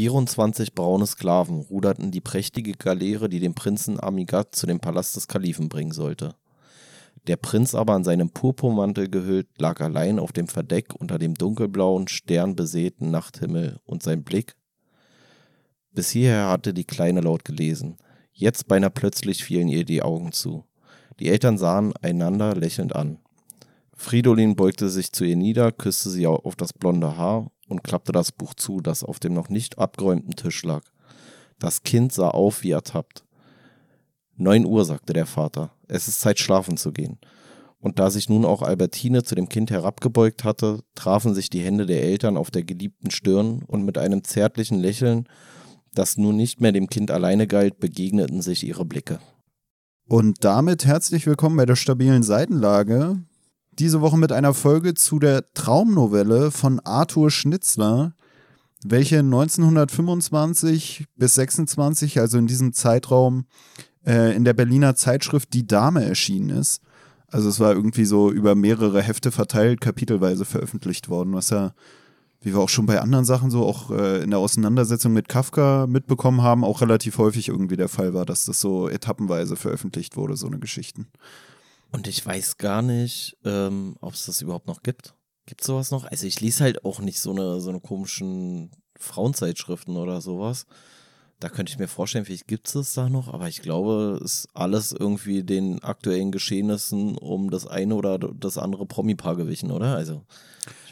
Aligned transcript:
24 0.00 0.74
braune 0.74 1.06
Sklaven 1.06 1.60
ruderten 1.60 2.10
die 2.10 2.22
prächtige 2.22 2.72
Galeere, 2.72 3.28
die 3.28 3.38
den 3.38 3.52
Prinzen 3.52 4.02
Amigat 4.02 4.54
zu 4.54 4.66
dem 4.66 4.80
Palast 4.80 5.14
des 5.14 5.28
Kalifen 5.28 5.68
bringen 5.68 5.92
sollte. 5.92 6.36
Der 7.26 7.36
Prinz 7.36 7.74
aber 7.74 7.96
in 7.96 8.04
seinem 8.04 8.30
Purpurmantel 8.30 9.10
gehüllt 9.10 9.48
lag 9.58 9.78
allein 9.82 10.18
auf 10.18 10.32
dem 10.32 10.48
Verdeck 10.48 10.94
unter 10.98 11.18
dem 11.18 11.34
dunkelblauen, 11.34 12.08
sternbesäten 12.08 13.10
Nachthimmel 13.10 13.78
und 13.84 14.02
sein 14.02 14.24
Blick. 14.24 14.56
Bis 15.92 16.08
hierher 16.08 16.48
hatte 16.48 16.72
die 16.72 16.84
Kleine 16.84 17.20
laut 17.20 17.44
gelesen. 17.44 17.98
Jetzt 18.32 18.68
beinahe 18.68 18.88
plötzlich 18.88 19.44
fielen 19.44 19.68
ihr 19.68 19.84
die 19.84 20.00
Augen 20.00 20.32
zu. 20.32 20.64
Die 21.18 21.28
Eltern 21.28 21.58
sahen 21.58 21.92
einander 22.00 22.54
lächelnd 22.54 22.96
an. 22.96 23.18
Fridolin 23.92 24.56
beugte 24.56 24.88
sich 24.88 25.12
zu 25.12 25.24
ihr 25.24 25.36
nieder, 25.36 25.72
küsste 25.72 26.08
sie 26.08 26.26
auf 26.26 26.56
das 26.56 26.72
blonde 26.72 27.18
Haar 27.18 27.50
und 27.70 27.84
klappte 27.84 28.12
das 28.12 28.32
Buch 28.32 28.54
zu, 28.54 28.80
das 28.80 29.04
auf 29.04 29.20
dem 29.20 29.32
noch 29.32 29.48
nicht 29.48 29.78
abgeräumten 29.78 30.34
Tisch 30.36 30.62
lag. 30.64 30.82
Das 31.58 31.82
Kind 31.82 32.12
sah 32.12 32.28
auf 32.28 32.62
wie 32.62 32.72
ertappt. 32.72 33.24
Neun 34.36 34.66
Uhr, 34.66 34.84
sagte 34.84 35.12
der 35.12 35.26
Vater. 35.26 35.70
Es 35.86 36.08
ist 36.08 36.20
Zeit, 36.20 36.38
schlafen 36.38 36.76
zu 36.76 36.92
gehen. 36.92 37.18
Und 37.78 37.98
da 37.98 38.10
sich 38.10 38.28
nun 38.28 38.44
auch 38.44 38.62
Albertine 38.62 39.22
zu 39.22 39.34
dem 39.34 39.48
Kind 39.48 39.70
herabgebeugt 39.70 40.44
hatte, 40.44 40.80
trafen 40.94 41.34
sich 41.34 41.48
die 41.48 41.60
Hände 41.60 41.86
der 41.86 42.02
Eltern 42.02 42.36
auf 42.36 42.50
der 42.50 42.64
geliebten 42.64 43.10
Stirn 43.10 43.62
und 43.66 43.84
mit 43.84 43.96
einem 43.98 44.24
zärtlichen 44.24 44.78
Lächeln, 44.78 45.28
das 45.94 46.16
nun 46.16 46.36
nicht 46.36 46.60
mehr 46.60 46.72
dem 46.72 46.88
Kind 46.88 47.10
alleine 47.10 47.46
galt, 47.46 47.80
begegneten 47.80 48.42
sich 48.42 48.66
ihre 48.66 48.84
Blicke. 48.84 49.18
Und 50.06 50.44
damit 50.44 50.86
herzlich 50.86 51.26
willkommen 51.26 51.56
bei 51.56 51.66
der 51.66 51.76
stabilen 51.76 52.22
Seitenlage. 52.22 53.20
Diese 53.80 54.02
Woche 54.02 54.18
mit 54.18 54.30
einer 54.30 54.52
Folge 54.52 54.92
zu 54.92 55.18
der 55.18 55.54
Traumnovelle 55.54 56.50
von 56.50 56.80
Arthur 56.80 57.30
Schnitzler, 57.30 58.12
welche 58.84 59.20
1925 59.20 61.06
bis 61.16 61.36
26, 61.36 62.20
also 62.20 62.36
in 62.36 62.46
diesem 62.46 62.74
Zeitraum, 62.74 63.46
äh, 64.04 64.36
in 64.36 64.44
der 64.44 64.52
Berliner 64.52 64.96
Zeitschrift 64.96 65.54
Die 65.54 65.66
Dame 65.66 66.04
erschienen 66.04 66.50
ist. 66.50 66.82
Also 67.28 67.48
es 67.48 67.58
war 67.58 67.72
irgendwie 67.72 68.04
so 68.04 68.30
über 68.30 68.54
mehrere 68.54 69.00
Hefte 69.00 69.32
verteilt, 69.32 69.80
kapitelweise 69.80 70.44
veröffentlicht 70.44 71.08
worden, 71.08 71.32
was 71.32 71.48
ja, 71.48 71.72
wie 72.42 72.52
wir 72.52 72.60
auch 72.60 72.68
schon 72.68 72.84
bei 72.84 73.00
anderen 73.00 73.24
Sachen 73.24 73.50
so 73.50 73.64
auch 73.64 73.90
äh, 73.92 74.22
in 74.22 74.28
der 74.28 74.40
Auseinandersetzung 74.40 75.14
mit 75.14 75.30
Kafka 75.30 75.86
mitbekommen 75.88 76.42
haben, 76.42 76.64
auch 76.64 76.82
relativ 76.82 77.16
häufig 77.16 77.48
irgendwie 77.48 77.78
der 77.78 77.88
Fall 77.88 78.12
war, 78.12 78.26
dass 78.26 78.44
das 78.44 78.60
so 78.60 78.90
etappenweise 78.90 79.56
veröffentlicht 79.56 80.18
wurde, 80.18 80.36
so 80.36 80.48
eine 80.48 80.58
Geschichten. 80.58 81.06
Und 81.92 82.06
ich 82.06 82.24
weiß 82.24 82.56
gar 82.56 82.82
nicht, 82.82 83.36
ähm, 83.44 83.96
ob 84.00 84.14
es 84.14 84.26
das 84.26 84.42
überhaupt 84.42 84.66
noch 84.66 84.82
gibt. 84.82 85.14
Gibt 85.46 85.64
sowas 85.64 85.90
noch? 85.90 86.04
Also 86.04 86.26
ich 86.26 86.40
lese 86.40 86.62
halt 86.62 86.84
auch 86.84 87.00
nicht 87.00 87.20
so 87.20 87.32
eine, 87.32 87.60
so 87.60 87.70
eine 87.70 87.80
komischen 87.80 88.70
Frauenzeitschriften 88.96 89.96
oder 89.96 90.20
sowas. 90.20 90.66
Da 91.40 91.48
könnte 91.48 91.72
ich 91.72 91.78
mir 91.78 91.88
vorstellen, 91.88 92.24
vielleicht 92.24 92.46
gibt 92.46 92.66
es 92.68 92.74
das 92.74 92.92
da 92.92 93.08
noch, 93.08 93.32
aber 93.32 93.48
ich 93.48 93.62
glaube, 93.62 94.20
es 94.22 94.44
ist 94.44 94.48
alles 94.52 94.92
irgendwie 94.92 95.42
den 95.42 95.82
aktuellen 95.82 96.32
Geschehnissen 96.32 97.16
um 97.16 97.50
das 97.50 97.66
eine 97.66 97.94
oder 97.94 98.18
das 98.18 98.58
andere 98.58 98.86
Promi-Paar 98.86 99.36
gewichen, 99.36 99.70
oder? 99.70 99.96
Also. 99.96 100.24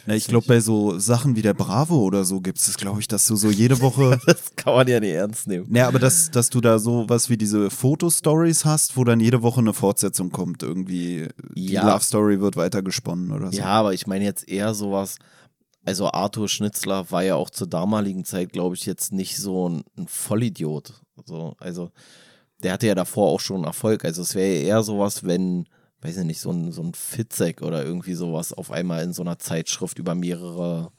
Ich, 0.08 0.12
ja, 0.12 0.16
ich 0.16 0.26
glaube, 0.28 0.46
bei 0.46 0.60
so 0.60 0.98
Sachen 0.98 1.36
wie 1.36 1.42
der 1.42 1.54
Bravo 1.54 1.96
oder 1.96 2.24
so 2.24 2.40
gibt 2.40 2.58
es, 2.58 2.76
glaube 2.76 3.00
ich, 3.00 3.08
dass 3.08 3.26
du 3.26 3.36
so 3.36 3.50
jede 3.50 3.80
Woche. 3.80 4.20
das 4.26 4.54
kann 4.56 4.74
man 4.74 4.88
ja 4.88 5.00
nicht 5.00 5.12
ernst 5.12 5.46
nehmen. 5.46 5.74
Ja, 5.74 5.88
aber 5.88 5.98
dass, 5.98 6.30
dass 6.30 6.50
du 6.50 6.60
da 6.60 6.78
so 6.78 7.04
was 7.08 7.30
wie 7.30 7.36
diese 7.36 7.70
Fotostories 7.70 8.64
hast, 8.64 8.96
wo 8.96 9.04
dann 9.04 9.20
jede 9.20 9.42
Woche 9.42 9.60
eine 9.60 9.72
Fortsetzung 9.72 10.30
kommt, 10.30 10.62
irgendwie. 10.62 11.28
Die 11.54 11.72
ja. 11.72 11.86
Love 11.86 12.04
Story 12.04 12.40
wird 12.40 12.56
weitergesponnen 12.56 13.32
oder 13.32 13.52
so. 13.52 13.58
Ja, 13.58 13.66
aber 13.66 13.94
ich 13.94 14.06
meine 14.06 14.24
jetzt 14.24 14.48
eher 14.48 14.74
sowas 14.74 15.16
also 15.88 16.10
Arthur 16.12 16.48
Schnitzler 16.48 17.10
war 17.10 17.22
ja 17.22 17.36
auch 17.36 17.48
zur 17.48 17.66
damaligen 17.66 18.24
Zeit, 18.24 18.52
glaube 18.52 18.74
ich, 18.74 18.84
jetzt 18.84 19.10
nicht 19.10 19.38
so 19.38 19.70
ein, 19.70 19.84
ein 19.96 20.06
Vollidiot. 20.06 21.00
Also, 21.16 21.54
also 21.58 21.90
der 22.62 22.74
hatte 22.74 22.86
ja 22.86 22.94
davor 22.94 23.30
auch 23.30 23.40
schon 23.40 23.64
Erfolg. 23.64 24.04
Also 24.04 24.20
es 24.20 24.34
wäre 24.34 24.54
ja 24.54 24.60
eher 24.60 24.82
sowas, 24.82 25.24
wenn, 25.24 25.66
weiß 26.02 26.18
ich 26.18 26.24
nicht, 26.24 26.40
so 26.40 26.50
ein, 26.50 26.72
so 26.72 26.82
ein 26.82 26.94
Fitzek 26.94 27.62
oder 27.62 27.84
irgendwie 27.84 28.14
sowas 28.14 28.52
auf 28.52 28.70
einmal 28.70 29.02
in 29.04 29.12
so 29.12 29.22
einer 29.22 29.38
Zeitschrift 29.38 29.98
über 29.98 30.14
mehrere 30.14 30.92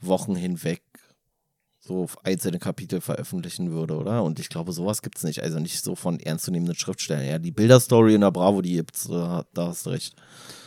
Wochen 0.00 0.34
hinweg 0.34 0.82
so 1.86 2.08
einzelne 2.24 2.58
Kapitel 2.58 3.00
veröffentlichen 3.00 3.70
würde, 3.70 3.94
oder? 3.94 4.24
Und 4.24 4.40
ich 4.40 4.48
glaube, 4.48 4.72
sowas 4.72 5.02
gibt 5.02 5.18
es 5.18 5.24
nicht. 5.24 5.42
Also 5.42 5.60
nicht 5.60 5.82
so 5.82 5.94
von 5.94 6.18
ernstzunehmenden 6.18 6.74
Schriftstellern. 6.74 7.26
Ja, 7.26 7.38
die 7.38 7.52
Bilderstory 7.52 8.14
in 8.14 8.22
der 8.22 8.32
Bravo, 8.32 8.60
die 8.60 8.72
gibt's, 8.72 9.06
da 9.08 9.44
hast 9.56 9.86
du 9.86 9.90
recht. 9.90 10.16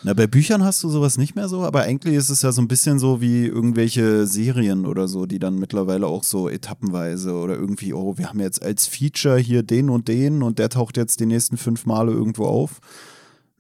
Na, 0.03 0.13
bei 0.13 0.27
Büchern 0.27 0.63
hast 0.63 0.81
du 0.81 0.89
sowas 0.89 1.17
nicht 1.17 1.35
mehr 1.35 1.49
so, 1.49 1.63
aber 1.63 1.81
eigentlich 1.81 2.15
ist 2.15 2.29
es 2.29 2.41
ja 2.41 2.53
so 2.53 2.61
ein 2.61 2.69
bisschen 2.69 2.99
so 2.99 3.19
wie 3.19 3.45
irgendwelche 3.45 4.25
Serien 4.25 4.85
oder 4.85 5.09
so, 5.09 5.25
die 5.25 5.39
dann 5.39 5.59
mittlerweile 5.59 6.07
auch 6.07 6.23
so 6.23 6.47
etappenweise 6.47 7.33
oder 7.33 7.55
irgendwie, 7.55 7.93
oh, 7.93 8.17
wir 8.17 8.29
haben 8.29 8.39
jetzt 8.39 8.61
als 8.61 8.87
Feature 8.87 9.37
hier 9.37 9.61
den 9.61 9.89
und 9.89 10.07
den 10.07 10.41
und 10.41 10.57
der 10.57 10.69
taucht 10.69 10.95
jetzt 10.95 11.19
die 11.19 11.25
nächsten 11.25 11.57
fünf 11.57 11.85
Male 11.85 12.13
irgendwo 12.13 12.45
auf. 12.45 12.79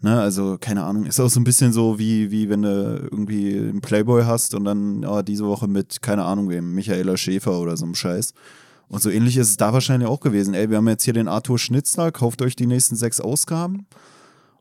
Ne, 0.01 0.17
also, 0.17 0.57
keine 0.57 0.85
Ahnung, 0.85 1.05
ist 1.05 1.19
auch 1.19 1.29
so 1.29 1.41
ein 1.41 1.43
bisschen 1.43 1.73
so 1.73 1.99
wie, 1.99 2.31
wie 2.31 2.49
wenn 2.49 2.61
du 2.61 3.09
irgendwie 3.11 3.57
einen 3.57 3.81
Playboy 3.81 4.23
hast 4.23 4.55
und 4.55 4.63
dann 4.63 5.03
oh, 5.03 5.21
diese 5.21 5.45
Woche 5.45 5.67
mit, 5.67 6.01
keine 6.01 6.23
Ahnung 6.23 6.49
wem, 6.49 6.73
Michaela 6.73 7.17
Schäfer 7.17 7.59
oder 7.59 7.75
so 7.75 7.83
einem 7.83 7.95
Scheiß. 7.95 8.33
Und 8.87 9.01
so 9.01 9.09
ähnlich 9.09 9.35
ist 9.35 9.49
es 9.49 9.57
da 9.57 9.73
wahrscheinlich 9.73 10.07
auch 10.07 10.21
gewesen. 10.21 10.53
Ey, 10.53 10.69
wir 10.69 10.77
haben 10.77 10.87
jetzt 10.87 11.03
hier 11.03 11.13
den 11.13 11.27
Arthur 11.27 11.59
Schnitzler, 11.59 12.11
kauft 12.13 12.41
euch 12.41 12.55
die 12.55 12.65
nächsten 12.65 12.95
sechs 12.95 13.19
Ausgaben. 13.19 13.87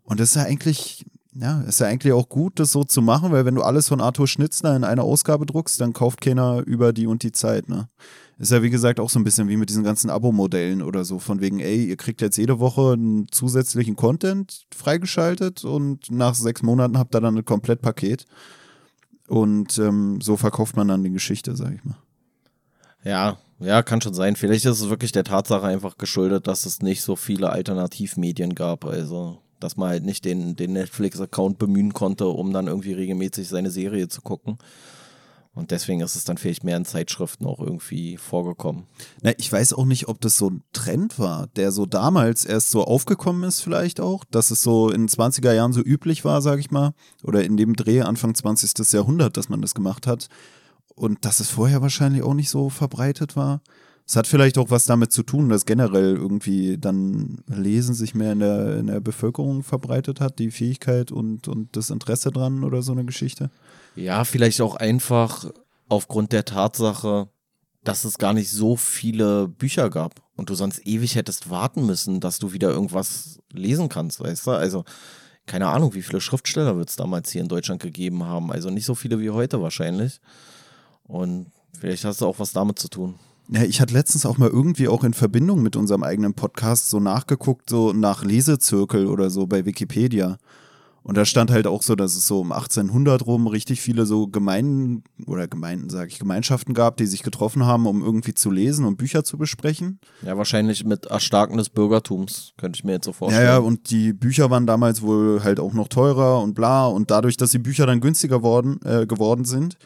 Und 0.02 0.18
das 0.18 0.30
ist 0.30 0.34
ja 0.36 0.42
eigentlich, 0.42 1.06
ja, 1.34 1.60
ist 1.62 1.80
ja 1.80 1.86
eigentlich 1.86 2.12
auch 2.12 2.28
gut, 2.28 2.58
das 2.58 2.72
so 2.72 2.84
zu 2.84 3.02
machen, 3.02 3.32
weil 3.32 3.44
wenn 3.44 3.54
du 3.54 3.62
alles 3.62 3.88
von 3.88 4.00
Arthur 4.00 4.26
Schnitzler 4.26 4.74
in 4.74 4.84
einer 4.84 5.04
Ausgabe 5.04 5.46
druckst, 5.46 5.80
dann 5.80 5.92
kauft 5.92 6.20
keiner 6.20 6.62
über 6.66 6.92
die 6.92 7.06
und 7.06 7.22
die 7.22 7.32
Zeit, 7.32 7.68
ne? 7.68 7.88
Ist 8.38 8.52
ja 8.52 8.62
wie 8.62 8.70
gesagt 8.70 9.00
auch 9.00 9.10
so 9.10 9.18
ein 9.18 9.24
bisschen 9.24 9.48
wie 9.48 9.56
mit 9.56 9.68
diesen 9.68 9.82
ganzen 9.82 10.10
Abo-Modellen 10.10 10.80
oder 10.80 11.04
so, 11.04 11.18
von 11.18 11.40
wegen, 11.40 11.58
ey, 11.58 11.86
ihr 11.86 11.96
kriegt 11.96 12.20
jetzt 12.20 12.36
jede 12.36 12.60
Woche 12.60 12.92
einen 12.92 13.26
zusätzlichen 13.32 13.96
Content 13.96 14.66
freigeschaltet 14.72 15.64
und 15.64 16.10
nach 16.10 16.36
sechs 16.36 16.62
Monaten 16.62 16.98
habt 16.98 17.16
ihr 17.16 17.20
dann 17.20 17.36
ein 17.36 17.44
Komplettpaket. 17.44 18.26
Und 19.26 19.76
ähm, 19.78 20.20
so 20.22 20.36
verkauft 20.36 20.76
man 20.76 20.88
dann 20.88 21.02
die 21.02 21.10
Geschichte, 21.10 21.56
sag 21.56 21.74
ich 21.74 21.84
mal. 21.84 21.98
Ja, 23.04 23.38
ja, 23.60 23.82
kann 23.82 24.00
schon 24.00 24.14
sein. 24.14 24.36
Vielleicht 24.36 24.64
ist 24.64 24.80
es 24.80 24.88
wirklich 24.88 25.12
der 25.12 25.24
Tatsache 25.24 25.66
einfach 25.66 25.98
geschuldet, 25.98 26.46
dass 26.46 26.64
es 26.64 26.80
nicht 26.80 27.02
so 27.02 27.16
viele 27.16 27.50
Alternativmedien 27.50 28.54
gab. 28.54 28.84
Also, 28.84 29.38
dass 29.60 29.76
man 29.76 29.90
halt 29.90 30.04
nicht 30.04 30.24
den, 30.24 30.56
den 30.56 30.72
Netflix-Account 30.72 31.58
bemühen 31.58 31.92
konnte, 31.92 32.26
um 32.26 32.52
dann 32.52 32.66
irgendwie 32.66 32.92
regelmäßig 32.92 33.48
seine 33.48 33.70
Serie 33.70 34.08
zu 34.08 34.22
gucken. 34.22 34.58
Und 35.58 35.72
deswegen 35.72 36.00
ist 36.02 36.14
es 36.14 36.22
dann 36.22 36.38
vielleicht 36.38 36.62
mehr 36.62 36.76
in 36.76 36.84
Zeitschriften 36.84 37.44
auch 37.44 37.58
irgendwie 37.58 38.16
vorgekommen. 38.16 38.84
Na, 39.22 39.32
ich 39.38 39.50
weiß 39.50 39.72
auch 39.72 39.86
nicht, 39.86 40.06
ob 40.06 40.20
das 40.20 40.36
so 40.36 40.50
ein 40.50 40.62
Trend 40.72 41.18
war, 41.18 41.48
der 41.56 41.72
so 41.72 41.84
damals 41.84 42.44
erst 42.44 42.70
so 42.70 42.84
aufgekommen 42.84 43.42
ist, 43.42 43.60
vielleicht 43.60 43.98
auch, 43.98 44.24
dass 44.30 44.52
es 44.52 44.62
so 44.62 44.88
in 44.88 45.02
den 45.02 45.08
20er 45.08 45.52
Jahren 45.52 45.72
so 45.72 45.80
üblich 45.80 46.24
war, 46.24 46.42
sag 46.42 46.60
ich 46.60 46.70
mal, 46.70 46.92
oder 47.24 47.42
in 47.42 47.56
dem 47.56 47.74
Dreh 47.74 48.02
Anfang 48.02 48.36
20. 48.36 48.92
Jahrhundert, 48.92 49.36
dass 49.36 49.48
man 49.48 49.60
das 49.60 49.74
gemacht 49.74 50.06
hat. 50.06 50.28
Und 50.94 51.24
dass 51.24 51.40
es 51.40 51.50
vorher 51.50 51.82
wahrscheinlich 51.82 52.22
auch 52.22 52.34
nicht 52.34 52.50
so 52.50 52.70
verbreitet 52.70 53.34
war. 53.34 53.60
Es 54.08 54.16
hat 54.16 54.26
vielleicht 54.26 54.56
auch 54.56 54.70
was 54.70 54.86
damit 54.86 55.12
zu 55.12 55.22
tun, 55.22 55.50
dass 55.50 55.66
generell 55.66 56.16
irgendwie 56.16 56.78
dann 56.78 57.42
Lesen 57.46 57.94
sich 57.94 58.14
mehr 58.14 58.32
in 58.32 58.38
der, 58.38 58.78
in 58.78 58.86
der 58.86 59.00
Bevölkerung 59.00 59.62
verbreitet 59.62 60.18
hat, 60.18 60.38
die 60.38 60.50
Fähigkeit 60.50 61.12
und, 61.12 61.46
und 61.46 61.76
das 61.76 61.90
Interesse 61.90 62.30
dran 62.30 62.64
oder 62.64 62.80
so 62.80 62.92
eine 62.92 63.04
Geschichte. 63.04 63.50
Ja, 63.96 64.24
vielleicht 64.24 64.62
auch 64.62 64.76
einfach 64.76 65.50
aufgrund 65.90 66.32
der 66.32 66.46
Tatsache, 66.46 67.28
dass 67.84 68.04
es 68.04 68.16
gar 68.16 68.32
nicht 68.32 68.50
so 68.50 68.76
viele 68.76 69.46
Bücher 69.46 69.90
gab 69.90 70.22
und 70.36 70.48
du 70.48 70.54
sonst 70.54 70.86
ewig 70.86 71.14
hättest 71.14 71.50
warten 71.50 71.84
müssen, 71.84 72.20
dass 72.20 72.38
du 72.38 72.54
wieder 72.54 72.70
irgendwas 72.70 73.40
lesen 73.52 73.90
kannst, 73.90 74.20
weißt 74.20 74.46
du? 74.46 74.52
Also, 74.52 74.84
keine 75.44 75.66
Ahnung, 75.68 75.92
wie 75.92 76.02
viele 76.02 76.22
Schriftsteller 76.22 76.78
wird 76.78 76.88
es 76.88 76.96
damals 76.96 77.30
hier 77.30 77.42
in 77.42 77.48
Deutschland 77.48 77.82
gegeben 77.82 78.24
haben. 78.24 78.52
Also 78.52 78.70
nicht 78.70 78.86
so 78.86 78.94
viele 78.94 79.20
wie 79.20 79.28
heute 79.28 79.60
wahrscheinlich. 79.60 80.22
Und 81.02 81.52
vielleicht 81.78 82.06
hast 82.06 82.22
du 82.22 82.26
auch 82.26 82.38
was 82.38 82.52
damit 82.52 82.78
zu 82.78 82.88
tun. 82.88 83.16
Ja, 83.50 83.62
ich 83.62 83.80
hatte 83.80 83.94
letztens 83.94 84.26
auch 84.26 84.36
mal 84.36 84.50
irgendwie 84.50 84.88
auch 84.88 85.04
in 85.04 85.14
Verbindung 85.14 85.62
mit 85.62 85.74
unserem 85.74 86.02
eigenen 86.02 86.34
Podcast 86.34 86.90
so 86.90 87.00
nachgeguckt, 87.00 87.70
so 87.70 87.92
nach 87.92 88.22
Lesezirkel 88.22 89.06
oder 89.06 89.30
so 89.30 89.46
bei 89.46 89.64
Wikipedia. 89.64 90.36
Und 91.02 91.16
da 91.16 91.24
stand 91.24 91.50
halt 91.50 91.66
auch 91.66 91.82
so, 91.82 91.94
dass 91.94 92.16
es 92.16 92.26
so 92.26 92.40
um 92.40 92.52
1800 92.52 93.24
rum 93.24 93.46
richtig 93.46 93.80
viele 93.80 94.04
so 94.04 94.26
Gemeinden 94.26 95.04
oder 95.24 95.48
Gemeinden, 95.48 95.88
sage 95.88 96.10
ich, 96.10 96.18
Gemeinschaften 96.18 96.74
gab, 96.74 96.98
die 96.98 97.06
sich 97.06 97.22
getroffen 97.22 97.64
haben, 97.64 97.86
um 97.86 98.02
irgendwie 98.02 98.34
zu 98.34 98.50
lesen 98.50 98.84
und 98.84 98.98
Bücher 98.98 99.24
zu 99.24 99.38
besprechen. 99.38 100.00
Ja, 100.20 100.36
wahrscheinlich 100.36 100.84
mit 100.84 101.06
Erstarken 101.06 101.56
des 101.56 101.70
Bürgertums, 101.70 102.52
könnte 102.58 102.76
ich 102.76 102.84
mir 102.84 102.92
jetzt 102.92 103.06
so 103.06 103.14
vorstellen. 103.14 103.46
Ja, 103.46 103.52
ja, 103.54 103.58
und 103.58 103.88
die 103.88 104.12
Bücher 104.12 104.50
waren 104.50 104.66
damals 104.66 105.00
wohl 105.00 105.42
halt 105.42 105.60
auch 105.60 105.72
noch 105.72 105.88
teurer 105.88 106.42
und 106.42 106.52
bla. 106.52 106.86
Und 106.86 107.10
dadurch, 107.10 107.38
dass 107.38 107.52
die 107.52 107.58
Bücher 107.58 107.86
dann 107.86 108.00
günstiger 108.02 108.42
worden, 108.42 108.78
äh, 108.84 109.06
geworden 109.06 109.46
sind, 109.46 109.78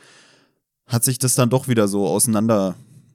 hat 0.89 1.05
sich 1.05 1.21
das 1.21 1.35
dann 1.35 1.51
doch 1.51 1.69
wieder 1.69 1.87
so 1.87 2.09
auseinander 2.09 2.75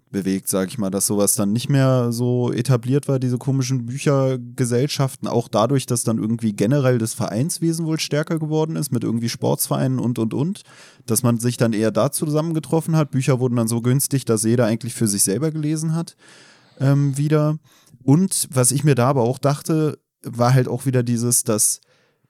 bewegt, 0.09 0.48
sag 0.48 0.69
ich 0.69 0.77
mal, 0.77 0.89
dass 0.89 1.07
sowas 1.07 1.36
dann 1.36 1.51
nicht 1.51 1.69
mehr 1.69 2.12
so 2.12 2.51
etabliert 2.51 3.07
war, 3.07 3.19
diese 3.19 3.38
komischen 3.38 3.86
Büchergesellschaften, 3.86 5.27
auch 5.27 5.48
dadurch, 5.48 5.86
dass 5.86 6.04
dann 6.04 6.18
irgendwie 6.18 6.54
generell 6.54 6.98
das 6.98 7.13
Vereinswesen 7.13 7.86
wohl 7.86 8.00
stärker 8.00 8.39
geworden 8.39 8.75
ist, 8.75 8.92
mit 8.92 9.04
irgendwie 9.04 9.30
Sportsvereinen 9.30 10.00
und 10.00 10.18
und 10.19 10.33
und, 10.33 10.63
dass 11.06 11.24
man 11.24 11.39
sich 11.39 11.57
dann 11.57 11.74
eher 11.74 11.92
da 11.92 12.12
zusammengetroffen 12.12 12.95
hat. 12.95 13.12
Bücher 13.12 13.39
wurden 13.39 13.57
dann 13.57 13.68
so 13.68 13.81
günstig, 13.81 14.25
dass 14.25 14.44
jeder 14.44 14.65
eigentlich 14.65 14.94
für 14.94 15.07
sich 15.07 15.24
selber 15.24 15.51
gelesen 15.51 15.94
hat, 15.94 16.15
ähm, 16.80 17.18
wieder. 17.18 17.57
Und 18.04 18.48
was 18.51 18.71
ich 18.71 18.83
mir 18.83 18.95
da 18.95 19.09
aber 19.09 19.24
auch 19.24 19.39
dachte, 19.39 20.00
war 20.24 20.54
halt 20.54 20.68
auch 20.68 20.86
wieder 20.86 21.04
dieses, 21.04 21.44
dass 21.44 21.81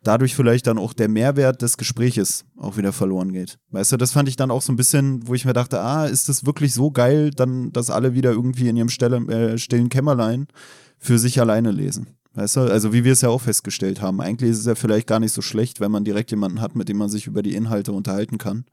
dadurch 0.08 0.36
vielleicht 0.36 0.68
dann 0.68 0.78
auch 0.78 0.94
der 0.94 1.10
Mehrwert 1.10 1.62
des 1.62 1.78
Gespräches 1.78 2.46
auch 2.58 2.78
wieder 2.78 2.94
verloren 2.94 3.34
geht. 3.34 3.60
Weißt 3.72 3.92
du, 3.92 3.98
das 3.98 4.14
fand 4.14 4.30
ich 4.30 4.38
dann 4.38 4.52
auch 4.52 4.62
so 4.62 4.72
ein 4.72 4.78
bisschen, 4.78 5.28
wo 5.28 5.34
ich 5.34 5.44
mir 5.44 5.54
dachte, 5.54 5.82
ah, 5.82 6.06
ist 6.06 6.30
das 6.30 6.46
wirklich 6.46 6.74
so 6.74 6.92
geil, 6.92 7.32
dann, 7.32 7.74
dass 7.74 7.90
alle 7.90 8.14
wieder 8.14 8.32
irgendwie 8.32 8.70
in 8.70 8.78
ihrem 8.78 8.90
Stelle, 8.90 9.18
äh, 9.28 9.58
stillen 9.58 9.90
Kämmerlein 9.90 10.48
für 10.98 11.20
sich 11.20 11.42
alleine 11.42 11.72
lesen. 11.72 12.08
Weißt 12.36 12.56
du, 12.56 12.62
also 12.62 12.94
wie 12.94 13.04
wir 13.04 13.14
es 13.14 13.22
ja 13.22 13.30
auch 13.30 13.42
festgestellt 13.42 14.02
haben, 14.02 14.22
eigentlich 14.22 14.52
ist 14.52 14.60
es 14.60 14.66
ja 14.66 14.76
vielleicht 14.76 15.08
gar 15.08 15.20
nicht 15.20 15.34
so 15.34 15.42
schlecht, 15.42 15.82
wenn 15.82 15.92
man 15.92 16.06
direkt 16.06 16.32
jemanden 16.32 16.62
hat, 16.62 16.76
mit 16.76 16.88
dem 16.88 16.98
man 16.98 17.10
sich 17.10 17.28
über 17.28 17.42
die 17.42 17.56
Inhalte 17.56 17.92
unterhalten 17.92 18.38
kann. 18.38 18.66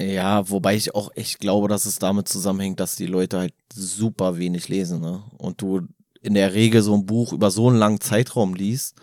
Ja, 0.00 0.48
wobei 0.48 0.74
ich 0.74 0.94
auch 0.94 1.10
echt 1.16 1.40
glaube, 1.40 1.68
dass 1.68 1.84
es 1.84 1.98
damit 1.98 2.28
zusammenhängt, 2.28 2.80
dass 2.80 2.96
die 2.96 3.06
Leute 3.06 3.38
halt 3.38 3.54
super 3.74 4.38
wenig 4.38 4.68
lesen, 4.68 5.00
ne? 5.00 5.22
Und 5.36 5.60
du 5.60 5.82
in 6.22 6.34
der 6.34 6.54
Regel 6.54 6.80
so 6.80 6.94
ein 6.94 7.04
Buch 7.04 7.32
über 7.34 7.50
so 7.50 7.68
einen 7.68 7.78
langen 7.78 8.00
Zeitraum 8.00 8.54
liest, 8.54 8.94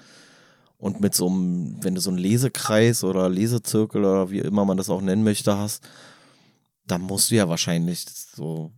und 0.77 1.01
mit 1.01 1.15
so 1.15 1.27
einem, 1.27 1.77
wenn 1.81 1.95
du 1.95 2.01
so 2.01 2.09
einen 2.09 2.19
Lesekreis 2.19 3.03
oder 3.03 3.29
Lesezirkel 3.29 4.05
oder 4.05 4.29
wie 4.29 4.39
immer 4.39 4.65
man 4.65 4.77
das 4.77 4.89
auch 4.89 5.01
nennen 5.01 5.23
möchte 5.23 5.57
hast, 5.57 5.83
dann 6.85 7.01
musst 7.01 7.31
du 7.31 7.35
ja 7.35 7.49
wahrscheinlich 7.49 8.05
so 8.35 8.71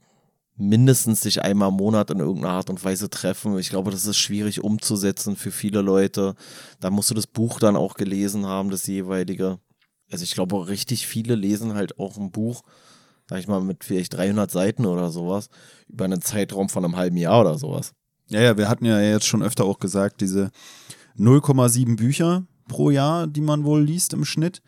mindestens 0.55 1.21
dich 1.21 1.41
einmal 1.41 1.69
im 1.69 1.75
Monat 1.75 2.11
in 2.11 2.19
irgendeiner 2.19 2.55
Art 2.55 2.69
und 2.69 2.83
Weise 2.83 3.09
treffen. 3.09 3.57
Ich 3.57 3.69
glaube, 3.69 3.91
das 3.91 4.05
ist 4.05 4.17
schwierig 4.17 4.63
umzusetzen 4.63 5.35
für 5.35 5.51
viele 5.51 5.81
Leute. 5.81 6.35
Da 6.79 6.89
musst 6.89 7.09
du 7.09 7.15
das 7.15 7.27
Buch 7.27 7.59
dann 7.59 7.77
auch 7.77 7.95
gelesen 7.95 8.45
haben, 8.45 8.69
das 8.69 8.85
jeweilige. 8.87 9.59
Also 10.11 10.23
ich 10.23 10.33
glaube, 10.33 10.67
richtig 10.67 11.07
viele 11.07 11.35
lesen 11.35 11.75
halt 11.75 11.97
auch 11.97 12.17
ein 12.17 12.31
Buch, 12.31 12.63
sag 13.29 13.39
ich 13.39 13.47
mal, 13.47 13.61
mit 13.61 13.83
vielleicht 13.85 14.13
300 14.13 14.51
Seiten 14.51 14.85
oder 14.85 15.11
sowas, 15.11 15.49
über 15.87 16.05
einen 16.05 16.21
Zeitraum 16.21 16.67
von 16.67 16.83
einem 16.83 16.97
halben 16.97 17.17
Jahr 17.17 17.39
oder 17.41 17.57
sowas. 17.57 17.93
Ja, 18.27 18.41
ja, 18.41 18.57
wir 18.57 18.67
hatten 18.67 18.85
ja 18.85 18.99
jetzt 18.99 19.27
schon 19.27 19.43
öfter 19.43 19.63
auch 19.63 19.79
gesagt, 19.79 20.19
diese 20.21 20.51
0,7 21.17 21.95
Bücher 21.95 22.43
pro 22.67 22.89
Jahr, 22.89 23.27
die 23.27 23.41
man 23.41 23.63
wohl 23.63 23.81
liest 23.81 24.13
im 24.13 24.25
Schnitt. 24.25 24.61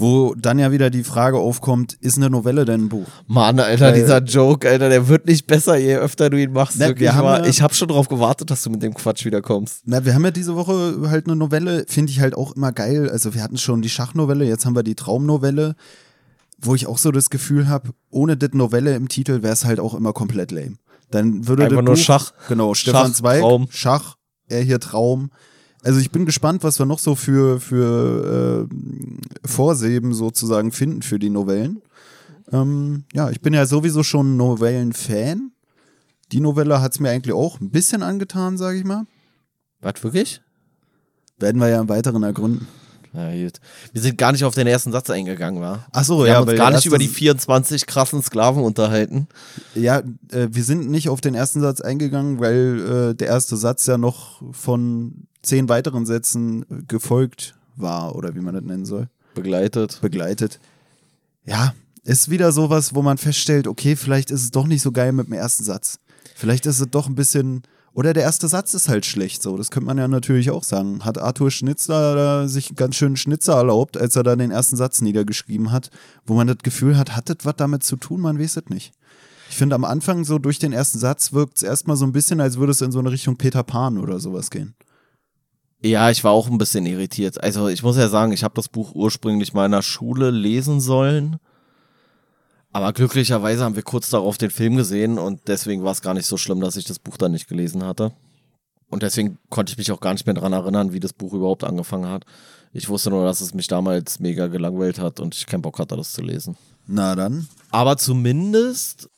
Wo 0.00 0.34
dann 0.34 0.58
ja 0.58 0.72
wieder 0.72 0.88
die 0.88 1.04
Frage 1.04 1.36
aufkommt, 1.36 1.92
ist 1.94 2.16
eine 2.16 2.30
Novelle 2.30 2.64
denn 2.64 2.84
ein 2.84 2.88
Buch? 2.88 3.06
Mann, 3.26 3.60
Alter, 3.60 3.86
Weil, 3.86 3.94
dieser 4.00 4.22
Joke, 4.22 4.66
Alter, 4.66 4.88
der 4.88 5.08
wird 5.08 5.26
nicht 5.26 5.46
besser, 5.46 5.76
je 5.76 5.96
öfter 5.96 6.30
du 6.30 6.40
ihn 6.40 6.52
machst. 6.52 6.76
Na, 6.78 6.88
wirklich, 6.88 7.10
ja, 7.10 7.44
ich 7.44 7.60
habe 7.60 7.74
schon 7.74 7.88
drauf 7.88 8.08
gewartet, 8.08 8.50
dass 8.50 8.62
du 8.62 8.70
mit 8.70 8.82
dem 8.82 8.94
Quatsch 8.94 9.26
wiederkommst. 9.26 9.82
Na, 9.84 10.04
wir 10.04 10.14
haben 10.14 10.24
ja 10.24 10.30
diese 10.30 10.56
Woche 10.56 11.10
halt 11.10 11.26
eine 11.26 11.36
Novelle, 11.36 11.84
finde 11.86 12.12
ich 12.12 12.20
halt 12.20 12.34
auch 12.34 12.52
immer 12.52 12.72
geil. 12.72 13.10
Also 13.10 13.34
wir 13.34 13.42
hatten 13.42 13.58
schon 13.58 13.82
die 13.82 13.90
Schachnovelle, 13.90 14.46
jetzt 14.46 14.64
haben 14.64 14.74
wir 14.74 14.84
die 14.84 14.94
Traumnovelle, 14.94 15.74
wo 16.58 16.74
ich 16.74 16.86
auch 16.86 16.96
so 16.96 17.10
das 17.10 17.28
Gefühl 17.28 17.68
habe, 17.68 17.90
ohne 18.08 18.38
das 18.38 18.50
Novelle 18.54 18.94
im 18.94 19.08
Titel 19.08 19.42
wäre 19.42 19.52
es 19.52 19.66
halt 19.66 19.80
auch 19.80 19.92
immer 19.92 20.14
komplett 20.14 20.50
lame. 20.50 20.76
Dann 21.10 21.46
würde 21.46 21.64
Einfach 21.64 21.82
nur 21.82 21.94
Buch, 21.96 22.00
Schach. 22.00 22.32
Genau, 22.48 22.72
Stefan 22.72 23.08
Schach, 23.08 23.14
Zweig, 23.14 23.40
Traum. 23.40 23.66
Schach, 23.70 24.16
er 24.50 24.62
hier 24.62 24.80
Traum. 24.80 25.30
Also 25.82 25.98
ich 25.98 26.10
bin 26.10 26.26
gespannt, 26.26 26.62
was 26.62 26.78
wir 26.78 26.86
noch 26.86 26.98
so 26.98 27.14
für, 27.14 27.60
für 27.60 28.68
äh, 28.68 29.48
Vorseben 29.48 30.12
sozusagen 30.12 30.72
finden 30.72 31.02
für 31.02 31.18
die 31.18 31.30
Novellen. 31.30 31.80
Ähm, 32.52 33.04
ja, 33.12 33.30
ich 33.30 33.40
bin 33.40 33.54
ja 33.54 33.64
sowieso 33.64 34.02
schon 34.02 34.36
Novellen-Fan. 34.36 35.52
Die 36.32 36.40
Novelle 36.40 36.80
hat 36.80 36.92
es 36.92 37.00
mir 37.00 37.10
eigentlich 37.10 37.34
auch 37.34 37.60
ein 37.60 37.70
bisschen 37.70 38.02
angetan, 38.02 38.58
sage 38.58 38.78
ich 38.78 38.84
mal. 38.84 39.06
Was, 39.80 40.02
wirklich? 40.02 40.42
Werden 41.38 41.60
wir 41.60 41.68
ja 41.68 41.80
im 41.80 41.88
Weiteren 41.88 42.22
ergründen. 42.22 42.66
Ja. 43.12 43.30
Wir 43.30 44.02
sind 44.02 44.18
gar 44.18 44.32
nicht 44.32 44.44
auf 44.44 44.54
den 44.54 44.66
ersten 44.66 44.92
Satz 44.92 45.10
eingegangen, 45.10 45.60
wa? 45.60 45.84
Ach 45.90 46.04
so, 46.04 46.20
wir 46.20 46.28
ja. 46.28 46.34
haben 46.36 46.48
uns 46.48 46.56
gar 46.56 46.70
nicht 46.70 46.86
über 46.86 46.98
die 46.98 47.08
24 47.08 47.86
krassen 47.86 48.22
Sklaven 48.22 48.62
unterhalten. 48.62 49.26
Ja, 49.74 50.02
äh, 50.30 50.48
wir 50.50 50.62
sind 50.62 50.90
nicht 50.90 51.08
auf 51.08 51.20
den 51.20 51.34
ersten 51.34 51.60
Satz 51.60 51.80
eingegangen, 51.80 52.38
weil 52.38 53.10
äh, 53.10 53.14
der 53.14 53.28
erste 53.28 53.56
Satz 53.56 53.86
ja 53.86 53.98
noch 53.98 54.42
von 54.52 55.26
zehn 55.42 55.68
weiteren 55.68 56.06
Sätzen 56.06 56.64
gefolgt 56.86 57.54
war, 57.76 58.14
oder 58.14 58.34
wie 58.34 58.40
man 58.40 58.54
das 58.54 58.64
nennen 58.64 58.84
soll. 58.84 59.08
Begleitet. 59.34 60.00
Begleitet. 60.00 60.60
Ja, 61.44 61.74
ist 62.04 62.30
wieder 62.30 62.52
sowas, 62.52 62.94
wo 62.94 63.02
man 63.02 63.18
feststellt, 63.18 63.66
okay, 63.66 63.96
vielleicht 63.96 64.30
ist 64.30 64.42
es 64.42 64.50
doch 64.50 64.66
nicht 64.66 64.82
so 64.82 64.92
geil 64.92 65.12
mit 65.12 65.26
dem 65.26 65.32
ersten 65.32 65.64
Satz. 65.64 65.98
Vielleicht 66.34 66.66
ist 66.66 66.80
es 66.80 66.90
doch 66.90 67.08
ein 67.08 67.14
bisschen 67.14 67.62
oder 67.92 68.12
der 68.12 68.22
erste 68.22 68.46
Satz 68.46 68.72
ist 68.74 68.88
halt 68.88 69.04
schlecht, 69.04 69.42
so. 69.42 69.56
Das 69.56 69.70
könnte 69.70 69.86
man 69.86 69.98
ja 69.98 70.06
natürlich 70.06 70.50
auch 70.50 70.62
sagen. 70.62 71.04
Hat 71.04 71.18
Arthur 71.18 71.50
Schnitzler 71.50 72.48
sich 72.48 72.76
ganz 72.76 72.96
schön 72.96 73.16
Schnitzer 73.16 73.54
erlaubt, 73.54 73.96
als 73.96 74.14
er 74.16 74.22
da 74.22 74.36
den 74.36 74.50
ersten 74.50 74.76
Satz 74.76 75.00
niedergeschrieben 75.00 75.72
hat, 75.72 75.90
wo 76.24 76.34
man 76.34 76.46
das 76.46 76.58
Gefühl 76.62 76.96
hat, 76.96 77.16
hat 77.16 77.28
das 77.28 77.38
was 77.42 77.56
damit 77.56 77.82
zu 77.82 77.96
tun? 77.96 78.20
Man 78.20 78.38
weiß 78.38 78.58
es 78.58 78.68
nicht. 78.68 78.92
Ich 79.48 79.56
finde, 79.56 79.74
am 79.74 79.84
Anfang, 79.84 80.24
so 80.24 80.38
durch 80.38 80.60
den 80.60 80.72
ersten 80.72 81.00
Satz, 81.00 81.32
wirkt 81.32 81.56
es 81.56 81.64
erstmal 81.64 81.96
so 81.96 82.04
ein 82.04 82.12
bisschen, 82.12 82.40
als 82.40 82.58
würde 82.58 82.70
es 82.70 82.80
in 82.80 82.92
so 82.92 83.00
eine 83.00 83.10
Richtung 83.10 83.36
Peter 83.36 83.64
Pan 83.64 83.98
oder 83.98 84.20
sowas 84.20 84.50
gehen. 84.50 84.76
Ja, 85.82 86.10
ich 86.10 86.22
war 86.22 86.30
auch 86.30 86.48
ein 86.48 86.58
bisschen 86.58 86.86
irritiert. 86.86 87.42
Also, 87.42 87.66
ich 87.66 87.82
muss 87.82 87.96
ja 87.96 88.08
sagen, 88.08 88.30
ich 88.32 88.44
habe 88.44 88.54
das 88.54 88.68
Buch 88.68 88.94
ursprünglich 88.94 89.52
mal 89.52 89.66
in 89.66 89.72
der 89.72 89.82
Schule 89.82 90.30
lesen 90.30 90.80
sollen 90.80 91.40
aber 92.72 92.92
glücklicherweise 92.92 93.64
haben 93.64 93.76
wir 93.76 93.82
kurz 93.82 94.10
darauf 94.10 94.38
den 94.38 94.50
Film 94.50 94.76
gesehen 94.76 95.18
und 95.18 95.40
deswegen 95.48 95.82
war 95.82 95.92
es 95.92 96.02
gar 96.02 96.14
nicht 96.14 96.26
so 96.26 96.36
schlimm, 96.36 96.60
dass 96.60 96.76
ich 96.76 96.84
das 96.84 96.98
Buch 96.98 97.16
dann 97.16 97.32
nicht 97.32 97.48
gelesen 97.48 97.84
hatte. 97.84 98.12
Und 98.88 99.02
deswegen 99.02 99.38
konnte 99.48 99.72
ich 99.72 99.78
mich 99.78 99.92
auch 99.92 100.00
gar 100.00 100.12
nicht 100.12 100.26
mehr 100.26 100.34
daran 100.34 100.52
erinnern, 100.52 100.92
wie 100.92 101.00
das 101.00 101.12
Buch 101.12 101.32
überhaupt 101.32 101.64
angefangen 101.64 102.10
hat. 102.10 102.24
Ich 102.72 102.88
wusste 102.88 103.10
nur, 103.10 103.24
dass 103.24 103.40
es 103.40 103.54
mich 103.54 103.68
damals 103.68 104.20
mega 104.20 104.48
gelangweilt 104.48 104.98
hat 104.98 105.20
und 105.20 105.34
ich 105.34 105.46
keinen 105.46 105.62
Bock 105.62 105.78
hatte, 105.78 105.96
das 105.96 106.12
zu 106.12 106.22
lesen. 106.22 106.56
Na 106.86 107.14
dann. 107.14 107.48
Aber 107.70 107.96
zumindest 107.96 109.08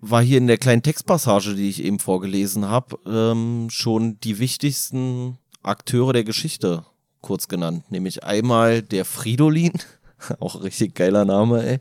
war 0.00 0.22
hier 0.22 0.38
in 0.38 0.46
der 0.46 0.58
kleinen 0.58 0.82
Textpassage, 0.82 1.54
die 1.54 1.68
ich 1.68 1.84
eben 1.84 1.98
vorgelesen 1.98 2.68
habe, 2.68 2.98
ähm, 3.06 3.68
schon 3.70 4.18
die 4.20 4.38
wichtigsten 4.38 5.38
Akteure 5.62 6.12
der 6.12 6.24
Geschichte 6.24 6.84
kurz 7.20 7.48
genannt. 7.48 7.90
Nämlich 7.90 8.24
einmal 8.24 8.82
der 8.82 9.04
Fridolin, 9.04 9.72
Auch 10.40 10.62
richtig 10.62 10.94
geiler 10.94 11.24
Name, 11.24 11.64
ey. 11.64 11.80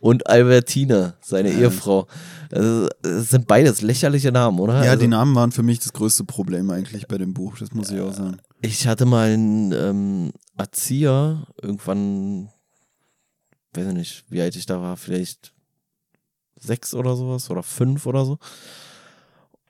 Und 0.00 0.26
Albertine, 0.26 1.14
seine 1.20 1.52
ja. 1.52 1.58
Ehefrau. 1.60 2.06
Das, 2.48 2.90
sind 3.02 3.46
beides 3.46 3.80
lächerliche 3.80 4.32
Namen, 4.32 4.58
oder? 4.58 4.84
Ja, 4.84 4.90
also, 4.92 5.02
die 5.02 5.08
Namen 5.08 5.34
waren 5.34 5.52
für 5.52 5.62
mich 5.62 5.78
das 5.78 5.92
größte 5.92 6.24
Problem 6.24 6.70
eigentlich 6.70 7.06
bei 7.06 7.18
dem 7.18 7.34
Buch, 7.34 7.58
das 7.58 7.72
muss 7.72 7.90
ich 7.90 8.00
auch 8.00 8.12
sagen. 8.12 8.38
Ich 8.60 8.86
hatte 8.86 9.06
mal 9.06 9.30
einen 9.30 9.72
ähm, 9.72 10.32
Erzieher, 10.56 11.46
irgendwann, 11.62 12.48
weiß 13.74 13.88
ich 13.88 13.94
nicht, 13.94 14.24
wie 14.28 14.42
alt 14.42 14.56
ich 14.56 14.66
da 14.66 14.80
war, 14.80 14.96
vielleicht 14.96 15.52
sechs 16.56 16.94
oder 16.94 17.16
sowas 17.16 17.50
oder 17.50 17.62
fünf 17.62 18.06
oder 18.06 18.24
so. 18.24 18.38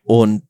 Und 0.03 0.43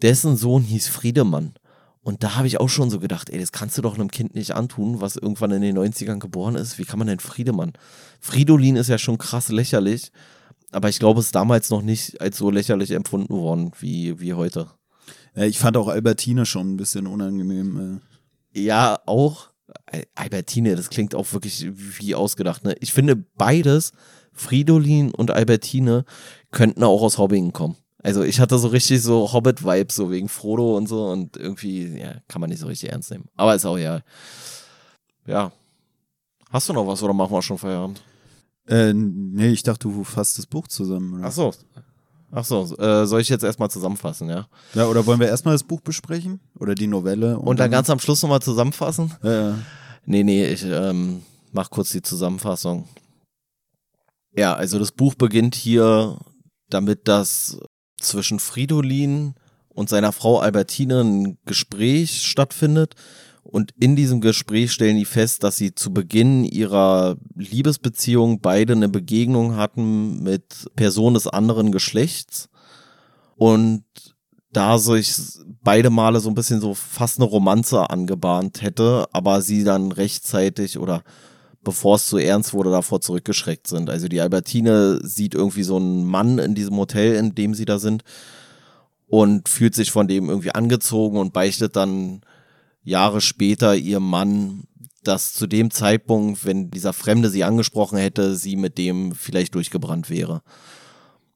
dessen 0.00 0.36
Sohn 0.36 0.62
hieß 0.62 0.88
Friedemann. 0.88 1.54
Und 2.02 2.24
da 2.24 2.34
habe 2.34 2.48
ich 2.48 2.58
auch 2.58 2.68
schon 2.68 2.90
so 2.90 2.98
gedacht, 2.98 3.30
ey, 3.30 3.38
das 3.38 3.52
kannst 3.52 3.78
du 3.78 3.82
doch 3.82 3.94
einem 3.94 4.10
Kind 4.10 4.34
nicht 4.34 4.54
antun, 4.54 5.00
was 5.00 5.16
irgendwann 5.16 5.52
in 5.52 5.62
den 5.62 5.78
90ern 5.78 6.18
geboren 6.18 6.56
ist. 6.56 6.78
Wie 6.78 6.84
kann 6.84 6.98
man 6.98 7.06
denn 7.06 7.20
Friedemann? 7.20 7.72
Fridolin 8.20 8.76
ist 8.76 8.88
ja 8.88 8.98
schon 8.98 9.18
krass 9.18 9.48
lächerlich, 9.50 10.10
aber 10.72 10.88
ich 10.88 10.98
glaube, 10.98 11.20
es 11.20 11.26
ist 11.26 11.34
damals 11.34 11.70
noch 11.70 11.82
nicht 11.82 12.20
als 12.20 12.38
so 12.38 12.50
lächerlich 12.50 12.90
empfunden 12.90 13.34
worden 13.34 13.70
wie, 13.78 14.18
wie 14.18 14.34
heute. 14.34 14.68
Ja, 15.36 15.44
ich 15.44 15.58
fand 15.58 15.76
auch 15.76 15.88
Albertine 15.88 16.44
schon 16.44 16.74
ein 16.74 16.76
bisschen 16.76 17.06
unangenehm. 17.06 18.00
Äh. 18.54 18.60
Ja, 18.60 18.98
auch. 19.06 19.50
Albertine, 20.14 20.76
das 20.76 20.90
klingt 20.90 21.14
auch 21.14 21.32
wirklich 21.32 21.66
wie 21.74 22.14
ausgedacht. 22.14 22.64
Ne? 22.64 22.74
Ich 22.80 22.92
finde 22.92 23.16
beides, 23.16 23.92
Fridolin 24.32 25.12
und 25.12 25.30
Albertine, 25.30 26.04
könnten 26.50 26.82
auch 26.82 27.02
aus 27.02 27.16
Hobbingen 27.16 27.52
kommen. 27.52 27.76
Also 28.02 28.22
ich 28.22 28.40
hatte 28.40 28.58
so 28.58 28.68
richtig 28.68 29.00
so 29.02 29.32
Hobbit-Vibes, 29.32 29.94
so 29.94 30.10
wegen 30.10 30.28
Frodo 30.28 30.76
und 30.76 30.88
so 30.88 31.06
und 31.06 31.36
irgendwie, 31.36 31.98
ja, 31.98 32.14
kann 32.28 32.40
man 32.40 32.50
nicht 32.50 32.58
so 32.58 32.66
richtig 32.66 32.90
ernst 32.90 33.10
nehmen. 33.10 33.26
Aber 33.36 33.54
ist 33.54 33.64
auch 33.64 33.78
ja. 33.78 34.00
Ja. 35.26 35.52
Hast 36.50 36.68
du 36.68 36.72
noch 36.72 36.86
was 36.86 37.02
oder 37.02 37.12
machen 37.12 37.32
wir 37.32 37.42
schon 37.42 37.58
Feierabend? 37.58 38.02
Äh, 38.66 38.92
nee, 38.92 39.50
ich 39.50 39.62
dachte, 39.62 39.88
du 39.88 40.04
fasst 40.04 40.38
das 40.38 40.46
Buch 40.46 40.68
zusammen. 40.68 41.14
Oder? 41.14 41.28
Ach 41.28 41.32
so. 41.32 41.52
Ach 42.34 42.44
so, 42.44 42.76
äh, 42.78 43.06
soll 43.06 43.20
ich 43.20 43.28
jetzt 43.28 43.44
erstmal 43.44 43.70
zusammenfassen, 43.70 44.30
ja? 44.30 44.46
Ja, 44.72 44.86
oder 44.86 45.04
wollen 45.04 45.20
wir 45.20 45.28
erstmal 45.28 45.54
das 45.54 45.62
Buch 45.62 45.82
besprechen? 45.82 46.40
Oder 46.58 46.74
die 46.74 46.86
Novelle? 46.86 47.38
Und, 47.38 47.46
und 47.46 47.60
dann, 47.60 47.64
dann 47.64 47.72
ganz 47.72 47.90
am 47.90 47.98
Schluss 47.98 48.22
nochmal 48.22 48.40
zusammenfassen? 48.40 49.12
Ja, 49.22 49.50
ja. 49.50 49.58
Nee, 50.06 50.24
nee, 50.24 50.46
ich 50.46 50.64
ähm, 50.64 51.22
mach 51.52 51.68
kurz 51.68 51.90
die 51.90 52.00
Zusammenfassung. 52.00 52.88
Ja, 54.34 54.54
also 54.54 54.78
das 54.78 54.92
Buch 54.92 55.14
beginnt 55.14 55.54
hier 55.54 56.18
damit, 56.70 57.06
dass 57.06 57.58
zwischen 58.02 58.38
Fridolin 58.38 59.34
und 59.68 59.88
seiner 59.88 60.12
Frau 60.12 60.38
Albertine 60.38 61.00
ein 61.00 61.38
Gespräch 61.44 62.22
stattfindet 62.22 62.94
Und 63.42 63.72
in 63.80 63.96
diesem 63.96 64.20
Gespräch 64.20 64.72
stellen 64.72 64.96
die 64.96 65.04
fest, 65.04 65.42
dass 65.42 65.56
sie 65.56 65.74
zu 65.74 65.92
Beginn 65.92 66.44
ihrer 66.44 67.16
Liebesbeziehung 67.34 68.40
beide 68.40 68.74
eine 68.74 68.88
Begegnung 68.88 69.56
hatten 69.56 70.22
mit 70.22 70.66
Personen 70.76 71.14
des 71.14 71.26
anderen 71.26 71.72
Geschlechts. 71.72 72.48
Und 73.36 73.84
da 74.52 74.78
sich 74.78 75.12
beide 75.64 75.90
Male 75.90 76.20
so 76.20 76.28
ein 76.28 76.34
bisschen 76.34 76.60
so 76.60 76.74
fast 76.74 77.18
eine 77.18 77.28
Romanze 77.28 77.90
angebahnt 77.90 78.62
hätte, 78.62 79.06
aber 79.12 79.40
sie 79.40 79.64
dann 79.64 79.90
rechtzeitig 79.90 80.78
oder 80.78 81.02
bevor 81.64 81.96
es 81.96 82.06
zu 82.08 82.18
ernst 82.18 82.54
wurde, 82.54 82.70
davor 82.70 83.00
zurückgeschreckt 83.00 83.66
sind. 83.66 83.88
Also 83.88 84.08
die 84.08 84.20
Albertine 84.20 85.00
sieht 85.02 85.34
irgendwie 85.34 85.62
so 85.62 85.76
einen 85.76 86.04
Mann 86.04 86.38
in 86.38 86.54
diesem 86.54 86.76
Hotel, 86.76 87.14
in 87.14 87.34
dem 87.34 87.54
sie 87.54 87.64
da 87.64 87.78
sind 87.78 88.04
und 89.06 89.48
fühlt 89.48 89.74
sich 89.74 89.90
von 89.90 90.08
dem 90.08 90.28
irgendwie 90.28 90.54
angezogen 90.54 91.18
und 91.18 91.32
beichtet 91.32 91.76
dann 91.76 92.22
Jahre 92.82 93.20
später 93.20 93.76
ihrem 93.76 94.08
Mann, 94.08 94.64
dass 95.04 95.34
zu 95.34 95.46
dem 95.46 95.70
Zeitpunkt, 95.70 96.44
wenn 96.44 96.70
dieser 96.70 96.92
Fremde 96.92 97.28
sie 97.28 97.44
angesprochen 97.44 97.98
hätte, 97.98 98.36
sie 98.36 98.56
mit 98.56 98.78
dem 98.78 99.14
vielleicht 99.14 99.54
durchgebrannt 99.54 100.10
wäre. 100.10 100.42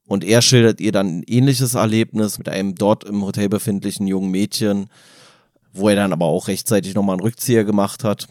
Und 0.07 0.25
er 0.25 0.41
schildert 0.41 0.81
ihr 0.81 0.93
dann 0.93 1.19
ein 1.19 1.25
ähnliches 1.27 1.75
Erlebnis 1.75 2.39
mit 2.39 2.49
einem 2.49 2.77
dort 2.77 3.05
im 3.05 3.23
Hotel 3.23 3.49
befindlichen 3.49 4.07
jungen 4.07 4.31
Mädchen, 4.31 4.89
wo 5.73 5.89
er 5.89 5.97
dann 5.97 6.13
aber 6.13 6.27
auch 6.27 6.49
rechtzeitig 6.49 6.95
nochmal 6.95 7.15
einen 7.15 7.25
Rückzieher 7.25 7.65
gemacht 7.65 8.05
hat. 8.05 8.29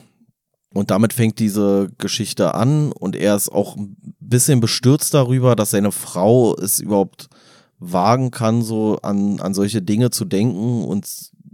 Und 0.76 0.92
damit 0.92 1.14
fängt 1.14 1.40
diese 1.40 1.90
Geschichte 2.00 2.54
an 2.54 2.92
und 2.92 3.16
er 3.16 3.38
ist 3.38 3.50
auch 3.50 3.78
ein 3.78 3.96
bisschen 4.20 4.60
bestürzt 4.60 5.14
darüber, 5.14 5.56
dass 5.56 5.72
seine 5.72 5.94
Frau 5.94 6.54
es 6.58 6.82
überhaupt 6.82 7.30
wagen 7.80 8.30
kann, 8.30 8.62
so 8.62 9.00
an, 9.02 9.40
an 9.40 9.54
solche 9.54 9.82
Dinge 9.82 10.10
zu 10.10 10.26
denken 10.26 10.84
und 10.84 11.08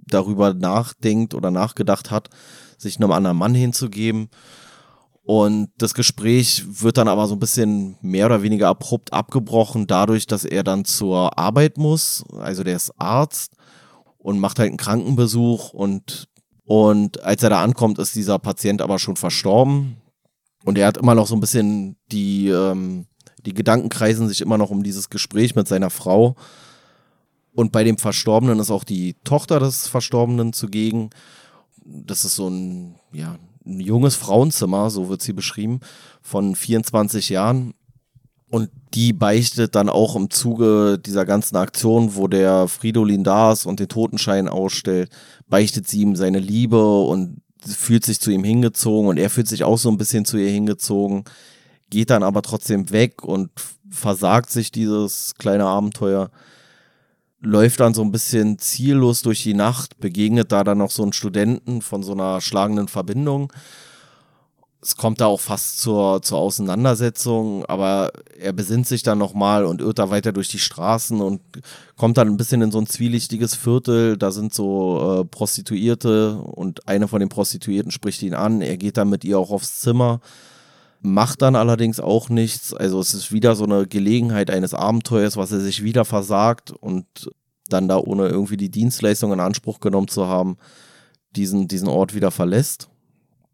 darüber 0.07 0.55
nachdenkt 0.55 1.35
oder 1.35 1.51
nachgedacht 1.51 2.09
hat, 2.09 2.29
sich 2.79 2.97
einem 2.97 3.11
anderen 3.11 3.37
Mann 3.37 3.53
hinzugeben. 3.53 4.29
Und 5.21 5.69
das 5.77 5.93
Gespräch 5.93 6.63
wird 6.81 6.97
dann 6.97 7.07
aber 7.07 7.27
so 7.27 7.35
ein 7.35 7.39
bisschen 7.39 7.97
mehr 8.01 8.25
oder 8.25 8.41
weniger 8.41 8.69
abrupt 8.69 9.13
abgebrochen, 9.13 9.85
dadurch, 9.85 10.25
dass 10.25 10.45
er 10.45 10.63
dann 10.63 10.83
zur 10.83 11.37
Arbeit 11.37 11.77
muss. 11.77 12.23
Also 12.39 12.63
der 12.63 12.75
ist 12.75 12.91
Arzt 12.97 13.53
und 14.17 14.39
macht 14.39 14.57
halt 14.57 14.69
einen 14.69 14.77
Krankenbesuch 14.77 15.73
und, 15.73 16.27
und 16.71 17.21
als 17.21 17.43
er 17.43 17.49
da 17.49 17.61
ankommt, 17.61 17.99
ist 17.99 18.15
dieser 18.15 18.39
Patient 18.39 18.81
aber 18.81 18.97
schon 18.97 19.17
verstorben. 19.17 19.97
Und 20.63 20.77
er 20.77 20.87
hat 20.87 20.95
immer 20.95 21.15
noch 21.15 21.27
so 21.27 21.35
ein 21.35 21.41
bisschen 21.41 21.97
die, 22.13 22.47
ähm, 22.47 23.07
die 23.45 23.53
Gedanken 23.53 23.89
kreisen 23.89 24.29
sich 24.29 24.39
immer 24.39 24.57
noch 24.57 24.69
um 24.69 24.81
dieses 24.81 25.09
Gespräch 25.09 25.53
mit 25.53 25.67
seiner 25.67 25.89
Frau. 25.89 26.37
Und 27.53 27.73
bei 27.73 27.83
dem 27.83 27.97
Verstorbenen 27.97 28.57
ist 28.59 28.71
auch 28.71 28.85
die 28.85 29.17
Tochter 29.25 29.59
des 29.59 29.89
Verstorbenen 29.89 30.53
zugegen. 30.53 31.09
Das 31.83 32.23
ist 32.23 32.35
so 32.35 32.47
ein, 32.47 32.95
ja, 33.11 33.35
ein 33.65 33.81
junges 33.81 34.15
Frauenzimmer, 34.15 34.89
so 34.91 35.09
wird 35.09 35.21
sie 35.21 35.33
beschrieben, 35.33 35.81
von 36.21 36.55
24 36.55 37.27
Jahren. 37.27 37.73
Und 38.51 38.69
die 38.93 39.13
beichtet 39.13 39.75
dann 39.75 39.89
auch 39.89 40.15
im 40.15 40.29
Zuge 40.29 40.99
dieser 41.03 41.25
ganzen 41.25 41.55
Aktion, 41.55 42.15
wo 42.15 42.27
der 42.27 42.67
Fridolin 42.67 43.23
da 43.23 43.53
ist 43.53 43.65
und 43.65 43.79
den 43.79 43.87
Totenschein 43.87 44.47
ausstellt, 44.47 45.09
beichtet 45.47 45.87
sie 45.87 46.01
ihm 46.01 46.15
seine 46.15 46.39
Liebe 46.39 46.99
und 47.01 47.41
fühlt 47.65 48.05
sich 48.05 48.19
zu 48.19 48.29
ihm 48.29 48.43
hingezogen 48.43 49.07
und 49.07 49.17
er 49.17 49.29
fühlt 49.29 49.47
sich 49.47 49.63
auch 49.63 49.77
so 49.77 49.89
ein 49.89 49.97
bisschen 49.97 50.25
zu 50.25 50.37
ihr 50.37 50.49
hingezogen, 50.49 51.23
geht 51.89 52.09
dann 52.09 52.23
aber 52.23 52.41
trotzdem 52.41 52.91
weg 52.91 53.23
und 53.23 53.49
versagt 53.89 54.51
sich 54.51 54.71
dieses 54.71 55.35
kleine 55.35 55.65
Abenteuer 55.65 56.29
läuft 57.41 57.79
dann 57.79 57.93
so 57.93 58.03
ein 58.03 58.11
bisschen 58.11 58.59
ziellos 58.59 59.23
durch 59.23 59.43
die 59.43 59.55
Nacht, 59.55 59.99
begegnet 59.99 60.51
da 60.51 60.63
dann 60.63 60.77
noch 60.77 60.91
so 60.91 61.03
einen 61.03 61.13
Studenten 61.13 61.81
von 61.81 62.03
so 62.03 62.13
einer 62.13 62.39
schlagenden 62.39 62.87
Verbindung. 62.87 63.51
Es 64.83 64.95
kommt 64.95 65.21
da 65.21 65.27
auch 65.27 65.39
fast 65.39 65.79
zur, 65.79 66.23
zur 66.23 66.39
Auseinandersetzung, 66.39 67.65
aber 67.65 68.11
er 68.39 68.51
besinnt 68.51 68.87
sich 68.87 69.03
dann 69.03 69.19
nochmal 69.19 69.65
und 69.65 69.79
irrt 69.79 69.99
da 69.99 70.09
weiter 70.09 70.33
durch 70.33 70.47
die 70.47 70.59
Straßen 70.59 71.21
und 71.21 71.41
kommt 71.97 72.17
dann 72.17 72.27
ein 72.27 72.37
bisschen 72.37 72.63
in 72.63 72.71
so 72.71 72.79
ein 72.79 72.87
zwielichtiges 72.87 73.53
Viertel. 73.53 74.17
Da 74.17 74.31
sind 74.31 74.53
so 74.53 75.21
äh, 75.21 75.25
Prostituierte 75.25 76.37
und 76.37 76.87
eine 76.87 77.07
von 77.07 77.19
den 77.19 77.29
Prostituierten 77.29 77.91
spricht 77.91 78.23
ihn 78.23 78.33
an. 78.33 78.61
Er 78.61 78.77
geht 78.77 78.97
dann 78.97 79.09
mit 79.09 79.23
ihr 79.23 79.37
auch 79.37 79.51
aufs 79.51 79.81
Zimmer 79.81 80.19
macht 81.01 81.41
dann 81.41 81.55
allerdings 81.55 81.99
auch 81.99 82.29
nichts. 82.29 82.73
Also 82.73 82.99
es 82.99 83.13
ist 83.13 83.31
wieder 83.31 83.55
so 83.55 83.63
eine 83.63 83.87
Gelegenheit 83.87 84.51
eines 84.51 84.73
Abenteuers, 84.73 85.35
was 85.35 85.51
er 85.51 85.59
sich 85.59 85.83
wieder 85.83 86.05
versagt 86.05 86.71
und 86.71 87.05
dann 87.69 87.87
da 87.87 87.97
ohne 87.97 88.27
irgendwie 88.27 88.57
die 88.57 88.69
Dienstleistung 88.69 89.33
in 89.33 89.39
Anspruch 89.39 89.79
genommen 89.79 90.07
zu 90.07 90.27
haben, 90.27 90.57
diesen, 91.35 91.67
diesen 91.67 91.87
Ort 91.87 92.13
wieder 92.13 92.31
verlässt. 92.31 92.90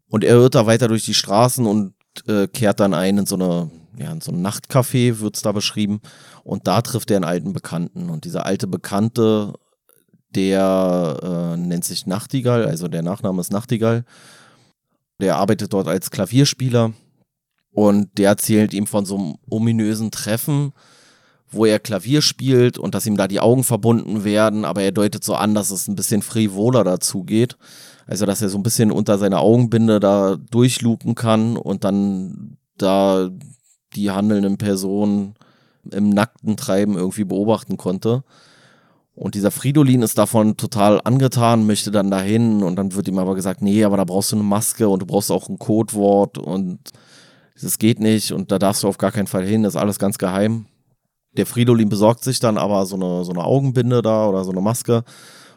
Und 0.08 0.24
er 0.24 0.36
irrt 0.36 0.54
da 0.54 0.66
weiter 0.66 0.88
durch 0.88 1.04
die 1.04 1.14
Straßen 1.14 1.66
und 1.66 1.94
äh, 2.26 2.46
kehrt 2.48 2.80
dann 2.80 2.94
ein 2.94 3.18
in 3.18 3.26
so 3.26 3.34
eine, 3.36 3.70
ja, 3.96 4.10
in 4.10 4.20
so 4.20 4.32
ein 4.32 4.44
Nachtcafé, 4.44 5.20
wird 5.20 5.36
es 5.36 5.42
da 5.42 5.52
beschrieben. 5.52 6.00
Und 6.44 6.66
da 6.66 6.80
trifft 6.82 7.10
er 7.10 7.16
einen 7.16 7.24
alten 7.24 7.52
Bekannten. 7.52 8.10
Und 8.10 8.24
dieser 8.24 8.46
alte 8.46 8.66
Bekannte, 8.66 9.54
der 10.34 11.18
äh, 11.22 11.56
nennt 11.56 11.84
sich 11.84 12.06
Nachtigall, 12.06 12.66
also 12.66 12.88
der 12.88 13.02
Nachname 13.02 13.40
ist 13.40 13.52
Nachtigall. 13.52 14.04
Der 15.20 15.36
arbeitet 15.36 15.72
dort 15.72 15.88
als 15.88 16.10
Klavierspieler 16.10 16.92
und 17.72 18.18
der 18.18 18.30
erzählt 18.30 18.72
ihm 18.72 18.86
von 18.86 19.04
so 19.04 19.16
einem 19.16 19.36
ominösen 19.50 20.10
Treffen, 20.10 20.72
wo 21.50 21.64
er 21.64 21.78
Klavier 21.78 22.22
spielt 22.22 22.78
und 22.78 22.94
dass 22.94 23.06
ihm 23.06 23.16
da 23.16 23.26
die 23.26 23.40
Augen 23.40 23.64
verbunden 23.64 24.24
werden, 24.24 24.64
aber 24.64 24.82
er 24.82 24.92
deutet 24.92 25.24
so 25.24 25.34
an, 25.34 25.54
dass 25.54 25.70
es 25.70 25.88
ein 25.88 25.96
bisschen 25.96 26.22
frivoler 26.22 26.84
dazu 26.84 27.24
geht. 27.24 27.56
Also, 28.08 28.24
dass 28.24 28.40
er 28.40 28.48
so 28.48 28.56
ein 28.56 28.62
bisschen 28.62 28.90
unter 28.90 29.18
seiner 29.18 29.40
Augenbinde 29.40 30.00
da 30.00 30.36
durchlupen 30.50 31.14
kann 31.14 31.58
und 31.58 31.84
dann 31.84 32.56
da 32.78 33.28
die 33.94 34.10
handelnden 34.10 34.56
Personen 34.56 35.34
im 35.90 36.08
nackten 36.08 36.56
Treiben 36.56 36.96
irgendwie 36.96 37.24
beobachten 37.24 37.76
konnte. 37.76 38.24
Und 39.14 39.34
dieser 39.34 39.50
Fridolin 39.50 40.00
ist 40.00 40.16
davon 40.16 40.56
total 40.56 41.02
angetan, 41.04 41.66
möchte 41.66 41.90
dann 41.90 42.10
dahin 42.10 42.62
und 42.62 42.76
dann 42.76 42.94
wird 42.94 43.08
ihm 43.08 43.18
aber 43.18 43.34
gesagt, 43.34 43.60
nee, 43.60 43.84
aber 43.84 43.98
da 43.98 44.04
brauchst 44.04 44.32
du 44.32 44.36
eine 44.36 44.44
Maske 44.44 44.88
und 44.88 45.02
du 45.02 45.06
brauchst 45.06 45.30
auch 45.30 45.50
ein 45.50 45.58
Codewort 45.58 46.38
und 46.38 46.78
das 47.60 47.78
geht 47.78 48.00
nicht 48.00 48.32
und 48.32 48.52
da 48.52 48.58
darfst 48.58 48.84
du 48.84 48.88
auf 48.88 48.96
gar 48.96 49.12
keinen 49.12 49.26
Fall 49.26 49.44
hin, 49.44 49.64
das 49.64 49.74
ist 49.74 49.80
alles 49.80 49.98
ganz 49.98 50.16
geheim. 50.16 50.66
Der 51.36 51.44
Fridolin 51.44 51.90
besorgt 51.90 52.24
sich 52.24 52.40
dann 52.40 52.56
aber 52.56 52.86
so 52.86 52.96
eine, 52.96 53.24
so 53.24 53.32
eine 53.32 53.44
Augenbinde 53.44 54.00
da 54.00 54.28
oder 54.28 54.44
so 54.44 54.52
eine 54.52 54.60
Maske, 54.60 55.04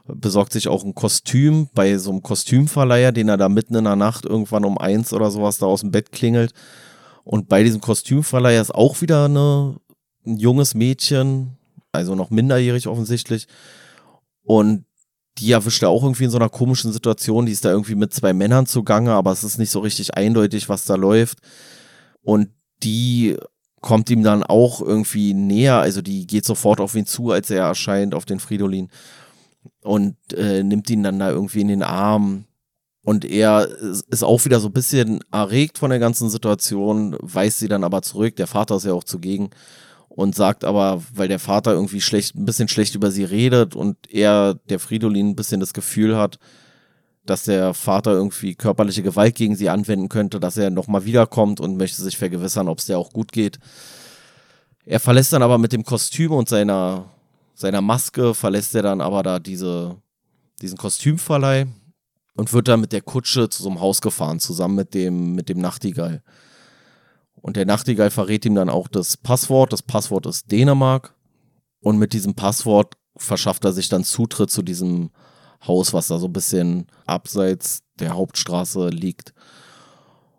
besorgt 0.05 0.53
sich 0.53 0.67
auch 0.67 0.83
ein 0.83 0.95
Kostüm 0.95 1.69
bei 1.73 1.97
so 1.97 2.11
einem 2.11 2.21
Kostümverleiher, 2.21 3.11
den 3.11 3.29
er 3.29 3.37
da 3.37 3.49
mitten 3.49 3.75
in 3.75 3.83
der 3.83 3.95
Nacht 3.95 4.25
irgendwann 4.25 4.65
um 4.65 4.77
eins 4.77 5.13
oder 5.13 5.31
sowas 5.31 5.57
da 5.57 5.65
aus 5.65 5.81
dem 5.81 5.91
Bett 5.91 6.11
klingelt. 6.11 6.53
Und 7.23 7.47
bei 7.49 7.63
diesem 7.63 7.81
Kostümverleiher 7.81 8.61
ist 8.61 8.73
auch 8.73 9.01
wieder 9.01 9.25
eine, 9.25 9.77
ein 10.25 10.37
junges 10.37 10.73
Mädchen, 10.73 11.57
also 11.91 12.15
noch 12.15 12.29
minderjährig 12.29 12.87
offensichtlich. 12.87 13.47
Und 14.43 14.85
die 15.37 15.51
erwischt 15.51 15.83
er 15.83 15.89
auch 15.89 16.03
irgendwie 16.03 16.25
in 16.25 16.29
so 16.29 16.37
einer 16.37 16.49
komischen 16.49 16.91
Situation. 16.91 17.45
Die 17.45 17.51
ist 17.51 17.63
da 17.63 17.71
irgendwie 17.71 17.95
mit 17.95 18.13
zwei 18.13 18.33
Männern 18.33 18.65
zugange, 18.65 19.13
aber 19.13 19.31
es 19.31 19.43
ist 19.43 19.59
nicht 19.59 19.71
so 19.71 19.79
richtig 19.79 20.15
eindeutig, 20.15 20.67
was 20.67 20.85
da 20.85 20.95
läuft. 20.95 21.39
Und 22.21 22.49
die 22.83 23.37
kommt 23.81 24.09
ihm 24.09 24.23
dann 24.23 24.43
auch 24.43 24.81
irgendwie 24.81 25.33
näher, 25.33 25.77
also 25.77 26.01
die 26.01 26.27
geht 26.27 26.45
sofort 26.45 26.79
auf 26.79 26.95
ihn 26.95 27.05
zu, 27.05 27.31
als 27.31 27.49
er 27.49 27.65
erscheint 27.65 28.13
auf 28.13 28.25
den 28.25 28.39
Fridolin 28.39 28.89
und 29.83 30.15
äh, 30.33 30.63
nimmt 30.63 30.89
ihn 30.89 31.03
dann 31.03 31.19
da 31.19 31.29
irgendwie 31.29 31.61
in 31.61 31.67
den 31.67 31.83
Arm. 31.83 32.45
Und 33.03 33.25
er 33.25 33.67
ist 34.09 34.23
auch 34.23 34.45
wieder 34.45 34.59
so 34.59 34.67
ein 34.67 34.73
bisschen 34.73 35.21
erregt 35.31 35.79
von 35.79 35.89
der 35.89 35.99
ganzen 35.99 36.29
Situation, 36.29 37.17
weist 37.19 37.59
sie 37.59 37.67
dann 37.67 37.83
aber 37.83 38.03
zurück. 38.03 38.35
Der 38.35 38.47
Vater 38.47 38.75
ist 38.75 38.85
ja 38.85 38.93
auch 38.93 39.03
zugegen 39.03 39.49
und 40.07 40.35
sagt 40.35 40.63
aber, 40.63 41.01
weil 41.13 41.27
der 41.27 41.39
Vater 41.39 41.73
irgendwie 41.73 42.01
schlecht, 42.01 42.35
ein 42.35 42.45
bisschen 42.45 42.67
schlecht 42.67 42.95
über 42.95 43.11
sie 43.11 43.23
redet 43.23 43.75
und 43.75 43.97
er, 44.11 44.55
der 44.69 44.79
Fridolin, 44.79 45.29
ein 45.29 45.35
bisschen 45.35 45.59
das 45.59 45.73
Gefühl 45.73 46.17
hat, 46.17 46.37
dass 47.25 47.43
der 47.43 47.73
Vater 47.73 48.11
irgendwie 48.11 48.55
körperliche 48.55 49.03
Gewalt 49.03 49.35
gegen 49.35 49.55
sie 49.55 49.69
anwenden 49.69 50.09
könnte, 50.09 50.39
dass 50.39 50.57
er 50.57 50.69
nochmal 50.69 51.05
wiederkommt 51.05 51.59
und 51.59 51.77
möchte 51.77 52.01
sich 52.01 52.17
vergewissern, 52.17 52.67
ob 52.67 52.79
es 52.79 52.85
der 52.85 52.97
auch 52.97 53.13
gut 53.13 53.31
geht. 53.31 53.57
Er 54.85 54.99
verlässt 54.99 55.31
dann 55.31 55.43
aber 55.43 55.57
mit 55.57 55.71
dem 55.71 55.83
Kostüm 55.85 56.31
und 56.31 56.49
seiner, 56.49 57.05
seiner 57.53 57.81
Maske, 57.81 58.33
verlässt 58.33 58.75
er 58.75 58.83
dann 58.83 59.01
aber 59.01 59.23
da 59.23 59.39
diese, 59.39 59.97
diesen 60.61 60.77
Kostümverleih 60.77 61.67
und 62.35 62.53
wird 62.53 62.67
dann 62.67 62.81
mit 62.81 62.91
der 62.91 63.01
Kutsche 63.01 63.49
zu 63.49 63.63
so 63.63 63.69
einem 63.69 63.81
Haus 63.81 64.01
gefahren, 64.01 64.39
zusammen 64.39 64.75
mit 64.75 64.93
dem, 64.93 65.35
mit 65.35 65.49
dem 65.49 65.59
Nachtigall. 65.59 66.23
Und 67.35 67.55
der 67.55 67.65
Nachtigall 67.65 68.11
verrät 68.11 68.45
ihm 68.45 68.55
dann 68.55 68.69
auch 68.69 68.87
das 68.87 69.17
Passwort. 69.17 69.73
Das 69.73 69.81
Passwort 69.81 70.25
ist 70.27 70.51
Dänemark. 70.51 71.15
Und 71.81 71.97
mit 71.97 72.13
diesem 72.13 72.35
Passwort 72.35 72.95
verschafft 73.17 73.65
er 73.65 73.73
sich 73.73 73.89
dann 73.89 74.03
Zutritt 74.03 74.51
zu 74.51 74.61
diesem 74.61 75.09
Haus, 75.65 75.93
was 75.93 76.07
da 76.07 76.19
so 76.19 76.27
ein 76.27 76.33
bisschen 76.33 76.87
abseits 77.05 77.81
der 77.99 78.13
Hauptstraße 78.13 78.89
liegt. 78.89 79.33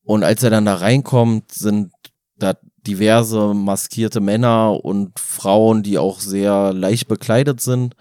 Und 0.05 0.25
als 0.25 0.43
er 0.43 0.51
dann 0.51 0.65
da 0.65 0.77
reinkommt, 0.77 1.53
sind 1.53 1.93
da 2.37 2.57
diverse 2.87 3.55
maskierte 3.55 4.21
Männer 4.21 4.85
und 4.85 5.19
Frauen, 5.19 5.83
die 5.83 5.99
auch 5.99 6.21
sehr 6.21 6.73
leicht 6.73 7.09
bekleidet 7.09 7.61
sind. 7.61 7.95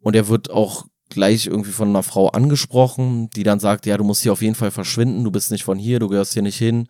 Und 0.00 0.16
er 0.16 0.28
wird 0.28 0.50
auch 0.50 0.86
gleich 1.08 1.46
irgendwie 1.46 1.70
von 1.70 1.88
einer 1.88 2.02
Frau 2.02 2.28
angesprochen, 2.28 3.30
die 3.30 3.44
dann 3.44 3.60
sagt, 3.60 3.86
ja, 3.86 3.96
du 3.96 4.04
musst 4.04 4.22
hier 4.22 4.32
auf 4.32 4.42
jeden 4.42 4.54
Fall 4.54 4.70
verschwinden, 4.70 5.24
du 5.24 5.30
bist 5.30 5.50
nicht 5.50 5.64
von 5.64 5.78
hier, 5.78 6.00
du 6.00 6.08
gehörst 6.08 6.32
hier 6.32 6.42
nicht 6.42 6.58
hin. 6.58 6.88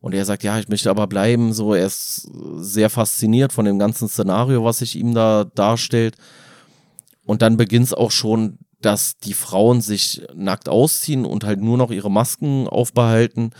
Und 0.00 0.14
er 0.14 0.24
sagt, 0.24 0.42
ja, 0.42 0.58
ich 0.58 0.68
möchte 0.68 0.90
aber 0.90 1.06
bleiben. 1.06 1.52
So, 1.52 1.74
er 1.74 1.86
ist 1.86 2.28
sehr 2.56 2.90
fasziniert 2.90 3.52
von 3.52 3.64
dem 3.64 3.78
ganzen 3.78 4.08
Szenario, 4.08 4.64
was 4.64 4.78
sich 4.78 4.96
ihm 4.96 5.14
da 5.14 5.44
darstellt. 5.44 6.16
Und 7.24 7.40
dann 7.40 7.56
beginnt 7.56 7.86
es 7.86 7.94
auch 7.94 8.10
schon, 8.10 8.58
dass 8.80 9.16
die 9.18 9.32
Frauen 9.32 9.80
sich 9.80 10.22
nackt 10.34 10.68
ausziehen 10.68 11.24
und 11.24 11.44
halt 11.44 11.60
nur 11.60 11.78
noch 11.78 11.92
ihre 11.92 12.10
Masken 12.10 12.66
aufbehalten. 12.66 13.50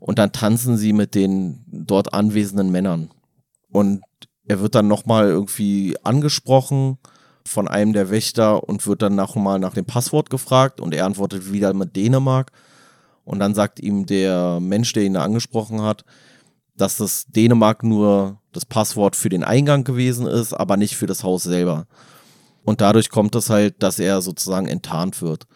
Und 0.00 0.18
dann 0.18 0.32
tanzen 0.32 0.76
sie 0.76 0.92
mit 0.92 1.14
den 1.14 1.64
dort 1.66 2.12
anwesenden 2.12 2.70
Männern. 2.70 3.10
Und 3.70 4.02
er 4.46 4.60
wird 4.60 4.74
dann 4.74 4.88
nochmal 4.88 5.28
irgendwie 5.28 5.96
angesprochen 6.02 6.98
von 7.46 7.68
einem 7.68 7.92
der 7.92 8.10
Wächter 8.10 8.68
und 8.68 8.86
wird 8.86 9.02
dann 9.02 9.14
nochmal 9.14 9.58
nach 9.58 9.74
dem 9.74 9.84
Passwort 9.84 10.30
gefragt 10.30 10.80
und 10.80 10.94
er 10.94 11.06
antwortet 11.06 11.52
wieder 11.52 11.72
mit 11.74 11.94
Dänemark. 11.94 12.50
Und 13.24 13.38
dann 13.38 13.54
sagt 13.54 13.78
ihm 13.78 14.06
der 14.06 14.58
Mensch, 14.60 14.92
der 14.92 15.04
ihn 15.04 15.14
da 15.14 15.22
angesprochen 15.22 15.82
hat, 15.82 16.04
dass 16.76 16.96
das 16.96 17.26
Dänemark 17.26 17.82
nur 17.82 18.40
das 18.52 18.64
Passwort 18.64 19.14
für 19.14 19.28
den 19.28 19.44
Eingang 19.44 19.84
gewesen 19.84 20.26
ist, 20.26 20.52
aber 20.52 20.76
nicht 20.76 20.96
für 20.96 21.06
das 21.06 21.22
Haus 21.22 21.42
selber. 21.42 21.86
Und 22.64 22.80
dadurch 22.80 23.10
kommt 23.10 23.34
es 23.34 23.50
halt, 23.50 23.82
dass 23.82 23.98
er 23.98 24.22
sozusagen 24.22 24.66
enttarnt 24.66 25.22
wird. 25.22 25.46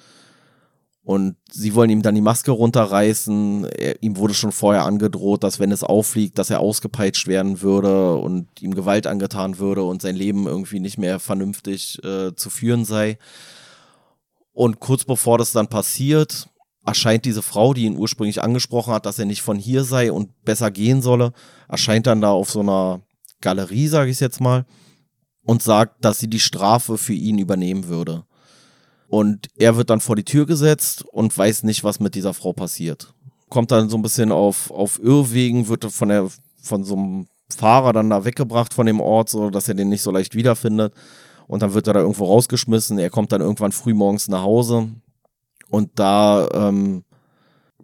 Und 1.04 1.36
sie 1.50 1.74
wollen 1.74 1.90
ihm 1.90 2.00
dann 2.00 2.14
die 2.14 2.22
Maske 2.22 2.50
runterreißen. 2.50 3.66
Er, 3.66 4.02
ihm 4.02 4.16
wurde 4.16 4.32
schon 4.32 4.52
vorher 4.52 4.84
angedroht, 4.84 5.44
dass 5.44 5.60
wenn 5.60 5.70
es 5.70 5.84
auffliegt, 5.84 6.38
dass 6.38 6.48
er 6.48 6.60
ausgepeitscht 6.60 7.26
werden 7.26 7.60
würde 7.60 8.16
und 8.16 8.48
ihm 8.62 8.74
Gewalt 8.74 9.06
angetan 9.06 9.58
würde 9.58 9.82
und 9.82 10.00
sein 10.00 10.16
Leben 10.16 10.46
irgendwie 10.46 10.80
nicht 10.80 10.96
mehr 10.96 11.20
vernünftig 11.20 12.02
äh, 12.02 12.34
zu 12.34 12.48
führen 12.48 12.86
sei. 12.86 13.18
Und 14.54 14.80
kurz 14.80 15.04
bevor 15.04 15.36
das 15.36 15.52
dann 15.52 15.68
passiert, 15.68 16.48
erscheint 16.86 17.26
diese 17.26 17.42
Frau, 17.42 17.74
die 17.74 17.84
ihn 17.84 17.98
ursprünglich 17.98 18.42
angesprochen 18.42 18.94
hat, 18.94 19.04
dass 19.04 19.18
er 19.18 19.26
nicht 19.26 19.42
von 19.42 19.58
hier 19.58 19.84
sei 19.84 20.10
und 20.10 20.44
besser 20.44 20.70
gehen 20.70 21.02
solle, 21.02 21.32
erscheint 21.68 22.06
dann 22.06 22.22
da 22.22 22.30
auf 22.30 22.50
so 22.50 22.60
einer 22.60 23.02
Galerie, 23.42 23.88
sage 23.88 24.10
ich 24.10 24.20
jetzt 24.20 24.40
mal, 24.40 24.64
und 25.42 25.62
sagt, 25.62 26.02
dass 26.02 26.18
sie 26.18 26.28
die 26.28 26.40
Strafe 26.40 26.96
für 26.96 27.12
ihn 27.12 27.38
übernehmen 27.38 27.88
würde. 27.88 28.24
Und 29.14 29.46
er 29.56 29.76
wird 29.76 29.90
dann 29.90 30.00
vor 30.00 30.16
die 30.16 30.24
Tür 30.24 30.44
gesetzt 30.44 31.04
und 31.12 31.38
weiß 31.38 31.62
nicht, 31.62 31.84
was 31.84 32.00
mit 32.00 32.16
dieser 32.16 32.34
Frau 32.34 32.52
passiert. 32.52 33.14
Kommt 33.48 33.70
dann 33.70 33.88
so 33.88 33.96
ein 33.96 34.02
bisschen 34.02 34.32
auf, 34.32 34.72
auf 34.72 34.98
Irrwegen, 35.00 35.68
wird 35.68 35.84
von, 35.84 36.08
der, 36.08 36.28
von 36.60 36.82
so 36.82 36.96
einem 36.96 37.28
Fahrer 37.48 37.92
dann 37.92 38.10
da 38.10 38.24
weggebracht 38.24 38.74
von 38.74 38.86
dem 38.86 39.00
Ort, 39.00 39.28
so 39.28 39.50
dass 39.50 39.68
er 39.68 39.74
den 39.74 39.88
nicht 39.88 40.02
so 40.02 40.10
leicht 40.10 40.34
wiederfindet. 40.34 40.94
Und 41.46 41.62
dann 41.62 41.74
wird 41.74 41.86
er 41.86 41.92
da 41.92 42.00
irgendwo 42.00 42.24
rausgeschmissen. 42.24 42.98
Er 42.98 43.08
kommt 43.08 43.30
dann 43.30 43.40
irgendwann 43.40 43.70
früh 43.70 43.94
morgens 43.94 44.26
nach 44.26 44.42
Hause. 44.42 44.88
Und 45.70 45.90
da 45.94 46.48
ähm, 46.52 47.04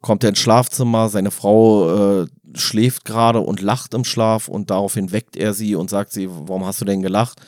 kommt 0.01 0.25
er 0.25 0.31
ins 0.31 0.41
Schlafzimmer. 0.41 1.11
Seine 1.11 1.31
Frau 1.31 2.23
äh, 2.23 2.27
schläft 2.55 3.05
gerade 3.05 3.39
und 3.39 3.61
lacht 3.61 3.95
im 3.95 4.03
Schlaf. 4.03 4.49
Und 4.49 4.71
daraufhin 4.71 5.13
weckt 5.13 5.37
er 5.37 5.55
sie 5.55 5.77
und 5.77 5.91
sagt 5.91 6.11
sie, 6.11 6.29
warum 6.29 6.67
hast 6.67 6.81
du 6.81 6.85
denn 6.85 7.03
gelacht? 7.03 7.41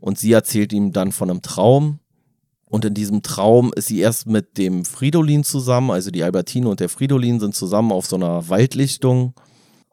Und 0.00 0.18
sie 0.18 0.32
erzählt 0.32 0.72
ihm 0.72 0.92
dann 0.92 1.12
von 1.12 1.30
einem 1.30 1.40
Traum, 1.40 2.00
und 2.68 2.84
in 2.84 2.94
diesem 2.94 3.22
Traum 3.22 3.72
ist 3.74 3.86
sie 3.86 4.00
erst 4.00 4.26
mit 4.26 4.58
dem 4.58 4.84
Fridolin 4.84 5.42
zusammen, 5.42 5.90
also 5.90 6.10
die 6.10 6.22
Albertine 6.22 6.68
und 6.68 6.80
der 6.80 6.90
Fridolin 6.90 7.40
sind 7.40 7.54
zusammen 7.54 7.92
auf 7.92 8.06
so 8.06 8.16
einer 8.16 8.48
Waldlichtung. 8.48 9.32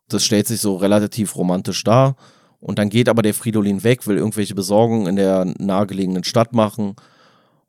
Das 0.09 0.25
stellt 0.25 0.47
sich 0.47 0.59
so 0.59 0.75
relativ 0.75 1.35
romantisch 1.37 1.83
dar. 1.83 2.15
Und 2.59 2.77
dann 2.77 2.89
geht 2.89 3.07
aber 3.07 3.21
der 3.21 3.33
Fridolin 3.33 3.83
weg, 3.83 4.05
will 4.07 4.17
irgendwelche 4.17 4.55
Besorgungen 4.55 5.07
in 5.07 5.15
der 5.15 5.45
nahegelegenen 5.57 6.23
Stadt 6.23 6.53
machen. 6.53 6.95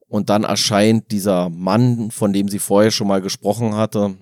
Und 0.08 0.28
dann 0.28 0.44
erscheint 0.44 1.12
dieser 1.12 1.50
Mann, 1.50 2.10
von 2.10 2.32
dem 2.32 2.48
sie 2.48 2.58
vorher 2.58 2.90
schon 2.90 3.06
mal 3.06 3.20
gesprochen 3.20 3.76
hatte, 3.76 4.16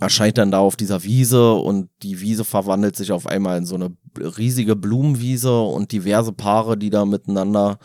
erscheint 0.00 0.38
dann 0.38 0.50
da 0.50 0.60
auf 0.60 0.76
dieser 0.76 1.02
Wiese 1.02 1.52
und 1.52 1.90
die 2.02 2.20
Wiese 2.20 2.44
verwandelt 2.44 2.96
sich 2.96 3.12
auf 3.12 3.26
einmal 3.26 3.58
in 3.58 3.66
so 3.66 3.74
eine 3.74 3.94
riesige 4.16 4.76
Blumenwiese 4.76 5.60
und 5.60 5.92
diverse 5.92 6.32
Paare, 6.32 6.76
die 6.76 6.90
da 6.90 7.04
miteinander 7.04 7.78
äh, 7.80 7.84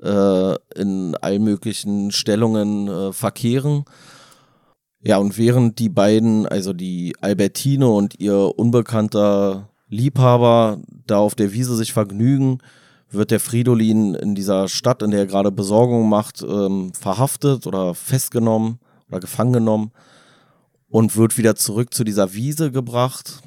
in 0.00 1.14
allen 1.16 1.44
möglichen 1.44 2.10
Stellungen 2.10 2.88
äh, 2.88 3.12
verkehren. 3.12 3.84
Ja, 5.00 5.18
und 5.18 5.38
während 5.38 5.78
die 5.78 5.88
beiden, 5.88 6.46
also 6.46 6.72
die 6.72 7.14
Albertine 7.20 7.88
und 7.88 8.18
ihr 8.18 8.58
unbekannter 8.58 9.68
Liebhaber 9.88 10.80
da 11.06 11.18
auf 11.18 11.34
der 11.34 11.52
Wiese 11.52 11.76
sich 11.76 11.92
vergnügen, 11.92 12.58
wird 13.10 13.30
der 13.30 13.40
Fridolin 13.40 14.14
in 14.14 14.34
dieser 14.34 14.68
Stadt, 14.68 15.02
in 15.02 15.10
der 15.10 15.20
er 15.20 15.26
gerade 15.26 15.50
Besorgung 15.50 16.08
macht, 16.08 16.42
ähm, 16.42 16.92
verhaftet 16.94 17.66
oder 17.66 17.94
festgenommen 17.94 18.80
oder 19.08 19.20
gefangen 19.20 19.52
genommen 19.52 19.92
und 20.88 21.16
wird 21.16 21.38
wieder 21.38 21.54
zurück 21.54 21.94
zu 21.94 22.04
dieser 22.04 22.34
Wiese 22.34 22.70
gebracht. 22.70 23.40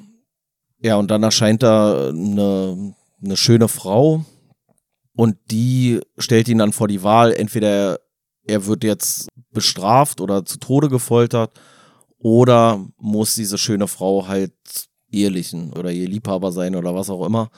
Ja, 0.80 0.96
und 0.96 1.10
dann 1.10 1.22
erscheint 1.22 1.62
da 1.62 2.08
eine, 2.08 2.94
eine 3.22 3.36
schöne 3.36 3.68
Frau, 3.68 4.24
und 5.14 5.36
die 5.50 6.00
stellt 6.18 6.48
ihn 6.48 6.58
dann 6.58 6.72
vor 6.72 6.88
die 6.88 7.02
Wahl, 7.02 7.32
entweder 7.32 8.00
er 8.44 8.66
wird 8.66 8.84
jetzt 8.84 9.28
bestraft 9.50 10.20
oder 10.20 10.44
zu 10.44 10.58
Tode 10.58 10.88
gefoltert 10.88 11.52
oder 12.18 12.84
muss 12.98 13.34
diese 13.34 13.58
schöne 13.58 13.88
Frau 13.88 14.26
halt 14.28 14.52
ehelichen 15.10 15.72
oder 15.72 15.90
ihr 15.92 16.08
Liebhaber 16.08 16.52
sein 16.52 16.74
oder 16.74 16.94
was 16.94 17.10
auch 17.10 17.24
immer. 17.26 17.50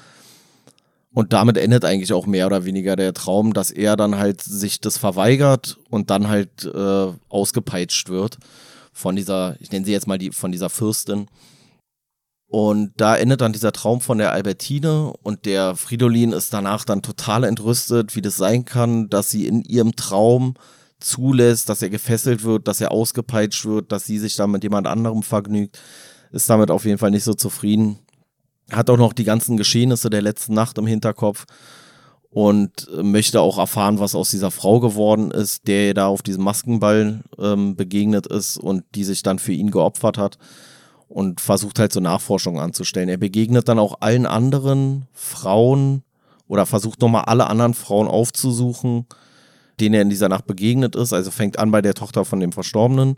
Und 1.12 1.32
damit 1.32 1.56
endet 1.56 1.84
eigentlich 1.84 2.12
auch 2.12 2.26
mehr 2.26 2.46
oder 2.46 2.64
weniger 2.64 2.96
der 2.96 3.14
Traum, 3.14 3.52
dass 3.52 3.70
er 3.70 3.96
dann 3.96 4.18
halt 4.18 4.42
sich 4.42 4.80
das 4.80 4.98
verweigert 4.98 5.78
und 5.88 6.10
dann 6.10 6.28
halt 6.28 6.64
äh, 6.64 7.12
ausgepeitscht 7.28 8.08
wird 8.08 8.38
von 8.94 9.16
dieser, 9.16 9.56
ich 9.60 9.70
nenne 9.70 9.84
sie 9.84 9.92
jetzt 9.92 10.06
mal 10.06 10.18
die, 10.18 10.30
von 10.30 10.52
dieser 10.52 10.70
Fürstin. 10.70 11.28
Und 12.54 12.92
da 12.98 13.16
endet 13.16 13.40
dann 13.40 13.52
dieser 13.52 13.72
Traum 13.72 14.00
von 14.00 14.18
der 14.18 14.30
Albertine 14.30 15.12
und 15.24 15.44
der 15.44 15.74
Fridolin 15.74 16.30
ist 16.30 16.54
danach 16.54 16.84
dann 16.84 17.02
total 17.02 17.42
entrüstet, 17.42 18.14
wie 18.14 18.22
das 18.22 18.36
sein 18.36 18.64
kann, 18.64 19.10
dass 19.10 19.28
sie 19.28 19.48
in 19.48 19.64
ihrem 19.64 19.96
Traum 19.96 20.54
zulässt, 21.00 21.68
dass 21.68 21.82
er 21.82 21.90
gefesselt 21.90 22.44
wird, 22.44 22.68
dass 22.68 22.80
er 22.80 22.92
ausgepeitscht 22.92 23.64
wird, 23.64 23.90
dass 23.90 24.04
sie 24.04 24.20
sich 24.20 24.36
dann 24.36 24.52
mit 24.52 24.62
jemand 24.62 24.86
anderem 24.86 25.24
vergnügt, 25.24 25.80
ist 26.30 26.48
damit 26.48 26.70
auf 26.70 26.84
jeden 26.84 26.98
Fall 26.98 27.10
nicht 27.10 27.24
so 27.24 27.34
zufrieden. 27.34 27.98
Hat 28.70 28.88
auch 28.88 28.98
noch 28.98 29.14
die 29.14 29.24
ganzen 29.24 29.56
Geschehnisse 29.56 30.08
der 30.08 30.22
letzten 30.22 30.54
Nacht 30.54 30.78
im 30.78 30.86
Hinterkopf 30.86 31.46
und 32.30 32.88
möchte 33.02 33.40
auch 33.40 33.58
erfahren, 33.58 33.98
was 33.98 34.14
aus 34.14 34.30
dieser 34.30 34.52
Frau 34.52 34.78
geworden 34.78 35.32
ist, 35.32 35.66
der 35.66 35.92
da 35.92 36.06
auf 36.06 36.22
diesem 36.22 36.44
Maskenball 36.44 37.24
ähm, 37.36 37.74
begegnet 37.74 38.28
ist 38.28 38.58
und 38.58 38.84
die 38.94 39.02
sich 39.02 39.24
dann 39.24 39.40
für 39.40 39.52
ihn 39.52 39.72
geopfert 39.72 40.18
hat 40.18 40.38
und 41.14 41.40
versucht 41.40 41.78
halt 41.78 41.92
so 41.92 42.00
Nachforschungen 42.00 42.60
anzustellen. 42.60 43.08
Er 43.08 43.18
begegnet 43.18 43.68
dann 43.68 43.78
auch 43.78 44.00
allen 44.00 44.26
anderen 44.26 45.06
Frauen 45.12 46.02
oder 46.48 46.66
versucht 46.66 47.00
nochmal 47.00 47.26
alle 47.26 47.46
anderen 47.46 47.74
Frauen 47.74 48.08
aufzusuchen, 48.08 49.06
denen 49.78 49.94
er 49.94 50.02
in 50.02 50.10
dieser 50.10 50.28
Nacht 50.28 50.48
begegnet 50.48 50.96
ist. 50.96 51.12
Also 51.12 51.30
fängt 51.30 51.56
an 51.56 51.70
bei 51.70 51.82
der 51.82 51.94
Tochter 51.94 52.24
von 52.24 52.40
dem 52.40 52.50
Verstorbenen 52.50 53.14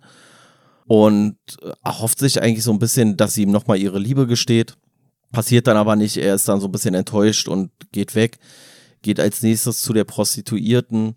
und 0.84 1.38
erhofft 1.82 2.18
sich 2.18 2.42
eigentlich 2.42 2.64
so 2.64 2.70
ein 2.70 2.78
bisschen, 2.78 3.16
dass 3.16 3.32
sie 3.32 3.44
ihm 3.44 3.50
nochmal 3.50 3.78
ihre 3.78 3.98
Liebe 3.98 4.26
gesteht. 4.26 4.74
Passiert 5.32 5.66
dann 5.66 5.78
aber 5.78 5.96
nicht. 5.96 6.18
Er 6.18 6.34
ist 6.34 6.46
dann 6.48 6.60
so 6.60 6.68
ein 6.68 6.72
bisschen 6.72 6.94
enttäuscht 6.94 7.48
und 7.48 7.70
geht 7.92 8.14
weg. 8.14 8.36
Geht 9.00 9.18
als 9.20 9.40
nächstes 9.40 9.80
zu 9.80 9.94
der 9.94 10.04
Prostituierten. 10.04 11.14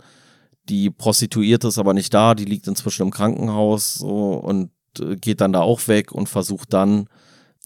Die 0.70 0.90
Prostituierte 0.90 1.68
ist 1.68 1.78
aber 1.78 1.94
nicht 1.94 2.14
da, 2.14 2.36
die 2.36 2.46
liegt 2.46 2.70
inzwischen 2.70 3.02
im 3.02 3.12
Krankenhaus 3.12 3.96
so, 3.96 4.36
und 4.36 4.72
geht 5.20 5.42
dann 5.42 5.54
da 5.54 5.62
auch 5.62 5.88
weg 5.88 6.12
und 6.12 6.30
versucht 6.30 6.74
dann 6.74 7.08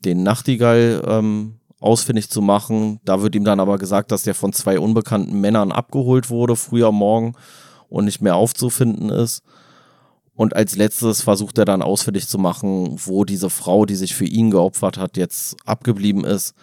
den 0.05 0.23
Nachtigall 0.23 1.03
ähm, 1.07 1.59
ausfindig 1.79 2.29
zu 2.29 2.41
machen. 2.41 2.99
Da 3.05 3.21
wird 3.21 3.35
ihm 3.35 3.43
dann 3.43 3.59
aber 3.59 3.77
gesagt, 3.77 4.11
dass 4.11 4.23
der 4.23 4.35
von 4.35 4.53
zwei 4.53 4.79
unbekannten 4.79 5.39
Männern 5.39 5.71
abgeholt 5.71 6.29
wurde, 6.29 6.55
früher 6.55 6.91
morgen 6.91 7.35
und 7.89 8.05
nicht 8.05 8.21
mehr 8.21 8.35
aufzufinden 8.35 9.09
ist. 9.09 9.43
Und 10.35 10.55
als 10.55 10.75
letztes 10.75 11.21
versucht 11.21 11.57
er 11.57 11.65
dann 11.65 11.83
ausfindig 11.83 12.27
zu 12.27 12.39
machen, 12.39 12.95
wo 13.05 13.23
diese 13.23 13.49
Frau, 13.49 13.85
die 13.85 13.95
sich 13.95 14.15
für 14.15 14.25
ihn 14.25 14.49
geopfert 14.49 14.97
hat, 14.97 15.15
jetzt 15.15 15.55
abgeblieben 15.65 16.23
ist. 16.23 16.55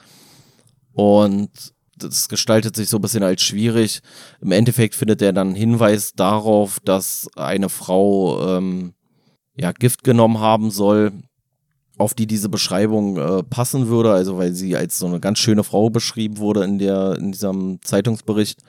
Und 0.93 1.51
das 1.97 2.29
gestaltet 2.29 2.75
sich 2.75 2.89
so 2.89 2.99
ein 2.99 3.03
bisschen 3.03 3.23
als 3.23 3.43
schwierig. 3.43 4.01
Im 4.41 4.53
Endeffekt 4.53 4.95
findet 4.95 5.23
er 5.23 5.33
dann 5.33 5.55
Hinweis 5.55 6.15
darauf, 6.15 6.81
dass 6.81 7.29
eine 7.37 7.69
Frau 7.69 8.57
ähm, 8.57 8.95
ja, 9.57 9.73
Gift 9.73 10.05
genommen 10.05 10.41
haben 10.41 10.71
soll, 10.71 11.13
auf 11.99 12.15
die 12.15 12.27
diese 12.27 12.49
Beschreibung 12.49 13.19
äh, 13.19 13.43
passen 13.43 13.89
würde, 13.89 14.13
also 14.13 14.39
weil 14.39 14.55
sie 14.55 14.75
als 14.75 14.99
so 14.99 15.07
eine 15.07 15.21
ganz 15.21 15.39
schöne 15.39 15.65
Frau 15.65 15.91
beschrieben 15.91 16.39
wurde 16.39 16.65
in, 16.65 16.79
der, 16.79 17.17
in 17.19 17.33
diesem 17.33 17.81
Zeitungsbericht. 17.83 18.63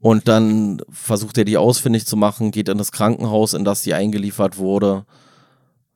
Und 0.00 0.26
dann 0.28 0.80
versucht 0.88 1.38
er 1.38 1.44
die 1.44 1.56
ausfindig 1.56 2.06
zu 2.06 2.16
machen, 2.16 2.50
geht 2.50 2.68
in 2.68 2.78
das 2.78 2.90
Krankenhaus, 2.90 3.54
in 3.54 3.64
das 3.64 3.82
sie 3.82 3.94
eingeliefert 3.94 4.56
wurde. 4.56 5.04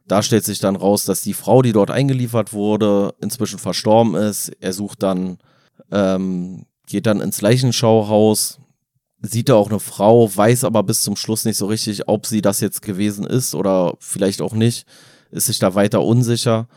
Da 0.06 0.22
stellt 0.22 0.44
sich 0.44 0.58
dann 0.58 0.76
raus, 0.76 1.04
dass 1.04 1.22
die 1.22 1.32
Frau, 1.32 1.62
die 1.62 1.72
dort 1.72 1.90
eingeliefert 1.90 2.52
wurde, 2.52 3.14
inzwischen 3.20 3.58
verstorben 3.58 4.14
ist. 4.14 4.50
Er 4.60 4.74
sucht 4.74 5.02
dann, 5.02 5.38
ähm, 5.90 6.66
geht 6.86 7.06
dann 7.06 7.22
ins 7.22 7.40
Leichenschauhaus, 7.40 8.60
sieht 9.24 9.48
er 9.48 9.56
auch 9.56 9.70
eine 9.70 9.80
Frau, 9.80 10.34
weiß 10.34 10.64
aber 10.64 10.82
bis 10.82 11.02
zum 11.02 11.16
Schluss 11.16 11.44
nicht 11.44 11.56
so 11.56 11.66
richtig, 11.66 12.08
ob 12.08 12.26
sie 12.26 12.42
das 12.42 12.60
jetzt 12.60 12.82
gewesen 12.82 13.26
ist 13.26 13.54
oder 13.54 13.94
vielleicht 13.98 14.42
auch 14.42 14.52
nicht, 14.52 14.86
ist 15.30 15.46
sich 15.46 15.58
da 15.58 15.74
weiter 15.74 16.02
unsicher 16.02 16.68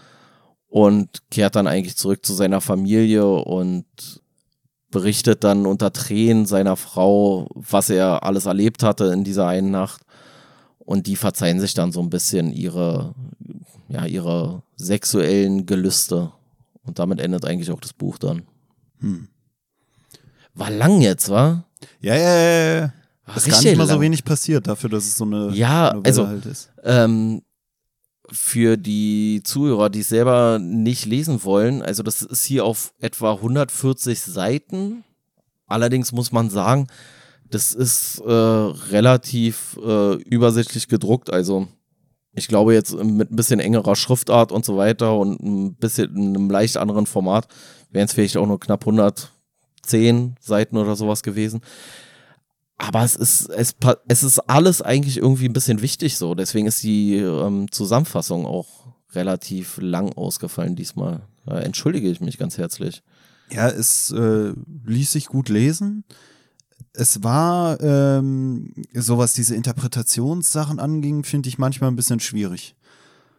und 0.68 1.30
kehrt 1.30 1.56
dann 1.56 1.68
eigentlich 1.68 1.98
zurück 1.98 2.26
zu 2.26 2.34
seiner 2.34 2.62
Familie 2.62 3.28
und 3.28 3.86
berichtet 4.90 5.44
dann 5.44 5.66
unter 5.66 5.92
Tränen 5.92 6.46
seiner 6.46 6.78
Frau, 6.78 7.50
was 7.54 7.90
er 7.90 8.24
alles 8.24 8.46
erlebt 8.46 8.84
hatte 8.84 9.06
in 9.06 9.24
dieser 9.24 9.48
einen 9.48 9.72
Nacht. 9.72 10.02
Und 10.80 11.08
die 11.08 11.18
verzeihen 11.18 11.60
sich 11.60 11.74
dann 11.74 11.92
so 11.92 12.00
ein 12.00 12.10
bisschen 12.10 12.54
ihre, 12.54 13.14
ja, 13.90 14.06
ihre 14.06 14.64
sexuellen 14.78 15.66
Gelüste. 15.66 16.32
Und 16.84 17.00
damit 17.00 17.20
endet 17.20 17.44
eigentlich 17.44 17.72
auch 17.72 17.82
das 17.82 17.92
Buch 17.92 18.18
dann. 18.18 18.44
Hm. 19.00 19.28
War 20.54 20.72
lang 20.72 21.02
jetzt, 21.02 21.30
wa? 21.30 21.67
Ja, 22.02 22.16
ja, 22.16 22.38
ja, 22.38 22.76
ja. 22.76 22.94
Ist 23.36 23.50
gar 23.50 23.62
nicht 23.62 23.78
mal 23.78 23.86
lang. 23.86 23.96
so 23.96 24.02
wenig 24.02 24.24
passiert 24.24 24.68
dafür, 24.68 24.90
dass 24.90 25.06
es 25.06 25.18
so 25.18 25.26
eine 25.26 25.50
ja, 25.50 25.94
Novelle 25.94 26.06
also, 26.06 26.28
halt 26.28 26.46
ist. 26.46 26.70
Ähm, 26.84 27.42
für 28.32 28.78
die 28.78 29.42
Zuhörer, 29.44 29.90
die 29.90 30.00
es 30.00 30.10
selber 30.10 30.60
nicht 30.60 31.06
lesen 31.06 31.44
wollen, 31.44 31.82
also 31.82 32.04
das 32.04 32.22
ist 32.22 32.46
hier 32.46 32.66
auf 32.66 32.94
etwa 33.00 33.34
140 33.34 34.22
Seiten. 34.22 35.04
Allerdings 35.66 36.12
muss 36.12 36.32
man 36.32 36.50
sagen, 36.50 36.88
das 37.50 37.74
ist 37.74 38.20
äh, 38.20 38.32
relativ 38.32 39.78
äh, 39.86 40.16
übersichtlich 40.24 40.88
gedruckt. 40.88 41.32
Also 41.32 41.68
ich 42.34 42.48
glaube 42.48 42.74
jetzt 42.74 42.94
mit 43.04 43.32
ein 43.32 43.36
bisschen 43.36 43.60
engerer 43.60 43.96
Schriftart 43.96 44.52
und 44.52 44.66
so 44.66 44.78
weiter 44.78 45.18
und 45.18 45.42
ein 45.42 45.76
bisschen 45.76 46.16
in 46.16 46.36
einem 46.36 46.50
leicht 46.50 46.78
anderen 46.78 47.06
Format 47.06 47.48
wären 47.92 48.06
es 48.06 48.14
vielleicht 48.14 48.38
auch 48.38 48.48
nur 48.48 48.60
knapp 48.60 48.86
110 49.88 50.36
Seiten 50.40 50.78
oder 50.78 50.96
sowas 50.96 51.24
gewesen. 51.24 51.62
Aber 52.78 53.04
es 53.04 53.16
ist, 53.16 53.50
es, 53.50 53.76
es 54.08 54.24
ist 54.24 54.40
alles 54.40 54.82
eigentlich 54.82 55.18
irgendwie 55.18 55.46
ein 55.46 55.54
bisschen 55.54 55.82
wichtig 55.82 56.18
so. 56.18 56.36
Deswegen 56.36 56.68
ist 56.68 56.84
die 56.84 57.16
ähm, 57.16 57.72
Zusammenfassung 57.72 58.46
auch 58.46 58.94
relativ 59.14 59.80
lang 59.82 60.14
ausgefallen 60.14 60.76
diesmal. 60.76 61.22
Da 61.46 61.60
entschuldige 61.60 62.10
ich 62.10 62.22
mich 62.22 62.38
ganz 62.38 62.58
herzlich. 62.58 63.02
Ja, 63.50 63.68
es 63.70 64.12
äh, 64.12 64.54
ließ 64.86 65.12
sich 65.12 65.28
gut 65.28 65.50
lesen. 65.50 66.04
Es 66.94 67.24
war, 67.24 67.80
ähm, 67.82 68.74
so 68.94 69.18
was 69.18 69.34
diese 69.34 69.56
Interpretationssachen 69.56 70.80
anging, 70.80 71.24
finde 71.24 71.50
ich 71.50 71.58
manchmal 71.58 71.90
ein 71.90 71.96
bisschen 71.96 72.20
schwierig, 72.20 72.76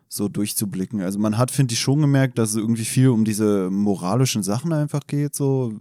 so 0.09 0.29
durchzublicken. 0.29 1.03
Also 1.03 1.19
man 1.19 1.39
hat, 1.39 1.51
finde 1.51 1.75
ich, 1.75 1.81
schon 1.81 2.01
gemerkt, 2.01 2.39
dass 2.39 2.51
es 2.51 2.57
irgendwie 2.57 2.85
viel 2.85 3.09
um 3.09 3.25
diese 3.25 3.69
moralischen 3.71 4.43
Sachen 4.43 4.73
einfach 4.73 5.07
geht, 5.07 5.35
so 5.35 5.75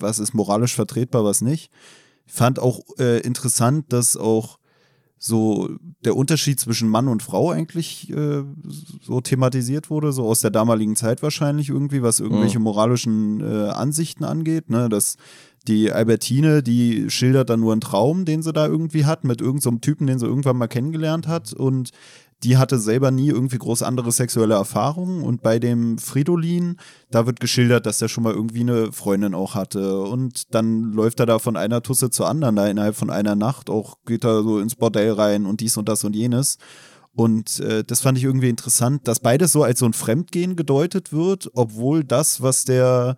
was 0.00 0.18
ist 0.18 0.34
moralisch 0.34 0.74
vertretbar, 0.74 1.24
was 1.24 1.40
nicht. 1.40 1.70
Ich 2.26 2.32
fand 2.32 2.58
auch 2.58 2.80
äh, 2.98 3.20
interessant, 3.20 3.92
dass 3.92 4.16
auch 4.16 4.58
so 5.22 5.68
der 6.02 6.16
Unterschied 6.16 6.58
zwischen 6.58 6.88
Mann 6.88 7.06
und 7.06 7.22
Frau 7.22 7.50
eigentlich 7.50 8.10
äh, 8.10 8.42
so 9.02 9.20
thematisiert 9.20 9.90
wurde, 9.90 10.12
so 10.12 10.26
aus 10.26 10.40
der 10.40 10.50
damaligen 10.50 10.96
Zeit 10.96 11.22
wahrscheinlich 11.22 11.68
irgendwie, 11.68 12.02
was 12.02 12.20
irgendwelche 12.20 12.58
mhm. 12.58 12.64
moralischen 12.64 13.40
äh, 13.40 13.68
Ansichten 13.68 14.24
angeht, 14.24 14.70
ne, 14.70 14.88
dass 14.88 15.16
die 15.68 15.92
Albertine, 15.92 16.62
die 16.62 17.10
schildert 17.10 17.50
dann 17.50 17.60
nur 17.60 17.72
einen 17.72 17.82
Traum, 17.82 18.24
den 18.24 18.42
sie 18.42 18.52
da 18.52 18.66
irgendwie 18.66 19.04
hat, 19.04 19.24
mit 19.24 19.42
irgendeinem 19.42 19.74
so 19.74 19.80
Typen, 19.80 20.06
den 20.06 20.18
sie 20.18 20.26
irgendwann 20.26 20.56
mal 20.56 20.68
kennengelernt 20.68 21.28
hat. 21.28 21.52
Und 21.52 21.90
die 22.42 22.56
hatte 22.56 22.78
selber 22.78 23.10
nie 23.10 23.28
irgendwie 23.28 23.58
groß 23.58 23.82
andere 23.82 24.12
sexuelle 24.12 24.54
Erfahrungen. 24.54 25.22
Und 25.22 25.42
bei 25.42 25.58
dem 25.58 25.98
Fridolin, 25.98 26.76
da 27.10 27.26
wird 27.26 27.40
geschildert, 27.40 27.86
dass 27.86 28.00
er 28.00 28.08
schon 28.08 28.24
mal 28.24 28.32
irgendwie 28.32 28.60
eine 28.60 28.92
Freundin 28.92 29.34
auch 29.34 29.54
hatte. 29.54 30.00
Und 30.00 30.54
dann 30.54 30.92
läuft 30.92 31.20
er 31.20 31.26
da 31.26 31.38
von 31.38 31.56
einer 31.56 31.82
Tusse 31.82 32.10
zur 32.10 32.28
anderen, 32.28 32.56
da 32.56 32.66
innerhalb 32.66 32.96
von 32.96 33.10
einer 33.10 33.36
Nacht. 33.36 33.68
Auch 33.68 33.98
geht 34.06 34.24
er 34.24 34.42
so 34.42 34.58
ins 34.58 34.74
Bordell 34.74 35.12
rein 35.12 35.44
und 35.46 35.60
dies 35.60 35.76
und 35.76 35.88
das 35.88 36.04
und 36.04 36.16
jenes. 36.16 36.56
Und 37.14 37.60
äh, 37.60 37.84
das 37.84 38.00
fand 38.00 38.16
ich 38.16 38.24
irgendwie 38.24 38.48
interessant, 38.48 39.06
dass 39.06 39.20
beides 39.20 39.52
so 39.52 39.62
als 39.62 39.80
so 39.80 39.86
ein 39.86 39.92
Fremdgehen 39.92 40.56
gedeutet 40.56 41.12
wird, 41.12 41.50
obwohl 41.54 42.04
das, 42.04 42.40
was 42.40 42.64
der 42.64 43.16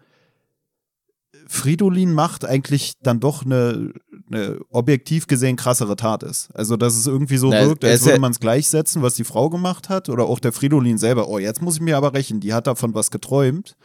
Fridolin 1.46 2.14
macht, 2.14 2.44
eigentlich 2.44 2.94
dann 3.02 3.20
doch 3.20 3.44
eine, 3.44 3.92
eine, 4.34 4.60
objektiv 4.70 5.26
gesehen 5.26 5.56
krassere 5.56 5.96
Tat 5.96 6.22
ist. 6.22 6.50
Also, 6.54 6.76
dass 6.76 6.96
es 6.96 7.06
irgendwie 7.06 7.36
so 7.36 7.50
Na, 7.50 7.66
wirkt, 7.66 7.84
als 7.84 8.04
würde 8.04 8.20
man 8.20 8.32
es 8.32 8.40
gleichsetzen, 8.40 9.02
was 9.02 9.14
die 9.14 9.24
Frau 9.24 9.50
gemacht 9.50 9.88
hat. 9.88 10.08
Oder 10.08 10.24
auch 10.24 10.38
der 10.38 10.52
Fridolin 10.52 10.98
selber. 10.98 11.28
Oh, 11.28 11.38
jetzt 11.38 11.62
muss 11.62 11.76
ich 11.76 11.80
mir 11.80 11.96
aber 11.96 12.14
rächen, 12.14 12.40
die 12.40 12.52
hat 12.54 12.66
davon 12.66 12.94
was 12.94 13.10
geträumt. 13.10 13.76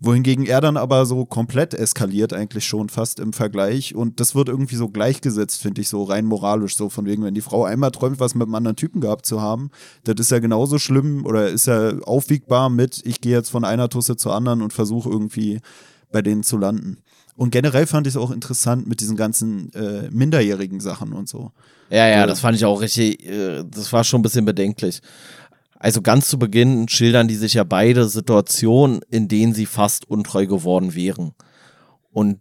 Wohingegen 0.00 0.46
er 0.46 0.60
dann 0.60 0.76
aber 0.76 1.06
so 1.06 1.24
komplett 1.26 1.74
eskaliert, 1.74 2.32
eigentlich 2.32 2.64
schon 2.64 2.88
fast 2.88 3.18
im 3.18 3.32
Vergleich. 3.32 3.96
Und 3.96 4.20
das 4.20 4.36
wird 4.36 4.48
irgendwie 4.48 4.76
so 4.76 4.88
gleichgesetzt, 4.88 5.60
finde 5.60 5.80
ich, 5.80 5.88
so 5.88 6.04
rein 6.04 6.24
moralisch. 6.24 6.76
So 6.76 6.88
von 6.88 7.04
wegen, 7.04 7.24
wenn 7.24 7.34
die 7.34 7.40
Frau 7.40 7.64
einmal 7.64 7.90
träumt, 7.90 8.20
was 8.20 8.36
mit 8.36 8.46
einem 8.46 8.54
anderen 8.54 8.76
Typen 8.76 9.00
gehabt 9.00 9.26
zu 9.26 9.40
haben, 9.40 9.70
das 10.04 10.14
ist 10.18 10.30
ja 10.30 10.38
genauso 10.38 10.78
schlimm 10.78 11.26
oder 11.26 11.48
ist 11.48 11.66
ja 11.66 11.98
aufwiegbar 12.04 12.70
mit, 12.70 13.02
ich 13.04 13.20
gehe 13.20 13.32
jetzt 13.32 13.50
von 13.50 13.64
einer 13.64 13.88
Tusse 13.88 14.16
zur 14.16 14.34
anderen 14.34 14.62
und 14.62 14.72
versuche 14.72 15.10
irgendwie 15.10 15.60
bei 16.12 16.22
denen 16.22 16.44
zu 16.44 16.58
landen. 16.58 16.98
Und 17.38 17.50
generell 17.50 17.86
fand 17.86 18.04
ich 18.08 18.14
es 18.14 18.16
auch 18.16 18.32
interessant 18.32 18.88
mit 18.88 19.00
diesen 19.00 19.16
ganzen 19.16 19.72
äh, 19.72 20.10
minderjährigen 20.10 20.80
Sachen 20.80 21.12
und 21.12 21.28
so. 21.28 21.52
Ja, 21.88 22.08
ja, 22.08 22.26
das 22.26 22.40
fand 22.40 22.56
ich 22.56 22.64
auch 22.64 22.80
richtig, 22.80 23.24
äh, 23.24 23.62
das 23.64 23.92
war 23.92 24.02
schon 24.02 24.18
ein 24.18 24.22
bisschen 24.24 24.44
bedenklich. 24.44 25.00
Also 25.78 26.02
ganz 26.02 26.26
zu 26.26 26.36
Beginn 26.36 26.88
schildern 26.88 27.28
die 27.28 27.36
sich 27.36 27.54
ja 27.54 27.62
beide 27.62 28.08
Situationen, 28.08 29.02
in 29.08 29.28
denen 29.28 29.54
sie 29.54 29.66
fast 29.66 30.10
untreu 30.10 30.48
geworden 30.48 30.96
wären. 30.96 31.30
Und 32.10 32.40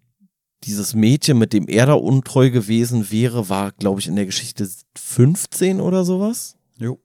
dieses 0.64 0.96
Mädchen, 0.96 1.38
mit 1.38 1.54
dem 1.54 1.68
er 1.68 1.86
da 1.86 1.94
untreu 1.94 2.50
gewesen 2.50 3.12
wäre, 3.12 3.50
war, 3.50 3.74
glaube 3.74 4.00
ich, 4.00 4.08
in 4.08 4.16
der 4.16 4.26
Geschichte 4.26 4.68
15 4.98 5.80
oder 5.80 6.06
sowas. 6.06 6.56
Jo. 6.80 7.00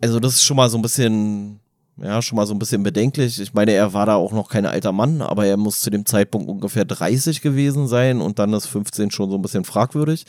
Also 0.00 0.18
das 0.18 0.32
ist 0.34 0.44
schon 0.44 0.56
mal 0.56 0.68
so 0.68 0.76
ein 0.76 0.82
bisschen 0.82 1.60
ja, 1.96 2.20
schon 2.22 2.36
mal 2.36 2.46
so 2.46 2.54
ein 2.54 2.58
bisschen 2.58 2.82
bedenklich. 2.82 3.40
Ich 3.40 3.54
meine, 3.54 3.72
er 3.72 3.92
war 3.92 4.06
da 4.06 4.16
auch 4.16 4.32
noch 4.32 4.48
kein 4.48 4.66
alter 4.66 4.92
Mann, 4.92 5.22
aber 5.22 5.46
er 5.46 5.56
muss 5.56 5.80
zu 5.80 5.90
dem 5.90 6.06
Zeitpunkt 6.06 6.48
ungefähr 6.48 6.84
30 6.84 7.40
gewesen 7.40 7.86
sein 7.86 8.20
und 8.20 8.38
dann 8.38 8.52
ist 8.52 8.66
15 8.66 9.10
schon 9.10 9.30
so 9.30 9.36
ein 9.36 9.42
bisschen 9.42 9.64
fragwürdig. 9.64 10.26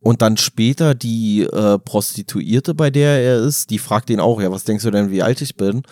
Und 0.00 0.20
dann 0.20 0.36
später 0.36 0.94
die 0.94 1.44
äh, 1.44 1.78
Prostituierte, 1.78 2.74
bei 2.74 2.90
der 2.90 3.22
er 3.22 3.38
ist, 3.38 3.70
die 3.70 3.78
fragt 3.78 4.10
ihn 4.10 4.20
auch, 4.20 4.40
ja, 4.42 4.50
was 4.50 4.64
denkst 4.64 4.84
du 4.84 4.90
denn, 4.90 5.10
wie 5.10 5.22
alt 5.22 5.40
ich 5.40 5.56
bin? 5.56 5.82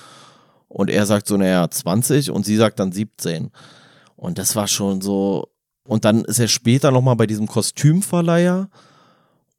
Und 0.68 0.90
er 0.90 1.07
sagt 1.07 1.26
so, 1.26 1.38
naja, 1.38 1.70
20 1.70 2.31
und 2.31 2.44
sie 2.44 2.57
sagt 2.57 2.78
dann 2.78 2.92
17. 2.92 3.50
Und 4.16 4.38
das 4.38 4.55
war 4.55 4.68
schon 4.68 5.00
so. 5.00 5.48
Und 5.88 6.05
dann 6.05 6.24
ist 6.26 6.38
er 6.38 6.48
später 6.48 6.90
nochmal 6.90 7.16
bei 7.16 7.26
diesem 7.26 7.46
Kostümverleiher 7.46 8.68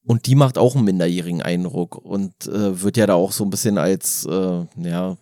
und 0.06 0.28
die 0.28 0.36
macht 0.36 0.58
auch 0.58 0.76
einen 0.76 0.86
minderjährigen 0.86 1.42
Eindruck 1.42 1.96
und 1.98 2.48
äh, 2.48 2.82
wird 2.82 2.98
ja 2.98 3.08
da 3.08 3.16
auch 3.16 3.32
so 3.32 3.44
ein 3.44 3.50
bisschen 3.50 3.78
als, 3.78 4.26
äh, 4.26 4.66
ja, 4.78 5.18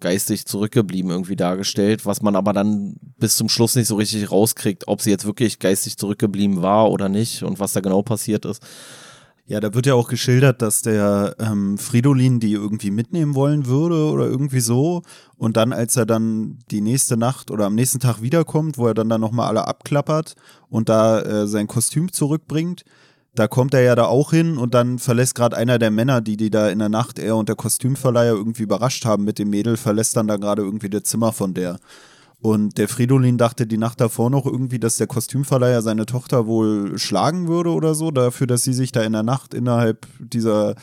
geistig 0.00 0.46
zurückgeblieben 0.46 1.10
irgendwie 1.10 1.36
dargestellt, 1.36 2.06
was 2.06 2.22
man 2.22 2.36
aber 2.36 2.52
dann 2.52 2.96
bis 3.18 3.36
zum 3.36 3.48
Schluss 3.48 3.76
nicht 3.76 3.88
so 3.88 3.96
richtig 3.96 4.30
rauskriegt, 4.30 4.88
ob 4.88 5.00
sie 5.00 5.10
jetzt 5.10 5.26
wirklich 5.26 5.58
geistig 5.58 5.96
zurückgeblieben 5.96 6.62
war 6.62 6.90
oder 6.90 7.08
nicht 7.08 7.42
und 7.42 7.60
was 7.60 7.72
da 7.72 7.80
genau 7.80 8.02
passiert 8.02 8.44
ist. 8.44 8.62
Ja, 9.50 9.58
da 9.58 9.74
wird 9.74 9.86
ja 9.86 9.94
auch 9.94 10.08
geschildert, 10.08 10.62
dass 10.62 10.82
der 10.82 11.34
ähm, 11.40 11.76
Fridolin 11.76 12.38
die 12.38 12.52
irgendwie 12.52 12.92
mitnehmen 12.92 13.34
wollen 13.34 13.66
würde 13.66 14.08
oder 14.12 14.26
irgendwie 14.26 14.60
so. 14.60 15.02
Und 15.36 15.56
dann, 15.56 15.72
als 15.72 15.96
er 15.96 16.06
dann 16.06 16.60
die 16.70 16.80
nächste 16.80 17.16
Nacht 17.16 17.50
oder 17.50 17.66
am 17.66 17.74
nächsten 17.74 17.98
Tag 17.98 18.22
wiederkommt, 18.22 18.78
wo 18.78 18.86
er 18.86 18.94
dann 18.94 19.08
da 19.08 19.18
nochmal 19.18 19.48
alle 19.48 19.66
abklappert 19.66 20.36
und 20.68 20.88
da 20.88 21.20
äh, 21.22 21.46
sein 21.48 21.66
Kostüm 21.66 22.12
zurückbringt, 22.12 22.84
da 23.34 23.46
kommt 23.46 23.74
er 23.74 23.82
ja 23.82 23.94
da 23.94 24.06
auch 24.06 24.30
hin 24.30 24.58
und 24.58 24.74
dann 24.74 24.98
verlässt 24.98 25.34
gerade 25.34 25.56
einer 25.56 25.78
der 25.78 25.90
Männer, 25.90 26.20
die 26.20 26.36
die 26.36 26.50
da 26.50 26.68
in 26.68 26.80
der 26.80 26.88
Nacht 26.88 27.18
er 27.18 27.36
und 27.36 27.48
der 27.48 27.56
Kostümverleiher 27.56 28.32
irgendwie 28.32 28.64
überrascht 28.64 29.04
haben 29.04 29.24
mit 29.24 29.38
dem 29.38 29.50
Mädel, 29.50 29.76
verlässt 29.76 30.16
dann 30.16 30.26
da 30.26 30.36
gerade 30.36 30.62
irgendwie 30.62 30.90
das 30.90 31.04
Zimmer 31.04 31.32
von 31.32 31.54
der. 31.54 31.78
Und 32.42 32.78
der 32.78 32.88
Fridolin 32.88 33.36
dachte 33.36 33.66
die 33.66 33.76
Nacht 33.76 34.00
davor 34.00 34.30
noch 34.30 34.46
irgendwie, 34.46 34.78
dass 34.78 34.96
der 34.96 35.06
Kostümverleiher 35.06 35.82
seine 35.82 36.06
Tochter 36.06 36.46
wohl 36.46 36.98
schlagen 36.98 37.48
würde 37.48 37.70
oder 37.70 37.94
so, 37.94 38.10
dafür, 38.10 38.46
dass 38.46 38.62
sie 38.62 38.72
sich 38.72 38.92
da 38.92 39.02
in 39.02 39.12
der 39.12 39.22
Nacht 39.22 39.52
innerhalb 39.52 40.06
dieser 40.18 40.74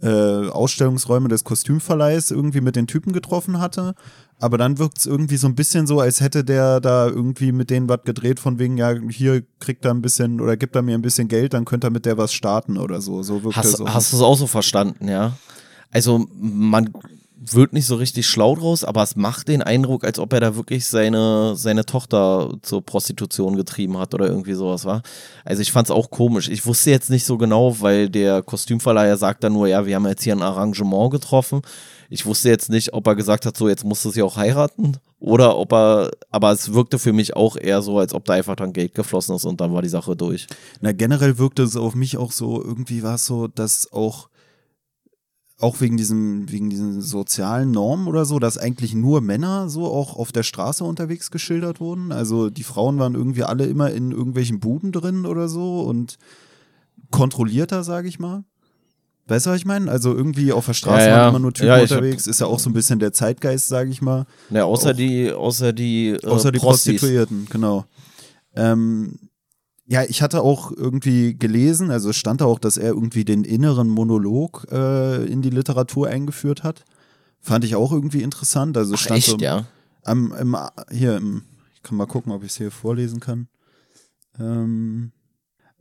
äh, 0.00 0.48
Ausstellungsräume 0.48 1.28
des 1.28 1.44
Kostümverleihs 1.44 2.30
irgendwie 2.30 2.62
mit 2.62 2.76
den 2.76 2.86
Typen 2.86 3.12
getroffen 3.12 3.60
hatte. 3.60 3.94
Aber 4.42 4.58
dann 4.58 4.78
wirkt 4.78 4.98
es 4.98 5.06
irgendwie 5.06 5.36
so 5.36 5.46
ein 5.46 5.54
bisschen 5.54 5.86
so, 5.86 6.00
als 6.00 6.20
hätte 6.20 6.42
der 6.42 6.80
da 6.80 7.06
irgendwie 7.06 7.52
mit 7.52 7.70
denen 7.70 7.88
was 7.88 8.00
gedreht, 8.04 8.40
von 8.40 8.58
wegen, 8.58 8.76
ja, 8.76 8.92
hier 9.08 9.44
kriegt 9.60 9.84
er 9.84 9.94
ein 9.94 10.02
bisschen 10.02 10.40
oder 10.40 10.56
gibt 10.56 10.74
er 10.74 10.82
mir 10.82 10.96
ein 10.96 11.02
bisschen 11.02 11.28
Geld, 11.28 11.54
dann 11.54 11.64
könnte 11.64 11.86
er 11.86 11.90
mit 11.90 12.06
der 12.06 12.18
was 12.18 12.32
starten 12.32 12.76
oder 12.76 13.00
so. 13.00 13.22
So 13.22 13.44
wirkt 13.44 13.56
hast, 13.56 13.76
so. 13.76 13.88
Hast 13.88 14.12
du 14.12 14.16
es 14.16 14.22
auch 14.22 14.36
so 14.36 14.48
verstanden, 14.48 15.06
ja? 15.06 15.34
Also 15.92 16.26
man 16.34 16.90
wird 17.38 17.72
nicht 17.72 17.86
so 17.86 17.94
richtig 17.94 18.26
schlau 18.26 18.56
draus, 18.56 18.82
aber 18.82 19.04
es 19.04 19.14
macht 19.14 19.46
den 19.46 19.62
Eindruck, 19.62 20.02
als 20.02 20.18
ob 20.18 20.32
er 20.32 20.40
da 20.40 20.56
wirklich 20.56 20.88
seine, 20.88 21.54
seine 21.54 21.86
Tochter 21.86 22.52
zur 22.62 22.84
Prostitution 22.84 23.54
getrieben 23.54 23.96
hat 23.96 24.12
oder 24.12 24.26
irgendwie 24.26 24.54
sowas 24.54 24.84
war. 24.84 25.02
Also 25.44 25.62
ich 25.62 25.70
fand 25.70 25.86
es 25.86 25.92
auch 25.92 26.10
komisch. 26.10 26.48
Ich 26.48 26.66
wusste 26.66 26.90
jetzt 26.90 27.10
nicht 27.10 27.24
so 27.24 27.38
genau, 27.38 27.80
weil 27.80 28.08
der 28.08 28.42
Kostümverleiher 28.42 29.16
sagt 29.16 29.44
dann 29.44 29.52
nur, 29.52 29.68
ja, 29.68 29.86
wir 29.86 29.94
haben 29.94 30.06
jetzt 30.08 30.24
hier 30.24 30.34
ein 30.34 30.42
Arrangement 30.42 31.12
getroffen. 31.12 31.62
Ich 32.12 32.26
wusste 32.26 32.50
jetzt 32.50 32.68
nicht, 32.68 32.92
ob 32.92 33.06
er 33.06 33.16
gesagt 33.16 33.46
hat, 33.46 33.56
so 33.56 33.70
jetzt 33.70 33.86
musst 33.86 34.04
du 34.04 34.10
sie 34.10 34.20
auch 34.20 34.36
heiraten 34.36 34.98
oder 35.18 35.56
ob 35.56 35.72
er, 35.72 36.10
aber 36.30 36.52
es 36.52 36.74
wirkte 36.74 36.98
für 36.98 37.14
mich 37.14 37.34
auch 37.34 37.56
eher 37.56 37.80
so, 37.80 37.98
als 37.98 38.12
ob 38.12 38.26
da 38.26 38.34
einfach 38.34 38.54
dann 38.54 38.74
Geld 38.74 38.94
geflossen 38.94 39.34
ist 39.34 39.46
und 39.46 39.62
dann 39.62 39.72
war 39.72 39.80
die 39.80 39.88
Sache 39.88 40.14
durch. 40.14 40.46
Na, 40.82 40.92
generell 40.92 41.38
wirkte 41.38 41.62
es 41.62 41.74
auf 41.74 41.94
mich 41.94 42.18
auch 42.18 42.30
so, 42.30 42.62
irgendwie 42.62 43.02
war 43.02 43.14
es 43.14 43.24
so, 43.24 43.48
dass 43.48 43.90
auch, 43.94 44.28
auch 45.58 45.80
wegen 45.80 45.96
diesem, 45.96 46.52
wegen 46.52 46.68
diesen 46.68 47.00
sozialen 47.00 47.70
Normen 47.70 48.06
oder 48.06 48.26
so, 48.26 48.38
dass 48.38 48.58
eigentlich 48.58 48.92
nur 48.92 49.22
Männer 49.22 49.70
so 49.70 49.86
auch 49.86 50.14
auf 50.14 50.32
der 50.32 50.42
Straße 50.42 50.84
unterwegs 50.84 51.30
geschildert 51.30 51.80
wurden. 51.80 52.12
Also 52.12 52.50
die 52.50 52.62
Frauen 52.62 52.98
waren 52.98 53.14
irgendwie 53.14 53.44
alle 53.44 53.64
immer 53.64 53.90
in 53.90 54.12
irgendwelchen 54.12 54.60
Buden 54.60 54.92
drin 54.92 55.24
oder 55.24 55.48
so 55.48 55.80
und 55.80 56.18
kontrollierter, 57.10 57.84
sage 57.84 58.08
ich 58.08 58.18
mal. 58.18 58.44
Weißt 59.28 59.46
du, 59.46 59.50
was 59.50 59.56
ich 59.58 59.64
meine? 59.66 59.90
Also 59.90 60.14
irgendwie 60.14 60.52
auf 60.52 60.66
der 60.66 60.74
Straße 60.74 61.06
Ja, 61.06 61.16
ja. 61.16 61.28
immer 61.28 61.38
nur 61.38 61.52
Typen 61.52 61.68
Ja, 61.68 61.80
unterwegs. 61.80 62.26
Ist 62.26 62.40
ja 62.40 62.46
auch 62.46 62.58
so 62.58 62.68
ein 62.68 62.72
bisschen 62.72 62.98
der 62.98 63.12
Zeitgeist, 63.12 63.68
sage 63.68 63.90
ich 63.90 64.02
mal. 64.02 64.26
Ne, 64.50 64.64
außer 64.64 64.90
Auch- 64.90 64.94
die, 64.96 65.30
außer 65.32 65.72
die, 65.72 66.08
äh, 66.10 66.26
Außer 66.26 66.50
die 66.52 66.58
Prostis. 66.58 66.94
Prostituierten, 67.00 67.46
genau. 67.48 67.84
Ähm, 68.54 69.18
ja, 69.86 70.02
ich 70.04 70.22
hatte 70.22 70.42
auch 70.42 70.72
irgendwie 70.72 71.34
gelesen, 71.38 71.90
also 71.90 72.10
es 72.10 72.16
stand 72.16 72.40
da 72.40 72.46
auch, 72.46 72.58
dass 72.58 72.76
er 72.76 72.90
irgendwie 72.90 73.24
den 73.24 73.44
inneren 73.44 73.88
Monolog 73.88 74.66
äh, 74.72 75.24
in 75.24 75.40
die 75.42 75.50
Literatur 75.50 76.08
eingeführt 76.08 76.62
hat. 76.62 76.84
Fand 77.40 77.64
ich 77.64 77.74
auch 77.76 77.92
irgendwie 77.92 78.22
interessant. 78.22 78.76
Also 78.76 78.94
Ach, 78.94 78.98
stand 78.98 79.22
so 79.22 79.32
echt, 79.32 79.42
ja? 79.42 79.66
am, 80.04 80.32
im, 80.34 80.56
hier 80.90 81.16
im, 81.16 81.42
ich 81.74 81.82
kann 81.82 81.96
mal 81.96 82.06
gucken, 82.06 82.32
ob 82.32 82.42
ich 82.42 82.50
es 82.50 82.56
hier 82.58 82.70
vorlesen 82.70 83.20
kann. 83.20 83.48
Ähm, 84.38 85.12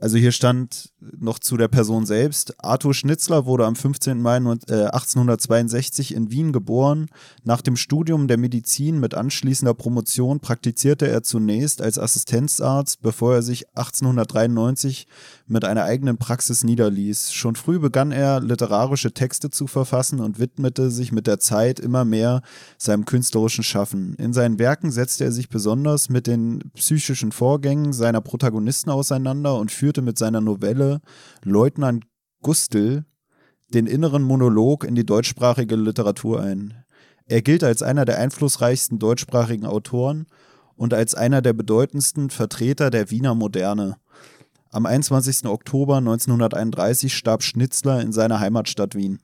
also 0.01 0.17
hier 0.17 0.31
stand 0.31 0.91
noch 0.99 1.37
zu 1.37 1.57
der 1.57 1.67
Person 1.67 2.07
selbst. 2.07 2.55
Arthur 2.57 2.95
Schnitzler 2.95 3.45
wurde 3.45 3.67
am 3.67 3.75
15. 3.75 4.19
Mai 4.19 4.39
neun- 4.39 4.59
äh, 4.67 4.87
1862 4.87 6.15
in 6.15 6.31
Wien 6.31 6.51
geboren. 6.51 7.05
Nach 7.43 7.61
dem 7.61 7.75
Studium 7.75 8.27
der 8.27 8.37
Medizin 8.37 8.99
mit 8.99 9.13
anschließender 9.13 9.75
Promotion 9.75 10.39
praktizierte 10.39 11.07
er 11.07 11.21
zunächst 11.21 11.83
als 11.83 11.99
Assistenzarzt, 11.99 13.01
bevor 13.03 13.35
er 13.35 13.41
sich 13.43 13.67
1893 13.75 15.05
mit 15.51 15.65
einer 15.65 15.83
eigenen 15.83 16.17
Praxis 16.17 16.63
niederließ. 16.63 17.33
Schon 17.33 17.55
früh 17.55 17.77
begann 17.77 18.11
er, 18.11 18.39
literarische 18.39 19.13
Texte 19.13 19.49
zu 19.49 19.67
verfassen 19.67 20.21
und 20.21 20.39
widmete 20.39 20.89
sich 20.89 21.11
mit 21.11 21.27
der 21.27 21.39
Zeit 21.39 21.79
immer 21.79 22.05
mehr 22.05 22.41
seinem 22.77 23.03
künstlerischen 23.05 23.63
Schaffen. 23.63 24.15
In 24.15 24.31
seinen 24.31 24.59
Werken 24.59 24.91
setzte 24.91 25.25
er 25.25 25.31
sich 25.33 25.49
besonders 25.49 26.09
mit 26.09 26.25
den 26.25 26.71
psychischen 26.73 27.33
Vorgängen 27.33 27.91
seiner 27.91 28.21
Protagonisten 28.21 28.89
auseinander 28.89 29.57
und 29.57 29.71
führte 29.71 30.01
mit 30.01 30.17
seiner 30.17 30.39
Novelle 30.39 31.01
Leutnant 31.43 32.05
Gustl 32.41 33.03
den 33.73 33.87
inneren 33.87 34.23
Monolog 34.23 34.85
in 34.85 34.95
die 34.95 35.05
deutschsprachige 35.05 35.75
Literatur 35.75 36.41
ein. 36.41 36.75
Er 37.25 37.41
gilt 37.41 37.63
als 37.63 37.83
einer 37.83 38.05
der 38.05 38.19
einflussreichsten 38.19 38.99
deutschsprachigen 38.99 39.65
Autoren 39.65 40.27
und 40.75 40.93
als 40.93 41.13
einer 41.13 41.41
der 41.41 41.53
bedeutendsten 41.53 42.29
Vertreter 42.29 42.89
der 42.89 43.11
Wiener 43.11 43.35
Moderne. 43.35 43.97
Am 44.71 44.85
21. 44.85 45.45
Oktober 45.47 45.97
1931 45.97 47.13
starb 47.15 47.43
Schnitzler 47.43 48.01
in 48.01 48.11
seiner 48.13 48.39
Heimatstadt 48.39 48.95
Wien. 48.95 49.19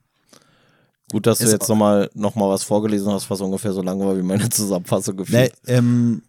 Gut, 1.12 1.26
dass 1.26 1.38
du 1.40 1.46
Ist- 1.46 1.52
jetzt 1.54 1.70
nochmal 1.70 2.10
noch 2.14 2.36
mal 2.36 2.50
was 2.50 2.64
vorgelesen 2.64 3.12
hast, 3.12 3.30
was 3.30 3.40
ungefähr 3.40 3.72
so 3.72 3.82
lang 3.82 4.00
war 4.02 4.18
wie 4.18 4.24
meine 4.24 4.50
Zusammenfassung 4.50 5.16
gefühlt. 5.18 5.54
ähm, 5.68 6.22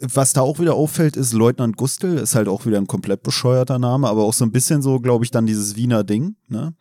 was 0.00 0.32
da 0.32 0.40
auch 0.42 0.58
wieder 0.60 0.74
auffällt, 0.74 1.16
ist 1.16 1.32
Leutnant 1.32 1.76
Gustl, 1.76 2.18
ist 2.18 2.34
halt 2.36 2.48
auch 2.48 2.64
wieder 2.66 2.78
ein 2.78 2.86
komplett 2.86 3.22
bescheuerter 3.22 3.78
Name, 3.78 4.08
aber 4.08 4.22
auch 4.22 4.32
so 4.32 4.44
ein 4.44 4.52
bisschen 4.52 4.82
so, 4.82 5.00
glaube 5.00 5.24
ich, 5.24 5.30
dann 5.32 5.46
dieses 5.46 5.74
Wiener 5.76 6.04
Ding. 6.04 6.36
Ne? 6.48 6.74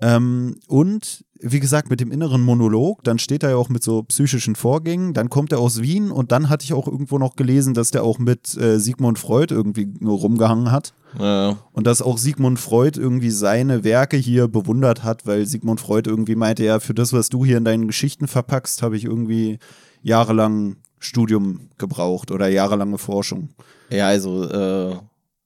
Ähm, 0.00 0.56
und 0.66 1.24
wie 1.42 1.60
gesagt, 1.60 1.90
mit 1.90 2.00
dem 2.00 2.10
inneren 2.10 2.42
Monolog, 2.42 3.02
dann 3.02 3.18
steht 3.18 3.42
er 3.42 3.50
ja 3.50 3.56
auch 3.56 3.68
mit 3.68 3.82
so 3.82 4.02
psychischen 4.02 4.56
Vorgängen, 4.56 5.14
dann 5.14 5.30
kommt 5.30 5.52
er 5.52 5.58
aus 5.58 5.80
Wien 5.80 6.10
und 6.10 6.32
dann 6.32 6.48
hatte 6.48 6.64
ich 6.64 6.74
auch 6.74 6.86
irgendwo 6.86 7.18
noch 7.18 7.36
gelesen, 7.36 7.72
dass 7.74 7.90
der 7.90 8.02
auch 8.02 8.18
mit 8.18 8.56
äh, 8.56 8.78
Sigmund 8.78 9.18
Freud 9.18 9.54
irgendwie 9.54 9.88
nur 10.00 10.18
rumgehangen 10.18 10.70
hat. 10.70 10.92
Ja, 11.18 11.58
Und 11.72 11.86
dass 11.86 12.02
auch 12.02 12.18
Sigmund 12.18 12.60
Freud 12.60 13.00
irgendwie 13.00 13.30
seine 13.30 13.84
Werke 13.84 14.16
hier 14.16 14.48
bewundert 14.48 15.02
hat, 15.02 15.26
weil 15.26 15.46
Sigmund 15.46 15.80
Freud 15.80 16.08
irgendwie 16.08 16.36
meinte, 16.36 16.64
ja, 16.64 16.78
für 16.78 16.94
das, 16.94 17.12
was 17.12 17.30
du 17.30 17.44
hier 17.44 17.56
in 17.56 17.64
deinen 17.64 17.86
Geschichten 17.86 18.28
verpackst, 18.28 18.82
habe 18.82 18.96
ich 18.96 19.04
irgendwie 19.04 19.58
jahrelang 20.02 20.76
Studium 20.98 21.70
gebraucht 21.78 22.30
oder 22.30 22.48
jahrelange 22.48 22.98
Forschung. 22.98 23.48
ja 23.88 24.06
also 24.06 24.44
äh, 24.44 24.96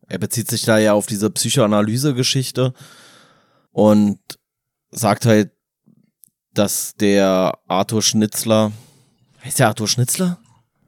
er 0.06 0.18
bezieht 0.18 0.50
sich 0.50 0.62
da 0.62 0.78
ja 0.78 0.92
auf 0.92 1.06
diese 1.06 1.30
Psychoanalyse-Geschichte 1.30 2.74
und 3.72 4.18
sagt 4.94 5.26
halt, 5.26 5.50
dass 6.54 6.94
der 6.94 7.58
Arthur 7.66 8.02
Schnitzler, 8.02 8.72
heißt 9.44 9.58
der 9.58 9.68
Arthur 9.68 9.88
Schnitzler? 9.88 10.38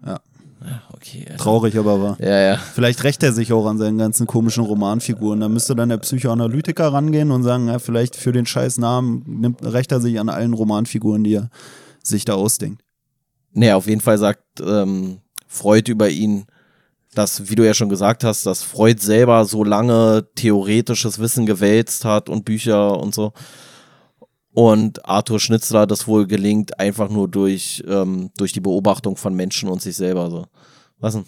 Ja. 0.04 0.20
Ja, 0.64 0.82
okay. 0.92 1.24
Alter. 1.26 1.36
Traurig 1.36 1.78
aber 1.78 2.02
wahr. 2.02 2.16
Ja, 2.20 2.40
ja. 2.40 2.56
Vielleicht 2.56 3.04
rächt 3.04 3.22
er 3.22 3.32
sich 3.32 3.52
auch 3.52 3.66
an 3.66 3.78
seinen 3.78 3.98
ganzen 3.98 4.26
komischen 4.26 4.64
Romanfiguren. 4.64 5.40
Da 5.40 5.48
müsste 5.48 5.76
dann 5.76 5.90
der 5.90 5.98
Psychoanalytiker 5.98 6.92
rangehen 6.92 7.30
und 7.30 7.42
sagen, 7.44 7.68
ja, 7.68 7.78
vielleicht 7.78 8.16
für 8.16 8.32
den 8.32 8.46
scheiß 8.46 8.78
Namen 8.78 9.22
nimmt, 9.26 9.64
rächt 9.64 9.92
er 9.92 10.00
sich 10.00 10.18
an 10.18 10.28
allen 10.28 10.54
Romanfiguren, 10.54 11.22
die 11.22 11.34
er 11.34 11.50
sich 12.02 12.24
da 12.24 12.34
ausdenkt. 12.34 12.82
Nee, 13.52 13.72
auf 13.72 13.86
jeden 13.86 14.00
Fall 14.00 14.18
sagt 14.18 14.60
ähm, 14.60 15.18
Freud 15.46 15.90
über 15.90 16.08
ihn, 16.08 16.46
dass, 17.14 17.48
wie 17.48 17.54
du 17.54 17.64
ja 17.64 17.74
schon 17.74 17.88
gesagt 17.88 18.24
hast, 18.24 18.44
dass 18.44 18.62
Freud 18.62 19.00
selber 19.00 19.44
so 19.44 19.64
lange 19.64 20.26
theoretisches 20.34 21.18
Wissen 21.18 21.46
gewälzt 21.46 22.04
hat 22.04 22.28
und 22.28 22.44
Bücher 22.44 22.98
und 22.98 23.14
so. 23.14 23.32
Und 24.56 25.06
Arthur 25.06 25.38
Schnitzler 25.38 25.86
das 25.86 26.06
wohl 26.06 26.26
gelingt, 26.26 26.80
einfach 26.80 27.10
nur 27.10 27.28
durch, 27.28 27.84
ähm, 27.86 28.30
durch 28.38 28.54
die 28.54 28.60
Beobachtung 28.60 29.18
von 29.18 29.34
Menschen 29.34 29.68
und 29.68 29.82
sich 29.82 29.94
selber 29.94 30.30
so. 30.30 30.46
Was 30.98 31.12
denn? 31.12 31.26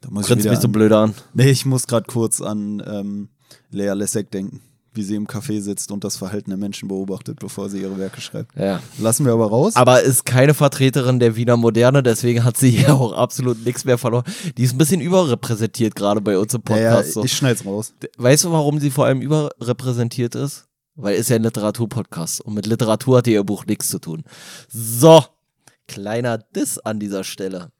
Da 0.00 0.10
muss 0.10 0.24
ich 0.24 0.30
Grinst 0.30 0.44
wieder 0.44 0.50
mich 0.54 0.60
so 0.60 0.66
an, 0.66 0.72
blöd 0.72 0.90
an. 0.90 1.14
Nee, 1.32 1.48
ich 1.48 1.64
muss 1.64 1.86
gerade 1.86 2.06
kurz 2.08 2.40
an 2.40 2.82
ähm, 2.84 3.28
Lea 3.70 3.92
Lessig 3.92 4.32
denken, 4.32 4.60
wie 4.94 5.04
sie 5.04 5.14
im 5.14 5.28
Café 5.28 5.60
sitzt 5.60 5.92
und 5.92 6.02
das 6.02 6.16
Verhalten 6.16 6.50
der 6.50 6.56
Menschen 6.56 6.88
beobachtet, 6.88 7.38
bevor 7.38 7.68
sie 7.68 7.82
ihre 7.82 7.96
Werke 7.98 8.20
schreibt. 8.20 8.58
Ja. 8.58 8.82
Lassen 8.98 9.24
wir 9.26 9.32
aber 9.32 9.46
raus. 9.46 9.76
Aber 9.76 10.02
ist 10.02 10.26
keine 10.26 10.52
Vertreterin 10.52 11.20
der 11.20 11.36
Wiener 11.36 11.56
Moderne, 11.56 12.02
deswegen 12.02 12.42
hat 12.42 12.56
sie 12.56 12.70
hier 12.78 12.96
auch 12.96 13.12
absolut 13.12 13.64
nichts 13.64 13.84
mehr 13.84 13.96
verloren. 13.96 14.24
Die 14.56 14.64
ist 14.64 14.74
ein 14.74 14.78
bisschen 14.78 15.00
überrepräsentiert 15.00 15.94
gerade 15.94 16.20
bei 16.20 16.36
uns 16.36 16.52
im 16.52 16.62
ja, 16.68 16.76
ja, 16.76 16.90
Podcast. 16.94 17.12
so. 17.12 17.22
ich 17.22 17.32
schneid's 17.32 17.64
raus. 17.64 17.94
Weißt 18.18 18.42
du, 18.42 18.50
warum 18.50 18.80
sie 18.80 18.90
vor 18.90 19.04
allem 19.06 19.20
überrepräsentiert 19.20 20.34
ist? 20.34 20.66
Weil 20.94 21.16
ist 21.16 21.30
ja 21.30 21.36
ein 21.36 21.42
Literaturpodcast 21.42 22.40
und 22.42 22.54
mit 22.54 22.66
Literatur 22.66 23.18
hat 23.18 23.26
ihr 23.26 23.44
Buch 23.44 23.64
nichts 23.66 23.88
zu 23.88 23.98
tun. 23.98 24.24
So, 24.68 25.24
kleiner 25.88 26.38
Diss 26.38 26.78
an 26.78 27.00
dieser 27.00 27.24
Stelle. 27.24 27.72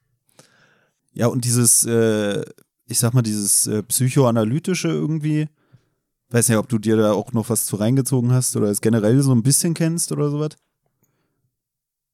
Ja, 1.12 1.26
und 1.26 1.44
dieses, 1.44 1.84
äh, 1.84 2.42
ich 2.86 2.98
sag 2.98 3.14
mal, 3.14 3.22
dieses 3.22 3.66
äh, 3.66 3.82
psychoanalytische 3.82 4.88
irgendwie, 4.88 5.48
weiß 6.30 6.48
nicht, 6.48 6.58
ob 6.58 6.68
du 6.68 6.78
dir 6.78 6.96
da 6.96 7.12
auch 7.12 7.32
noch 7.32 7.48
was 7.50 7.66
zu 7.66 7.76
reingezogen 7.76 8.32
hast 8.32 8.56
oder 8.56 8.68
es 8.68 8.80
generell 8.80 9.20
so 9.22 9.34
ein 9.34 9.42
bisschen 9.42 9.74
kennst 9.74 10.12
oder 10.12 10.30
sowas. 10.30 10.50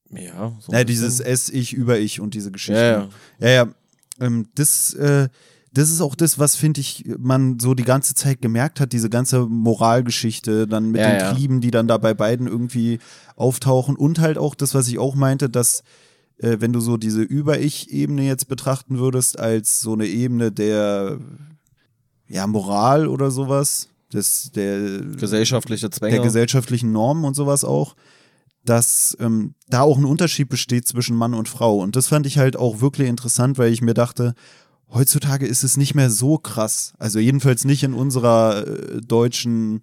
Ja, 0.09 0.57
so 0.59 0.71
Ja, 0.71 0.83
dieses. 0.83 1.19
Es, 1.19 1.49
Ich, 1.49 1.73
Über 1.73 1.99
Ich 1.99 2.19
und 2.19 2.33
diese 2.33 2.51
Geschichten. 2.51 2.75
Ja, 2.75 2.91
ja. 2.91 3.09
Ja, 3.39 3.49
ja. 3.49 3.67
Ähm, 4.19 4.47
das, 4.55 4.93
äh, 4.93 5.29
das 5.73 5.91
ist 5.91 6.01
auch 6.01 6.15
das, 6.15 6.39
was, 6.39 6.55
finde 6.55 6.81
ich, 6.81 7.05
man 7.17 7.59
so 7.59 7.73
die 7.73 7.83
ganze 7.83 8.15
Zeit 8.15 8.41
gemerkt 8.41 8.79
hat, 8.79 8.93
diese 8.93 9.09
ganze 9.09 9.45
Moralgeschichte, 9.45 10.67
dann 10.67 10.91
mit 10.91 11.01
Ja, 11.01 11.09
den 11.09 11.19
ja. 11.19 11.33
Trieben, 11.33 11.61
die 11.61 11.71
dann 11.71 11.87
da 11.87 11.97
bei 11.97 12.13
beiden 12.13 12.47
irgendwie 12.47 12.99
auftauchen 13.35 13.95
und 13.95 14.19
halt 14.19 14.37
auch 14.37 14.55
das, 14.55 14.73
was 14.73 14.87
ich 14.87 14.97
auch 14.97 15.15
meinte, 15.15 15.49
dass 15.49 15.83
äh, 16.37 16.57
wenn 16.59 16.73
du 16.73 16.79
so 16.79 16.97
diese 16.97 17.21
Über-Ich-Ebene 17.21 18.23
jetzt 18.23 18.47
betrachten 18.47 18.97
würdest, 18.97 19.39
als 19.39 19.81
so 19.81 19.93
eine 19.93 20.07
Ebene 20.07 20.51
der 20.51 21.19
ja, 22.27 22.47
Moral 22.47 23.07
oder 23.07 23.31
sowas, 23.31 23.89
des, 24.13 24.51
der, 24.51 25.01
Gesellschaftliche 25.17 25.89
Zwänge. 25.89 26.15
der 26.15 26.23
gesellschaftlichen 26.23 26.91
Normen 26.91 27.25
und 27.25 27.35
sowas 27.35 27.63
auch, 27.63 27.95
dass 28.63 29.17
ähm, 29.19 29.53
da 29.69 29.81
auch 29.81 29.97
ein 29.97 30.05
Unterschied 30.05 30.49
besteht 30.49 30.87
zwischen 30.87 31.15
Mann 31.15 31.33
und 31.33 31.47
Frau. 31.47 31.79
Und 31.79 31.95
das 31.95 32.07
fand 32.07 32.25
ich 32.25 32.37
halt 32.37 32.57
auch 32.57 32.81
wirklich 32.81 33.07
interessant, 33.07 33.57
weil 33.57 33.71
ich 33.71 33.81
mir 33.81 33.93
dachte, 33.93 34.33
heutzutage 34.93 35.45
ist 35.45 35.63
es 35.63 35.77
nicht 35.77 35.95
mehr 35.95 36.09
so 36.09 36.37
krass. 36.37 36.93
Also 36.97 37.19
jedenfalls 37.19 37.65
nicht 37.65 37.83
in 37.83 37.93
unserer 37.93 38.65
äh, 38.67 39.01
deutschen 39.01 39.81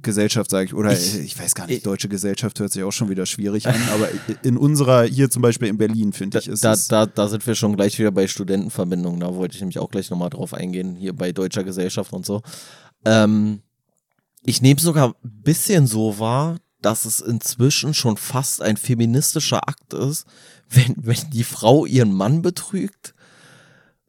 Gesellschaft, 0.00 0.50
sage 0.50 0.64
ich. 0.66 0.74
Oder 0.74 0.92
Ich- 0.92 1.16
ich 1.18 1.38
weiß 1.38 1.54
gar 1.54 1.66
nicht, 1.66 1.78
ich- 1.78 1.82
deutsche 1.82 2.08
Gesellschaft 2.08 2.58
hört 2.58 2.72
sich 2.72 2.82
auch 2.82 2.90
schon 2.92 3.08
wieder 3.08 3.24
schwierig 3.26 3.68
an, 3.68 3.80
aber 3.92 4.08
in 4.42 4.56
unserer, 4.56 5.04
hier 5.04 5.30
zum 5.30 5.42
Beispiel 5.42 5.68
in 5.68 5.76
Berlin, 5.78 6.12
finde 6.12 6.38
ich, 6.40 6.48
ist 6.48 6.64
da, 6.64 6.72
es. 6.72 6.88
da, 6.88 7.06
da 7.06 7.28
sind 7.28 7.46
wir 7.46 7.54
schon 7.54 7.76
gleich 7.76 7.98
wieder 7.98 8.10
bei 8.10 8.26
Studentenverbindungen. 8.26 9.20
Da 9.20 9.34
wollte 9.34 9.54
ich 9.54 9.60
nämlich 9.60 9.78
auch 9.78 9.90
gleich 9.90 10.10
nochmal 10.10 10.30
drauf 10.30 10.54
eingehen, 10.54 10.96
hier 10.96 11.12
bei 11.12 11.30
deutscher 11.32 11.62
Gesellschaft 11.62 12.12
und 12.12 12.26
so. 12.26 12.42
Ähm, 13.04 13.60
ich 14.44 14.60
nehme 14.60 14.80
sogar 14.80 15.08
ein 15.22 15.42
bisschen 15.42 15.86
so 15.86 16.18
wahr, 16.18 16.56
dass 16.80 17.04
es 17.04 17.20
inzwischen 17.20 17.94
schon 17.94 18.16
fast 18.16 18.60
ein 18.60 18.76
feministischer 18.76 19.68
Akt 19.68 19.94
ist, 19.94 20.26
wenn, 20.68 20.94
wenn 20.96 21.30
die 21.32 21.44
Frau 21.44 21.86
ihren 21.86 22.12
Mann 22.12 22.42
betrügt, 22.42 23.14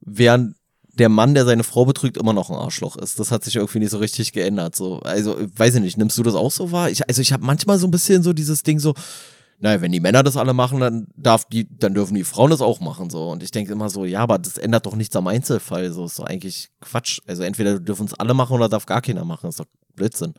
während 0.05 0.55
der 0.93 1.09
Mann, 1.09 1.33
der 1.33 1.45
seine 1.45 1.63
Frau 1.63 1.85
betrügt, 1.85 2.17
immer 2.17 2.33
noch 2.33 2.49
ein 2.49 2.55
Arschloch 2.55 2.95
ist. 2.97 3.19
Das 3.19 3.31
hat 3.31 3.43
sich 3.43 3.55
irgendwie 3.55 3.79
nicht 3.79 3.89
so 3.89 3.97
richtig 3.97 4.31
geändert. 4.31 4.75
So, 4.75 4.99
also 4.99 5.35
weiß 5.55 5.75
ich 5.75 5.81
nicht, 5.81 5.97
nimmst 5.97 6.17
du 6.17 6.23
das 6.23 6.35
auch 6.35 6.51
so 6.51 6.71
wahr? 6.71 6.89
Ich, 6.89 7.07
also 7.07 7.21
ich 7.21 7.33
habe 7.33 7.43
manchmal 7.43 7.79
so 7.79 7.87
ein 7.87 7.91
bisschen 7.91 8.21
so 8.21 8.31
dieses 8.31 8.61
Ding 8.61 8.79
so, 8.79 8.93
naja, 9.59 9.81
wenn 9.81 9.91
die 9.91 9.99
Männer 9.99 10.23
das 10.23 10.37
alle 10.37 10.53
machen, 10.53 10.79
dann 10.79 11.07
darf 11.15 11.45
die, 11.45 11.67
dann 11.79 11.93
dürfen 11.93 12.15
die 12.15 12.23
Frauen 12.23 12.51
das 12.51 12.61
auch 12.61 12.79
machen, 12.79 13.09
so. 13.09 13.29
Und 13.29 13.41
ich 13.43 13.51
denke 13.51 13.71
immer 13.71 13.89
so, 13.89 14.05
ja, 14.05 14.19
aber 14.19 14.37
das 14.37 14.57
ändert 14.57 14.85
doch 14.85 14.95
nichts 14.95 15.15
am 15.15 15.27
Einzelfall, 15.27 15.91
so 15.91 16.05
ist 16.05 16.19
doch 16.19 16.25
eigentlich 16.25 16.69
Quatsch. 16.81 17.19
Also 17.27 17.43
entweder 17.43 17.79
dürfen 17.79 18.05
es 18.05 18.13
alle 18.13 18.33
machen 18.33 18.53
oder 18.53 18.69
darf 18.69 18.85
gar 18.85 19.01
keiner 19.01 19.25
machen, 19.25 19.47
das 19.47 19.55
ist 19.55 19.59
doch 19.61 19.67
Blödsinn. 19.95 20.33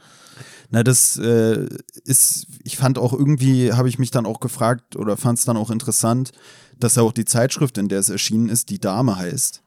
Na, 0.70 0.82
das 0.82 1.16
äh, 1.16 1.68
ist, 2.04 2.46
ich 2.64 2.76
fand 2.76 2.98
auch 2.98 3.12
irgendwie, 3.12 3.72
habe 3.72 3.88
ich 3.88 3.98
mich 3.98 4.10
dann 4.10 4.26
auch 4.26 4.40
gefragt 4.40 4.96
oder 4.96 5.16
fand 5.16 5.38
es 5.38 5.44
dann 5.44 5.56
auch 5.56 5.70
interessant, 5.70 6.32
dass 6.78 6.96
ja 6.96 7.02
auch 7.02 7.12
die 7.12 7.24
Zeitschrift, 7.24 7.78
in 7.78 7.88
der 7.88 8.00
es 8.00 8.08
erschienen 8.08 8.48
ist, 8.48 8.70
die 8.70 8.80
Dame 8.80 9.16
heißt. 9.16 9.62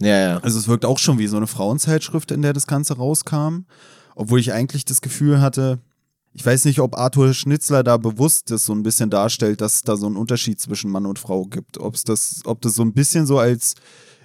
Ja, 0.00 0.18
ja. 0.18 0.38
Also 0.38 0.58
es 0.58 0.68
wirkt 0.68 0.84
auch 0.84 0.98
schon 0.98 1.18
wie 1.18 1.26
so 1.26 1.36
eine 1.36 1.46
Frauenzeitschrift, 1.46 2.30
in 2.30 2.42
der 2.42 2.52
das 2.52 2.66
Ganze 2.66 2.96
rauskam. 2.96 3.66
Obwohl 4.14 4.40
ich 4.40 4.52
eigentlich 4.52 4.84
das 4.84 5.00
Gefühl 5.00 5.40
hatte, 5.40 5.78
ich 6.34 6.44
weiß 6.44 6.64
nicht, 6.64 6.80
ob 6.80 6.96
Arthur 6.96 7.34
Schnitzler 7.34 7.82
da 7.82 7.98
bewusst 7.98 8.50
das 8.50 8.64
so 8.64 8.72
ein 8.72 8.82
bisschen 8.82 9.10
darstellt, 9.10 9.60
dass 9.60 9.74
es 9.74 9.82
da 9.82 9.96
so 9.96 10.06
einen 10.06 10.16
Unterschied 10.16 10.60
zwischen 10.60 10.90
Mann 10.90 11.06
und 11.06 11.18
Frau 11.18 11.44
gibt. 11.44 11.78
Ob's 11.78 12.04
das, 12.04 12.40
ob 12.44 12.62
das 12.62 12.74
so 12.74 12.82
ein 12.82 12.94
bisschen 12.94 13.26
so 13.26 13.38
als 13.38 13.74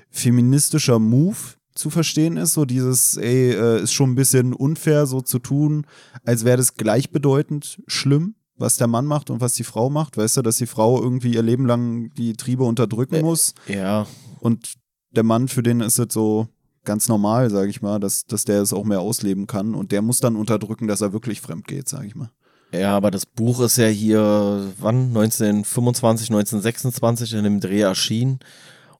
feministischer 0.10 1.00
Move 1.00 1.38
zu 1.78 1.90
verstehen 1.90 2.38
ist, 2.38 2.54
so 2.54 2.66
dieses, 2.66 3.18
ey, 3.18 3.52
äh, 3.52 3.82
ist 3.84 3.94
schon 3.94 4.12
ein 4.12 4.16
bisschen 4.16 4.54
unfair, 4.54 5.06
so 5.06 5.22
zu 5.22 5.40
tun, 5.40 5.86
als 6.26 6.44
wäre 6.46 6.58
das 6.58 6.76
gleichbedeutend 6.76 7.82
schlimm, 7.88 8.36
was 8.58 8.78
der 8.78 8.88
Mann 8.88 9.06
macht 9.06 9.30
und 9.30 9.40
was 9.42 9.54
die 9.54 9.64
Frau 9.64 9.90
macht. 9.90 10.18
Weißt 10.18 10.38
du, 10.38 10.42
dass 10.42 10.58
die 10.58 10.66
Frau 10.68 11.02
irgendwie 11.02 11.34
ihr 11.34 11.44
Leben 11.44 11.66
lang 11.66 12.10
die 12.16 12.34
Triebe 12.34 12.64
unterdrücken 12.64 13.22
muss 13.22 13.54
Ja. 13.68 14.08
und 14.40 14.74
der 15.12 15.24
Mann, 15.24 15.48
für 15.48 15.64
den 15.64 15.82
ist 15.82 16.00
es 16.00 16.14
so 16.14 16.48
ganz 16.84 17.08
normal, 17.08 17.50
sage 17.50 17.70
ich 17.70 17.82
mal, 17.82 18.00
dass, 18.00 18.26
dass 18.26 18.46
der 18.46 18.62
es 18.62 18.74
auch 18.74 18.84
mehr 18.86 19.00
ausleben 19.02 19.46
kann 19.48 19.76
und 19.76 19.92
der 19.92 20.02
muss 20.02 20.20
dann 20.20 20.36
unterdrücken, 20.36 20.88
dass 20.88 21.02
er 21.02 21.14
wirklich 21.14 21.42
fremd 21.42 21.68
geht, 21.68 21.88
sage 21.90 22.08
ich 22.08 22.16
mal. 22.16 22.32
Ja, 22.74 22.96
aber 22.98 23.12
das 23.12 23.26
Buch 23.26 23.62
ist 23.62 23.78
ja 23.78 23.88
hier, 23.88 24.74
wann? 24.80 25.08
1925, 25.16 26.30
1926 26.32 27.34
in 27.34 27.44
dem 27.44 27.60
Dreh 27.60 27.82
erschienen. 27.82 28.40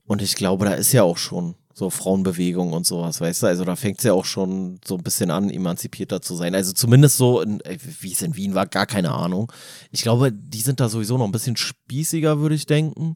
Und 0.06 0.22
ich 0.22 0.36
glaube, 0.36 0.64
da 0.64 0.72
ist 0.72 0.92
ja 0.92 1.02
auch 1.02 1.18
schon 1.18 1.54
so 1.78 1.90
Frauenbewegung 1.90 2.72
und 2.72 2.84
sowas, 2.84 3.20
weißt 3.20 3.42
du? 3.42 3.46
Also 3.46 3.64
da 3.64 3.76
fängt 3.76 3.98
es 3.98 4.04
ja 4.04 4.12
auch 4.12 4.24
schon 4.24 4.80
so 4.84 4.96
ein 4.96 5.02
bisschen 5.02 5.30
an, 5.30 5.48
emanzipierter 5.48 6.20
zu 6.20 6.34
sein. 6.34 6.54
Also 6.54 6.72
zumindest 6.72 7.16
so, 7.16 7.40
äh, 7.42 7.78
wie 8.00 8.12
es 8.12 8.22
in 8.22 8.34
Wien 8.36 8.54
war, 8.54 8.66
gar 8.66 8.86
keine 8.86 9.12
Ahnung. 9.12 9.52
Ich 9.92 10.02
glaube, 10.02 10.32
die 10.32 10.60
sind 10.60 10.80
da 10.80 10.88
sowieso 10.88 11.16
noch 11.16 11.24
ein 11.24 11.32
bisschen 11.32 11.56
spießiger, 11.56 12.40
würde 12.40 12.56
ich 12.56 12.66
denken. 12.66 13.14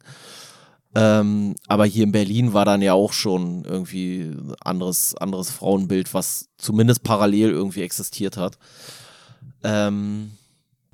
Ähm, 0.94 1.56
aber 1.66 1.86
hier 1.86 2.04
in 2.04 2.12
Berlin 2.12 2.52
war 2.52 2.64
dann 2.64 2.82
ja 2.82 2.92
auch 2.92 3.12
schon 3.12 3.64
irgendwie 3.64 4.30
anderes, 4.60 5.16
anderes 5.16 5.50
Frauenbild, 5.50 6.14
was 6.14 6.48
zumindest 6.56 7.02
parallel 7.02 7.50
irgendwie 7.50 7.82
existiert 7.82 8.36
hat. 8.36 8.58
Ähm, 9.64 10.32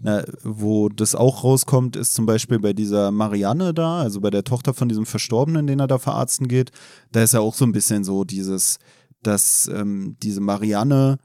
Na, 0.01 0.23
wo 0.45 0.89
das 0.89 1.17
auch 1.17 1.43
rauskommt, 1.43 1.97
ist 1.97 2.15
zum 2.15 2.25
Beispiel 2.25 2.61
bei 2.61 2.73
dieser 2.73 3.11
Marianne 3.11 3.75
da, 3.75 4.01
also 4.01 4.21
bei 4.21 4.31
der 4.31 4.45
Tochter 4.45 4.73
von 4.73 4.89
diesem 4.89 5.07
Verstorbenen, 5.07 5.67
den 5.67 5.81
er 5.81 5.89
da 5.89 5.99
verarzten 5.99 6.47
geht. 6.47 6.71
Da 7.11 7.23
ist 7.23 7.35
ja 7.35 7.41
auch 7.41 7.55
so 7.55 7.65
ein 7.65 7.73
bisschen 7.73 8.05
so 8.05 8.23
dieses, 8.23 8.79
dass 9.23 9.69
ähm, 9.75 10.17
diese 10.23 10.41
Marianne 10.41 11.19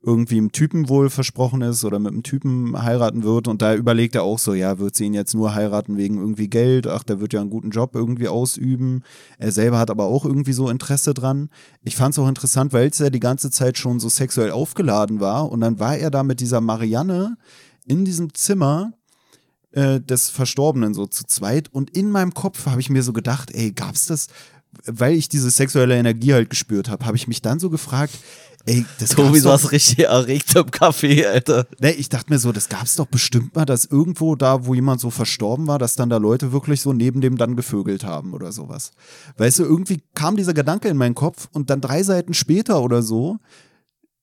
irgendwie 0.00 0.36
einem 0.36 0.52
Typen 0.52 0.88
wohl 0.88 1.10
versprochen 1.10 1.60
ist 1.60 1.84
oder 1.84 1.98
mit 1.98 2.12
einem 2.12 2.22
Typen 2.22 2.80
heiraten 2.80 3.24
wird 3.24 3.48
und 3.48 3.62
da 3.62 3.74
überlegt 3.74 4.14
er 4.14 4.22
auch 4.22 4.38
so, 4.38 4.54
ja, 4.54 4.78
wird 4.78 4.94
sie 4.94 5.06
ihn 5.06 5.14
jetzt 5.14 5.34
nur 5.34 5.54
heiraten 5.54 5.96
wegen 5.96 6.18
irgendwie 6.18 6.48
Geld, 6.48 6.86
ach, 6.86 7.02
der 7.02 7.20
wird 7.20 7.32
ja 7.32 7.40
einen 7.40 7.50
guten 7.50 7.70
Job 7.70 7.96
irgendwie 7.96 8.28
ausüben. 8.28 9.02
Er 9.38 9.50
selber 9.50 9.78
hat 9.78 9.90
aber 9.90 10.04
auch 10.04 10.24
irgendwie 10.24 10.52
so 10.52 10.68
Interesse 10.68 11.14
dran. 11.14 11.50
Ich 11.82 11.96
fand 11.96 12.14
es 12.14 12.18
auch 12.20 12.28
interessant, 12.28 12.72
weil 12.72 12.88
es 12.88 12.98
ja 12.98 13.10
die 13.10 13.18
ganze 13.18 13.50
Zeit 13.50 13.76
schon 13.76 13.98
so 13.98 14.08
sexuell 14.08 14.52
aufgeladen 14.52 15.18
war 15.18 15.50
und 15.50 15.60
dann 15.60 15.80
war 15.80 15.96
er 15.96 16.12
da 16.12 16.22
mit 16.22 16.38
dieser 16.38 16.60
Marianne 16.60 17.36
in 17.88 18.04
diesem 18.04 18.32
Zimmer 18.34 18.92
äh, 19.72 20.00
des 20.00 20.30
Verstorbenen 20.30 20.94
so 20.94 21.06
zu 21.06 21.24
zweit 21.24 21.68
und 21.72 21.90
in 21.96 22.10
meinem 22.10 22.34
Kopf 22.34 22.66
habe 22.66 22.80
ich 22.80 22.90
mir 22.90 23.02
so 23.02 23.12
gedacht, 23.12 23.50
ey, 23.52 23.72
gab's 23.72 24.06
das, 24.06 24.28
weil 24.86 25.14
ich 25.14 25.28
diese 25.28 25.50
sexuelle 25.50 25.96
Energie 25.96 26.32
halt 26.34 26.50
gespürt 26.50 26.88
habe, 26.88 27.04
habe 27.06 27.16
ich 27.16 27.26
mich 27.28 27.42
dann 27.42 27.58
so 27.58 27.68
gefragt, 27.70 28.14
ey, 28.66 28.84
das 28.98 29.10
Tobi, 29.10 29.38
du 29.38 29.44
doch- 29.44 29.52
hast 29.52 29.72
richtig 29.72 30.00
erregt 30.00 30.54
im 30.54 30.64
Café, 30.66 31.26
Alter. 31.26 31.66
Ne, 31.80 31.92
ich 31.92 32.08
dachte 32.10 32.30
mir 32.30 32.38
so, 32.38 32.52
das 32.52 32.68
gab's 32.68 32.96
doch 32.96 33.06
bestimmt 33.06 33.54
mal, 33.56 33.64
dass 33.64 33.86
irgendwo 33.86 34.36
da, 34.36 34.66
wo 34.66 34.74
jemand 34.74 35.00
so 35.00 35.08
verstorben 35.10 35.66
war, 35.66 35.78
dass 35.78 35.96
dann 35.96 36.10
da 36.10 36.18
Leute 36.18 36.52
wirklich 36.52 36.82
so 36.82 36.92
neben 36.92 37.20
dem 37.22 37.36
dann 37.38 37.56
gevögelt 37.56 38.04
haben 38.04 38.34
oder 38.34 38.52
sowas. 38.52 38.90
Weißt 39.38 39.58
du, 39.60 39.64
irgendwie 39.64 40.02
kam 40.14 40.36
dieser 40.36 40.54
Gedanke 40.54 40.88
in 40.88 40.96
meinen 40.98 41.14
Kopf 41.14 41.48
und 41.52 41.70
dann 41.70 41.80
drei 41.80 42.02
Seiten 42.02 42.34
später 42.34 42.82
oder 42.82 43.02
so 43.02 43.38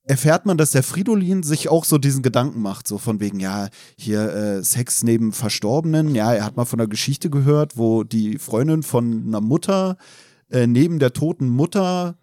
erfährt 0.07 0.45
man, 0.45 0.57
dass 0.57 0.71
der 0.71 0.83
Fridolin 0.83 1.43
sich 1.43 1.69
auch 1.69 1.85
so 1.85 1.97
diesen 1.97 2.23
Gedanken 2.23 2.61
macht, 2.61 2.87
so 2.87 2.97
von 2.97 3.19
wegen, 3.19 3.39
ja, 3.39 3.69
hier 3.97 4.33
äh, 4.33 4.63
Sex 4.63 5.03
neben 5.03 5.31
Verstorbenen, 5.31 6.13
ja, 6.13 6.33
er 6.33 6.45
hat 6.45 6.55
mal 6.55 6.65
von 6.65 6.79
einer 6.79 6.89
Geschichte 6.89 7.29
gehört, 7.29 7.77
wo 7.77 8.03
die 8.03 8.37
Freundin 8.37 8.83
von 8.83 9.23
einer 9.27 9.41
Mutter 9.41 9.97
äh, 10.49 10.67
neben 10.67 10.99
der 10.99 11.13
toten 11.13 11.49
Mutter 11.49 12.17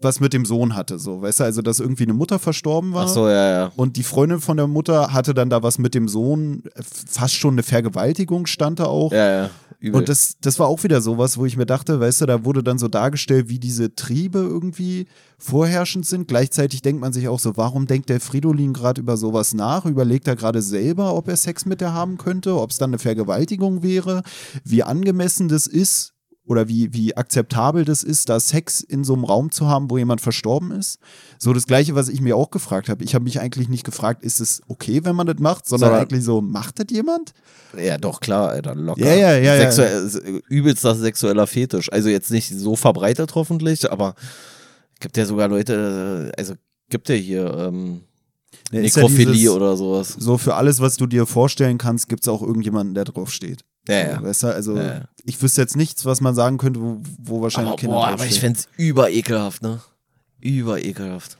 was 0.00 0.20
mit 0.20 0.32
dem 0.32 0.44
Sohn 0.44 0.74
hatte, 0.76 0.98
so, 0.98 1.22
weißt 1.22 1.40
du, 1.40 1.44
also 1.44 1.62
dass 1.62 1.80
irgendwie 1.80 2.02
eine 2.02 2.14
Mutter 2.14 2.38
verstorben 2.38 2.92
war. 2.92 3.04
Ach 3.04 3.08
so, 3.08 3.28
ja, 3.28 3.50
ja. 3.50 3.72
Und 3.76 3.96
die 3.96 4.02
Freundin 4.02 4.40
von 4.40 4.56
der 4.56 4.66
Mutter 4.66 5.12
hatte 5.12 5.34
dann 5.34 5.50
da 5.50 5.62
was 5.62 5.78
mit 5.78 5.94
dem 5.94 6.08
Sohn, 6.08 6.64
äh, 6.74 6.82
fast 6.82 7.34
schon 7.34 7.54
eine 7.54 7.62
Vergewaltigung 7.62 8.46
stand 8.46 8.80
da 8.80 8.84
auch. 8.84 9.12
Ja, 9.12 9.44
ja. 9.44 9.50
Übel. 9.84 10.00
Und 10.00 10.08
das, 10.08 10.36
das 10.40 10.58
war 10.58 10.66
auch 10.66 10.82
wieder 10.82 11.00
sowas, 11.00 11.36
wo 11.36 11.46
ich 11.46 11.56
mir 11.56 11.66
dachte, 11.66 12.00
weißt 12.00 12.22
du, 12.22 12.26
da 12.26 12.44
wurde 12.44 12.62
dann 12.62 12.78
so 12.78 12.88
dargestellt, 12.88 13.48
wie 13.48 13.58
diese 13.58 13.94
Triebe 13.94 14.38
irgendwie 14.38 15.06
vorherrschend 15.38 16.06
sind. 16.06 16.26
Gleichzeitig 16.26 16.82
denkt 16.82 17.00
man 17.00 17.12
sich 17.12 17.28
auch 17.28 17.38
so, 17.38 17.56
warum 17.56 17.86
denkt 17.86 18.08
der 18.08 18.20
Fridolin 18.20 18.72
gerade 18.72 19.00
über 19.00 19.16
sowas 19.16 19.54
nach? 19.54 19.84
Überlegt 19.84 20.26
er 20.26 20.36
gerade 20.36 20.62
selber, 20.62 21.14
ob 21.14 21.28
er 21.28 21.36
Sex 21.36 21.66
mit 21.66 21.80
der 21.80 21.92
haben 21.92 22.18
könnte, 22.18 22.58
ob 22.58 22.70
es 22.70 22.78
dann 22.78 22.90
eine 22.90 22.98
Vergewaltigung 22.98 23.82
wäre, 23.82 24.22
wie 24.64 24.82
angemessen 24.82 25.48
das 25.48 25.66
ist 25.66 26.13
oder 26.46 26.68
wie, 26.68 26.92
wie 26.92 27.16
akzeptabel 27.16 27.84
das 27.86 28.02
ist, 28.02 28.28
da 28.28 28.38
Sex 28.38 28.80
in 28.82 29.02
so 29.02 29.14
einem 29.14 29.24
Raum 29.24 29.50
zu 29.50 29.66
haben, 29.66 29.88
wo 29.90 29.96
jemand 29.96 30.20
verstorben 30.20 30.72
ist. 30.72 30.98
So 31.38 31.52
das 31.54 31.66
Gleiche, 31.66 31.94
was 31.94 32.08
ich 32.10 32.20
mir 32.20 32.36
auch 32.36 32.50
gefragt 32.50 32.88
habe. 32.90 33.02
Ich 33.02 33.14
habe 33.14 33.24
mich 33.24 33.40
eigentlich 33.40 33.68
nicht 33.70 33.84
gefragt, 33.84 34.22
ist 34.22 34.40
es 34.40 34.60
okay, 34.68 35.00
wenn 35.04 35.16
man 35.16 35.26
das 35.26 35.38
macht, 35.38 35.66
sondern 35.66 35.88
Sondern- 35.88 36.02
eigentlich 36.02 36.24
so, 36.24 36.40
macht 36.42 36.78
das 36.78 36.86
jemand? 36.90 37.32
ja, 37.78 37.96
doch, 37.96 38.20
klar, 38.20 38.50
Alter, 38.50 38.74
locker. 38.74 39.00
Ja, 39.00 39.14
ja, 39.14 39.36
ja, 39.38 39.54
ja. 39.56 39.70
Sexuell, 39.72 40.42
Übelster 40.48 40.94
sexueller 40.94 41.46
Fetisch. 41.46 41.90
Also 41.92 42.08
jetzt 42.10 42.30
nicht 42.30 42.50
so 42.50 42.76
verbreitet 42.76 43.34
hoffentlich, 43.34 43.90
aber 43.90 44.14
gibt 45.00 45.16
ja 45.16 45.24
sogar 45.26 45.48
Leute, 45.48 46.30
also 46.36 46.54
gibt 46.90 47.08
ja 47.08 47.14
hier 47.14 47.52
ähm, 47.58 48.02
Ja, 48.70 48.80
ist 48.80 48.96
ja 48.96 49.02
Nekrophilie 49.02 49.32
dieses- 49.32 49.48
oder 49.54 49.76
sowas. 49.76 50.14
so 50.18 50.36
für 50.38 50.54
alles, 50.56 50.80
was 50.80 50.96
du 50.98 51.06
dir 51.06 51.24
vorstellen 51.26 51.78
kannst, 51.78 52.08
gibt 52.08 52.22
es 52.22 52.28
auch 52.28 52.42
irgendjemanden, 52.42 52.94
der 52.94 53.04
drauf 53.04 53.32
steht. 53.32 53.64
Ja, 53.88 53.94
ja. 54.12 54.22
Weißt 54.22 54.42
du, 54.44 54.46
also 54.48 54.76
Ja, 54.76 54.82
ja. 54.82 55.08
ich 55.24 55.40
wüsste 55.42 55.60
jetzt 55.60 55.76
nichts, 55.76 56.04
was 56.04 56.20
man 56.20 56.34
sagen 56.34 56.58
könnte, 56.58 56.80
wo, 56.80 57.00
wo 57.18 57.42
wahrscheinlich 57.42 57.72
Aber, 57.72 57.80
Kinder 57.80 57.96
boah, 57.96 58.06
aber 58.08 58.24
ich 58.24 58.30
draufstehen. 58.38 58.40
find's 58.56 58.68
über 58.76 59.10
ekelhaft, 59.10 59.62
ne? 59.62 59.80
Über 60.40 60.82
ekelhaft. 60.82 61.38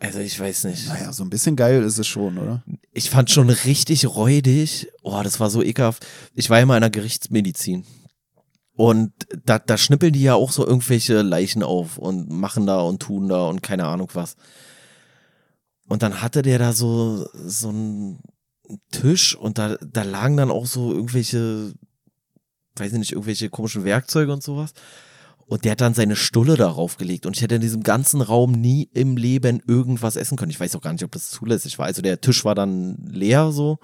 Also 0.00 0.20
ich 0.20 0.38
weiß 0.38 0.64
nicht. 0.64 0.86
Naja, 0.86 1.12
so 1.12 1.24
ein 1.24 1.30
bisschen 1.30 1.56
geil 1.56 1.82
ist 1.82 1.98
es 1.98 2.06
schon, 2.06 2.38
oder? 2.38 2.62
Ich 2.92 3.10
fand 3.10 3.30
schon 3.30 3.50
richtig 3.50 4.06
räudig. 4.06 4.88
Oh, 5.02 5.20
das 5.24 5.40
war 5.40 5.50
so 5.50 5.62
ekelhaft. 5.62 6.06
Ich 6.34 6.50
war 6.50 6.58
ja 6.60 6.66
mal 6.66 6.76
in 6.76 6.82
der 6.82 6.90
Gerichtsmedizin. 6.90 7.84
Und 8.76 9.12
da, 9.44 9.58
da 9.58 9.76
schnippeln 9.76 10.12
die 10.12 10.22
ja 10.22 10.34
auch 10.34 10.52
so 10.52 10.64
irgendwelche 10.64 11.22
Leichen 11.22 11.64
auf 11.64 11.98
und 11.98 12.30
machen 12.30 12.64
da 12.64 12.78
und 12.80 13.00
tun 13.02 13.28
da 13.28 13.46
und 13.48 13.60
keine 13.60 13.86
Ahnung 13.86 14.08
was. 14.14 14.36
Und 15.88 16.02
dann 16.04 16.22
hatte 16.22 16.42
der 16.42 16.60
da 16.60 16.72
so, 16.72 17.26
so 17.34 17.70
einen 17.70 18.20
Tisch 18.90 19.34
und 19.34 19.58
da, 19.58 19.76
da 19.76 20.02
lagen 20.02 20.36
dann 20.36 20.50
auch 20.50 20.66
so 20.66 20.92
irgendwelche, 20.92 21.72
weiß 22.76 22.92
ich 22.92 22.98
nicht, 22.98 23.12
irgendwelche 23.12 23.50
komischen 23.50 23.84
Werkzeuge 23.84 24.32
und 24.32 24.42
sowas. 24.42 24.72
Und 25.48 25.64
der 25.64 25.72
hat 25.72 25.80
dann 25.80 25.94
seine 25.94 26.14
Stulle 26.14 26.56
darauf 26.56 26.98
gelegt. 26.98 27.24
Und 27.24 27.34
ich 27.34 27.42
hätte 27.42 27.54
in 27.54 27.62
diesem 27.62 27.82
ganzen 27.82 28.20
Raum 28.20 28.52
nie 28.52 28.90
im 28.92 29.16
Leben 29.16 29.62
irgendwas 29.66 30.16
essen 30.16 30.36
können. 30.36 30.50
Ich 30.50 30.60
weiß 30.60 30.76
auch 30.76 30.82
gar 30.82 30.92
nicht, 30.92 31.04
ob 31.04 31.12
das 31.12 31.30
zulässig 31.30 31.78
war. 31.78 31.86
Also 31.86 32.02
der 32.02 32.20
Tisch 32.20 32.44
war 32.44 32.54
dann 32.54 32.98
leer 33.10 33.50
so. 33.50 33.78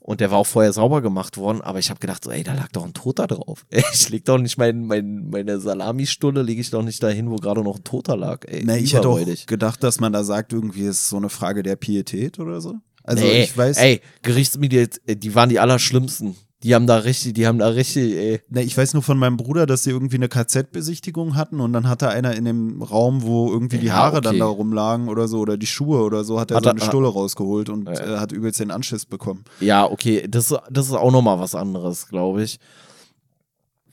Und 0.00 0.20
der 0.20 0.30
war 0.30 0.38
auch 0.38 0.46
vorher 0.46 0.74
sauber 0.74 1.00
gemacht 1.00 1.38
worden. 1.38 1.62
Aber 1.62 1.78
ich 1.78 1.88
habe 1.88 2.00
gedacht, 2.00 2.24
so, 2.24 2.30
ey, 2.30 2.42
da 2.42 2.52
lag 2.52 2.68
doch 2.72 2.84
ein 2.84 2.92
Toter 2.92 3.26
drauf. 3.26 3.64
Ich 3.94 4.10
leg 4.10 4.26
doch 4.26 4.36
nicht 4.36 4.58
mein, 4.58 4.84
mein, 4.84 5.30
meine 5.30 5.58
Salamistulle, 5.58 6.42
lege 6.42 6.60
ich 6.60 6.70
doch 6.70 6.82
nicht 6.82 7.02
dahin, 7.02 7.30
wo 7.30 7.36
gerade 7.36 7.62
noch 7.62 7.76
ein 7.76 7.84
Toter 7.84 8.18
lag. 8.18 8.44
Ey, 8.46 8.62
Na, 8.66 8.76
ich 8.76 8.92
hätte 8.92 9.08
auch 9.08 9.20
gedacht, 9.46 9.82
dass 9.82 10.00
man 10.00 10.12
da 10.12 10.22
sagt, 10.22 10.52
irgendwie 10.52 10.82
ist 10.82 11.08
so 11.08 11.16
eine 11.16 11.30
Frage 11.30 11.62
der 11.62 11.76
Pietät 11.76 12.38
oder 12.38 12.60
so. 12.60 12.74
Also 13.02 13.24
nee, 13.24 13.42
ich 13.44 13.56
weiß, 13.56 13.76
ey, 13.78 14.00
Gerichtsmedizin, 14.22 15.02
die 15.20 15.34
waren 15.34 15.48
die 15.48 15.58
allerschlimmsten. 15.60 16.36
Die 16.62 16.74
haben 16.74 16.86
da 16.86 16.96
richtig, 16.98 17.32
die 17.32 17.46
haben 17.46 17.58
da 17.58 17.68
richtig, 17.68 18.12
ey. 18.14 18.42
ne, 18.50 18.62
ich 18.62 18.76
weiß 18.76 18.92
nur 18.92 19.02
von 19.02 19.16
meinem 19.18 19.38
Bruder, 19.38 19.64
dass 19.64 19.82
sie 19.82 19.90
irgendwie 19.90 20.16
eine 20.16 20.28
KZ-Besichtigung 20.28 21.34
hatten 21.34 21.58
und 21.58 21.72
dann 21.72 21.88
hatte 21.88 22.10
einer 22.10 22.34
in 22.36 22.44
dem 22.44 22.82
Raum, 22.82 23.22
wo 23.22 23.50
irgendwie 23.50 23.78
die 23.78 23.86
Ja, 23.86 23.94
Haare 23.94 24.20
dann 24.20 24.32
okay. 24.32 24.40
da 24.40 24.44
rumlagen 24.46 25.08
oder 25.08 25.26
so 25.26 25.38
oder 25.38 25.56
die 25.56 25.66
Schuhe 25.66 26.02
oder 26.02 26.22
so, 26.22 26.38
hat 26.38 26.50
er 26.50 26.58
Hat 26.58 26.64
so 26.64 26.68
er- 26.70 26.72
eine 26.74 26.82
Stulle 26.82 27.08
rausgeholt 27.08 27.70
und 27.70 27.88
Ja. 27.88 28.16
äh, 28.16 28.18
hat 28.18 28.32
übelst 28.32 28.60
den 28.60 28.70
Anschiss 28.70 29.06
bekommen. 29.06 29.44
Ja, 29.60 29.90
okay, 29.90 30.26
das, 30.28 30.54
das 30.70 30.86
ist 30.88 30.92
auch 30.92 31.10
nochmal 31.10 31.40
was 31.40 31.54
anderes, 31.54 32.08
glaube 32.08 32.42
ich. 32.42 32.58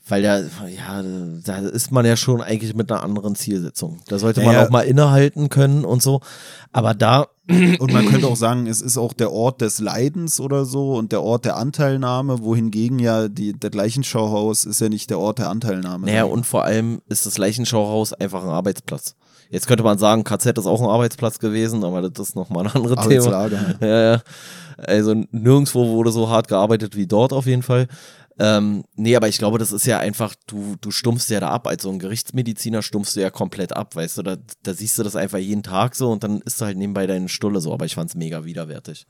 Weil 0.06 0.22
da, 0.22 0.38
ja, 0.40 1.02
da 1.44 1.58
ist 1.68 1.90
man 1.90 2.06
ja 2.06 2.16
schon 2.16 2.40
eigentlich 2.40 2.74
mit 2.74 2.90
einer 2.90 3.02
anderen 3.02 3.34
Zielsetzung. 3.34 4.00
Da 4.08 4.18
sollte 4.18 4.40
man 4.42 4.54
Naja. 4.54 4.66
auch 4.66 4.70
mal 4.70 4.82
innehalten 4.82 5.50
können 5.50 5.84
und 5.84 6.02
so. 6.02 6.20
Aber 6.72 6.94
da 6.94 7.28
Und 7.48 7.92
man 7.92 8.06
könnte 8.06 8.26
auch 8.26 8.36
sagen, 8.36 8.66
es 8.66 8.82
ist 8.82 8.98
auch 8.98 9.14
der 9.14 9.32
Ort 9.32 9.62
des 9.62 9.78
Leidens 9.78 10.38
oder 10.38 10.66
so 10.66 10.94
und 10.94 11.12
der 11.12 11.22
Ort 11.22 11.46
der 11.46 11.56
Anteilnahme, 11.56 12.42
wohingegen 12.42 12.98
ja 12.98 13.28
die, 13.28 13.54
der 13.54 13.70
Leichenschauhaus 13.70 14.64
ist 14.64 14.80
ja 14.80 14.88
nicht 14.90 15.08
der 15.08 15.18
Ort 15.18 15.38
der 15.38 15.48
Anteilnahme. 15.48 16.06
Naja, 16.06 16.24
und 16.24 16.44
vor 16.44 16.64
allem 16.64 17.00
ist 17.08 17.24
das 17.24 17.38
Leichenschauhaus 17.38 18.12
einfach 18.12 18.42
ein 18.42 18.50
Arbeitsplatz. 18.50 19.14
Jetzt 19.50 19.66
könnte 19.66 19.82
man 19.82 19.96
sagen, 19.96 20.24
KZ 20.24 20.58
ist 20.58 20.66
auch 20.66 20.82
ein 20.82 20.88
Arbeitsplatz 20.88 21.38
gewesen, 21.38 21.82
aber 21.84 22.02
das 22.10 22.28
ist 22.28 22.36
nochmal 22.36 22.66
ein 22.66 22.72
anderes 22.74 23.06
Thema. 23.06 23.34
Arbeitslager. 23.34 23.74
Ja, 23.80 24.12
ja. 24.12 24.20
Also 24.76 25.14
nirgendwo 25.32 25.88
wurde 25.88 26.12
so 26.12 26.28
hart 26.28 26.48
gearbeitet 26.48 26.96
wie 26.96 27.06
dort 27.06 27.32
auf 27.32 27.46
jeden 27.46 27.62
Fall. 27.62 27.88
Ähm, 28.40 28.84
nee, 28.94 29.16
aber 29.16 29.28
ich 29.28 29.38
glaube, 29.38 29.58
das 29.58 29.72
ist 29.72 29.84
ja 29.86 29.98
einfach, 29.98 30.34
du, 30.46 30.76
du 30.80 30.90
stumpfst 30.90 31.28
ja 31.28 31.40
da 31.40 31.50
ab. 31.50 31.66
Als 31.66 31.82
so 31.82 31.90
ein 31.90 31.98
Gerichtsmediziner 31.98 32.82
stumpfst 32.82 33.16
du 33.16 33.20
ja 33.20 33.30
komplett 33.30 33.72
ab, 33.72 33.96
weißt 33.96 34.18
du, 34.18 34.22
da, 34.22 34.36
da 34.62 34.74
siehst 34.74 34.98
du 34.98 35.02
das 35.02 35.16
einfach 35.16 35.38
jeden 35.38 35.64
Tag 35.64 35.96
so 35.96 36.10
und 36.10 36.22
dann 36.22 36.40
ist 36.42 36.60
du 36.60 36.64
halt 36.64 36.76
nebenbei 36.76 37.06
deine 37.06 37.28
Stulle 37.28 37.60
so, 37.60 37.72
aber 37.72 37.84
ich 37.84 37.96
fand's 37.96 38.14
mega 38.14 38.44
widerwärtig. 38.44 39.06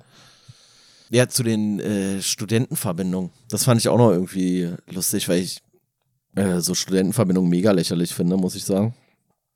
Ja, 1.10 1.28
zu 1.28 1.42
den 1.42 1.80
äh, 1.80 2.22
Studentenverbindungen. 2.22 3.30
Das 3.48 3.64
fand 3.64 3.80
ich 3.80 3.88
auch 3.88 3.98
noch 3.98 4.10
irgendwie 4.10 4.72
lustig, 4.90 5.28
weil 5.28 5.40
ich 5.40 5.62
äh, 6.34 6.60
so 6.60 6.74
Studentenverbindungen 6.74 7.50
mega 7.50 7.72
lächerlich 7.72 8.14
finde, 8.14 8.36
muss 8.36 8.54
ich 8.54 8.64
sagen. 8.64 8.94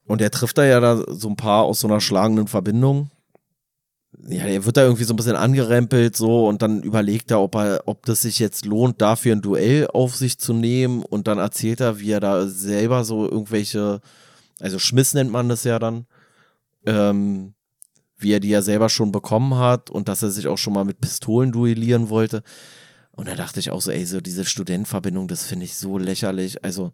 Und 0.07 0.21
er 0.21 0.31
trifft 0.31 0.59
da 0.59 0.65
ja 0.65 0.81
da 0.81 1.03
so 1.09 1.29
ein 1.29 1.37
paar 1.37 1.65
aus 1.65 1.81
so 1.81 1.89
einer 1.89 2.01
schlagenden 2.01 2.49
Verbindung. 2.49 3.11
Ja, 4.29 4.45
er 4.45 4.65
wird 4.65 4.77
da 4.77 4.83
irgendwie 4.83 5.05
so 5.05 5.15
ein 5.15 5.17
bisschen 5.17 5.37
angerempelt 5.37 6.17
so 6.17 6.47
und 6.47 6.61
dann 6.63 6.83
überlegt 6.83 7.31
er, 7.31 7.41
ob 7.41 7.55
er, 7.55 7.83
ob 7.87 8.05
das 8.05 8.23
sich 8.23 8.39
jetzt 8.39 8.67
lohnt, 8.67 9.01
dafür 9.01 9.35
ein 9.35 9.41
Duell 9.43 9.87
auf 9.89 10.15
sich 10.15 10.39
zu 10.39 10.53
nehmen 10.53 11.03
und 11.03 11.27
dann 11.27 11.39
erzählt 11.39 11.81
er, 11.81 11.99
wie 11.99 12.11
er 12.11 12.21
da 12.21 12.47
selber 12.47 13.05
so 13.05 13.29
irgendwelche, 13.29 14.01
also 14.61 14.79
Schmiss 14.79 15.15
nennt 15.15 15.31
man 15.31 15.49
das 15.49 15.65
ja 15.65 15.79
dann, 15.79 16.07
ähm, 16.85 17.55
wie 18.19 18.33
er 18.33 18.41
die 18.41 18.51
ja 18.51 18.63
selber 18.63 18.91
schon 18.91 19.13
bekommen 19.13 19.57
hat 19.57 19.91
und 19.91 20.09
dass 20.09 20.23
er 20.23 20.31
sich 20.31 20.47
auch 20.47 20.59
schon 20.59 20.75
mal 20.75 20.85
mit 20.85 21.01
Pistolen 21.01 21.51
duellieren 21.51 22.11
wollte. 22.11 22.43
Und 23.13 23.29
da 23.29 23.35
dachte 23.35 23.61
ich 23.61 23.71
auch 23.71 23.81
so, 23.81 23.91
ey, 23.91 24.05
so 24.07 24.21
diese 24.21 24.45
Studentenverbindung, 24.45 25.27
das 25.27 25.47
finde 25.47 25.65
ich 25.65 25.77
so 25.77 25.99
lächerlich. 25.99 26.65
Also 26.65 26.93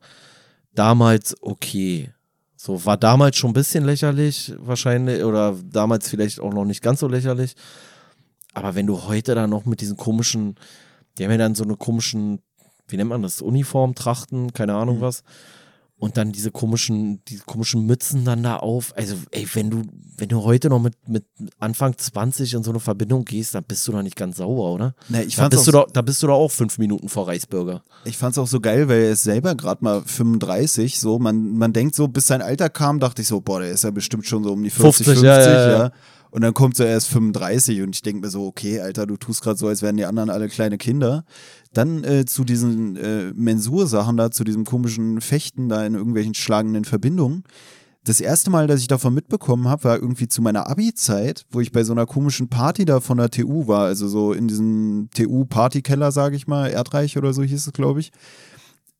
damals 0.74 1.36
okay. 1.42 2.12
So 2.60 2.84
war 2.84 2.96
damals 2.96 3.36
schon 3.36 3.50
ein 3.50 3.54
bisschen 3.54 3.84
lächerlich 3.84 4.52
wahrscheinlich 4.58 5.22
oder 5.22 5.54
damals 5.64 6.08
vielleicht 6.08 6.40
auch 6.40 6.52
noch 6.52 6.64
nicht 6.64 6.82
ganz 6.82 6.98
so 6.98 7.06
lächerlich. 7.06 7.54
Aber 8.52 8.74
wenn 8.74 8.88
du 8.88 9.04
heute 9.04 9.36
dann 9.36 9.50
noch 9.50 9.64
mit 9.64 9.80
diesen 9.80 9.96
komischen, 9.96 10.56
die 11.16 11.24
haben 11.24 11.30
ja 11.30 11.36
dann 11.38 11.54
so 11.54 11.62
eine 11.62 11.76
komischen, 11.76 12.40
wie 12.88 12.96
nennt 12.96 13.10
man 13.10 13.22
das, 13.22 13.42
Uniformtrachten, 13.42 14.52
keine 14.54 14.74
Ahnung 14.74 14.96
Mhm. 14.96 15.02
was. 15.02 15.22
Und 16.00 16.16
dann 16.16 16.30
diese 16.30 16.52
komischen, 16.52 17.24
diese 17.26 17.42
komischen 17.44 17.84
Mützen 17.84 18.24
dann 18.24 18.44
da 18.44 18.56
auf. 18.56 18.96
Also, 18.96 19.16
ey, 19.32 19.48
wenn 19.54 19.68
du, 19.68 19.82
wenn 20.16 20.28
du 20.28 20.44
heute 20.44 20.68
noch 20.68 20.80
mit, 20.80 20.94
mit 21.08 21.24
Anfang 21.58 21.98
20 21.98 22.54
in 22.54 22.62
so 22.62 22.70
eine 22.70 22.78
Verbindung 22.78 23.24
gehst, 23.24 23.56
dann 23.56 23.64
bist 23.64 23.86
du 23.88 23.92
noch 23.92 24.02
nicht 24.02 24.14
ganz 24.14 24.36
sauber, 24.36 24.72
oder? 24.72 24.94
Na, 25.08 25.22
ich 25.22 25.34
Da 25.34 25.42
fand's 25.42 25.56
bist, 25.56 25.66
du 25.66 25.72
doch, 25.72 25.90
da 25.90 26.02
bist 26.02 26.22
du 26.22 26.28
doch 26.28 26.34
auch 26.34 26.52
fünf 26.52 26.78
Minuten 26.78 27.08
vor 27.08 27.26
Reichsbürger. 27.26 27.82
ich 28.04 28.16
fand's 28.16 28.38
auch 28.38 28.46
so 28.46 28.60
geil, 28.60 28.88
weil 28.88 29.00
er 29.00 29.10
ist 29.12 29.24
selber 29.24 29.56
gerade 29.56 29.82
mal 29.82 30.02
35, 30.02 31.00
so, 31.00 31.18
man, 31.18 31.56
man 31.58 31.72
denkt 31.72 31.96
so, 31.96 32.06
bis 32.06 32.28
sein 32.28 32.42
Alter 32.42 32.70
kam, 32.70 33.00
dachte 33.00 33.22
ich 33.22 33.28
so, 33.28 33.40
boah, 33.40 33.58
der 33.60 33.70
ist 33.70 33.82
ja 33.82 33.90
bestimmt 33.90 34.24
schon 34.24 34.44
so 34.44 34.52
um 34.52 34.62
die 34.62 34.70
50, 34.70 35.04
50, 35.04 35.06
50, 35.06 35.24
ja, 35.24 35.40
ja, 35.40 35.70
ja, 35.70 35.78
ja. 35.78 35.92
Und 36.30 36.42
dann 36.42 36.54
kommt 36.54 36.76
so 36.76 36.84
erst 36.84 37.08
35 37.08 37.82
und 37.82 37.94
ich 37.94 38.02
denke 38.02 38.20
mir 38.20 38.30
so, 38.30 38.46
okay, 38.46 38.80
Alter, 38.80 39.06
du 39.06 39.16
tust 39.16 39.42
gerade 39.42 39.58
so, 39.58 39.66
als 39.66 39.82
wären 39.82 39.96
die 39.96 40.04
anderen 40.04 40.30
alle 40.30 40.48
kleine 40.48 40.78
Kinder. 40.78 41.24
Dann 41.72 42.04
äh, 42.04 42.26
zu 42.26 42.44
diesen 42.44 42.96
äh, 42.96 43.32
Mensur-Sachen 43.34 44.16
da, 44.16 44.30
zu 44.30 44.44
diesem 44.44 44.64
komischen 44.64 45.20
Fechten 45.20 45.68
da 45.68 45.84
in 45.86 45.94
irgendwelchen 45.94 46.34
schlagenden 46.34 46.84
Verbindungen. 46.84 47.44
Das 48.04 48.20
erste 48.20 48.50
Mal, 48.50 48.66
dass 48.66 48.80
ich 48.80 48.86
davon 48.86 49.12
mitbekommen 49.12 49.68
habe, 49.68 49.84
war 49.84 49.96
irgendwie 49.96 50.28
zu 50.28 50.40
meiner 50.40 50.68
Abi-Zeit, 50.68 51.44
wo 51.50 51.60
ich 51.60 51.72
bei 51.72 51.84
so 51.84 51.92
einer 51.92 52.06
komischen 52.06 52.48
Party 52.48 52.84
da 52.84 53.00
von 53.00 53.18
der 53.18 53.30
TU 53.30 53.66
war, 53.66 53.84
also 53.84 54.08
so 54.08 54.32
in 54.32 54.48
diesem 54.48 55.10
TU-Partykeller, 55.14 56.10
sage 56.10 56.36
ich 56.36 56.46
mal, 56.46 56.70
Erdreich 56.70 57.18
oder 57.18 57.34
so 57.34 57.42
hieß 57.42 57.66
es, 57.66 57.72
glaube 57.72 58.00
ich. 58.00 58.12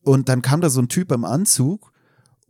Und 0.03 0.29
dann 0.29 0.43
kam 0.43 0.61
da 0.61 0.69
so 0.69 0.81
ein 0.81 0.89
Typ 0.89 1.13
im 1.13 1.25
Anzug 1.25 1.93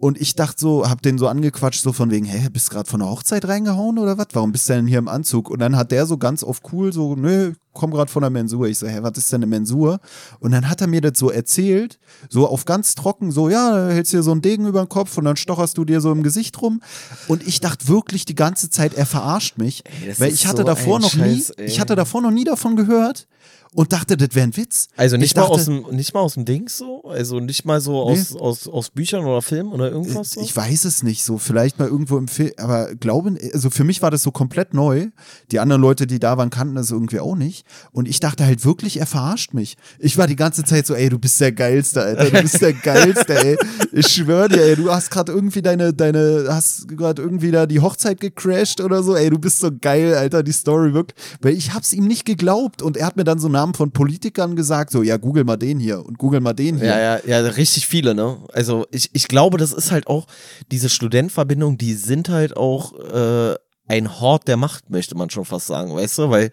und 0.01 0.20
ich 0.20 0.34
dachte 0.34 0.61
so, 0.61 0.88
hab 0.88 1.03
den 1.03 1.18
so 1.18 1.26
angequatscht, 1.26 1.82
so 1.82 1.92
von 1.92 2.11
wegen, 2.11 2.24
hä, 2.24 2.49
bist 2.51 2.70
gerade 2.70 2.88
von 2.88 3.01
der 3.01 3.09
Hochzeit 3.09 3.46
reingehauen 3.46 3.99
oder 3.99 4.16
was? 4.16 4.28
Warum 4.32 4.53
bist 4.53 4.68
du 4.68 4.74
denn 4.74 4.86
hier 4.86 4.99
im 4.99 5.09
Anzug? 5.09 5.51
Und 5.51 5.59
dann 5.59 5.76
hat 5.76 5.90
der 5.90 6.07
so 6.07 6.18
ganz 6.18 6.44
auf 6.44 6.61
cool 6.72 6.92
so, 6.92 7.16
nö, 7.16 7.55
komm 7.78 7.90
gerade 7.92 8.10
von 8.10 8.20
der 8.20 8.30
Mensur. 8.30 8.66
Ich 8.68 8.78
so, 8.78 8.86
hä, 8.86 8.98
was 9.00 9.16
ist 9.16 9.32
denn 9.32 9.38
eine 9.38 9.46
Mensur? 9.46 10.00
Und 10.40 10.50
dann 10.50 10.68
hat 10.68 10.80
er 10.80 10.86
mir 10.86 11.00
das 11.00 11.18
so 11.18 11.30
erzählt, 11.30 11.98
so 12.28 12.46
auf 12.46 12.64
ganz 12.64 12.94
trocken, 12.94 13.32
so, 13.32 13.48
ja, 13.48 13.70
da 13.70 13.88
hältst 13.90 14.12
dir 14.12 14.22
so 14.22 14.32
einen 14.32 14.42
Degen 14.42 14.66
über 14.66 14.84
den 14.84 14.88
Kopf 14.88 15.16
und 15.16 15.24
dann 15.24 15.36
stocherst 15.36 15.78
du 15.78 15.84
dir 15.84 16.00
so 16.00 16.12
im 16.12 16.22
Gesicht 16.22 16.60
rum. 16.60 16.82
Und 17.28 17.46
ich 17.46 17.60
dachte 17.60 17.88
wirklich 17.88 18.24
die 18.24 18.34
ganze 18.34 18.68
Zeit, 18.68 18.94
er 18.94 19.06
verarscht 19.06 19.56
mich, 19.58 19.84
das 20.06 20.20
weil 20.20 20.32
ich 20.32 20.46
hatte 20.46 20.58
so 20.58 20.64
davor 20.64 21.00
noch 21.00 21.10
Scheiß, 21.10 21.50
nie, 21.50 21.54
ey. 21.56 21.66
ich 21.66 21.80
hatte 21.80 21.94
davor 21.94 22.20
noch 22.20 22.30
nie 22.32 22.44
davon 22.44 22.76
gehört 22.76 23.26
und 23.74 23.92
dachte, 23.92 24.16
das 24.16 24.30
wäre 24.34 24.46
ein 24.46 24.56
Witz. 24.56 24.88
Also 24.96 25.16
nicht 25.16 25.32
ich 25.32 25.36
mal 25.36 25.42
dachte, 25.42 25.54
aus 25.54 25.64
dem, 25.66 25.84
nicht 25.90 26.14
mal 26.14 26.20
aus 26.20 26.34
dem 26.34 26.44
Dings 26.44 26.78
so? 26.78 27.02
Also 27.04 27.40
nicht 27.40 27.64
mal 27.64 27.80
so 27.80 28.00
aus, 28.00 28.34
aus, 28.34 28.66
aus 28.66 28.90
Büchern 28.90 29.24
oder 29.24 29.42
Filmen 29.42 29.72
oder 29.72 29.90
irgendwas 29.90 30.32
so? 30.32 30.40
Ich 30.40 30.56
weiß 30.56 30.84
es 30.84 31.02
nicht 31.02 31.22
so, 31.22 31.38
vielleicht 31.38 31.78
mal 31.78 31.88
irgendwo 31.88 32.16
im 32.16 32.28
Film, 32.28 32.52
aber 32.56 32.94
glaube, 32.94 33.36
also 33.52 33.70
für 33.70 33.84
mich 33.84 34.00
war 34.00 34.10
das 34.10 34.22
so 34.22 34.30
komplett 34.30 34.74
neu. 34.74 35.08
Die 35.50 35.60
anderen 35.60 35.82
Leute, 35.82 36.06
die 36.06 36.18
da 36.18 36.38
waren, 36.38 36.50
kannten 36.50 36.76
das 36.76 36.90
irgendwie 36.90 37.20
auch 37.20 37.36
nicht. 37.36 37.66
Und 37.92 38.08
ich 38.08 38.20
dachte 38.20 38.44
halt 38.44 38.64
wirklich, 38.64 38.98
er 38.98 39.06
verarscht 39.06 39.54
mich. 39.54 39.76
Ich 39.98 40.18
war 40.18 40.26
die 40.26 40.36
ganze 40.36 40.64
Zeit 40.64 40.86
so, 40.86 40.94
ey, 40.94 41.08
du 41.08 41.18
bist 41.18 41.40
der 41.40 41.52
Geilste, 41.52 42.02
Alter, 42.02 42.30
du 42.30 42.42
bist 42.42 42.60
der 42.60 42.72
Geilste, 42.72 43.34
ey. 43.36 43.56
Ich 43.92 44.08
schwöre 44.08 44.48
dir, 44.48 44.62
ey, 44.62 44.76
du 44.76 44.90
hast 44.90 45.10
gerade 45.10 45.32
irgendwie 45.32 45.62
deine, 45.62 45.92
deine, 45.92 46.46
hast 46.48 46.88
gerade 46.88 47.22
irgendwie 47.22 47.50
da 47.50 47.66
die 47.66 47.80
Hochzeit 47.80 48.20
gecrashed 48.20 48.80
oder 48.80 49.02
so, 49.02 49.16
ey, 49.16 49.30
du 49.30 49.38
bist 49.38 49.60
so 49.60 49.70
geil, 49.80 50.14
Alter, 50.14 50.42
die 50.42 50.52
Story 50.52 50.94
wirklich. 50.94 51.18
Weil 51.40 51.54
ich 51.54 51.74
hab's 51.74 51.92
ihm 51.92 52.06
nicht 52.06 52.24
geglaubt 52.24 52.82
und 52.82 52.96
er 52.96 53.06
hat 53.06 53.16
mir 53.16 53.24
dann 53.24 53.38
so 53.38 53.48
Namen 53.48 53.74
von 53.74 53.90
Politikern 53.90 54.56
gesagt, 54.56 54.90
so, 54.90 55.02
ja, 55.02 55.16
google 55.16 55.44
mal 55.44 55.56
den 55.56 55.78
hier 55.78 56.04
und 56.04 56.18
google 56.18 56.40
mal 56.40 56.52
den 56.52 56.76
hier. 56.78 56.86
Ja, 56.86 56.98
ja, 56.98 57.20
ja, 57.26 57.38
richtig 57.40 57.86
viele, 57.86 58.14
ne? 58.14 58.38
Also 58.52 58.86
ich, 58.90 59.10
ich 59.12 59.28
glaube, 59.28 59.58
das 59.58 59.72
ist 59.72 59.90
halt 59.90 60.06
auch, 60.06 60.26
diese 60.70 60.88
Studentenverbindungen, 60.88 61.78
die 61.78 61.94
sind 61.94 62.28
halt 62.28 62.56
auch 62.56 62.92
äh, 62.98 63.54
ein 63.86 64.20
Hort 64.20 64.48
der 64.48 64.56
Macht, 64.56 64.90
möchte 64.90 65.16
man 65.16 65.30
schon 65.30 65.44
fast 65.44 65.66
sagen, 65.66 65.94
weißt 65.94 66.18
du? 66.18 66.30
Weil 66.30 66.50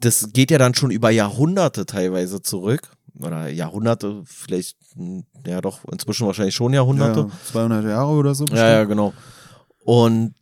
das 0.00 0.32
geht 0.32 0.50
ja 0.50 0.58
dann 0.58 0.74
schon 0.74 0.90
über 0.90 1.10
Jahrhunderte 1.10 1.86
teilweise 1.86 2.42
zurück. 2.42 2.90
Oder 3.20 3.48
Jahrhunderte, 3.48 4.22
vielleicht, 4.24 4.76
hm, 4.94 5.24
ja 5.44 5.60
doch, 5.60 5.84
inzwischen 5.90 6.26
wahrscheinlich 6.26 6.54
schon 6.54 6.72
Jahrhunderte. 6.72 7.20
Ja, 7.20 7.30
200 7.50 7.84
Jahre 7.84 8.12
oder 8.12 8.34
so. 8.34 8.44
Ja, 8.46 8.70
ja, 8.70 8.84
genau. 8.84 9.12
Und 9.84 10.34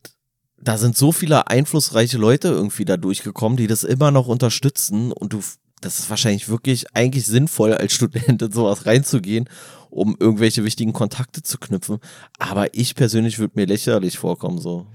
da 0.61 0.77
sind 0.77 0.97
so 0.97 1.13
viele 1.13 1.47
einflussreiche 1.47 2.19
Leute 2.19 2.49
irgendwie 2.49 2.85
da 2.85 2.97
durchgekommen, 2.97 3.57
die 3.57 3.67
das 3.67 3.85
immer 3.85 4.11
noch 4.11 4.27
unterstützen 4.27 5.13
und 5.13 5.33
du, 5.33 5.41
das 5.81 6.01
ist 6.01 6.11
wahrscheinlich 6.11 6.49
wirklich 6.49 6.87
eigentlich 6.95 7.27
sinnvoll, 7.27 7.73
als 7.73 7.93
Student 7.93 8.43
in 8.43 8.53
sowas 8.53 8.85
reinzugehen, 8.85 9.49
um 9.89 10.17
irgendwelche 10.19 10.65
wichtigen 10.65 10.93
Kontakte 10.93 11.43
zu 11.43 11.59
knüpfen. 11.59 11.99
Aber 12.39 12.75
ich 12.75 12.95
persönlich 12.95 13.39
würde 13.39 13.55
mir 13.57 13.67
lächerlich 13.67 14.19
vorkommen, 14.19 14.59
so. 14.59 14.87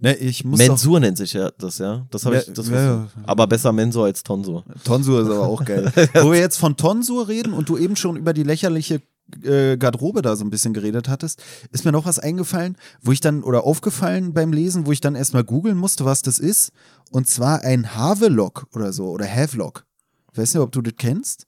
Ne, 0.00 0.14
ich 0.16 0.44
muss 0.44 0.58
Mensur 0.58 1.00
nennt 1.00 1.18
sich 1.18 1.32
ja 1.32 1.50
das, 1.58 1.78
ja. 1.78 2.06
Das 2.10 2.24
habe 2.24 2.36
Ja, 2.36 2.42
ich, 2.42 2.52
das 2.52 2.68
ja, 2.68 2.80
ja. 2.80 3.08
Aber 3.24 3.46
besser 3.46 3.72
Mensur 3.72 4.04
als 4.04 4.22
Tonsur. 4.22 4.64
Tonsur 4.84 5.22
ist 5.22 5.26
aber 5.26 5.46
auch 5.46 5.64
geil. 5.64 5.92
Wo 6.14 6.30
wir 6.30 6.38
jetzt 6.38 6.56
von 6.56 6.76
Tonsur 6.76 7.26
reden 7.26 7.52
und 7.52 7.68
du 7.68 7.76
eben 7.76 7.96
schon 7.96 8.16
über 8.16 8.32
die 8.32 8.44
lächerliche 8.44 9.02
äh, 9.42 9.76
Garderobe 9.76 10.22
da 10.22 10.36
so 10.36 10.44
ein 10.44 10.50
bisschen 10.50 10.72
geredet 10.72 11.08
hattest, 11.08 11.42
ist 11.72 11.84
mir 11.84 11.92
noch 11.92 12.06
was 12.06 12.18
eingefallen, 12.20 12.76
wo 13.02 13.10
ich 13.12 13.20
dann, 13.20 13.42
oder 13.42 13.64
aufgefallen 13.64 14.32
beim 14.32 14.52
Lesen, 14.52 14.86
wo 14.86 14.92
ich 14.92 15.00
dann 15.00 15.16
erstmal 15.16 15.44
googeln 15.44 15.76
musste, 15.76 16.04
was 16.04 16.22
das 16.22 16.38
ist. 16.38 16.70
Und 17.10 17.28
zwar 17.28 17.62
ein 17.62 17.96
Havelock 17.96 18.68
oder 18.74 18.92
so, 18.92 19.08
oder 19.08 19.26
Havelock. 19.26 19.84
Ich 20.32 20.38
weiß 20.38 20.54
nicht, 20.54 20.62
ob 20.62 20.72
du 20.72 20.80
das 20.80 20.94
kennst. 20.96 21.46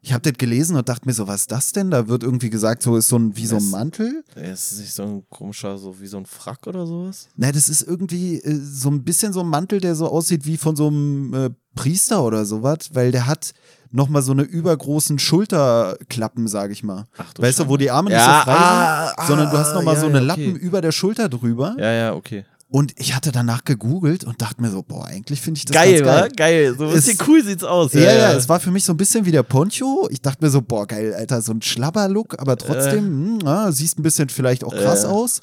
Ich 0.00 0.12
habe 0.12 0.22
das 0.22 0.38
gelesen 0.38 0.76
und 0.76 0.88
dachte 0.88 1.06
mir 1.06 1.12
so, 1.12 1.26
was 1.26 1.42
ist 1.42 1.52
das 1.52 1.72
denn? 1.72 1.90
Da 1.90 2.06
wird 2.08 2.22
irgendwie 2.22 2.50
gesagt, 2.50 2.82
so 2.82 2.96
ist 2.96 3.08
so 3.08 3.16
ein, 3.16 3.36
wie 3.36 3.46
so 3.46 3.56
ein 3.56 3.70
Mantel. 3.70 4.22
Ist 4.36 4.72
es 4.72 4.78
nicht 4.78 4.94
so 4.94 5.02
ein 5.02 5.22
komischer, 5.28 5.76
so 5.76 6.00
wie 6.00 6.06
so 6.06 6.18
ein 6.18 6.26
Frack 6.26 6.66
oder 6.66 6.86
sowas? 6.86 7.28
Na, 7.36 7.50
das 7.50 7.68
ist 7.68 7.82
irgendwie 7.82 8.36
äh, 8.36 8.54
so 8.54 8.90
ein 8.90 9.02
bisschen 9.02 9.32
so 9.32 9.40
ein 9.40 9.48
Mantel, 9.48 9.80
der 9.80 9.96
so 9.96 10.08
aussieht 10.08 10.46
wie 10.46 10.56
von 10.56 10.76
so 10.76 10.86
einem 10.86 11.34
äh, 11.34 11.50
Priester 11.74 12.22
oder 12.22 12.44
sowas, 12.44 12.90
weil 12.92 13.10
der 13.10 13.26
hat 13.26 13.52
nochmal 13.90 14.22
so 14.22 14.32
eine 14.32 14.42
übergroßen 14.42 15.18
Schulterklappen, 15.18 16.46
sag 16.46 16.70
ich 16.70 16.84
mal. 16.84 17.06
Ach 17.16 17.32
du 17.34 17.42
weißt 17.42 17.60
du, 17.60 17.64
wo 17.64 17.70
Schande. 17.70 17.84
die 17.84 17.90
Arme 17.90 18.10
Ja, 18.10 18.16
nicht 18.16 18.26
so 18.26 18.42
frei 18.44 18.56
ah, 18.56 19.06
sind, 19.16 19.26
sondern 19.26 19.50
du 19.50 19.58
hast 19.58 19.70
ah, 19.70 19.74
nochmal 19.74 19.94
ja, 19.94 20.00
so 20.00 20.06
eine 20.06 20.18
ja, 20.18 20.24
Lappen 20.24 20.50
okay. 20.54 20.64
über 20.64 20.80
der 20.80 20.92
Schulter 20.92 21.28
drüber. 21.28 21.74
Ja, 21.78 21.92
ja, 21.92 22.14
okay. 22.14 22.44
Und 22.70 22.92
ich 22.96 23.14
hatte 23.16 23.32
danach 23.32 23.64
gegoogelt 23.64 24.24
und 24.24 24.42
dachte 24.42 24.60
mir 24.60 24.70
so, 24.70 24.82
boah, 24.82 25.06
eigentlich 25.06 25.40
finde 25.40 25.56
ich 25.58 25.64
das 25.64 25.74
Geil, 25.74 26.02
ganz 26.02 26.34
geil. 26.36 26.66
Geil. 26.66 26.74
So 26.76 26.84
ein 26.84 26.90
Ist- 26.94 27.06
bisschen 27.06 27.26
cool 27.26 27.42
sieht's 27.42 27.64
aus. 27.64 27.94
Ja, 27.94 28.00
ja, 28.12 28.32
es 28.34 28.46
war 28.48 28.60
für 28.60 28.70
mich 28.70 28.84
so 28.84 28.92
ein 28.92 28.98
bisschen 28.98 29.24
wie 29.24 29.32
der 29.32 29.42
Poncho. 29.42 30.06
Ich 30.10 30.20
dachte 30.20 30.44
mir 30.44 30.50
so, 30.50 30.60
boah, 30.60 30.86
geil, 30.86 31.14
Alter, 31.14 31.40
so 31.40 31.52
ein 31.52 31.62
Schlabberlook, 31.62 32.38
aber 32.38 32.58
trotzdem, 32.58 33.04
hm, 33.04 33.38
ja, 33.42 33.72
siehst 33.72 33.98
ein 33.98 34.02
bisschen 34.02 34.28
vielleicht 34.28 34.64
auch 34.64 34.74
krass 34.74 35.04
Äh. 35.04 35.06
aus. 35.06 35.40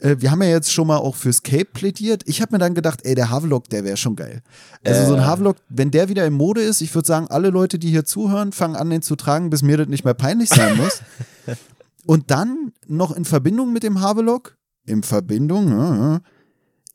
Äh, 0.00 0.16
wir 0.18 0.30
haben 0.30 0.42
ja 0.42 0.50
jetzt 0.50 0.70
schon 0.70 0.86
mal 0.86 0.98
auch 0.98 1.16
fürs 1.16 1.42
Cape 1.42 1.64
plädiert. 1.72 2.22
Ich 2.26 2.42
habe 2.42 2.52
mir 2.54 2.58
dann 2.58 2.74
gedacht, 2.74 3.00
ey, 3.02 3.14
der 3.14 3.30
Havelock, 3.30 3.70
der 3.70 3.84
wäre 3.84 3.96
schon 3.96 4.14
geil. 4.14 4.42
Also 4.84 5.06
so 5.06 5.14
ein 5.14 5.20
Äh. 5.22 5.24
Havelock, 5.24 5.56
wenn 5.70 5.90
der 5.90 6.10
wieder 6.10 6.26
in 6.26 6.34
Mode 6.34 6.60
ist, 6.60 6.82
ich 6.82 6.94
würde 6.94 7.06
sagen, 7.08 7.28
alle 7.30 7.48
Leute, 7.48 7.78
die 7.78 7.88
hier 7.88 8.04
zuhören, 8.04 8.52
fangen 8.52 8.76
an, 8.76 8.90
den 8.90 9.00
zu 9.00 9.16
tragen, 9.16 9.48
bis 9.48 9.62
mir 9.62 9.78
das 9.78 9.88
nicht 9.88 10.04
mehr 10.04 10.12
peinlich 10.14 10.50
sein 10.50 10.76
muss. 10.76 11.00
Und 12.06 12.30
dann 12.30 12.72
noch 12.86 13.16
in 13.16 13.24
Verbindung 13.24 13.72
mit 13.72 13.82
dem 13.84 14.00
Havelock, 14.02 14.56
in 14.86 15.02
Verbindung, 15.02 15.68
ja, 15.70 15.96
ja, 15.96 16.20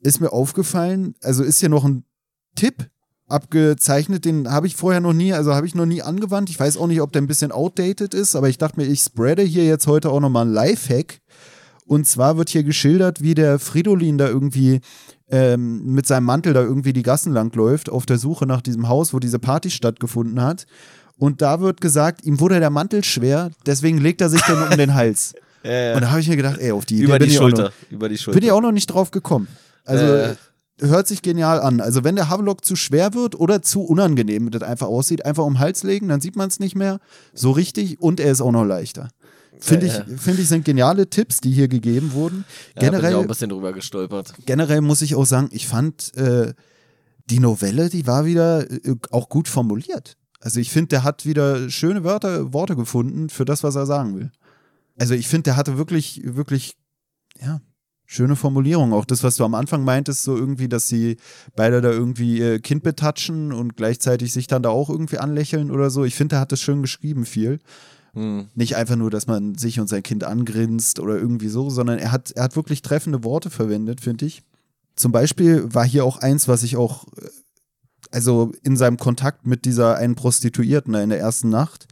ist 0.04 0.20
mir 0.20 0.32
aufgefallen, 0.32 1.14
also 1.22 1.42
ist 1.42 1.58
hier 1.58 1.68
noch 1.68 1.84
ein 1.84 2.04
Tipp 2.54 2.88
abgezeichnet, 3.26 4.24
den 4.24 4.50
habe 4.50 4.66
ich 4.66 4.76
vorher 4.76 5.00
noch 5.00 5.12
nie, 5.12 5.32
also 5.32 5.54
habe 5.54 5.66
ich 5.66 5.74
noch 5.74 5.86
nie 5.86 6.02
angewandt. 6.02 6.50
Ich 6.50 6.60
weiß 6.60 6.76
auch 6.76 6.86
nicht, 6.86 7.00
ob 7.00 7.12
der 7.12 7.22
ein 7.22 7.26
bisschen 7.26 7.52
outdated 7.52 8.14
ist, 8.14 8.36
aber 8.36 8.48
ich 8.48 8.58
dachte 8.58 8.78
mir, 8.80 8.86
ich 8.86 9.00
spreade 9.00 9.42
hier 9.42 9.64
jetzt 9.64 9.86
heute 9.86 10.10
auch 10.10 10.20
nochmal 10.20 10.46
ein 10.46 10.52
Lifehack. 10.52 11.20
Und 11.86 12.06
zwar 12.06 12.36
wird 12.36 12.48
hier 12.50 12.62
geschildert, 12.64 13.20
wie 13.22 13.34
der 13.34 13.58
Fridolin 13.58 14.16
da 14.18 14.28
irgendwie 14.28 14.80
ähm, 15.28 15.84
mit 15.94 16.06
seinem 16.06 16.24
Mantel 16.24 16.52
da 16.54 16.62
irgendwie 16.62 16.92
die 16.92 17.02
Gassen 17.02 17.32
lang 17.32 17.54
läuft, 17.54 17.90
auf 17.90 18.06
der 18.06 18.18
Suche 18.18 18.46
nach 18.46 18.62
diesem 18.62 18.88
Haus, 18.88 19.12
wo 19.12 19.18
diese 19.18 19.38
Party 19.38 19.70
stattgefunden 19.70 20.40
hat. 20.42 20.66
Und 21.18 21.42
da 21.42 21.60
wird 21.60 21.80
gesagt, 21.80 22.24
ihm 22.24 22.40
wurde 22.40 22.60
der 22.60 22.70
Mantel 22.70 23.04
schwer, 23.04 23.50
deswegen 23.66 23.98
legt 23.98 24.20
er 24.20 24.28
sich 24.30 24.42
dann 24.42 24.68
um 24.70 24.76
den 24.76 24.94
Hals. 24.94 25.34
Ja, 25.66 25.72
ja. 25.72 25.94
Und 25.94 26.02
da 26.02 26.10
habe 26.10 26.20
ich 26.20 26.28
mir 26.28 26.36
gedacht, 26.36 26.58
ey, 26.60 26.72
auf 26.72 26.84
die 26.84 26.96
Idee 26.96 27.04
über 27.04 27.18
bin 27.18 27.26
die 27.26 27.32
ich 27.32 27.40
noch- 27.40 27.48
Schulter. 27.48 27.72
Über 27.88 28.10
die 28.10 28.18
Schulter. 28.18 28.38
bin 28.38 28.46
ich 28.46 28.52
auch 28.52 28.60
noch 28.60 28.70
nicht 28.70 28.86
drauf 28.88 29.10
gekommen. 29.10 29.48
Also 29.84 30.04
Äh. 30.04 30.36
hört 30.80 31.06
sich 31.06 31.22
genial 31.22 31.60
an. 31.60 31.80
Also 31.80 32.04
wenn 32.04 32.16
der 32.16 32.28
Havelock 32.30 32.64
zu 32.64 32.76
schwer 32.76 33.14
wird 33.14 33.34
oder 33.38 33.62
zu 33.62 33.82
unangenehm 33.82 34.50
das 34.50 34.62
einfach 34.62 34.86
aussieht, 34.88 35.24
einfach 35.24 35.44
um 35.44 35.54
den 35.54 35.58
Hals 35.60 35.82
legen, 35.82 36.08
dann 36.08 36.20
sieht 36.20 36.36
man 36.36 36.48
es 36.48 36.58
nicht 36.60 36.74
mehr 36.74 36.98
so 37.32 37.50
richtig 37.52 38.00
und 38.00 38.20
er 38.20 38.32
ist 38.32 38.40
auch 38.40 38.52
noch 38.52 38.64
leichter. 38.64 39.08
Finde 39.60 39.86
Ja, 39.86 40.04
ich, 40.08 40.20
finde 40.20 40.42
ich, 40.42 40.48
sind 40.48 40.64
geniale 40.64 41.08
Tipps, 41.08 41.40
die 41.40 41.52
hier 41.52 41.68
gegeben 41.68 42.12
wurden. 42.12 42.44
ja, 42.74 42.80
bin 42.80 42.82
ich 42.82 42.88
auch 42.88 43.00
Generell, 43.02 43.20
ein 43.22 43.28
bisschen 43.28 43.50
drüber 43.50 43.72
gestolpert. 43.72 44.34
generell 44.46 44.80
muss 44.80 45.00
ich 45.00 45.14
auch 45.14 45.26
sagen, 45.26 45.48
ich 45.52 45.68
fand 45.68 46.14
äh, 46.16 46.54
die 47.30 47.38
Novelle, 47.38 47.88
die 47.88 48.06
war 48.06 48.26
wieder 48.26 48.68
äh, 48.70 48.96
auch 49.12 49.28
gut 49.28 49.46
formuliert. 49.48 50.16
Also 50.40 50.58
ich 50.60 50.70
finde, 50.70 50.88
der 50.88 51.04
hat 51.04 51.24
wieder 51.24 51.70
schöne 51.70 52.04
Wörter, 52.04 52.52
Worte 52.52 52.74
gefunden 52.76 53.30
für 53.30 53.44
das, 53.44 53.62
was 53.62 53.76
er 53.76 53.86
sagen 53.86 54.16
will. 54.18 54.30
Also 54.98 55.14
ich 55.14 55.28
finde, 55.28 55.44
der 55.44 55.56
hatte 55.56 55.78
wirklich, 55.78 56.20
wirklich, 56.24 56.76
ja, 57.40 57.60
schöne 58.06 58.36
Formulierung. 58.36 58.92
Auch 58.92 59.04
das, 59.04 59.22
was 59.22 59.36
du 59.36 59.44
am 59.44 59.54
Anfang 59.54 59.84
meintest, 59.84 60.24
so 60.24 60.36
irgendwie, 60.36 60.68
dass 60.68 60.88
sie 60.88 61.16
beide 61.56 61.80
da 61.80 61.90
irgendwie 61.90 62.38
ihr 62.38 62.60
Kind 62.60 62.82
betatschen 62.82 63.52
und 63.52 63.76
gleichzeitig 63.76 64.32
sich 64.32 64.46
dann 64.46 64.62
da 64.62 64.70
auch 64.70 64.90
irgendwie 64.90 65.18
anlächeln 65.18 65.70
oder 65.70 65.90
so. 65.90 66.04
Ich 66.04 66.14
finde, 66.14 66.34
der 66.34 66.40
hat 66.40 66.52
das 66.52 66.60
schön 66.60 66.82
geschrieben 66.82 67.24
viel. 67.24 67.60
Hm. 68.14 68.48
Nicht 68.54 68.76
einfach 68.76 68.96
nur, 68.96 69.10
dass 69.10 69.26
man 69.26 69.56
sich 69.56 69.80
und 69.80 69.88
sein 69.88 70.02
Kind 70.02 70.24
angrinst 70.24 71.00
oder 71.00 71.16
irgendwie 71.16 71.48
so, 71.48 71.70
sondern 71.70 71.98
er 71.98 72.12
hat, 72.12 72.30
er 72.32 72.44
hat 72.44 72.56
wirklich 72.56 72.82
treffende 72.82 73.24
Worte 73.24 73.50
verwendet, 73.50 74.00
finde 74.00 74.26
ich. 74.26 74.42
Zum 74.94 75.10
Beispiel 75.10 75.74
war 75.74 75.84
hier 75.84 76.04
auch 76.04 76.18
eins, 76.18 76.46
was 76.46 76.62
ich 76.62 76.76
auch, 76.76 77.06
äh, 77.16 77.28
also 78.12 78.52
in 78.62 78.76
seinem 78.76 78.98
Kontakt 78.98 79.46
mit 79.46 79.64
dieser 79.64 79.96
einen 79.96 80.14
Prostituierten 80.14 80.94
in 80.94 81.10
der 81.10 81.18
ersten 81.18 81.48
Nacht, 81.48 81.88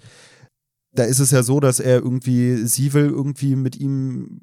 da 0.94 1.04
ist 1.04 1.20
es 1.20 1.30
ja 1.30 1.42
so, 1.42 1.58
dass 1.58 1.80
er 1.80 2.00
irgendwie, 2.00 2.66
sie 2.66 2.92
will 2.92 3.06
irgendwie 3.06 3.56
mit 3.56 3.76
ihm 3.76 4.38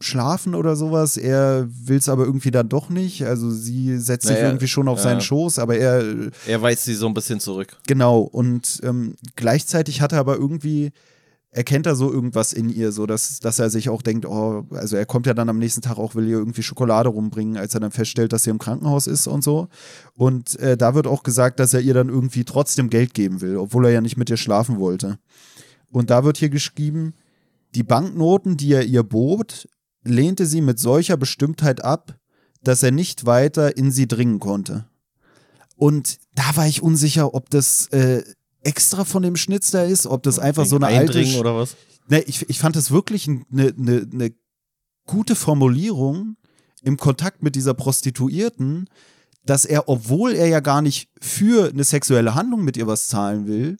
schlafen 0.00 0.54
oder 0.54 0.74
sowas, 0.74 1.18
er 1.18 1.68
will 1.68 1.98
es 1.98 2.08
aber 2.08 2.24
irgendwie 2.24 2.50
dann 2.50 2.70
doch 2.70 2.88
nicht. 2.88 3.26
Also 3.26 3.50
sie 3.50 3.98
setzt 3.98 4.26
sich 4.26 4.36
Naja, 4.36 4.48
irgendwie 4.48 4.68
schon 4.68 4.88
auf 4.88 4.98
ja. 4.98 5.04
seinen 5.04 5.20
Schoß, 5.20 5.58
aber 5.58 5.76
er 5.76 6.02
Er 6.46 6.62
weist 6.62 6.84
sie 6.84 6.94
so 6.94 7.06
ein 7.06 7.14
bisschen 7.14 7.38
zurück. 7.38 7.76
Genau, 7.86 8.20
und 8.20 8.80
ähm, 8.82 9.14
gleichzeitig 9.36 10.00
hat 10.00 10.12
er 10.12 10.20
aber 10.20 10.36
irgendwie, 10.36 10.92
erkennt 11.50 11.84
er 11.84 11.96
so 11.96 12.10
irgendwas 12.10 12.54
in 12.54 12.70
ihr, 12.70 12.92
so 12.92 13.04
dass, 13.04 13.40
dass 13.40 13.58
er 13.58 13.68
sich 13.68 13.90
auch 13.90 14.00
denkt, 14.00 14.24
oh, 14.24 14.64
also 14.70 14.96
er 14.96 15.04
kommt 15.04 15.26
ja 15.26 15.34
dann 15.34 15.50
am 15.50 15.58
nächsten 15.58 15.82
Tag 15.82 15.98
auch, 15.98 16.14
will 16.14 16.28
ihr 16.28 16.38
irgendwie 16.38 16.62
Schokolade 16.62 17.10
rumbringen, 17.10 17.58
als 17.58 17.74
er 17.74 17.80
dann 17.80 17.90
feststellt, 17.90 18.32
dass 18.32 18.44
sie 18.44 18.50
im 18.50 18.58
Krankenhaus 18.58 19.06
ist 19.06 19.26
und 19.26 19.44
so. 19.44 19.68
Und 20.14 20.58
äh, 20.60 20.78
da 20.78 20.94
wird 20.94 21.06
auch 21.06 21.22
gesagt, 21.22 21.60
dass 21.60 21.74
er 21.74 21.80
ihr 21.80 21.92
dann 21.92 22.08
irgendwie 22.08 22.44
trotzdem 22.44 22.88
Geld 22.88 23.12
geben 23.12 23.42
will, 23.42 23.58
obwohl 23.58 23.84
er 23.84 23.92
ja 23.92 24.00
nicht 24.00 24.16
mit 24.16 24.30
ihr 24.30 24.38
schlafen 24.38 24.78
wollte. 24.78 25.18
Und 25.90 26.10
da 26.10 26.24
wird 26.24 26.36
hier 26.36 26.50
geschrieben, 26.50 27.14
die 27.74 27.82
Banknoten, 27.82 28.56
die 28.56 28.72
er 28.72 28.84
ihr 28.84 29.02
bot, 29.02 29.68
lehnte 30.02 30.46
sie 30.46 30.60
mit 30.60 30.78
solcher 30.78 31.16
Bestimmtheit 31.16 31.84
ab, 31.84 32.18
dass 32.62 32.82
er 32.82 32.90
nicht 32.90 33.26
weiter 33.26 33.76
in 33.76 33.90
sie 33.90 34.08
dringen 34.08 34.38
konnte. 34.38 34.86
Und 35.76 36.18
da 36.34 36.56
war 36.56 36.66
ich 36.66 36.82
unsicher, 36.82 37.34
ob 37.34 37.48
das 37.50 37.86
äh, 37.88 38.22
extra 38.62 39.04
von 39.04 39.22
dem 39.22 39.36
Schnitzler 39.36 39.86
ist, 39.86 40.06
ob 40.06 40.22
das 40.22 40.38
einfach 40.38 40.66
so 40.66 40.76
eine 40.76 40.86
alte. 40.86 41.18
Eindringen 41.18 41.40
oder 41.40 41.56
was? 41.56 41.76
Ne, 42.08 42.20
ich, 42.22 42.48
ich 42.48 42.58
fand 42.58 42.76
das 42.76 42.90
wirklich 42.90 43.28
eine 43.28 43.40
ne, 43.50 44.06
ne 44.10 44.34
gute 45.06 45.34
Formulierung 45.34 46.36
im 46.82 46.96
Kontakt 46.96 47.42
mit 47.42 47.56
dieser 47.56 47.74
Prostituierten, 47.74 48.88
dass 49.44 49.64
er, 49.64 49.88
obwohl 49.88 50.34
er 50.34 50.48
ja 50.48 50.60
gar 50.60 50.82
nicht 50.82 51.08
für 51.20 51.70
eine 51.70 51.84
sexuelle 51.84 52.34
Handlung 52.34 52.62
mit 52.62 52.76
ihr 52.76 52.86
was 52.86 53.08
zahlen 53.08 53.46
will, 53.46 53.76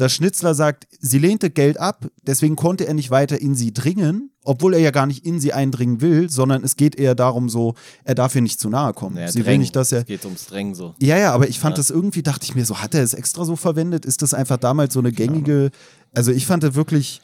dass 0.00 0.12
Schnitzler 0.12 0.54
sagt, 0.54 0.86
sie 1.00 1.18
lehnte 1.18 1.50
Geld 1.50 1.78
ab, 1.78 2.06
deswegen 2.22 2.56
konnte 2.56 2.86
er 2.86 2.94
nicht 2.94 3.10
weiter 3.10 3.40
in 3.40 3.54
sie 3.54 3.72
dringen, 3.74 4.30
obwohl 4.44 4.74
er 4.74 4.80
ja 4.80 4.90
gar 4.90 5.06
nicht 5.06 5.24
in 5.26 5.38
sie 5.40 5.52
eindringen 5.52 6.00
will, 6.00 6.30
sondern 6.30 6.64
es 6.64 6.76
geht 6.76 6.96
eher 6.96 7.14
darum, 7.14 7.48
so, 7.48 7.74
er 8.04 8.14
darf 8.14 8.34
ihr 8.34 8.40
nicht 8.42 8.58
zu 8.60 8.70
nahe 8.70 8.92
kommen. 8.94 9.16
Naja, 9.16 9.28
sie 9.28 9.44
will 9.44 9.58
nicht, 9.58 9.76
dass 9.76 9.92
er. 9.92 10.00
Es 10.00 10.06
geht 10.06 10.24
ums 10.24 10.46
Drängen 10.46 10.74
so. 10.74 10.94
Ja, 10.98 11.18
ja, 11.18 11.32
aber 11.32 11.48
ich 11.48 11.60
fand 11.60 11.74
Ja. 11.74 11.80
das 11.80 11.90
irgendwie, 11.90 12.22
dachte 12.22 12.44
ich 12.44 12.54
mir 12.54 12.64
so, 12.64 12.78
hat 12.78 12.94
er 12.94 13.02
es 13.02 13.14
extra 13.14 13.44
so 13.44 13.56
verwendet? 13.56 14.04
Ist 14.06 14.22
das 14.22 14.32
einfach 14.34 14.56
damals 14.56 14.94
so 14.94 15.00
eine 15.00 15.12
gängige. 15.12 15.70
Also 16.14 16.32
ich 16.32 16.46
fand 16.46 16.62
das 16.62 16.74
wirklich. 16.74 17.20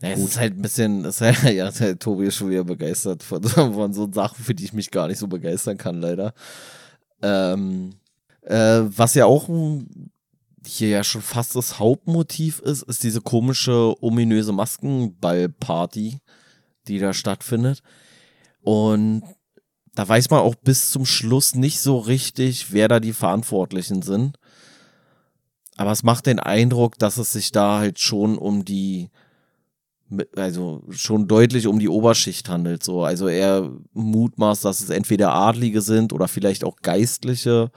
Ja, 0.00 0.10
es 0.10 0.20
ist 0.20 0.38
halt 0.38 0.56
ein 0.56 0.62
bisschen, 0.62 1.04
es 1.04 1.20
ist 1.20 1.42
halt, 1.42 1.42
ja, 1.56 1.70
halt, 1.72 2.00
Tobi 2.00 2.26
ist 2.26 2.36
schon 2.36 2.50
wieder 2.50 2.64
begeistert 2.64 3.22
von, 3.22 3.42
von 3.44 3.92
so 3.92 4.08
Sachen, 4.12 4.42
für 4.44 4.54
die 4.54 4.64
ich 4.64 4.72
mich 4.72 4.90
gar 4.90 5.08
nicht 5.08 5.18
so 5.18 5.26
begeistern 5.26 5.76
kann, 5.76 6.00
leider. 6.00 6.32
Ähm, 7.22 7.90
äh, 8.42 8.82
was 8.96 9.14
ja 9.14 9.26
auch 9.26 9.48
ein- 9.48 10.10
hier 10.68 10.88
ja 10.88 11.04
schon 11.04 11.22
fast 11.22 11.56
das 11.56 11.78
Hauptmotiv 11.78 12.60
ist, 12.60 12.82
ist 12.82 13.02
diese 13.02 13.20
komische, 13.20 13.94
ominöse 14.02 14.52
Maskenball-Party, 14.52 16.18
die 16.86 16.98
da 16.98 17.12
stattfindet. 17.12 17.82
Und 18.62 19.22
da 19.94 20.08
weiß 20.08 20.30
man 20.30 20.40
auch 20.40 20.54
bis 20.54 20.90
zum 20.90 21.06
Schluss 21.06 21.54
nicht 21.54 21.80
so 21.80 21.98
richtig, 21.98 22.72
wer 22.72 22.88
da 22.88 23.00
die 23.00 23.12
Verantwortlichen 23.12 24.02
sind. 24.02 24.38
Aber 25.76 25.92
es 25.92 26.02
macht 26.02 26.26
den 26.26 26.38
Eindruck, 26.38 26.98
dass 26.98 27.16
es 27.18 27.32
sich 27.32 27.50
da 27.50 27.78
halt 27.78 27.98
schon 27.98 28.36
um 28.36 28.64
die, 28.64 29.10
also 30.36 30.84
schon 30.90 31.28
deutlich 31.28 31.66
um 31.66 31.78
die 31.78 31.88
Oberschicht 31.88 32.48
handelt. 32.48 32.82
So. 32.82 33.04
Also 33.04 33.26
er 33.28 33.72
mutmaßt, 33.92 34.64
dass 34.64 34.80
es 34.80 34.90
entweder 34.90 35.32
Adlige 35.32 35.80
sind 35.80 36.12
oder 36.12 36.28
vielleicht 36.28 36.64
auch 36.64 36.76
Geistliche 36.82 37.70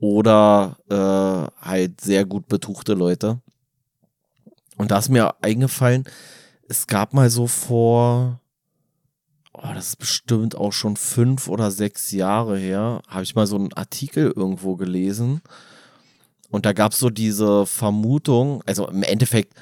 oder 0.00 0.76
äh, 0.88 1.64
halt 1.64 2.00
sehr 2.00 2.24
gut 2.24 2.48
betuchte 2.48 2.94
Leute. 2.94 3.40
Und 4.76 4.90
da 4.90 4.98
ist 4.98 5.10
mir 5.10 5.34
eingefallen, 5.42 6.04
es 6.68 6.86
gab 6.86 7.12
mal 7.12 7.28
so 7.28 7.46
vor, 7.46 8.40
oh, 9.52 9.68
das 9.74 9.88
ist 9.88 9.96
bestimmt 9.96 10.54
auch 10.56 10.72
schon 10.72 10.96
fünf 10.96 11.48
oder 11.48 11.70
sechs 11.70 12.12
Jahre 12.12 12.58
her, 12.58 13.02
habe 13.08 13.22
ich 13.22 13.34
mal 13.34 13.46
so 13.46 13.56
einen 13.56 13.72
Artikel 13.74 14.32
irgendwo 14.34 14.76
gelesen. 14.76 15.42
Und 16.50 16.64
da 16.64 16.72
gab 16.72 16.92
es 16.92 16.98
so 16.98 17.10
diese 17.10 17.66
Vermutung, 17.66 18.62
also 18.66 18.88
im 18.88 19.02
Endeffekt, 19.02 19.54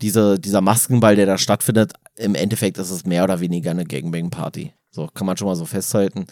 diese, 0.00 0.40
dieser 0.40 0.60
Maskenball, 0.60 1.16
der 1.16 1.26
da 1.26 1.38
stattfindet, 1.38 1.92
im 2.16 2.34
Endeffekt 2.34 2.78
ist 2.78 2.90
es 2.90 3.04
mehr 3.04 3.24
oder 3.24 3.40
weniger 3.40 3.70
eine 3.70 3.84
Gangbang-Party. 3.84 4.72
So 4.90 5.06
kann 5.06 5.26
man 5.26 5.36
schon 5.36 5.46
mal 5.46 5.54
so 5.54 5.64
festhalten. 5.64 6.26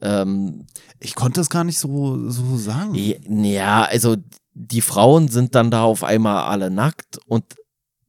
Ähm, 0.00 0.66
Ich 1.00 1.14
konnte 1.14 1.40
das 1.40 1.50
gar 1.50 1.64
nicht 1.64 1.78
so, 1.78 2.30
so 2.30 2.56
sagen. 2.56 2.94
ja, 2.94 3.84
also 3.84 4.16
die 4.54 4.80
Frauen 4.80 5.28
sind 5.28 5.54
dann 5.54 5.70
da 5.70 5.82
auf 5.82 6.02
einmal 6.04 6.44
alle 6.44 6.70
nackt 6.70 7.18
und 7.26 7.44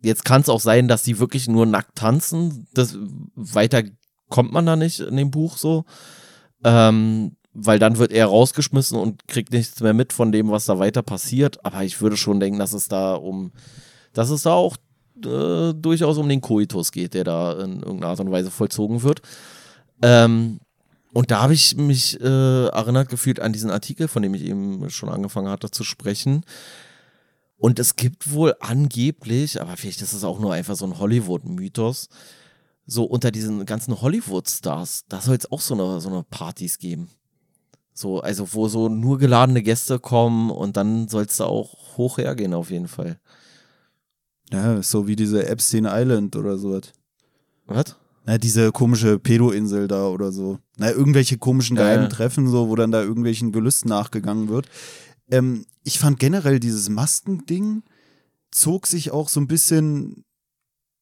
jetzt 0.01 0.25
kann 0.25 0.41
es 0.41 0.49
auch 0.49 0.59
sein, 0.59 0.87
dass 0.87 1.03
sie 1.03 1.19
wirklich 1.19 1.47
nur 1.47 1.65
nackt 1.65 1.95
tanzen. 1.95 2.67
Das, 2.73 2.97
weiter 3.35 3.83
kommt 4.29 4.51
man 4.51 4.65
da 4.65 4.75
nicht 4.75 4.99
in 4.99 5.17
dem 5.17 5.31
Buch 5.31 5.57
so. 5.57 5.85
Ähm, 6.63 7.35
weil 7.53 7.79
dann 7.79 7.97
wird 7.97 8.11
er 8.11 8.27
rausgeschmissen 8.27 8.97
und 8.97 9.27
kriegt 9.27 9.51
nichts 9.51 9.79
mehr 9.81 9.93
mit 9.93 10.13
von 10.13 10.31
dem, 10.31 10.49
was 10.51 10.65
da 10.65 10.79
weiter 10.79 11.01
passiert. 11.01 11.63
Aber 11.65 11.83
ich 11.83 11.99
würde 12.01 12.15
schon 12.15 12.39
denken, 12.39 12.59
dass 12.59 12.73
es 12.73 12.87
da 12.87 13.15
um, 13.15 13.51
dass 14.13 14.29
es 14.29 14.43
da 14.43 14.53
auch 14.53 14.77
äh, 15.25 15.73
durchaus 15.73 16.17
um 16.17 16.29
den 16.29 16.41
Koitus 16.41 16.91
geht, 16.91 17.13
der 17.13 17.23
da 17.23 17.53
in 17.53 17.81
irgendeiner 17.81 18.07
Art 18.11 18.19
und 18.19 18.31
Weise 18.31 18.51
vollzogen 18.51 19.03
wird. 19.03 19.21
Ähm, 20.01 20.59
und 21.13 21.31
da 21.31 21.41
habe 21.41 21.53
ich 21.53 21.75
mich 21.75 22.19
äh, 22.21 22.67
erinnert 22.67 23.09
gefühlt 23.09 23.39
an 23.39 23.53
diesen 23.53 23.71
Artikel, 23.71 24.07
von 24.07 24.21
dem 24.21 24.33
ich 24.35 24.43
eben 24.43 24.89
schon 24.89 25.09
angefangen 25.09 25.49
hatte 25.49 25.71
zu 25.71 25.83
sprechen. 25.83 26.45
Und 27.57 27.79
es 27.79 27.95
gibt 27.95 28.31
wohl 28.31 28.55
angeblich, 28.59 29.61
aber 29.61 29.75
vielleicht 29.75 30.01
ist 30.01 30.13
es 30.13 30.23
auch 30.23 30.39
nur 30.39 30.53
einfach 30.53 30.75
so 30.75 30.85
ein 30.85 30.97
Hollywood-Mythos, 30.97 32.09
so 32.85 33.03
unter 33.03 33.31
diesen 33.31 33.65
ganzen 33.65 34.01
Hollywood-Stars, 34.01 35.05
da 35.09 35.19
soll 35.21 35.35
es 35.35 35.51
auch 35.51 35.61
so 35.61 35.73
eine, 35.73 35.99
so 35.99 36.09
eine 36.09 36.23
Partys 36.23 36.77
geben. 36.77 37.09
So, 37.93 38.21
also 38.21 38.53
wo 38.53 38.69
so 38.69 38.87
nur 38.87 39.17
geladene 39.17 39.61
Gäste 39.61 39.99
kommen 39.99 40.51
und 40.51 40.77
dann 40.77 41.09
soll 41.09 41.25
es 41.25 41.37
da 41.37 41.45
auch 41.45 41.97
hoch 41.97 42.17
hergehen 42.17 42.53
auf 42.53 42.71
jeden 42.71 42.87
Fall. 42.87 43.19
Ja, 44.51 44.81
so 44.81 45.07
wie 45.07 45.17
diese 45.17 45.45
Epstein 45.45 45.85
Island 45.85 46.35
oder 46.35 46.57
sowas. 46.57 46.93
Was? 47.65 47.97
Na, 48.29 48.37
diese 48.37 48.71
komische 48.71 49.17
Pedo-Insel 49.17 49.87
da 49.87 50.05
oder 50.05 50.31
so. 50.31 50.59
Na, 50.77 50.91
irgendwelche 50.91 51.39
komischen 51.39 51.75
geheimen 51.75 52.03
ja. 52.03 52.09
Treffen, 52.09 52.47
so, 52.47 52.69
wo 52.69 52.75
dann 52.75 52.91
da 52.91 53.01
irgendwelchen 53.01 53.51
Gelüsten 53.51 53.89
nachgegangen 53.89 54.49
wird. 54.49 54.67
Ähm, 55.31 55.65
ich 55.83 55.97
fand 55.97 56.19
generell 56.19 56.59
dieses 56.59 56.89
Maskending 56.89 57.81
zog 58.51 58.85
sich 58.85 59.09
auch 59.09 59.29
so 59.29 59.39
ein 59.39 59.47
bisschen 59.47 60.25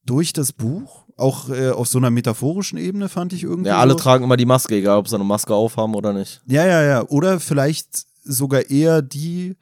durch 0.06 0.32
das 0.32 0.54
Buch. 0.54 1.06
auch 1.18 1.50
äh, 1.50 1.72
auf 1.72 1.90
so 1.90 1.98
einer 1.98 2.12
metaphorischen 2.12 2.78
Ebene 2.78 3.10
fand 3.10 3.34
ich 3.34 3.44
irgendwie. 3.44 3.72
Ja, 3.72 3.80
alle 3.80 3.92
so. 3.92 4.00
tragen 4.00 4.24
immer 4.24 4.38
die 4.38 4.46
Maske, 4.46 4.76
egal 4.76 4.98
ob 4.98 5.10
sie 5.10 5.16
eine 5.16 5.26
Maske 5.26 5.54
aufhaben 5.54 5.96
oder 5.96 6.14
nicht. 6.14 6.42
Ja, 6.46 6.66
ja, 6.66 6.82
ja. 6.82 7.06
Oder 7.10 7.42
vielleicht 7.42 8.06
sogar 8.24 8.70
eher 8.70 9.02
die. 9.02 9.58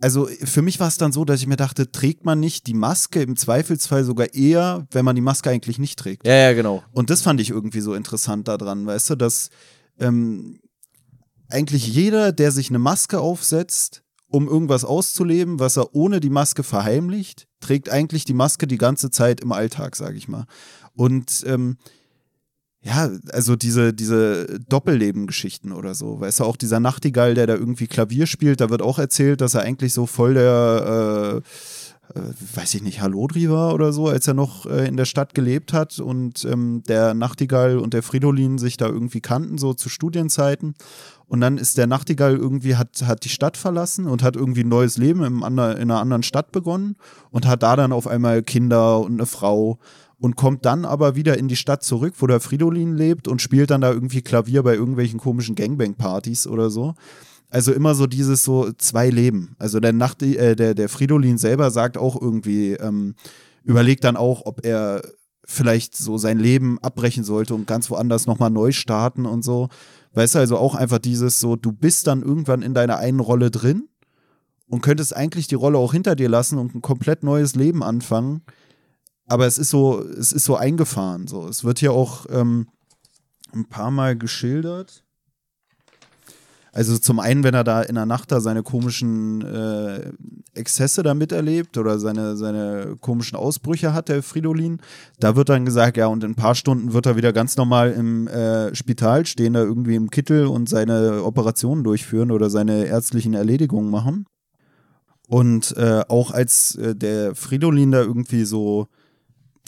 Also 0.00 0.26
für 0.26 0.62
mich 0.62 0.80
war 0.80 0.88
es 0.88 0.98
dann 0.98 1.12
so, 1.12 1.24
dass 1.24 1.40
ich 1.40 1.46
mir 1.46 1.56
dachte, 1.56 1.90
trägt 1.90 2.24
man 2.24 2.40
nicht 2.40 2.66
die 2.66 2.74
Maske 2.74 3.22
im 3.22 3.36
Zweifelsfall 3.36 4.04
sogar 4.04 4.34
eher, 4.34 4.86
wenn 4.90 5.04
man 5.04 5.14
die 5.14 5.22
Maske 5.22 5.50
eigentlich 5.50 5.78
nicht 5.78 5.98
trägt. 5.98 6.26
Ja, 6.26 6.34
ja, 6.34 6.52
genau. 6.52 6.82
Und 6.92 7.10
das 7.10 7.22
fand 7.22 7.40
ich 7.40 7.50
irgendwie 7.50 7.80
so 7.80 7.94
interessant 7.94 8.48
daran, 8.48 8.86
weißt 8.86 9.10
du, 9.10 9.14
dass 9.14 9.50
ähm, 9.98 10.58
eigentlich 11.48 11.86
jeder, 11.86 12.32
der 12.32 12.50
sich 12.50 12.70
eine 12.70 12.80
Maske 12.80 13.20
aufsetzt, 13.20 14.02
um 14.26 14.48
irgendwas 14.48 14.84
auszuleben, 14.84 15.60
was 15.60 15.76
er 15.76 15.94
ohne 15.94 16.18
die 16.18 16.30
Maske 16.30 16.64
verheimlicht, 16.64 17.46
trägt 17.60 17.88
eigentlich 17.88 18.24
die 18.24 18.34
Maske 18.34 18.66
die 18.66 18.78
ganze 18.78 19.10
Zeit 19.10 19.40
im 19.40 19.52
Alltag, 19.52 19.94
sage 19.94 20.16
ich 20.16 20.26
mal. 20.26 20.46
Und 20.94 21.44
ähm, 21.46 21.78
ja, 22.84 23.08
also 23.32 23.56
diese, 23.56 23.94
diese 23.94 24.60
Doppelleben-Geschichten 24.68 25.72
oder 25.72 25.94
so. 25.94 26.20
Weißt 26.20 26.40
du, 26.40 26.44
auch 26.44 26.56
dieser 26.56 26.80
Nachtigall, 26.80 27.32
der 27.34 27.46
da 27.46 27.54
irgendwie 27.54 27.86
Klavier 27.86 28.26
spielt, 28.26 28.60
da 28.60 28.68
wird 28.68 28.82
auch 28.82 28.98
erzählt, 28.98 29.40
dass 29.40 29.54
er 29.54 29.62
eigentlich 29.62 29.94
so 29.94 30.04
voll 30.04 30.34
der, 30.34 31.42
äh, 32.12 32.18
äh, 32.18 32.22
weiß 32.54 32.74
ich 32.74 32.82
nicht, 32.82 33.00
Hallodri 33.00 33.48
war 33.48 33.72
oder 33.72 33.94
so, 33.94 34.08
als 34.08 34.28
er 34.28 34.34
noch 34.34 34.66
äh, 34.66 34.86
in 34.86 34.98
der 34.98 35.06
Stadt 35.06 35.34
gelebt 35.34 35.72
hat 35.72 35.98
und 35.98 36.44
ähm, 36.44 36.82
der 36.86 37.14
Nachtigall 37.14 37.78
und 37.78 37.94
der 37.94 38.02
Fridolin 38.02 38.58
sich 38.58 38.76
da 38.76 38.86
irgendwie 38.86 39.22
kannten, 39.22 39.56
so 39.56 39.72
zu 39.72 39.88
Studienzeiten. 39.88 40.74
Und 41.26 41.40
dann 41.40 41.56
ist 41.56 41.78
der 41.78 41.86
Nachtigall 41.86 42.36
irgendwie, 42.36 42.76
hat, 42.76 43.02
hat 43.06 43.24
die 43.24 43.30
Stadt 43.30 43.56
verlassen 43.56 44.06
und 44.06 44.22
hat 44.22 44.36
irgendwie 44.36 44.62
ein 44.62 44.68
neues 44.68 44.98
Leben 44.98 45.24
im 45.24 45.42
ander, 45.42 45.78
in 45.78 45.90
einer 45.90 46.00
anderen 46.00 46.22
Stadt 46.22 46.52
begonnen 46.52 46.96
und 47.30 47.46
hat 47.46 47.62
da 47.62 47.76
dann 47.76 47.92
auf 47.92 48.06
einmal 48.06 48.42
Kinder 48.42 49.00
und 49.00 49.14
eine 49.14 49.24
Frau 49.24 49.78
und 50.24 50.36
kommt 50.36 50.64
dann 50.64 50.86
aber 50.86 51.16
wieder 51.16 51.36
in 51.36 51.48
die 51.48 51.54
Stadt 51.54 51.84
zurück, 51.84 52.14
wo 52.16 52.26
der 52.26 52.40
Fridolin 52.40 52.96
lebt 52.96 53.28
und 53.28 53.42
spielt 53.42 53.70
dann 53.70 53.82
da 53.82 53.92
irgendwie 53.92 54.22
Klavier 54.22 54.62
bei 54.62 54.74
irgendwelchen 54.74 55.20
komischen 55.20 55.54
Gangbang-Partys 55.54 56.46
oder 56.46 56.70
so. 56.70 56.94
Also 57.50 57.74
immer 57.74 57.94
so 57.94 58.06
dieses 58.06 58.42
so 58.42 58.72
zwei 58.78 59.10
Leben. 59.10 59.54
Also 59.58 59.80
der, 59.80 59.92
Nacht, 59.92 60.22
äh, 60.22 60.56
der, 60.56 60.74
der 60.74 60.88
Fridolin 60.88 61.36
selber 61.36 61.70
sagt 61.70 61.98
auch 61.98 62.18
irgendwie, 62.18 62.72
ähm, 62.72 63.16
überlegt 63.64 64.02
dann 64.04 64.16
auch, 64.16 64.46
ob 64.46 64.64
er 64.64 65.02
vielleicht 65.44 65.94
so 65.94 66.16
sein 66.16 66.38
Leben 66.38 66.78
abbrechen 66.78 67.22
sollte 67.22 67.54
und 67.54 67.66
ganz 67.66 67.90
woanders 67.90 68.26
nochmal 68.26 68.48
neu 68.48 68.72
starten 68.72 69.26
und 69.26 69.44
so. 69.44 69.68
Weißt 70.14 70.36
du, 70.36 70.38
also 70.38 70.56
auch 70.56 70.74
einfach 70.74 71.00
dieses 71.00 71.38
so, 71.38 71.54
du 71.54 71.70
bist 71.70 72.06
dann 72.06 72.22
irgendwann 72.22 72.62
in 72.62 72.72
deiner 72.72 72.96
einen 72.96 73.20
Rolle 73.20 73.50
drin 73.50 73.90
und 74.70 74.80
könntest 74.80 75.14
eigentlich 75.14 75.48
die 75.48 75.54
Rolle 75.54 75.76
auch 75.76 75.92
hinter 75.92 76.16
dir 76.16 76.30
lassen 76.30 76.56
und 76.56 76.74
ein 76.74 76.80
komplett 76.80 77.24
neues 77.24 77.56
Leben 77.56 77.82
anfangen. 77.82 78.40
Aber 79.26 79.46
es 79.46 79.58
ist 79.58 79.70
so, 79.70 80.00
es 80.00 80.32
ist 80.32 80.44
so 80.44 80.56
eingefahren. 80.56 81.26
So. 81.26 81.46
Es 81.48 81.64
wird 81.64 81.78
hier 81.78 81.92
auch 81.92 82.26
ähm, 82.30 82.68
ein 83.52 83.66
paar 83.66 83.90
Mal 83.90 84.16
geschildert. 84.16 85.04
Also 86.74 86.98
zum 86.98 87.20
einen, 87.20 87.44
wenn 87.44 87.54
er 87.54 87.62
da 87.62 87.82
in 87.82 87.94
der 87.94 88.04
Nacht 88.04 88.32
da 88.32 88.40
seine 88.40 88.64
komischen 88.64 89.42
äh, 89.42 90.10
Exzesse 90.54 91.04
da 91.04 91.14
miterlebt 91.14 91.78
oder 91.78 92.00
seine, 92.00 92.36
seine 92.36 92.96
komischen 93.00 93.38
Ausbrüche 93.38 93.94
hat, 93.94 94.08
der 94.08 94.24
Fridolin, 94.24 94.80
da 95.20 95.36
wird 95.36 95.50
dann 95.50 95.64
gesagt, 95.64 95.96
ja, 95.96 96.08
und 96.08 96.24
in 96.24 96.32
ein 96.32 96.34
paar 96.34 96.56
Stunden 96.56 96.92
wird 96.92 97.06
er 97.06 97.14
wieder 97.14 97.32
ganz 97.32 97.56
normal 97.56 97.92
im 97.92 98.26
äh, 98.26 98.74
Spital 98.74 99.24
stehen, 99.24 99.52
da 99.52 99.62
irgendwie 99.62 99.94
im 99.94 100.10
Kittel 100.10 100.46
und 100.46 100.68
seine 100.68 101.22
Operationen 101.22 101.84
durchführen 101.84 102.32
oder 102.32 102.50
seine 102.50 102.86
ärztlichen 102.86 103.34
Erledigungen 103.34 103.88
machen. 103.88 104.26
Und 105.28 105.76
äh, 105.76 106.02
auch 106.08 106.32
als 106.32 106.74
äh, 106.74 106.96
der 106.96 107.36
Fridolin 107.36 107.92
da 107.92 108.00
irgendwie 108.00 108.44
so 108.44 108.88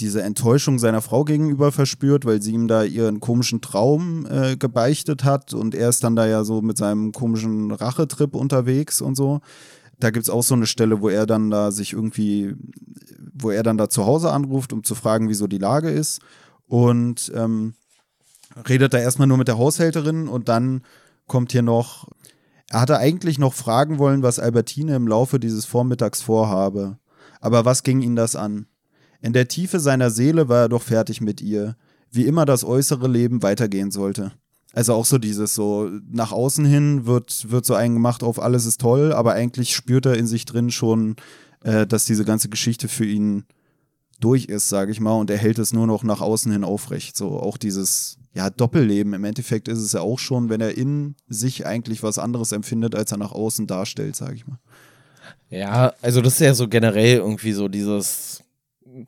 diese 0.01 0.23
Enttäuschung 0.23 0.79
seiner 0.79 1.01
Frau 1.01 1.25
gegenüber 1.25 1.73
verspürt, 1.73 2.27
weil 2.27 2.43
sie 2.43 2.53
ihm 2.53 2.69
da 2.69 2.85
ihren 2.85 3.21
komischen 3.21 3.61
Traum 3.61 4.27
äh, 4.27 4.57
gebeichtet 4.57 5.25
hat 5.25 5.55
und 5.55 5.75
er 5.75 5.89
ist 5.89 6.05
dann 6.05 6.17
da 6.17 6.27
ja 6.27 6.45
so 6.45 6.61
mit 6.61 6.77
seinem 6.77 7.13
komischen 7.13 7.71
Rachetrip 7.71 8.35
unterwegs 8.35 9.01
und 9.01 9.17
so. 9.17 9.41
Da 9.99 10.11
gibt 10.11 10.25
es 10.25 10.31
auch 10.31 10.43
so 10.43 10.55
eine 10.55 10.67
Stelle, 10.67 11.01
wo 11.01 11.09
er 11.09 11.25
dann 11.25 11.49
da 11.49 11.71
sich 11.71 11.95
irgendwie, 11.95 12.55
wo 13.33 13.51
er 13.51 13.63
dann 13.63 13.79
da 13.79 13.89
zu 13.89 14.05
Hause 14.05 14.31
anruft, 14.31 14.75
um 14.75 14.85
zu 14.85 14.95
fragen, 14.95 15.31
wieso 15.31 15.47
die 15.47 15.57
Lage 15.57 15.89
ist. 15.89 16.21
Und 16.67 17.33
ähm, 17.35 17.75
redet 18.69 18.93
da 18.93 18.99
erstmal 18.99 19.29
nur 19.29 19.39
mit 19.39 19.49
der 19.49 19.57
Haushälterin 19.57 20.29
und 20.29 20.51
dann 20.51 20.83
kommt 21.27 21.53
hier 21.53 21.63
noch, 21.63 22.09
er 22.69 22.83
hatte 22.83 22.99
eigentlich 22.99 23.39
noch 23.39 23.55
fragen 23.55 23.99
wollen, 23.99 24.23
was 24.23 24.39
Albertine 24.39 24.97
im 24.97 25.09
Laufe 25.09 25.41
dieses 25.41 25.65
Vormittags 25.65 26.21
vorhabe. 26.21 26.99
Aber 27.41 27.65
was 27.65 27.83
ging 27.83 28.03
ihn 28.03 28.17
das 28.17 28.37
an? 28.37 28.67
In 29.27 29.33
der 29.33 29.49
Tiefe 29.49 29.81
seiner 29.81 30.11
Seele 30.11 30.49
war 30.49 30.63
er 30.63 30.69
doch 30.69 30.83
fertig 30.83 31.21
mit 31.21 31.41
ihr, 31.41 31.77
wie 32.13 32.27
immer 32.27 32.45
das 32.45 32.63
äußere 32.63 33.09
Leben 33.09 33.43
weitergehen 33.43 33.91
sollte. 33.91 34.31
Also 34.73 34.95
auch 34.95 35.05
so 35.05 35.19
dieses 35.19 35.53
so, 35.53 35.91
nach 36.09 36.31
außen 36.31 36.65
hin 36.65 37.07
wird, 37.07 37.51
wird 37.51 37.67
so 37.67 37.75
ein 37.75 37.95
gemacht 37.95 38.23
auf 38.23 38.41
alles 38.41 38.67
ist 38.67 38.81
toll, 38.81 39.13
aber 39.13 39.33
eigentlich 39.33 39.75
spürt 39.75 40.07
er 40.07 40.17
in 40.17 40.29
sich 40.29 40.45
drin 40.45 40.71
schon, 40.71 41.17
äh, 41.65 41.89
dass 41.89 42.05
diese 42.05 42.25
ganze 42.25 42.49
Geschichte 42.49 42.87
für 42.87 43.05
ihn 43.05 43.47
durch 44.21 44.45
ist, 44.45 44.69
sage 44.69 44.93
ich 44.93 45.01
mal, 45.01 45.15
und 45.15 45.29
er 45.29 45.39
hält 45.39 45.59
es 45.59 45.73
nur 45.73 45.89
noch 45.89 46.05
nach 46.05 46.21
außen 46.21 46.53
hin 46.53 46.63
aufrecht. 46.63 47.17
So 47.17 47.41
auch 47.41 47.57
dieses, 47.57 48.19
ja, 48.33 48.49
Doppelleben. 48.49 49.13
Im 49.13 49.25
Endeffekt 49.25 49.67
ist 49.67 49.81
es 49.81 49.91
ja 49.91 50.03
auch 50.03 50.21
schon, 50.21 50.51
wenn 50.51 50.61
er 50.61 50.79
in 50.79 51.17
sich 51.27 51.67
eigentlich 51.67 52.05
was 52.05 52.21
anderes 52.21 52.53
empfindet, 52.53 52.95
als 52.95 53.11
er 53.11 53.19
nach 53.19 53.33
außen 53.33 53.67
darstellt, 53.67 54.15
sage 54.15 54.37
ich 54.37 54.47
mal. 54.47 54.61
Ja, 55.51 55.95
also 56.01 56.21
das 56.21 56.35
ist 56.35 56.41
ja 56.41 56.55
so 56.55 56.69
generell 56.69 57.17
irgendwie 57.17 57.53
so 57.53 57.67
dieses, 57.67 58.45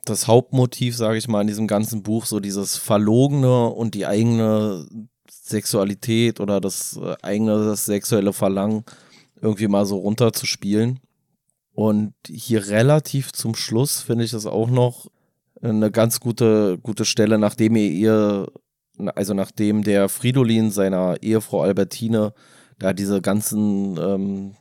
das 0.05 0.27
Hauptmotiv, 0.27 0.95
sage 0.95 1.17
ich 1.17 1.27
mal, 1.27 1.41
in 1.41 1.47
diesem 1.47 1.67
ganzen 1.67 2.03
Buch, 2.03 2.25
so 2.25 2.39
dieses 2.39 2.77
Verlogene 2.77 3.67
und 3.67 3.95
die 3.95 4.05
eigene 4.05 4.87
Sexualität 5.29 6.39
oder 6.39 6.61
das 6.61 6.97
äh, 6.97 7.15
eigene 7.21 7.65
das 7.65 7.85
sexuelle 7.85 8.33
Verlangen 8.33 8.83
irgendwie 9.41 9.67
mal 9.67 9.85
so 9.85 9.97
runterzuspielen. 9.97 10.99
Und 11.73 12.13
hier 12.27 12.67
relativ 12.67 13.31
zum 13.31 13.55
Schluss 13.55 14.01
finde 14.01 14.25
ich 14.25 14.31
das 14.31 14.45
auch 14.45 14.69
noch 14.69 15.07
eine 15.61 15.91
ganz 15.91 16.19
gute, 16.19 16.77
gute 16.77 17.05
Stelle, 17.05 17.37
nachdem 17.37 17.75
ihr 17.75 17.89
ihr, 17.89 18.47
also 19.15 19.33
nachdem 19.33 19.83
der 19.83 20.09
Fridolin 20.09 20.71
seiner 20.71 21.21
Ehefrau 21.21 21.61
Albertine 21.61 22.33
da 22.77 22.93
diese 22.93 23.21
ganzen 23.21 23.97
ähm, 23.97 24.55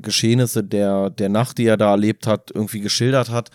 Geschehnisse 0.00 0.64
der, 0.64 1.10
der 1.10 1.28
Nacht, 1.28 1.58
die 1.58 1.66
er 1.66 1.76
da 1.76 1.90
erlebt 1.90 2.26
hat, 2.26 2.50
irgendwie 2.52 2.80
geschildert 2.80 3.30
hat, 3.30 3.50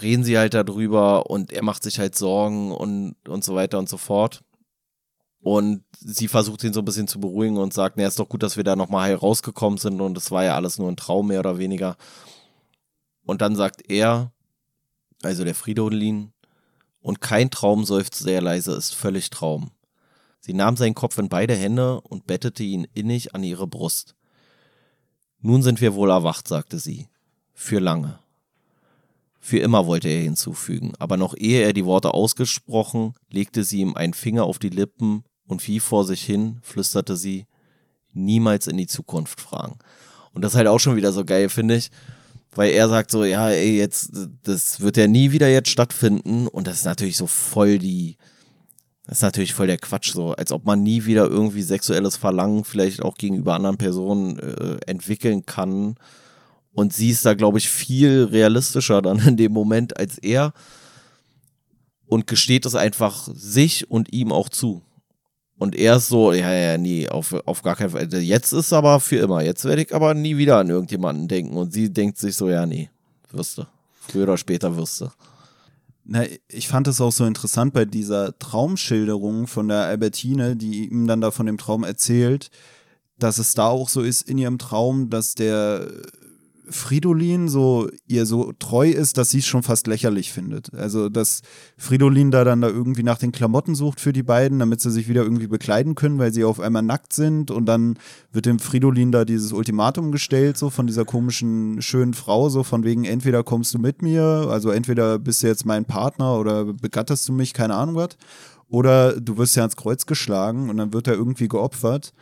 reden 0.00 0.24
sie 0.24 0.38
halt 0.38 0.54
darüber 0.54 1.30
und 1.30 1.52
er 1.52 1.62
macht 1.62 1.82
sich 1.82 1.98
halt 1.98 2.16
Sorgen 2.16 2.72
und, 2.72 3.16
und 3.28 3.44
so 3.44 3.54
weiter 3.54 3.78
und 3.78 3.88
so 3.88 3.96
fort. 3.96 4.42
Und 5.40 5.84
sie 5.98 6.28
versucht 6.28 6.64
ihn 6.64 6.72
so 6.72 6.80
ein 6.80 6.86
bisschen 6.86 7.06
zu 7.06 7.20
beruhigen 7.20 7.58
und 7.58 7.74
sagt, 7.74 7.96
naja, 7.96 8.08
ist 8.08 8.18
doch 8.18 8.28
gut, 8.28 8.42
dass 8.42 8.56
wir 8.56 8.64
da 8.64 8.76
nochmal 8.76 9.14
rausgekommen 9.14 9.78
sind 9.78 10.00
und 10.00 10.16
es 10.16 10.30
war 10.30 10.44
ja 10.44 10.56
alles 10.56 10.78
nur 10.78 10.90
ein 10.90 10.96
Traum, 10.96 11.28
mehr 11.28 11.40
oder 11.40 11.58
weniger. 11.58 11.96
Und 13.26 13.42
dann 13.42 13.54
sagt 13.54 13.90
er, 13.90 14.32
also 15.22 15.44
der 15.44 15.54
Fridolin, 15.54 16.32
und 17.00 17.20
kein 17.20 17.50
Traum 17.50 17.84
seufzt 17.84 18.14
sehr 18.14 18.40
leise, 18.40 18.72
ist 18.72 18.94
völlig 18.94 19.28
Traum. 19.28 19.72
Sie 20.40 20.54
nahm 20.54 20.78
seinen 20.78 20.94
Kopf 20.94 21.18
in 21.18 21.28
beide 21.28 21.54
Hände 21.54 22.00
und 22.00 22.26
bettete 22.26 22.62
ihn 22.62 22.86
innig 22.94 23.34
an 23.34 23.44
ihre 23.44 23.66
Brust. 23.66 24.14
Nun 25.40 25.62
sind 25.62 25.82
wir 25.82 25.94
wohl 25.94 26.08
erwacht, 26.08 26.48
sagte 26.48 26.78
sie. 26.78 27.08
Für 27.52 27.78
lange. 27.78 28.23
Für 29.46 29.58
immer 29.58 29.86
wollte 29.86 30.08
er 30.08 30.22
hinzufügen, 30.22 30.94
aber 30.98 31.18
noch 31.18 31.34
ehe 31.36 31.60
er 31.60 31.74
die 31.74 31.84
Worte 31.84 32.14
ausgesprochen, 32.14 33.12
legte 33.28 33.62
sie 33.62 33.80
ihm 33.80 33.94
einen 33.94 34.14
Finger 34.14 34.44
auf 34.44 34.58
die 34.58 34.70
Lippen 34.70 35.22
und 35.46 35.68
wie 35.68 35.80
vor 35.80 36.06
sich 36.06 36.22
hin 36.22 36.60
flüsterte 36.62 37.14
sie, 37.14 37.44
niemals 38.14 38.68
in 38.68 38.78
die 38.78 38.86
Zukunft 38.86 39.42
fragen. 39.42 39.76
Und 40.32 40.40
das 40.40 40.52
ist 40.52 40.56
halt 40.56 40.68
auch 40.68 40.80
schon 40.80 40.96
wieder 40.96 41.12
so 41.12 41.26
geil, 41.26 41.50
finde 41.50 41.76
ich, 41.76 41.90
weil 42.54 42.72
er 42.72 42.88
sagt 42.88 43.10
so, 43.10 43.22
ja, 43.22 43.50
ey, 43.50 43.76
jetzt, 43.76 44.12
das 44.44 44.80
wird 44.80 44.96
ja 44.96 45.08
nie 45.08 45.30
wieder 45.30 45.50
jetzt 45.50 45.68
stattfinden. 45.68 46.48
Und 46.48 46.66
das 46.66 46.78
ist 46.78 46.86
natürlich 46.86 47.18
so 47.18 47.26
voll 47.26 47.78
die, 47.78 48.16
das 49.04 49.18
ist 49.18 49.22
natürlich 49.24 49.52
voll 49.52 49.66
der 49.66 49.76
Quatsch, 49.76 50.14
so 50.14 50.32
als 50.32 50.52
ob 50.52 50.64
man 50.64 50.82
nie 50.82 51.04
wieder 51.04 51.26
irgendwie 51.26 51.60
sexuelles 51.60 52.16
Verlangen 52.16 52.64
vielleicht 52.64 53.02
auch 53.02 53.18
gegenüber 53.18 53.52
anderen 53.52 53.76
Personen 53.76 54.38
äh, 54.38 54.78
entwickeln 54.86 55.44
kann 55.44 55.96
und 56.74 56.92
sie 56.92 57.10
ist 57.10 57.24
da, 57.24 57.34
glaube 57.34 57.58
ich, 57.58 57.68
viel 57.68 58.24
realistischer 58.24 59.00
dann 59.00 59.18
in 59.20 59.36
dem 59.36 59.52
Moment 59.52 59.96
als 59.96 60.18
er 60.18 60.52
und 62.06 62.26
gesteht 62.26 62.66
es 62.66 62.74
einfach 62.74 63.28
sich 63.32 63.90
und 63.90 64.12
ihm 64.12 64.32
auch 64.32 64.48
zu. 64.48 64.82
Und 65.56 65.76
er 65.76 65.96
ist 65.96 66.08
so, 66.08 66.32
ja, 66.32 66.52
ja, 66.52 66.78
nee, 66.78 67.08
auf, 67.08 67.32
auf 67.46 67.62
gar 67.62 67.76
keinen 67.76 67.90
Fall. 67.90 68.12
Jetzt 68.12 68.52
ist 68.52 68.72
aber 68.72 68.98
für 68.98 69.16
immer. 69.16 69.42
Jetzt 69.42 69.64
werde 69.64 69.82
ich 69.82 69.94
aber 69.94 70.12
nie 70.12 70.36
wieder 70.36 70.58
an 70.58 70.68
irgendjemanden 70.68 71.28
denken. 71.28 71.56
Und 71.56 71.72
sie 71.72 71.92
denkt 71.92 72.18
sich 72.18 72.34
so, 72.34 72.50
ja, 72.50 72.66
nee, 72.66 72.90
wirst 73.30 73.58
du. 73.58 73.62
Früher 73.92 74.24
oder 74.24 74.36
später 74.36 74.76
wirst 74.76 75.00
du. 75.00 75.08
Na, 76.04 76.24
ich 76.48 76.68
fand 76.68 76.88
es 76.88 77.00
auch 77.00 77.12
so 77.12 77.24
interessant 77.24 77.72
bei 77.72 77.84
dieser 77.84 78.36
Traumschilderung 78.38 79.46
von 79.46 79.68
der 79.68 79.84
Albertine, 79.84 80.56
die 80.56 80.88
ihm 80.88 81.06
dann 81.06 81.20
da 81.20 81.30
von 81.30 81.46
dem 81.46 81.56
Traum 81.56 81.84
erzählt, 81.84 82.50
dass 83.18 83.38
es 83.38 83.54
da 83.54 83.68
auch 83.68 83.88
so 83.88 84.02
ist 84.02 84.28
in 84.28 84.36
ihrem 84.36 84.58
Traum, 84.58 85.08
dass 85.08 85.34
der 85.34 85.88
Fridolin 86.68 87.48
so 87.48 87.88
ihr 88.06 88.26
so 88.26 88.52
treu 88.58 88.88
ist, 88.88 89.18
dass 89.18 89.30
sie 89.30 89.38
es 89.38 89.46
schon 89.46 89.62
fast 89.62 89.86
lächerlich 89.86 90.32
findet. 90.32 90.72
Also, 90.74 91.08
dass 91.08 91.42
Fridolin 91.76 92.30
da 92.30 92.44
dann 92.44 92.60
da 92.60 92.68
irgendwie 92.68 93.02
nach 93.02 93.18
den 93.18 93.32
Klamotten 93.32 93.74
sucht 93.74 94.00
für 94.00 94.12
die 94.12 94.22
beiden, 94.22 94.58
damit 94.58 94.80
sie 94.80 94.90
sich 94.90 95.08
wieder 95.08 95.22
irgendwie 95.22 95.46
bekleiden 95.46 95.94
können, 95.94 96.18
weil 96.18 96.32
sie 96.32 96.44
auf 96.44 96.60
einmal 96.60 96.82
nackt 96.82 97.12
sind 97.12 97.50
und 97.50 97.66
dann 97.66 97.98
wird 98.32 98.46
dem 98.46 98.58
Fridolin 98.58 99.12
da 99.12 99.24
dieses 99.24 99.52
Ultimatum 99.52 100.12
gestellt, 100.12 100.56
so 100.56 100.70
von 100.70 100.86
dieser 100.86 101.04
komischen, 101.04 101.82
schönen 101.82 102.14
Frau, 102.14 102.48
so 102.48 102.62
von 102.62 102.84
wegen, 102.84 103.04
entweder 103.04 103.42
kommst 103.42 103.74
du 103.74 103.78
mit 103.78 104.02
mir, 104.02 104.22
also 104.22 104.70
entweder 104.70 105.18
bist 105.18 105.42
du 105.42 105.46
jetzt 105.46 105.66
mein 105.66 105.84
Partner 105.84 106.38
oder 106.38 106.64
begatterst 106.64 107.28
du 107.28 107.32
mich, 107.32 107.52
keine 107.52 107.74
Ahnung 107.74 107.96
was, 107.96 108.16
oder 108.68 109.20
du 109.20 109.36
wirst 109.38 109.56
ja 109.56 109.62
ans 109.62 109.76
Kreuz 109.76 110.06
geschlagen 110.06 110.70
und 110.70 110.76
dann 110.78 110.92
wird 110.92 111.06
er 111.06 111.14
irgendwie 111.14 111.48
geopfert. 111.48 112.12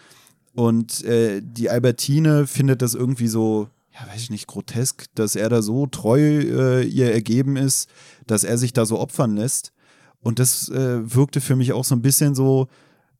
Und 0.55 1.03
äh, 1.05 1.41
die 1.43 1.71
Albertine 1.71 2.47
findet 2.47 2.83
das 2.83 2.95
irgendwie 2.95 3.29
so 3.29 3.69
ja, 3.95 4.07
weiß 4.07 4.23
ich 4.23 4.31
nicht, 4.31 4.47
grotesk, 4.47 5.07
dass 5.15 5.37
er 5.37 5.49
da 5.49 5.63
so 5.63 5.87
treu 5.87 6.21
äh, 6.21 6.87
ihr 6.87 7.13
ergeben 7.13 7.57
ist, 7.57 7.89
dass 8.27 8.45
er 8.45 8.57
sich 8.59 8.73
da 8.73 8.87
so 8.87 8.99
opfern 8.99 9.37
lässt. 9.37 9.73
Und 10.21 10.39
das 10.39 10.69
äh, 10.69 11.15
wirkte 11.15 11.41
für 11.41 11.57
mich 11.57 11.73
auch 11.73 11.85
so 11.85 11.95
ein 11.95 12.03
bisschen 12.03 12.35
so, 12.35 12.69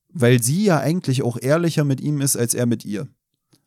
weil 0.09 0.43
sie 0.43 0.65
ja 0.65 0.79
eigentlich 0.79 1.23
auch 1.23 1.37
ehrlicher 1.41 1.85
mit 1.85 2.01
ihm 2.01 2.21
ist, 2.21 2.37
als 2.37 2.55
er 2.55 2.67
mit 2.67 2.85
ihr. 2.85 3.09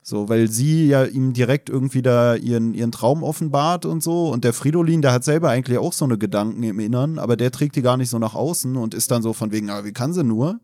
So, 0.02 0.30
weil 0.30 0.50
sie 0.50 0.88
ja 0.88 1.04
ihm 1.04 1.34
direkt 1.34 1.68
irgendwie 1.68 2.04
da 2.04 2.36
ihren, 2.36 2.76
ihren 2.76 2.92
Traum 2.92 3.24
offenbart 3.24 3.86
und 3.86 4.04
so. 4.04 4.30
Und 4.30 4.44
der 4.44 4.54
Fridolin, 4.54 5.02
der 5.02 5.12
hat 5.12 5.24
selber 5.24 5.50
eigentlich 5.50 5.80
auch 5.80 5.94
so 5.94 6.06
eine 6.06 6.18
Gedanken 6.18 6.62
im 6.64 6.80
Innern, 6.80 7.18
aber 7.18 7.36
der 7.36 7.52
trägt 7.52 7.76
die 7.76 7.82
gar 7.82 7.98
nicht 7.98 8.10
so 8.10 8.20
nach 8.20 8.36
außen 8.36 8.78
und 8.78 8.94
ist 8.94 9.10
dann 9.10 9.24
so 9.24 9.34
von 9.34 9.52
wegen, 9.52 9.70
ah, 9.70 9.84
wie 9.84 9.94
kann 9.94 10.14
sie 10.14 10.24
nur? 10.24 10.60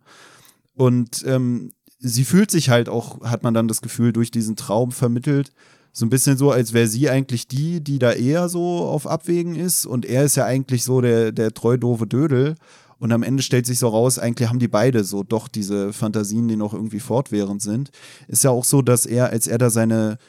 Und 0.75 1.23
ähm, 1.25 1.71
sie 1.97 2.23
fühlt 2.23 2.51
sich 2.51 2.69
halt 2.69 2.87
auch, 2.87 3.21
hat 3.21 3.41
man 3.43 3.55
dann 3.55 3.67
das 3.67 3.81
Gefühl, 3.81 4.13
durch 4.13 4.29
diesen 4.29 4.55
Traum 4.55 4.91
vermittelt, 4.91 5.51
so 5.93 6.05
ein 6.05 6.09
bisschen 6.09 6.37
so, 6.37 6.51
als 6.51 6.73
wäre 6.73 6.87
sie 6.87 7.09
eigentlich 7.09 7.47
die, 7.47 7.81
die 7.81 7.99
da 7.99 8.13
eher 8.13 8.49
so 8.49 8.85
auf 8.85 9.07
Abwägen 9.07 9.55
ist 9.55 9.85
und 9.85 10.05
er 10.05 10.23
ist 10.23 10.35
ja 10.35 10.45
eigentlich 10.45 10.83
so 10.83 11.01
der, 11.01 11.31
der 11.31 11.53
treu 11.53 11.77
doofe 11.77 12.07
Dödel. 12.07 12.55
Und 12.97 13.11
am 13.11 13.23
Ende 13.23 13.41
stellt 13.41 13.65
sich 13.65 13.79
so 13.79 13.87
raus, 13.87 14.19
eigentlich 14.19 14.47
haben 14.47 14.59
die 14.59 14.67
beide 14.67 15.03
so 15.03 15.23
doch 15.23 15.47
diese 15.47 15.91
Fantasien, 15.91 16.47
die 16.47 16.55
noch 16.55 16.75
irgendwie 16.75 16.99
fortwährend 16.99 17.59
sind. 17.59 17.89
Ist 18.27 18.43
ja 18.43 18.51
auch 18.51 18.63
so, 18.63 18.83
dass 18.83 19.07
er, 19.07 19.31
als 19.31 19.47
er 19.47 19.57
da 19.57 19.71
seine, 19.71 20.19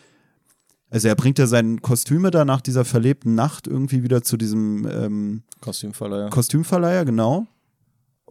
also 0.89 1.07
er 1.07 1.15
bringt 1.15 1.39
ja 1.39 1.47
seine 1.47 1.77
Kostüme 1.81 2.31
da 2.31 2.47
nach 2.47 2.63
dieser 2.63 2.87
verlebten 2.87 3.35
Nacht 3.35 3.67
irgendwie 3.67 4.03
wieder 4.03 4.23
zu 4.23 4.39
diesem 4.39 4.89
ähm, 4.91 5.43
Kostümverleiher. 5.61 6.31
Kostümverleiher, 6.31 7.05
genau. 7.05 7.47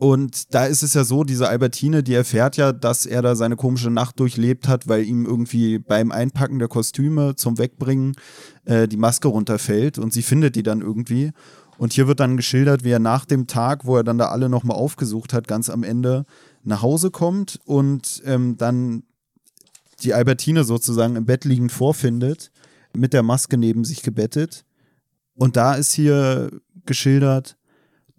Und 0.02 0.56
da 0.56 0.66
ist 0.66 0.82
es 0.82 0.96
ja 0.96 1.04
so, 1.04 1.24
diese 1.24 1.48
Albertine, 1.48 2.02
die 2.02 2.16
erfährt 2.16 2.58
ja, 2.58 2.72
dass 2.72 3.06
er 3.06 3.22
da 3.22 3.36
seine 3.36 3.56
komische 3.56 3.92
Nacht 3.92 4.20
durchlebt 4.20 4.68
hat, 4.68 4.88
weil 4.88 5.04
ihm 5.04 5.28
irgendwie 5.28 5.78
beim 5.78 6.12
Einpacken 6.12 6.58
der 6.58 6.70
Kostüme 6.70 7.36
zum 7.36 7.60
Wegbringen 7.60 8.16
äh, 8.66 8.88
die 8.88 8.98
Maske 8.98 9.28
runterfällt 9.28 10.00
und 10.00 10.12
sie 10.12 10.24
findet 10.24 10.56
die 10.56 10.64
dann 10.64 10.82
irgendwie. 10.82 11.34
Und 11.78 11.94
hier 11.94 12.08
wird 12.08 12.20
dann 12.20 12.36
geschildert, 12.36 12.84
wie 12.84 12.90
er 12.90 12.98
nach 12.98 13.26
dem 13.26 13.46
Tag, 13.46 13.86
wo 13.86 13.96
er 13.96 14.04
dann 14.04 14.18
da 14.18 14.30
alle 14.30 14.50
nochmal 14.50 14.76
aufgesucht 14.76 15.34
hat, 15.34 15.48
ganz 15.48 15.70
am 15.70 15.84
Ende 15.84 16.26
nach 16.64 16.82
Hause 16.82 17.12
kommt 17.12 17.60
und 17.66 18.24
ähm, 18.26 18.58
dann 18.58 19.04
die 20.00 20.16
Albertine 20.16 20.64
sozusagen 20.64 21.16
im 21.16 21.28
Bett 21.28 21.46
liegend 21.46 21.72
vorfindet, 21.72 22.52
mit 22.98 23.14
der 23.14 23.22
Maske 23.22 23.56
neben 23.56 23.84
sich 23.84 24.02
gebettet. 24.02 24.66
Und 25.36 25.58
da 25.58 25.76
ist 25.76 25.94
hier 25.94 26.50
geschildert, 26.88 27.56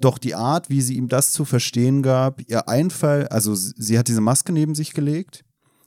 doch 0.04 0.18
die 0.18 0.34
Art, 0.34 0.70
wie 0.70 0.80
sie 0.80 0.96
ihm 0.96 1.08
das 1.08 1.32
zu 1.32 1.44
verstehen 1.44 2.02
gab, 2.02 2.40
ihr 2.48 2.68
Einfall, 2.68 3.28
also 3.28 3.54
sie 3.54 3.98
hat 3.98 4.08
diese 4.08 4.20
Maske 4.20 4.52
neben 4.52 4.74
sich 4.74 4.92
gelegt 4.92 5.44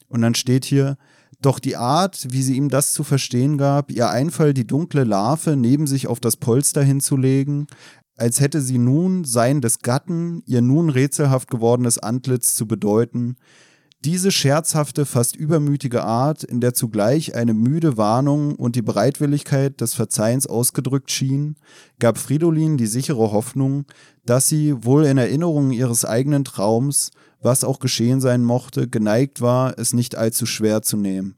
und 0.08 0.22
dann 0.22 0.36
steht 0.36 0.66
hier, 0.66 0.98
doch 1.42 1.60
die 1.60 1.76
Art, 1.76 2.28
wie 2.32 2.42
sie 2.42 2.56
ihm 2.56 2.70
das 2.70 2.94
zu 2.94 3.04
verstehen 3.04 3.58
gab, 3.58 3.92
ihr 3.92 4.10
Einfall, 4.10 4.54
die 4.54 4.66
dunkle 4.66 5.04
Larve 5.04 5.56
neben 5.56 5.86
sich 5.86 6.08
auf 6.08 6.20
das 6.20 6.38
Polster 6.38 6.82
hinzulegen, 6.82 7.68
als 8.18 8.40
hätte 8.40 8.62
sie 8.62 8.78
nun 8.78 9.26
sein 9.26 9.62
des 9.62 9.80
Gatten, 9.80 10.42
ihr 10.46 10.62
nun 10.62 10.90
rätselhaft 10.90 11.50
gewordenes 11.50 11.98
Antlitz 11.98 12.56
zu 12.56 12.68
bedeuten, 12.68 13.36
diese 14.04 14.32
scherzhafte, 14.32 15.06
fast 15.06 15.36
übermütige 15.36 16.04
Art, 16.04 16.44
in 16.44 16.62
der 16.62 16.74
zugleich 16.74 17.34
eine 17.36 17.54
müde 17.54 17.98
Warnung 17.98 18.56
und 18.56 18.76
die 18.76 18.82
Bereitwilligkeit 18.82 19.82
des 19.82 19.94
Verzeihens 19.94 20.46
ausgedrückt 20.46 21.12
schien, 21.12 21.56
gab 22.00 22.18
Fridolin 22.18 22.78
die 22.78 22.88
sichere 22.88 23.32
Hoffnung, 23.32 23.86
dass 24.26 24.48
sie, 24.48 24.84
wohl 24.84 25.06
in 25.06 25.18
Erinnerung 25.18 25.72
ihres 25.72 26.06
eigenen 26.06 26.46
Traums, 26.46 27.12
was 27.42 27.64
auch 27.64 27.80
geschehen 27.80 28.22
sein 28.22 28.44
mochte, 28.44 28.88
geneigt 28.88 29.42
war, 29.42 29.78
es 29.80 29.94
nicht 29.94 30.16
allzu 30.16 30.46
schwer 30.46 30.82
zu 30.82 30.98
nehmen 30.98 31.36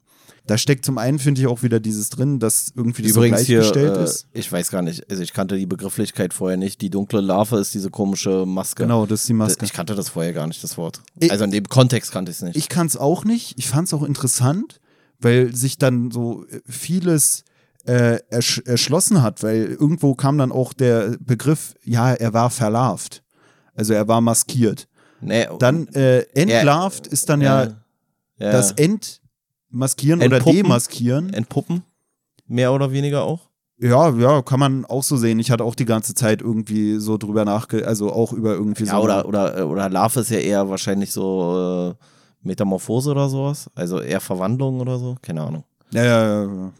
da 0.48 0.58
steckt 0.58 0.86
zum 0.86 0.98
einen, 0.98 1.20
finde 1.20 1.41
ich, 1.41 1.48
auch 1.48 1.62
wieder 1.62 1.80
dieses 1.80 2.10
drin, 2.10 2.39
dass 2.39 2.72
irgendwie 2.76 3.04
das 3.04 3.12
Übrigens 3.12 3.41
so 3.41 3.45
gleichgestellt 3.48 3.93
hier, 3.93 4.02
äh, 4.02 4.04
ist. 4.06 4.28
Ich 4.34 4.52
weiß 4.52 4.72
gar 4.72 4.82
nicht, 4.82 5.10
also 5.10 5.22
ich 5.22 5.34
kannte 5.34 5.58
die 5.58 5.66
Begrifflichkeit 5.66 6.34
vorher 6.34 6.58
nicht. 6.58 6.82
Die 6.82 6.89
dunkle 6.89 7.22
Larve 7.22 7.60
ist 7.60 7.74
diese 7.74 7.89
komische 7.89 8.45
Maske. 8.45 8.84
Genau, 8.84 9.06
das 9.06 9.22
ist 9.22 9.30
die 9.30 9.34
Maske. 9.34 9.66
Ich 9.66 9.74
kannte 9.74 9.93
das 9.93 10.10
vorher 10.10 10.34
gar 10.34 10.48
nicht, 10.48 10.64
das 10.64 10.78
Wort. 10.78 11.02
Ich, 11.20 11.32
also 11.32 11.43
in 11.43 11.52
dem 11.52 11.68
Kontext 11.68 12.12
kannte 12.12 12.32
ich 12.32 12.38
es 12.38 12.43
nicht. 12.43 12.56
Ich 12.56 12.70
kann 12.70 12.88
es 12.88 12.95
auch 12.95 13.26
nicht. 13.26 13.58
Ich 13.58 13.68
fand 13.68 13.88
es 13.88 13.93
auch 13.93 14.04
interessant, 14.04 14.80
weil 15.20 15.54
sich 15.54 15.78
dann 15.78 16.12
so 16.12 16.45
vieles 16.66 17.43
äh, 17.86 18.20
ersch 18.30 18.62
erschlossen 18.66 19.22
hat, 19.22 19.43
weil 19.43 19.66
irgendwo 19.66 20.16
kam 20.16 20.38
dann 20.38 20.52
auch 20.52 20.74
der 20.74 21.18
Begriff, 21.20 21.76
ja, 21.84 22.14
er 22.14 22.34
war 22.34 22.50
verlarvt. 22.50 23.22
Also 23.76 23.93
er 23.93 24.08
war 24.08 24.22
maskiert. 24.22 24.88
Nee, 25.20 25.48
dann 25.60 25.88
äh, 25.89 26.22
entlarvt 26.34 27.08
ist 27.08 27.30
dann 27.30 27.41
ja, 27.41 27.64
ja 27.64 28.52
das 28.52 28.72
Ent 28.72 29.22
maskieren 29.70 30.22
Entpuppen, 30.22 30.47
oder 30.47 30.63
demaskieren. 30.63 31.34
Entpuppen, 31.34 31.84
mehr 32.47 32.74
oder 32.74 32.91
weniger 32.91 33.24
auch. 33.24 33.49
Ja, 33.80 34.09
ja, 34.09 34.41
kann 34.41 34.59
man 34.59 34.86
auch 34.86 35.03
so 35.03 35.18
sehen. 35.18 35.38
Ich 35.39 35.51
hatte 35.51 35.63
auch 35.63 35.76
die 35.76 35.86
ganze 35.86 36.15
Zeit 36.15 36.41
irgendwie 36.41 36.97
so 36.97 37.18
drüber 37.18 37.45
nachge, 37.45 37.86
also 37.86 38.11
auch 38.11 38.34
über 38.34 38.53
irgendwie 38.53 38.86
ja, 38.86 38.93
so. 38.93 39.03
Oder, 39.03 39.28
oder, 39.28 39.70
oder 39.70 39.89
Larve 39.89 40.22
ist 40.22 40.32
ja 40.32 40.39
eher 40.39 40.68
wahrscheinlich 40.68 41.11
so 41.11 41.91
äh, 41.91 42.05
Metamorphose 42.41 43.11
oder 43.11 43.30
sowas. 43.30 43.70
Also 43.76 44.01
eher 44.01 44.20
Verwandlung 44.20 44.80
oder 44.80 44.97
so. 44.97 45.15
Keine 45.22 45.43
Ahnung. 45.43 45.63
Ja, 45.91 46.03
ja, 46.03 46.43
ja. 46.43 46.72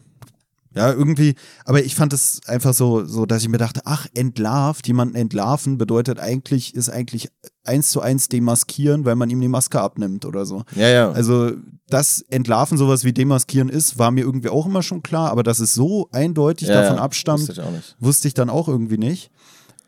Ja, 0.74 0.92
irgendwie, 0.92 1.34
aber 1.64 1.82
ich 1.82 1.94
fand 1.94 2.12
es 2.12 2.40
einfach 2.46 2.74
so, 2.74 3.04
so, 3.04 3.24
dass 3.24 3.42
ich 3.42 3.48
mir 3.48 3.58
dachte, 3.58 3.80
ach, 3.84 4.06
entlarvt, 4.14 4.86
jemanden 4.86 5.14
entlarven 5.14 5.78
bedeutet 5.78 6.18
eigentlich, 6.18 6.74
ist 6.74 6.90
eigentlich 6.90 7.30
eins 7.64 7.90
zu 7.90 8.00
eins 8.00 8.28
demaskieren, 8.28 9.04
weil 9.04 9.16
man 9.16 9.30
ihm 9.30 9.40
die 9.40 9.48
Maske 9.48 9.80
abnimmt 9.80 10.26
oder 10.26 10.44
so. 10.44 10.64
Ja, 10.74 10.88
ja. 10.88 11.10
Also, 11.10 11.52
dass 11.88 12.20
Entlarven 12.28 12.76
sowas 12.76 13.04
wie 13.04 13.12
demaskieren 13.12 13.70
ist, 13.70 13.98
war 13.98 14.10
mir 14.10 14.24
irgendwie 14.24 14.50
auch 14.50 14.66
immer 14.66 14.82
schon 14.82 15.02
klar, 15.02 15.30
aber 15.30 15.42
dass 15.42 15.58
es 15.58 15.74
so 15.74 16.08
eindeutig 16.12 16.68
ja, 16.68 16.82
davon 16.82 16.98
abstammt, 16.98 17.48
wusste 17.48 17.62
ich, 17.62 17.96
wusste 17.98 18.28
ich 18.28 18.34
dann 18.34 18.50
auch 18.50 18.68
irgendwie 18.68 18.98
nicht. 18.98 19.30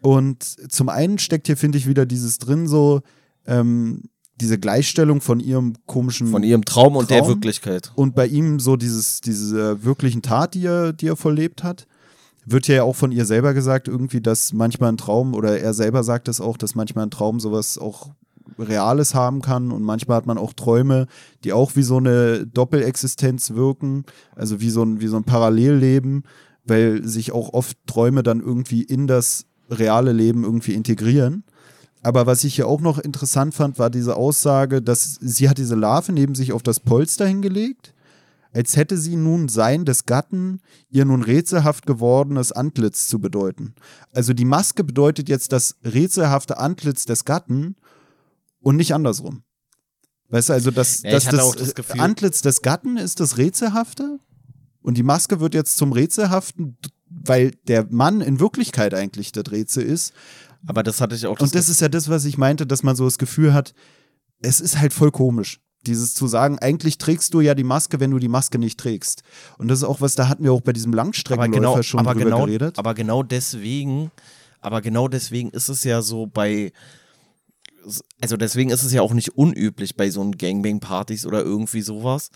Und 0.00 0.42
zum 0.72 0.88
einen 0.88 1.18
steckt 1.18 1.46
hier, 1.46 1.58
finde 1.58 1.76
ich, 1.76 1.86
wieder 1.86 2.06
dieses 2.06 2.38
drin 2.38 2.66
so, 2.66 3.02
ähm, 3.46 4.04
diese 4.40 4.58
Gleichstellung 4.58 5.20
von 5.20 5.40
ihrem 5.40 5.74
komischen 5.86 6.28
von 6.28 6.42
ihrem 6.42 6.64
Traum 6.64 6.96
und 6.96 7.08
Traum 7.08 7.18
der 7.18 7.28
Wirklichkeit 7.28 7.92
und 7.94 8.14
bei 8.14 8.26
ihm 8.26 8.58
so 8.58 8.76
dieses 8.76 9.20
diese 9.20 9.84
wirklichen 9.84 10.22
Tat, 10.22 10.54
die 10.54 10.66
er 10.66 10.92
die 10.92 11.08
er 11.08 11.16
verlebt 11.16 11.62
hat, 11.62 11.86
wird 12.46 12.66
ja 12.68 12.82
auch 12.82 12.96
von 12.96 13.12
ihr 13.12 13.24
selber 13.24 13.54
gesagt 13.54 13.88
irgendwie, 13.88 14.20
dass 14.20 14.52
manchmal 14.52 14.92
ein 14.92 14.96
Traum 14.96 15.34
oder 15.34 15.60
er 15.60 15.74
selber 15.74 16.02
sagt 16.02 16.28
es 16.28 16.40
auch, 16.40 16.56
dass 16.56 16.74
manchmal 16.74 17.06
ein 17.06 17.10
Traum 17.10 17.40
sowas 17.40 17.78
auch 17.78 18.10
Reales 18.58 19.14
haben 19.14 19.42
kann 19.42 19.70
und 19.70 19.82
manchmal 19.82 20.16
hat 20.16 20.26
man 20.26 20.38
auch 20.38 20.52
Träume, 20.52 21.06
die 21.44 21.52
auch 21.52 21.76
wie 21.76 21.82
so 21.82 21.98
eine 21.98 22.46
Doppelexistenz 22.46 23.52
wirken, 23.52 24.04
also 24.34 24.60
wie 24.60 24.70
so 24.70 24.82
ein 24.82 25.00
wie 25.00 25.06
so 25.06 25.16
ein 25.16 25.24
Parallelleben, 25.24 26.24
weil 26.64 27.06
sich 27.06 27.32
auch 27.32 27.52
oft 27.52 27.76
Träume 27.86 28.22
dann 28.22 28.40
irgendwie 28.40 28.82
in 28.82 29.06
das 29.06 29.46
reale 29.70 30.12
Leben 30.12 30.44
irgendwie 30.44 30.74
integrieren. 30.74 31.44
Aber 32.02 32.26
was 32.26 32.44
ich 32.44 32.54
hier 32.54 32.66
auch 32.66 32.80
noch 32.80 32.98
interessant 32.98 33.54
fand, 33.54 33.78
war 33.78 33.90
diese 33.90 34.16
Aussage, 34.16 34.80
dass 34.80 35.18
sie 35.20 35.48
hat 35.48 35.58
diese 35.58 35.74
Larve 35.74 36.12
neben 36.12 36.34
sich 36.34 36.52
auf 36.52 36.62
das 36.62 36.80
Polster 36.80 37.26
hingelegt, 37.26 37.94
als 38.52 38.76
hätte 38.76 38.96
sie 38.96 39.16
nun 39.16 39.48
sein 39.48 39.84
des 39.84 40.06
Gatten 40.06 40.60
ihr 40.88 41.04
nun 41.04 41.22
rätselhaft 41.22 41.86
gewordenes 41.86 42.52
Antlitz 42.52 43.08
zu 43.08 43.20
bedeuten. 43.20 43.74
Also 44.12 44.32
die 44.32 44.44
Maske 44.44 44.82
bedeutet 44.82 45.28
jetzt 45.28 45.52
das 45.52 45.76
rätselhafte 45.84 46.58
Antlitz 46.58 47.04
des 47.04 47.24
Gatten 47.24 47.76
und 48.60 48.76
nicht 48.76 48.94
andersrum. 48.94 49.42
Weißt 50.30 50.48
du, 50.48 50.52
also 50.52 50.70
das, 50.70 51.02
ja, 51.02 51.10
das, 51.10 51.24
das, 51.26 51.74
das 51.74 51.90
Antlitz 51.98 52.40
des 52.40 52.62
Gatten 52.62 52.96
ist 52.96 53.20
das 53.20 53.36
Rätselhafte 53.36 54.18
und 54.80 54.96
die 54.96 55.02
Maske 55.02 55.40
wird 55.40 55.54
jetzt 55.54 55.76
zum 55.76 55.92
Rätselhaften, 55.92 56.76
weil 57.08 57.52
der 57.68 57.86
Mann 57.90 58.20
in 58.20 58.40
Wirklichkeit 58.40 58.94
eigentlich 58.94 59.32
das 59.32 59.50
Rätsel 59.50 59.84
ist. 59.84 60.12
Aber 60.66 60.82
das 60.82 61.00
hatte 61.00 61.14
ich 61.14 61.26
auch. 61.26 61.36
Das 61.38 61.48
und 61.48 61.54
das 61.54 61.68
ist 61.68 61.80
ja 61.80 61.88
das, 61.88 62.08
was 62.08 62.24
ich 62.24 62.38
meinte, 62.38 62.66
dass 62.66 62.82
man 62.82 62.96
so 62.96 63.04
das 63.04 63.18
Gefühl 63.18 63.54
hat, 63.54 63.74
es 64.42 64.60
ist 64.60 64.78
halt 64.78 64.92
voll 64.92 65.10
komisch. 65.10 65.60
Dieses 65.86 66.12
zu 66.12 66.26
sagen, 66.26 66.58
eigentlich 66.58 66.98
trägst 66.98 67.32
du 67.32 67.40
ja 67.40 67.54
die 67.54 67.64
Maske, 67.64 68.00
wenn 68.00 68.10
du 68.10 68.18
die 68.18 68.28
Maske 68.28 68.58
nicht 68.58 68.78
trägst. 68.78 69.22
Und 69.56 69.68
das 69.68 69.78
ist 69.78 69.84
auch 69.84 70.02
was, 70.02 70.14
da 70.14 70.28
hatten 70.28 70.44
wir 70.44 70.52
auch 70.52 70.60
bei 70.60 70.74
diesem 70.74 70.92
Langstreckenläufer 70.92 71.58
genau, 71.58 71.82
schon 71.82 72.04
drüber 72.04 72.14
genau, 72.14 72.44
geredet. 72.44 72.78
Aber 72.78 72.92
genau 72.92 73.22
deswegen, 73.22 74.10
aber 74.60 74.82
genau 74.82 75.08
deswegen 75.08 75.48
ist 75.50 75.70
es 75.70 75.82
ja 75.84 76.02
so 76.02 76.26
bei, 76.26 76.72
also 78.20 78.36
deswegen 78.36 78.68
ist 78.70 78.82
es 78.82 78.92
ja 78.92 79.00
auch 79.00 79.14
nicht 79.14 79.30
unüblich 79.30 79.96
bei 79.96 80.10
so 80.10 80.30
Gangbang-Partys 80.30 81.24
oder 81.24 81.42
irgendwie 81.42 81.80
sowas, 81.80 82.30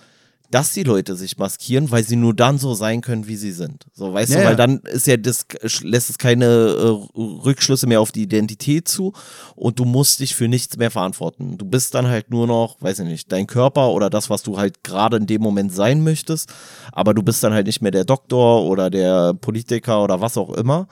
dass 0.54 0.72
die 0.72 0.84
Leute 0.84 1.16
sich 1.16 1.36
maskieren, 1.36 1.90
weil 1.90 2.04
sie 2.04 2.14
nur 2.14 2.32
dann 2.32 2.58
so 2.58 2.74
sein 2.74 3.00
können, 3.00 3.26
wie 3.26 3.34
sie 3.34 3.50
sind. 3.50 3.86
So, 3.92 4.14
weißt 4.14 4.30
Ja, 4.30 4.38
du, 4.38 4.44
weil 4.44 4.52
ja. 4.52 4.56
dann 4.56 4.78
ist 4.82 5.08
ja 5.08 5.16
das, 5.16 5.46
lässt 5.82 6.10
es 6.10 6.18
keine 6.18 6.44
äh, 6.44 7.18
Rückschlüsse 7.18 7.88
mehr 7.88 8.00
auf 8.00 8.12
die 8.12 8.22
Identität 8.22 8.86
zu 8.86 9.12
und 9.56 9.80
du 9.80 9.84
musst 9.84 10.20
dich 10.20 10.36
für 10.36 10.46
nichts 10.46 10.76
mehr 10.76 10.92
verantworten. 10.92 11.58
Du 11.58 11.64
bist 11.64 11.92
dann 11.96 12.06
halt 12.06 12.30
nur 12.30 12.46
noch, 12.46 12.80
weiß 12.80 13.00
ich 13.00 13.06
nicht, 13.06 13.32
dein 13.32 13.48
Körper 13.48 13.90
oder 13.90 14.10
das, 14.10 14.30
was 14.30 14.44
du 14.44 14.56
halt 14.56 14.84
gerade 14.84 15.16
in 15.16 15.26
dem 15.26 15.42
Moment 15.42 15.74
sein 15.74 16.04
möchtest, 16.04 16.48
aber 16.92 17.14
du 17.14 17.24
bist 17.24 17.42
dann 17.42 17.52
halt 17.52 17.66
nicht 17.66 17.82
mehr 17.82 17.90
der 17.90 18.04
Doktor 18.04 18.62
oder 18.62 18.90
der 18.90 19.34
Politiker 19.34 20.04
oder 20.04 20.20
was 20.20 20.38
auch 20.38 20.50
immer. 20.50 20.86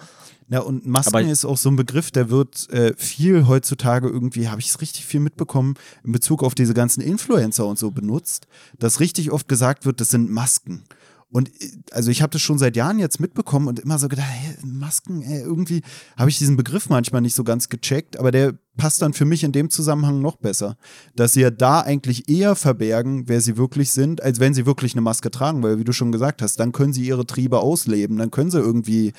Ja, 0.53 0.61
und 0.61 0.87
Masken 0.87 1.17
Aber- 1.17 1.23
ist 1.27 1.47
auch 1.47 1.57
so 1.57 1.71
ein 1.71 1.77
Begriff, 1.77 2.11
der 2.11 2.29
wird 2.29 2.69
äh, 2.71 2.93
viel 2.95 3.47
heutzutage 3.47 4.07
irgendwie, 4.09 4.49
habe 4.49 4.61
ich 4.61 4.69
es 4.69 4.83
richtig 4.83 5.07
viel 5.07 5.21
mitbekommen, 5.21 5.77
in 6.05 6.13
Bezug 6.13 6.43
auf 6.43 6.55
diese 6.55 6.75
ganzen 6.75 7.01
Influencer 7.01 7.67
und 7.67 7.79
so 7.79 7.91
benutzt, 7.91 8.47
dass 8.79 9.01
richtig 9.01 9.31
oft 9.31 9.49
gesagt 9.49 9.87
wird, 9.87 10.03
das 10.03 10.11
sind 10.11 10.31
Masken. 10.31 10.85
Und 11.31 11.49
äh, 11.49 11.71
also 11.93 12.11
ich 12.11 12.21
habe 12.21 12.33
das 12.33 12.43
schon 12.43 12.59
seit 12.59 12.77
Jahren 12.77 12.99
jetzt 12.99 13.19
mitbekommen 13.19 13.67
und 13.67 13.81
immer 13.81 13.99
so 13.99 14.09
gedacht, 14.09 14.29
hä, 14.31 14.59
Masken, 14.67 15.23
ey, 15.23 15.41
irgendwie 15.41 15.81
habe 16.19 16.29
ich 16.29 16.37
diesen 16.37 16.59
Begriff 16.59 16.91
manchmal 16.91 17.23
nicht 17.23 17.35
so 17.35 17.45
ganz 17.45 17.71
gecheckt, 17.71 18.19
aber 18.19 18.31
der 18.31 18.53
passt 18.77 19.01
dann 19.01 19.15
für 19.15 19.25
mich 19.25 19.45
in 19.45 19.53
dem 19.53 19.71
Zusammenhang 19.71 20.21
noch 20.21 20.37
besser. 20.37 20.77
Dass 21.17 21.33
sie 21.33 21.41
ja 21.41 21.51
da 21.51 21.81
eigentlich 21.81 22.29
eher 22.29 22.57
verbergen, 22.57 23.27
wer 23.27 23.41
sie 23.41 23.57
wirklich 23.57 23.91
sind, 23.91 24.23
als 24.23 24.39
wenn 24.39 24.53
sie 24.53 24.67
wirklich 24.67 24.93
eine 24.93 25.01
Maske 25.01 25.31
tragen, 25.31 25.63
weil 25.63 25.79
wie 25.79 25.85
du 25.85 25.93
schon 25.93 26.13
gesagt 26.13 26.43
hast, 26.43 26.61
dann 26.61 26.73
können 26.73 26.93
sie 26.93 27.07
ihre 27.07 27.25
Triebe 27.25 27.61
ausleben, 27.61 28.19
dann 28.19 28.31
können 28.31 28.51
sie 28.51 28.59
irgendwie 28.61 29.15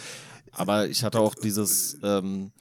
Aber 0.53 0.87
ich 0.87 1.03
hatte 1.03 1.19
auch 1.19 1.35
dieses, 1.35 1.97
ähm, 2.03 2.51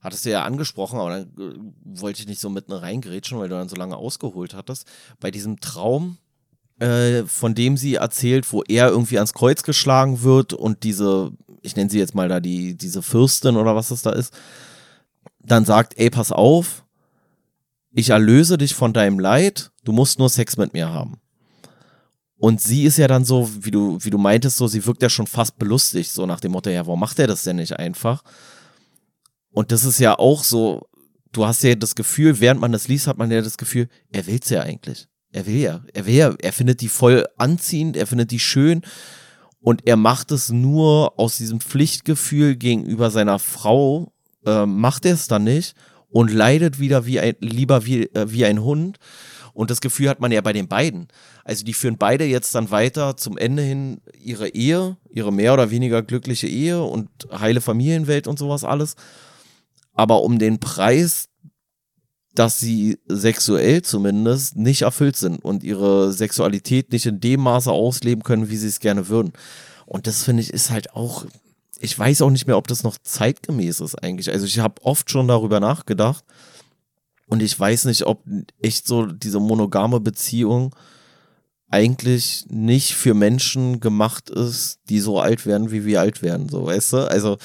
hattest 0.00 0.26
du 0.26 0.30
ja 0.30 0.44
angesprochen, 0.44 0.98
aber 0.98 1.10
dann 1.10 1.22
äh, 1.38 2.00
wollte 2.00 2.20
ich 2.20 2.28
nicht 2.28 2.40
so 2.40 2.50
mitten 2.50 2.72
reingrätschen, 2.72 3.38
weil 3.38 3.48
du 3.48 3.54
dann 3.54 3.68
so 3.68 3.76
lange 3.76 3.96
ausgeholt 3.96 4.54
hattest. 4.54 4.86
Bei 5.20 5.30
diesem 5.30 5.60
Traum, 5.60 6.18
äh, 6.78 7.24
von 7.24 7.54
dem 7.54 7.76
sie 7.76 7.94
erzählt, 7.94 8.52
wo 8.52 8.62
er 8.62 8.88
irgendwie 8.88 9.18
ans 9.18 9.32
Kreuz 9.32 9.62
geschlagen 9.62 10.22
wird 10.22 10.52
und 10.52 10.82
diese, 10.82 11.32
ich 11.62 11.76
nenne 11.76 11.90
sie 11.90 11.98
jetzt 11.98 12.14
mal 12.14 12.28
da 12.28 12.40
die, 12.40 12.76
diese 12.76 13.02
Fürstin 13.02 13.56
oder 13.56 13.74
was 13.74 13.88
das 13.88 14.02
da 14.02 14.10
ist, 14.10 14.32
dann 15.40 15.64
sagt, 15.64 15.98
ey, 15.98 16.10
pass 16.10 16.32
auf, 16.32 16.84
ich 17.92 18.10
erlöse 18.10 18.58
dich 18.58 18.74
von 18.74 18.92
deinem 18.92 19.18
Leid, 19.18 19.72
du 19.84 19.92
musst 19.92 20.18
nur 20.18 20.28
Sex 20.28 20.56
mit 20.56 20.72
mir 20.72 20.88
haben. 20.88 21.20
Und 22.38 22.60
sie 22.60 22.84
ist 22.84 22.98
ja 22.98 23.08
dann 23.08 23.24
so, 23.24 23.50
wie 23.60 23.72
du, 23.72 23.98
wie 24.00 24.10
du 24.10 24.18
meintest, 24.18 24.56
so, 24.56 24.68
sie 24.68 24.86
wirkt 24.86 25.02
ja 25.02 25.10
schon 25.10 25.26
fast 25.26 25.58
belustigt, 25.58 26.10
so 26.10 26.24
nach 26.24 26.40
dem 26.40 26.52
Motto, 26.52 26.70
ja, 26.70 26.86
warum 26.86 27.00
macht 27.00 27.18
er 27.18 27.26
das 27.26 27.42
denn 27.42 27.56
nicht 27.56 27.76
einfach? 27.76 28.22
Und 29.50 29.72
das 29.72 29.84
ist 29.84 29.98
ja 29.98 30.18
auch 30.18 30.44
so, 30.44 30.86
du 31.32 31.46
hast 31.46 31.62
ja 31.64 31.74
das 31.74 31.96
Gefühl, 31.96 32.38
während 32.38 32.60
man 32.60 32.70
das 32.70 32.86
liest, 32.86 33.08
hat 33.08 33.18
man 33.18 33.30
ja 33.30 33.42
das 33.42 33.58
Gefühl, 33.58 33.88
er 34.12 34.26
will's 34.26 34.48
ja 34.50 34.62
eigentlich. 34.62 35.08
Er 35.32 35.46
will 35.46 35.56
ja, 35.56 35.82
er 35.92 36.06
will 36.06 36.14
ja, 36.14 36.34
er 36.40 36.52
findet 36.52 36.80
die 36.80 36.88
voll 36.88 37.26
anziehend, 37.36 37.96
er 37.96 38.06
findet 38.06 38.30
die 38.30 38.38
schön 38.38 38.82
und 39.60 39.86
er 39.86 39.96
macht 39.96 40.30
es 40.30 40.48
nur 40.50 41.18
aus 41.18 41.36
diesem 41.36 41.60
Pflichtgefühl 41.60 42.56
gegenüber 42.56 43.10
seiner 43.10 43.38
Frau, 43.38 44.12
äh, 44.46 44.64
macht 44.64 45.04
er 45.04 45.14
es 45.14 45.28
dann 45.28 45.44
nicht 45.44 45.74
und 46.08 46.32
leidet 46.32 46.78
wieder 46.78 47.04
wie 47.04 47.20
ein, 47.20 47.34
lieber 47.40 47.84
wie, 47.84 48.04
äh, 48.14 48.30
wie 48.30 48.44
ein 48.44 48.62
Hund. 48.62 48.98
Und 49.58 49.72
das 49.72 49.80
Gefühl 49.80 50.08
hat 50.08 50.20
man 50.20 50.30
ja 50.30 50.40
bei 50.40 50.52
den 50.52 50.68
beiden. 50.68 51.08
Also 51.42 51.64
die 51.64 51.72
führen 51.72 51.98
beide 51.98 52.24
jetzt 52.24 52.54
dann 52.54 52.70
weiter 52.70 53.16
zum 53.16 53.36
Ende 53.36 53.60
hin 53.60 54.00
ihre 54.16 54.50
Ehe, 54.50 54.96
ihre 55.10 55.32
mehr 55.32 55.52
oder 55.52 55.72
weniger 55.72 56.00
glückliche 56.00 56.46
Ehe 56.46 56.80
und 56.80 57.08
heile 57.32 57.60
Familienwelt 57.60 58.28
und 58.28 58.38
sowas 58.38 58.62
alles. 58.62 58.94
Aber 59.94 60.22
um 60.22 60.38
den 60.38 60.60
Preis, 60.60 61.28
dass 62.36 62.60
sie 62.60 63.00
sexuell 63.08 63.82
zumindest 63.82 64.56
nicht 64.56 64.82
erfüllt 64.82 65.16
sind 65.16 65.44
und 65.44 65.64
ihre 65.64 66.12
Sexualität 66.12 66.92
nicht 66.92 67.06
in 67.06 67.18
dem 67.18 67.40
Maße 67.40 67.72
ausleben 67.72 68.22
können, 68.22 68.50
wie 68.50 68.56
sie 68.58 68.68
es 68.68 68.78
gerne 68.78 69.08
würden. 69.08 69.32
Und 69.86 70.06
das 70.06 70.22
finde 70.22 70.44
ich 70.44 70.52
ist 70.52 70.70
halt 70.70 70.94
auch, 70.94 71.26
ich 71.80 71.98
weiß 71.98 72.22
auch 72.22 72.30
nicht 72.30 72.46
mehr, 72.46 72.58
ob 72.58 72.68
das 72.68 72.84
noch 72.84 72.96
zeitgemäß 73.02 73.80
ist 73.80 73.96
eigentlich. 73.96 74.30
Also 74.30 74.46
ich 74.46 74.60
habe 74.60 74.80
oft 74.84 75.10
schon 75.10 75.26
darüber 75.26 75.58
nachgedacht 75.58 76.22
und 77.28 77.42
ich 77.42 77.58
weiß 77.58 77.84
nicht, 77.84 78.06
ob 78.06 78.24
echt 78.60 78.86
so 78.86 79.06
diese 79.06 79.40
monogame 79.40 80.00
Beziehung 80.00 80.74
eigentlich 81.70 82.46
nicht 82.48 82.94
für 82.94 83.14
Menschen 83.14 83.80
gemacht 83.80 84.30
ist, 84.30 84.78
die 84.88 85.00
so 85.00 85.20
alt 85.20 85.44
werden, 85.44 85.70
wie 85.70 85.84
wir 85.84 86.00
alt 86.00 86.22
werden, 86.22 86.48
so, 86.48 86.64
weißt 86.64 86.94
du? 86.94 87.10
Also, 87.10 87.36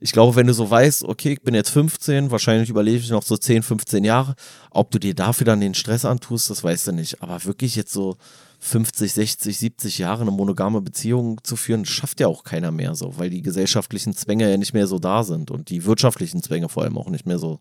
ich 0.00 0.12
glaube, 0.12 0.36
wenn 0.36 0.46
du 0.46 0.52
so 0.52 0.70
weißt, 0.70 1.04
okay, 1.04 1.32
ich 1.32 1.42
bin 1.42 1.54
jetzt 1.54 1.70
15, 1.70 2.30
wahrscheinlich 2.30 2.68
überlebe 2.68 2.98
ich 2.98 3.10
noch 3.10 3.22
so 3.22 3.36
10, 3.36 3.62
15 3.62 4.04
Jahre, 4.04 4.34
ob 4.70 4.90
du 4.90 4.98
dir 4.98 5.14
dafür 5.14 5.46
dann 5.46 5.60
den 5.60 5.74
Stress 5.74 6.04
antust, 6.04 6.50
das 6.50 6.62
weißt 6.62 6.88
du 6.88 6.92
nicht. 6.92 7.22
Aber 7.22 7.42
wirklich 7.44 7.74
jetzt 7.74 7.92
so 7.92 8.16
50, 8.58 9.12
60, 9.12 9.58
70 9.58 9.98
Jahre 9.98 10.22
eine 10.22 10.30
monogame 10.30 10.82
Beziehung 10.82 11.42
zu 11.42 11.56
führen, 11.56 11.84
schafft 11.84 12.20
ja 12.20 12.28
auch 12.28 12.44
keiner 12.44 12.70
mehr 12.70 12.94
so, 12.94 13.16
weil 13.18 13.30
die 13.30 13.42
gesellschaftlichen 13.42 14.14
Zwänge 14.14 14.50
ja 14.50 14.56
nicht 14.56 14.74
mehr 14.74 14.86
so 14.86 14.98
da 14.98 15.24
sind 15.24 15.50
und 15.50 15.70
die 15.70 15.84
wirtschaftlichen 15.84 16.42
Zwänge 16.42 16.68
vor 16.68 16.82
allem 16.82 16.98
auch 16.98 17.08
nicht 17.08 17.26
mehr 17.26 17.38
so. 17.38 17.60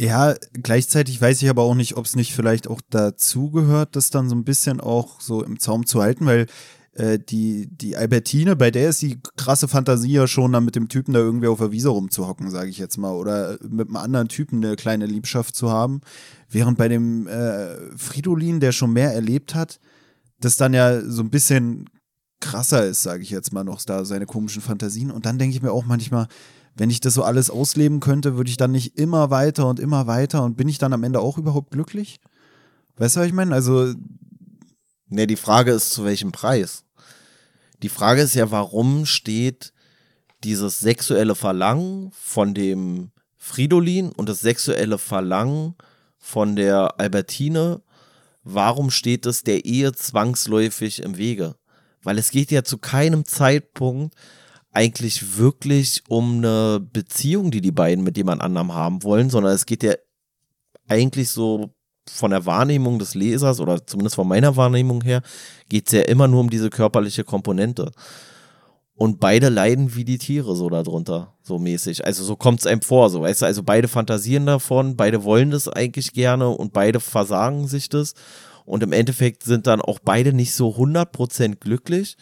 Ja, 0.00 0.34
gleichzeitig 0.52 1.20
weiß 1.20 1.42
ich 1.42 1.50
aber 1.50 1.62
auch 1.62 1.74
nicht, 1.74 1.96
ob 1.96 2.04
es 2.04 2.14
nicht 2.14 2.32
vielleicht 2.32 2.68
auch 2.68 2.80
dazugehört, 2.88 3.96
das 3.96 4.10
dann 4.10 4.28
so 4.28 4.36
ein 4.36 4.44
bisschen 4.44 4.80
auch 4.80 5.20
so 5.20 5.42
im 5.42 5.58
Zaum 5.58 5.86
zu 5.86 6.00
halten, 6.00 6.24
weil 6.24 6.46
äh, 6.92 7.18
die, 7.18 7.68
die 7.68 7.96
Albertine, 7.96 8.54
bei 8.54 8.70
der 8.70 8.90
ist 8.90 9.02
die 9.02 9.20
krasse 9.36 9.66
Fantasie 9.66 10.12
ja 10.12 10.28
schon, 10.28 10.52
dann 10.52 10.64
mit 10.64 10.76
dem 10.76 10.88
Typen 10.88 11.14
da 11.14 11.18
irgendwie 11.18 11.48
auf 11.48 11.58
der 11.58 11.72
Wiese 11.72 11.88
rumzuhocken, 11.88 12.48
sage 12.48 12.70
ich 12.70 12.78
jetzt 12.78 12.96
mal, 12.96 13.12
oder 13.12 13.58
mit 13.68 13.88
einem 13.88 13.96
anderen 13.96 14.28
Typen 14.28 14.64
eine 14.64 14.76
kleine 14.76 15.06
Liebschaft 15.06 15.56
zu 15.56 15.70
haben. 15.70 16.00
Während 16.48 16.78
bei 16.78 16.86
dem 16.86 17.26
äh, 17.26 17.74
Fridolin, 17.96 18.60
der 18.60 18.70
schon 18.70 18.92
mehr 18.92 19.12
erlebt 19.12 19.56
hat, 19.56 19.80
das 20.40 20.56
dann 20.56 20.74
ja 20.74 21.00
so 21.00 21.22
ein 21.22 21.30
bisschen 21.30 21.90
krasser 22.40 22.86
ist, 22.86 23.02
sage 23.02 23.24
ich 23.24 23.30
jetzt 23.30 23.52
mal 23.52 23.64
noch, 23.64 23.82
da 23.82 24.04
seine 24.04 24.26
komischen 24.26 24.62
Fantasien. 24.62 25.10
Und 25.10 25.26
dann 25.26 25.38
denke 25.38 25.56
ich 25.56 25.62
mir 25.62 25.72
auch 25.72 25.84
manchmal, 25.84 26.28
wenn 26.78 26.90
ich 26.90 27.00
das 27.00 27.14
so 27.14 27.22
alles 27.22 27.50
ausleben 27.50 28.00
könnte, 28.00 28.36
würde 28.36 28.50
ich 28.50 28.56
dann 28.56 28.72
nicht 28.72 28.96
immer 28.96 29.30
weiter 29.30 29.68
und 29.68 29.78
immer 29.78 30.06
weiter 30.06 30.42
und 30.44 30.56
bin 30.56 30.68
ich 30.68 30.78
dann 30.78 30.92
am 30.92 31.04
Ende 31.04 31.20
auch 31.20 31.36
überhaupt 31.36 31.70
glücklich? 31.72 32.20
Weißt 32.96 33.16
du, 33.16 33.20
was 33.20 33.26
ich 33.26 33.32
meine? 33.32 33.54
Also, 33.54 33.94
Ne, 35.10 35.26
die 35.26 35.36
Frage 35.36 35.72
ist, 35.72 35.90
zu 35.90 36.04
welchem 36.04 36.32
Preis? 36.32 36.84
Die 37.82 37.88
Frage 37.88 38.20
ist 38.20 38.34
ja, 38.34 38.50
warum 38.50 39.06
steht 39.06 39.72
dieses 40.44 40.80
sexuelle 40.80 41.34
Verlangen 41.34 42.10
von 42.12 42.52
dem 42.52 43.10
Fridolin 43.36 44.12
und 44.12 44.28
das 44.28 44.40
sexuelle 44.40 44.98
Verlangen 44.98 45.74
von 46.18 46.56
der 46.56 47.00
Albertine, 47.00 47.80
warum 48.42 48.90
steht 48.90 49.24
es 49.24 49.42
der 49.42 49.64
Ehe 49.64 49.92
zwangsläufig 49.92 51.00
im 51.02 51.16
Wege? 51.16 51.56
Weil 52.02 52.18
es 52.18 52.30
geht 52.30 52.50
ja 52.50 52.62
zu 52.62 52.76
keinem 52.76 53.24
Zeitpunkt 53.24 54.14
eigentlich 54.72 55.38
wirklich 55.38 56.02
um 56.08 56.38
eine 56.38 56.80
Beziehung, 56.80 57.50
die 57.50 57.60
die 57.60 57.72
beiden 57.72 58.04
mit 58.04 58.16
jemand 58.16 58.42
anderem 58.42 58.74
haben 58.74 59.02
wollen, 59.02 59.30
sondern 59.30 59.52
es 59.52 59.66
geht 59.66 59.82
ja 59.82 59.94
eigentlich 60.88 61.30
so 61.30 61.70
von 62.08 62.30
der 62.30 62.46
Wahrnehmung 62.46 62.98
des 62.98 63.14
Lesers 63.14 63.60
oder 63.60 63.86
zumindest 63.86 64.16
von 64.16 64.28
meiner 64.28 64.56
Wahrnehmung 64.56 65.02
her, 65.02 65.22
geht 65.68 65.86
es 65.86 65.92
ja 65.92 66.02
immer 66.02 66.28
nur 66.28 66.40
um 66.40 66.50
diese 66.50 66.70
körperliche 66.70 67.24
Komponente. 67.24 67.92
Und 68.94 69.20
beide 69.20 69.48
leiden 69.48 69.94
wie 69.94 70.04
die 70.04 70.18
Tiere 70.18 70.56
so 70.56 70.68
darunter, 70.68 71.34
so 71.42 71.58
mäßig. 71.58 72.04
Also 72.04 72.24
so 72.24 72.34
kommt 72.34 72.60
es 72.60 72.66
einem 72.66 72.82
vor, 72.82 73.10
so 73.10 73.20
weißt 73.20 73.42
du, 73.42 73.46
also 73.46 73.62
beide 73.62 73.86
fantasieren 73.86 74.46
davon, 74.46 74.96
beide 74.96 75.22
wollen 75.22 75.52
das 75.52 75.68
eigentlich 75.68 76.12
gerne 76.12 76.48
und 76.48 76.72
beide 76.72 76.98
versagen 76.98 77.68
sich 77.68 77.88
das. 77.88 78.14
Und 78.64 78.82
im 78.82 78.92
Endeffekt 78.92 79.44
sind 79.44 79.68
dann 79.68 79.80
auch 79.80 80.00
beide 80.00 80.32
nicht 80.32 80.52
so 80.52 80.70
100% 80.70 81.56
glücklich. 81.56 82.16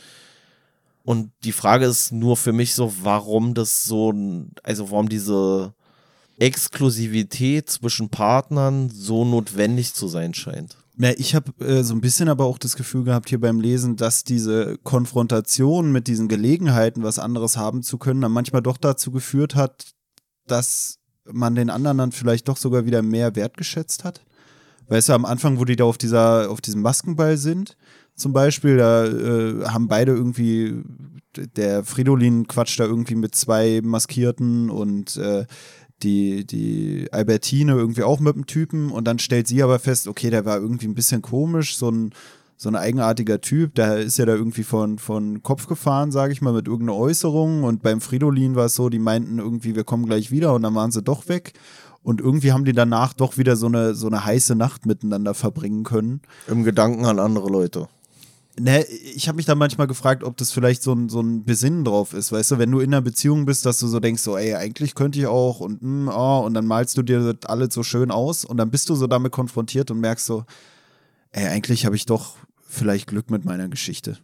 Und 1.07 1.31
die 1.45 1.53
Frage 1.53 1.87
ist 1.87 2.11
nur 2.11 2.37
für 2.37 2.53
mich 2.53 2.75
so, 2.75 2.93
warum 3.03 3.55
das 3.55 3.85
so, 3.85 4.13
also 4.65 4.91
warum 4.91 5.09
diese 5.09 5.73
Exklusivität 6.37 7.71
zwischen 7.71 8.09
Partnern 8.09 8.91
so 8.91 9.25
notwendig 9.25 9.95
zu 9.95 10.09
sein 10.09 10.35
scheint. 10.35 10.77
ja, 10.99 11.13
ich 11.17 11.37
habe 11.37 11.53
äh, 11.65 11.85
so 11.85 11.95
ein 11.95 12.01
bisschen 12.01 12.29
aber 12.29 12.45
auch 12.45 12.59
das 12.59 12.75
Gefühl 12.75 13.05
gehabt 13.05 13.29
hier 13.29 13.41
beim 13.41 13.61
Lesen, 13.61 13.95
dass 13.95 14.25
diese 14.25 14.79
Konfrontation 14.79 15.93
mit 15.93 16.09
diesen 16.09 16.27
Gelegenheiten, 16.27 17.05
was 17.05 17.21
anderes 17.21 17.57
haben 17.57 17.85
zu 17.85 17.99
können, 17.99 18.21
dann 18.21 18.33
manchmal 18.33 18.63
doch 18.63 18.77
dazu 18.77 19.13
geführt 19.13 19.55
hat, 19.55 19.93
dass 20.49 20.99
man 21.25 21.55
den 21.55 21.71
anderen 21.71 21.99
dann 21.99 22.11
vielleicht 22.11 22.49
doch 22.49 22.57
sogar 22.57 22.85
wieder 22.85 23.03
mehr 23.03 23.37
wertgeschätzt 23.37 24.03
hat. 24.03 24.23
Weißt 24.89 25.09
du, 25.09 25.13
am 25.13 25.25
Anfang, 25.25 25.61
wo 25.61 25.65
die 25.65 25.77
da 25.77 25.85
auf 25.85 25.99
dieser, 25.99 26.51
auf 26.51 26.61
diesem 26.61 26.83
Maskenball 26.83 27.37
sind, 27.37 27.77
zum 28.17 28.33
Beispiel, 28.33 28.79
da 28.79 29.05
äh, 29.05 29.65
haben 29.67 29.89
beide 29.89 30.13
irgendwie, 30.13 30.83
der 31.57 31.85
Fridolin 31.85 32.47
quatscht 32.49 32.81
da 32.81 32.85
irgendwie 32.85 33.15
mit 33.15 33.35
zwei 33.35 33.81
Maskierten 33.85 34.71
und 34.71 35.17
äh, 35.19 35.45
die, 36.03 36.47
die 36.47 37.09
Albertine 37.13 37.73
irgendwie 37.73 38.03
auch 38.03 38.21
mit 38.21 38.35
dem 38.35 38.47
Typen 38.47 38.91
und 38.91 39.07
dann 39.07 39.19
stellt 39.19 39.47
sie 39.47 39.63
aber 39.63 39.79
fest, 39.79 40.09
okay, 40.09 40.31
der 40.31 40.45
war 40.45 40.59
irgendwie 40.59 40.87
ein 40.87 40.95
bisschen 40.95 41.23
komisch, 41.23 41.77
so 41.77 41.91
ein, 41.91 42.13
so 42.57 42.71
ein 42.71 42.77
eigenartiger 42.77 43.41
Typ, 43.41 43.75
der 43.75 43.99
ist 43.99 44.19
ja 44.19 44.25
da 44.25 44.35
irgendwie 44.35 44.63
von, 44.63 44.99
von 44.99 45.43
Kopf 45.43 45.67
gefahren, 45.67 46.11
sage 46.11 46.33
ich 46.33 46.41
mal, 46.41 46.55
mit 46.55 46.69
irgendeiner 46.69 46.99
Äußerung 46.99 47.65
und 47.65 47.83
beim 47.83 48.01
Fridolin 48.01 48.57
war 48.57 48.67
es 48.67 48.75
so, 48.75 48.89
die 48.89 48.99
meinten 48.99 49.39
irgendwie, 49.39 49.75
wir 49.75 49.85
kommen 49.85 50.07
gleich 50.07 50.31
wieder 50.31 50.55
und 50.55 50.63
dann 50.63 50.75
waren 50.75 50.91
sie 50.91 51.03
doch 51.03 51.29
weg 51.29 51.53
Und 52.03 52.21
irgendwie 52.21 52.53
haben 52.53 52.65
die 52.65 52.73
danach 52.73 53.15
doch 53.15 53.37
wieder 53.37 53.57
so 53.57 53.67
eine, 53.67 53.95
so 53.97 54.07
eine 54.07 54.25
heiße 54.25 54.55
Nacht 54.55 54.87
miteinander 54.87 55.35
verbringen 55.35 55.83
können. 55.83 56.21
Im 56.47 56.63
Gedanken 56.63 57.05
an 57.05 57.19
andere 57.19 57.49
Leute. 57.49 57.89
Ne, 58.59 58.85
ich 58.85 59.29
habe 59.29 59.37
mich 59.37 59.45
da 59.45 59.55
manchmal 59.55 59.87
gefragt, 59.87 60.25
ob 60.25 60.39
das 60.39 60.51
vielleicht 60.51 60.83
so 60.83 60.95
ein, 60.95 61.11
so 61.11 61.21
ein 61.21 61.45
Besinnen 61.45 61.85
drauf 61.85 62.15
ist, 62.15 62.33
weißt 62.33 62.53
du, 62.53 62.59
wenn 62.59 62.71
du 62.71 62.81
in 62.81 62.95
einer 62.95 63.03
Beziehung 63.03 63.45
bist, 63.45 63.67
dass 63.67 63.79
du 63.79 63.87
so 63.87 64.01
denkst, 64.01 64.23
so, 64.23 64.39
ey, 64.39 64.55
eigentlich 64.55 64.95
könnte 64.95 65.19
ich 65.19 65.27
auch 65.27 65.61
und 65.61 65.83
mm, 65.83 66.09
oh, 66.09 66.41
und 66.41 66.55
dann 66.55 66.67
malst 66.67 66.97
du 66.97 67.03
dir 67.03 67.21
das 67.21 67.51
alles 67.51 67.75
so 67.75 67.83
schön 67.83 68.11
aus 68.11 68.47
und 68.47 68.57
dann 68.57 68.71
bist 68.71 68.89
du 68.89 68.95
so 68.95 69.07
damit 69.07 69.33
konfrontiert 69.33 69.91
und 69.91 70.01
merkst 70.01 70.25
so, 70.25 70.47
ey, 71.33 71.49
eigentlich 71.49 71.85
habe 71.85 71.97
ich 71.97 72.07
doch 72.07 72.37
vielleicht 72.67 73.09
Glück 73.09 73.31
mit 73.31 73.45
meiner 73.45 73.69
Geschichte. 73.69 74.17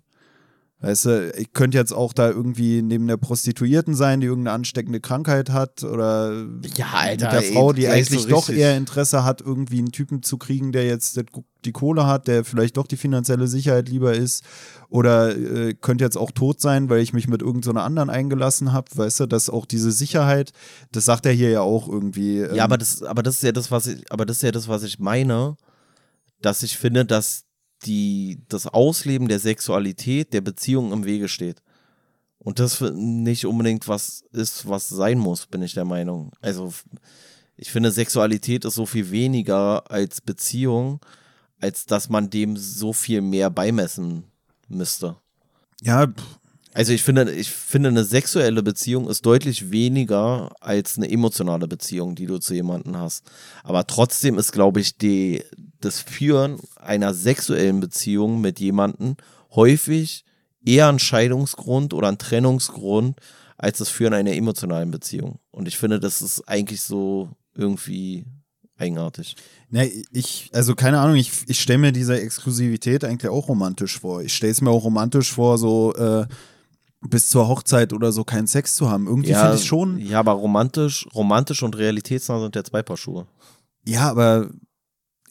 Weißt 0.82 1.04
du, 1.04 1.32
ich 1.36 1.52
könnte 1.52 1.78
jetzt 1.78 1.92
auch 1.92 2.12
da 2.12 2.28
irgendwie 2.28 2.82
neben 2.82 3.06
der 3.06 3.16
Prostituierten 3.16 3.94
sein, 3.94 4.20
die 4.20 4.26
irgendeine 4.26 4.56
ansteckende 4.56 4.98
Krankheit 4.98 5.50
hat 5.50 5.84
oder 5.84 6.44
ja, 6.74 6.86
Alter, 6.92 7.26
mit 7.26 7.32
der 7.34 7.52
Frau, 7.52 7.72
die 7.72 7.86
eigentlich 7.86 8.26
doch 8.26 8.48
eher 8.48 8.76
Interesse 8.76 9.22
hat, 9.24 9.40
irgendwie 9.40 9.78
einen 9.78 9.92
Typen 9.92 10.24
zu 10.24 10.38
kriegen, 10.38 10.72
der 10.72 10.84
jetzt 10.84 11.20
die 11.64 11.70
Kohle 11.70 12.08
hat, 12.08 12.26
der 12.26 12.44
vielleicht 12.44 12.76
doch 12.76 12.88
die 12.88 12.96
finanzielle 12.96 13.46
Sicherheit 13.46 13.88
lieber 13.88 14.12
ist 14.12 14.42
oder 14.88 15.36
äh, 15.36 15.74
könnte 15.74 16.02
jetzt 16.02 16.18
auch 16.18 16.32
tot 16.32 16.60
sein, 16.60 16.90
weil 16.90 16.98
ich 16.98 17.12
mich 17.12 17.28
mit 17.28 17.42
irgendeiner 17.42 17.80
so 17.80 17.86
anderen 17.86 18.10
eingelassen 18.10 18.72
habe, 18.72 18.88
weißt 18.92 19.20
du, 19.20 19.26
dass 19.26 19.50
auch 19.50 19.66
diese 19.66 19.92
Sicherheit, 19.92 20.52
das 20.90 21.04
sagt 21.04 21.26
er 21.26 21.32
hier 21.32 21.50
ja 21.50 21.60
auch 21.60 21.88
irgendwie. 21.88 22.40
Ähm, 22.40 22.56
ja, 22.56 22.64
aber 22.64 22.76
das, 22.76 23.04
aber 23.04 23.22
das 23.22 23.36
ist 23.36 23.44
ja 23.44 23.52
das, 23.52 23.70
was 23.70 23.86
ich, 23.86 24.10
aber 24.10 24.26
das 24.26 24.38
ist 24.38 24.42
ja 24.42 24.50
das, 24.50 24.66
was 24.66 24.82
ich 24.82 24.98
meine, 24.98 25.56
dass 26.40 26.64
ich 26.64 26.76
finde, 26.76 27.04
dass 27.04 27.44
die, 27.84 28.40
das 28.48 28.66
Ausleben 28.66 29.28
der 29.28 29.38
Sexualität 29.38 30.32
der 30.32 30.40
Beziehung 30.40 30.92
im 30.92 31.04
Wege 31.04 31.28
steht. 31.28 31.62
Und 32.38 32.58
das 32.58 32.80
nicht 32.80 33.46
unbedingt 33.46 33.86
was 33.86 34.24
ist, 34.32 34.68
was 34.68 34.88
sein 34.88 35.18
muss, 35.18 35.46
bin 35.46 35.62
ich 35.62 35.74
der 35.74 35.84
Meinung. 35.84 36.32
Also 36.40 36.72
ich 37.56 37.70
finde, 37.70 37.92
Sexualität 37.92 38.64
ist 38.64 38.74
so 38.74 38.86
viel 38.86 39.10
weniger 39.10 39.88
als 39.90 40.20
Beziehung, 40.20 41.00
als 41.60 41.86
dass 41.86 42.08
man 42.08 42.30
dem 42.30 42.56
so 42.56 42.92
viel 42.92 43.20
mehr 43.20 43.50
beimessen 43.50 44.24
müsste. 44.68 45.16
Ja. 45.80 46.12
Also 46.74 46.92
ich 46.92 47.02
finde, 47.02 47.30
ich 47.30 47.50
finde, 47.50 47.90
eine 47.90 48.04
sexuelle 48.04 48.62
Beziehung 48.62 49.08
ist 49.08 49.26
deutlich 49.26 49.70
weniger 49.70 50.50
als 50.60 50.96
eine 50.96 51.10
emotionale 51.10 51.68
Beziehung, 51.68 52.14
die 52.14 52.26
du 52.26 52.38
zu 52.38 52.54
jemandem 52.54 52.96
hast. 52.96 53.30
Aber 53.62 53.86
trotzdem 53.86 54.38
ist, 54.38 54.52
glaube 54.52 54.80
ich, 54.80 54.96
die, 54.96 55.44
das 55.84 56.00
Führen 56.00 56.58
einer 56.76 57.14
sexuellen 57.14 57.80
Beziehung 57.80 58.40
mit 58.40 58.60
jemandem 58.60 59.16
häufig 59.54 60.24
eher 60.64 60.88
ein 60.88 60.98
Scheidungsgrund 60.98 61.94
oder 61.94 62.08
ein 62.08 62.18
Trennungsgrund 62.18 63.18
als 63.58 63.78
das 63.78 63.88
Führen 63.88 64.14
einer 64.14 64.32
emotionalen 64.32 64.90
Beziehung. 64.90 65.38
Und 65.50 65.68
ich 65.68 65.78
finde, 65.78 66.00
das 66.00 66.22
ist 66.22 66.48
eigentlich 66.48 66.82
so 66.82 67.28
irgendwie 67.54 68.24
eigenartig. 68.76 69.36
Ne, 69.70 69.90
ich, 70.10 70.50
also 70.52 70.74
keine 70.74 70.98
Ahnung, 70.98 71.16
ich, 71.16 71.30
ich 71.46 71.60
stelle 71.60 71.78
mir 71.78 71.92
diese 71.92 72.20
Exklusivität 72.20 73.04
eigentlich 73.04 73.30
auch 73.30 73.48
romantisch 73.48 74.00
vor. 74.00 74.22
Ich 74.22 74.34
stelle 74.34 74.52
es 74.52 74.60
mir 74.60 74.70
auch 74.70 74.84
romantisch 74.84 75.32
vor, 75.32 75.58
so 75.58 75.94
äh, 75.94 76.26
bis 77.08 77.28
zur 77.28 77.48
Hochzeit 77.48 77.92
oder 77.92 78.12
so 78.12 78.24
keinen 78.24 78.46
Sex 78.46 78.74
zu 78.74 78.90
haben. 78.90 79.06
Irgendwie 79.06 79.30
ja, 79.30 79.42
finde 79.42 79.56
ich 79.56 79.64
schon. 79.64 79.98
Ja, 79.98 80.20
aber 80.20 80.32
romantisch, 80.32 81.06
romantisch 81.14 81.62
und 81.62 81.76
realitätsnah 81.76 82.40
sind 82.40 82.56
ja 82.56 82.64
zwei 82.64 82.82
Paar 82.82 82.96
Schuhe. 82.96 83.26
Ja, 83.84 84.10
aber 84.10 84.50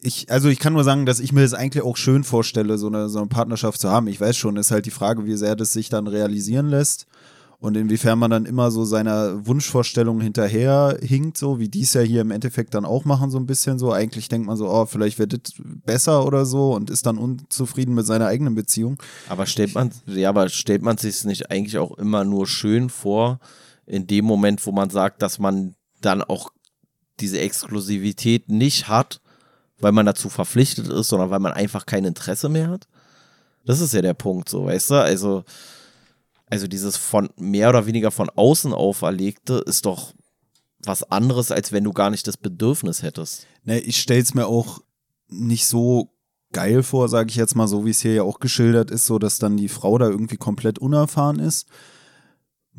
ich, 0.03 0.31
also 0.31 0.49
ich 0.49 0.59
kann 0.59 0.73
nur 0.73 0.83
sagen, 0.83 1.05
dass 1.05 1.19
ich 1.19 1.31
mir 1.31 1.41
das 1.41 1.53
eigentlich 1.53 1.83
auch 1.83 1.97
schön 1.97 2.23
vorstelle, 2.23 2.77
so 2.77 2.87
eine, 2.87 3.09
so 3.09 3.19
eine 3.19 3.27
Partnerschaft 3.27 3.79
zu 3.79 3.89
haben. 3.89 4.07
Ich 4.07 4.19
weiß 4.19 4.35
schon, 4.35 4.57
ist 4.57 4.71
halt 4.71 4.85
die 4.85 4.91
Frage, 4.91 5.25
wie 5.25 5.37
sehr 5.37 5.55
das 5.55 5.73
sich 5.73 5.89
dann 5.89 6.07
realisieren 6.07 6.67
lässt 6.67 7.07
und 7.61 7.77
inwiefern 7.77 8.17
man 8.17 8.31
dann 8.31 8.47
immer 8.47 8.71
so 8.71 8.83
seiner 8.85 9.45
Wunschvorstellung 9.45 10.19
hinterher 10.19 10.97
hinkt, 10.99 11.37
so 11.37 11.59
wie 11.59 11.69
dies 11.69 11.93
ja 11.93 12.01
hier 12.01 12.21
im 12.21 12.31
Endeffekt 12.31 12.73
dann 12.73 12.85
auch 12.85 13.05
machen, 13.05 13.29
so 13.29 13.37
ein 13.37 13.45
bisschen 13.45 13.77
so. 13.77 13.91
Eigentlich 13.91 14.29
denkt 14.29 14.47
man 14.47 14.57
so, 14.57 14.67
oh, 14.67 14.87
vielleicht 14.87 15.19
wird 15.19 15.33
das 15.33 15.53
besser 15.85 16.25
oder 16.25 16.47
so 16.47 16.73
und 16.73 16.89
ist 16.89 17.05
dann 17.05 17.19
unzufrieden 17.19 17.93
mit 17.93 18.07
seiner 18.07 18.25
eigenen 18.25 18.55
Beziehung. 18.55 18.97
Aber 19.29 19.45
stellt 19.45 19.75
man, 19.75 19.91
ja, 20.07 20.29
aber 20.29 20.49
stellt 20.49 20.81
man 20.81 20.97
sich 20.97 21.23
nicht 21.23 21.51
eigentlich 21.51 21.77
auch 21.77 21.95
immer 21.99 22.25
nur 22.25 22.47
schön 22.47 22.89
vor, 22.89 23.39
in 23.85 24.07
dem 24.07 24.25
Moment, 24.25 24.65
wo 24.65 24.71
man 24.71 24.89
sagt, 24.89 25.21
dass 25.21 25.37
man 25.37 25.75
dann 26.01 26.23
auch 26.23 26.49
diese 27.19 27.39
Exklusivität 27.39 28.49
nicht 28.49 28.87
hat, 28.87 29.21
weil 29.81 29.91
man 29.91 30.05
dazu 30.05 30.29
verpflichtet 30.29 30.87
ist, 30.87 31.09
sondern 31.09 31.29
weil 31.29 31.39
man 31.39 31.53
einfach 31.53 31.85
kein 31.85 32.05
Interesse 32.05 32.49
mehr 32.49 32.69
hat. 32.69 32.87
Das 33.65 33.81
ist 33.81 33.93
ja 33.93 34.01
der 34.01 34.13
Punkt, 34.13 34.49
so, 34.49 34.65
weißt 34.65 34.91
du? 34.91 34.95
Also, 34.95 35.43
also 36.49 36.67
dieses 36.67 36.97
von 36.97 37.29
mehr 37.37 37.69
oder 37.69 37.85
weniger 37.85 38.11
von 38.11 38.29
außen 38.29 38.73
auferlegte 38.73 39.63
ist 39.65 39.85
doch 39.85 40.13
was 40.79 41.03
anderes, 41.03 41.51
als 41.51 41.71
wenn 41.71 41.83
du 41.83 41.93
gar 41.93 42.09
nicht 42.09 42.27
das 42.27 42.37
Bedürfnis 42.37 43.03
hättest. 43.03 43.45
Ne, 43.63 43.79
ich 43.79 44.01
stell's 44.01 44.33
mir 44.33 44.47
auch 44.47 44.79
nicht 45.27 45.67
so 45.67 46.09
geil 46.51 46.83
vor, 46.83 47.07
sage 47.07 47.29
ich 47.29 47.35
jetzt 47.35 47.55
mal, 47.55 47.67
so 47.67 47.85
wie 47.85 47.91
es 47.91 48.01
hier 48.01 48.13
ja 48.13 48.23
auch 48.23 48.39
geschildert 48.39 48.91
ist, 48.91 49.05
so 49.05 49.19
dass 49.19 49.39
dann 49.39 49.57
die 49.57 49.69
Frau 49.69 49.97
da 49.97 50.09
irgendwie 50.09 50.37
komplett 50.37 50.79
unerfahren 50.79 51.39
ist 51.39 51.67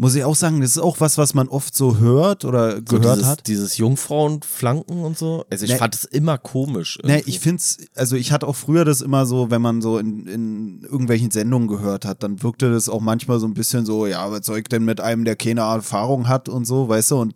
muss 0.02 0.16
ich 0.16 0.24
auch 0.24 0.34
sagen, 0.34 0.60
das 0.60 0.70
ist 0.70 0.78
auch 0.82 0.98
was, 0.98 1.16
was 1.16 1.32
man 1.32 1.46
oft 1.46 1.76
so 1.76 1.98
hört 1.98 2.44
oder 2.44 2.78
so 2.78 2.82
gehört 2.82 3.18
dieses, 3.18 3.28
hat. 3.28 3.46
Dieses 3.46 3.76
Jungfrauenflanken 3.76 5.04
und 5.04 5.16
so. 5.16 5.44
Also 5.48 5.64
ich 5.64 5.70
ne, 5.70 5.76
fand 5.76 5.94
es 5.94 6.04
immer 6.04 6.38
komisch. 6.38 6.98
Ne, 7.04 7.22
ich 7.24 7.38
finde 7.38 7.58
es, 7.58 7.78
also 7.94 8.16
ich 8.16 8.32
hatte 8.32 8.48
auch 8.48 8.56
früher 8.56 8.84
das 8.84 9.00
immer 9.00 9.26
so, 9.26 9.52
wenn 9.52 9.62
man 9.62 9.80
so 9.80 9.98
in, 9.98 10.26
in 10.26 10.82
irgendwelchen 10.82 11.30
Sendungen 11.30 11.68
gehört 11.68 12.04
hat, 12.04 12.24
dann 12.24 12.42
wirkte 12.42 12.72
das 12.72 12.88
auch 12.88 13.00
manchmal 13.00 13.38
so 13.38 13.46
ein 13.46 13.54
bisschen 13.54 13.86
so, 13.86 14.08
ja, 14.08 14.28
was 14.28 14.44
soll 14.44 14.58
ich 14.58 14.64
denn 14.64 14.84
mit 14.84 15.00
einem, 15.00 15.24
der 15.24 15.36
keine 15.36 15.60
Erfahrung 15.60 16.26
hat 16.26 16.48
und 16.48 16.64
so, 16.64 16.88
weißt 16.88 17.12
du, 17.12 17.20
und 17.20 17.34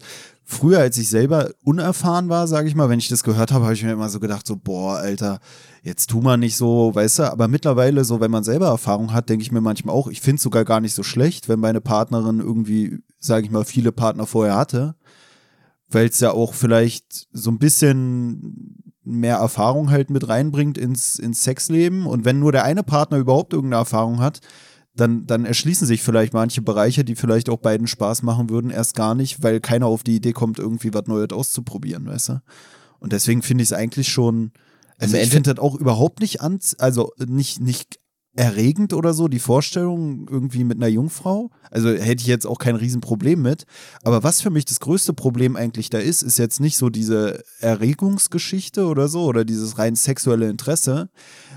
früher, 0.48 0.78
als 0.78 0.96
ich 0.96 1.08
selber 1.08 1.50
unerfahren 1.64 2.28
war, 2.28 2.46
sage 2.46 2.68
ich 2.68 2.76
mal, 2.76 2.88
wenn 2.88 3.00
ich 3.00 3.08
das 3.08 3.24
gehört 3.24 3.50
habe, 3.50 3.64
habe 3.64 3.74
ich 3.74 3.82
mir 3.82 3.92
immer 3.92 4.08
so 4.08 4.20
gedacht, 4.20 4.46
so, 4.46 4.56
boah, 4.56 4.96
Alter, 4.96 5.40
jetzt 5.82 6.08
tu 6.08 6.20
mal 6.20 6.36
nicht 6.36 6.56
so, 6.56 6.94
weißt 6.94 7.18
du, 7.18 7.32
aber 7.32 7.48
mittlerweile, 7.48 8.04
so, 8.04 8.20
wenn 8.20 8.30
man 8.30 8.44
selber 8.44 8.68
Erfahrung 8.68 9.12
hat, 9.12 9.28
denke 9.28 9.42
ich 9.42 9.50
mir 9.50 9.60
manchmal 9.60 9.94
auch, 9.94 10.06
ich 10.06 10.20
finde 10.20 10.36
es 10.36 10.44
sogar 10.44 10.64
gar 10.64 10.80
nicht 10.80 10.94
so 10.94 11.02
schlecht, 11.02 11.48
wenn 11.48 11.58
meine 11.58 11.80
Partnerin 11.80 12.38
irgendwie, 12.38 13.00
sage 13.18 13.44
ich 13.44 13.50
mal, 13.50 13.64
viele 13.64 13.90
Partner 13.90 14.24
vorher 14.24 14.56
hatte, 14.56 14.94
weil 15.88 16.06
es 16.06 16.20
ja 16.20 16.30
auch 16.30 16.54
vielleicht 16.54 17.26
so 17.32 17.50
ein 17.50 17.58
bisschen 17.58 18.84
mehr 19.02 19.36
Erfahrung 19.36 19.90
halt 19.90 20.10
mit 20.10 20.28
reinbringt 20.28 20.78
ins, 20.78 21.18
ins 21.18 21.42
Sexleben. 21.42 22.06
Und 22.06 22.24
wenn 22.24 22.38
nur 22.38 22.52
der 22.52 22.64
eine 22.64 22.82
Partner 22.82 23.18
überhaupt 23.18 23.52
irgendeine 23.52 23.80
Erfahrung 23.80 24.20
hat, 24.20 24.40
dann, 24.96 25.26
dann 25.26 25.44
erschließen 25.44 25.86
sich 25.86 26.02
vielleicht 26.02 26.32
manche 26.32 26.62
Bereiche, 26.62 27.04
die 27.04 27.14
vielleicht 27.14 27.48
auch 27.48 27.58
beiden 27.58 27.86
Spaß 27.86 28.22
machen 28.22 28.50
würden, 28.50 28.70
erst 28.70 28.96
gar 28.96 29.14
nicht, 29.14 29.42
weil 29.42 29.60
keiner 29.60 29.86
auf 29.86 30.02
die 30.02 30.16
Idee 30.16 30.32
kommt, 30.32 30.58
irgendwie 30.58 30.92
was 30.94 31.06
Neues 31.06 31.30
auszuprobieren, 31.30 32.06
weißt 32.06 32.30
du? 32.30 32.42
Und 32.98 33.12
deswegen 33.12 33.42
finde 33.42 33.62
ich 33.62 33.68
es 33.68 33.72
eigentlich 33.72 34.08
schon, 34.08 34.52
also 34.98 35.16
ich 35.16 35.28
finde 35.28 35.54
das 35.54 35.62
auch 35.62 35.74
überhaupt 35.74 36.20
nicht 36.20 36.40
an, 36.40 36.58
also 36.78 37.12
nicht, 37.18 37.60
nicht 37.60 38.00
erregend 38.36 38.92
oder 38.92 39.14
so, 39.14 39.28
die 39.28 39.38
Vorstellung 39.38 40.28
irgendwie 40.30 40.62
mit 40.62 40.76
einer 40.76 40.88
Jungfrau. 40.88 41.50
Also 41.70 41.88
hätte 41.88 42.20
ich 42.20 42.26
jetzt 42.26 42.46
auch 42.46 42.58
kein 42.58 42.76
Riesenproblem 42.76 43.40
mit. 43.40 43.64
Aber 44.02 44.22
was 44.22 44.42
für 44.42 44.50
mich 44.50 44.66
das 44.66 44.80
größte 44.80 45.14
Problem 45.14 45.56
eigentlich 45.56 45.90
da 45.90 45.98
ist, 45.98 46.22
ist 46.22 46.38
jetzt 46.38 46.60
nicht 46.60 46.76
so 46.76 46.90
diese 46.90 47.42
Erregungsgeschichte 47.60 48.86
oder 48.86 49.08
so 49.08 49.24
oder 49.24 49.44
dieses 49.44 49.78
rein 49.78 49.96
sexuelle 49.96 50.48
Interesse, 50.48 51.08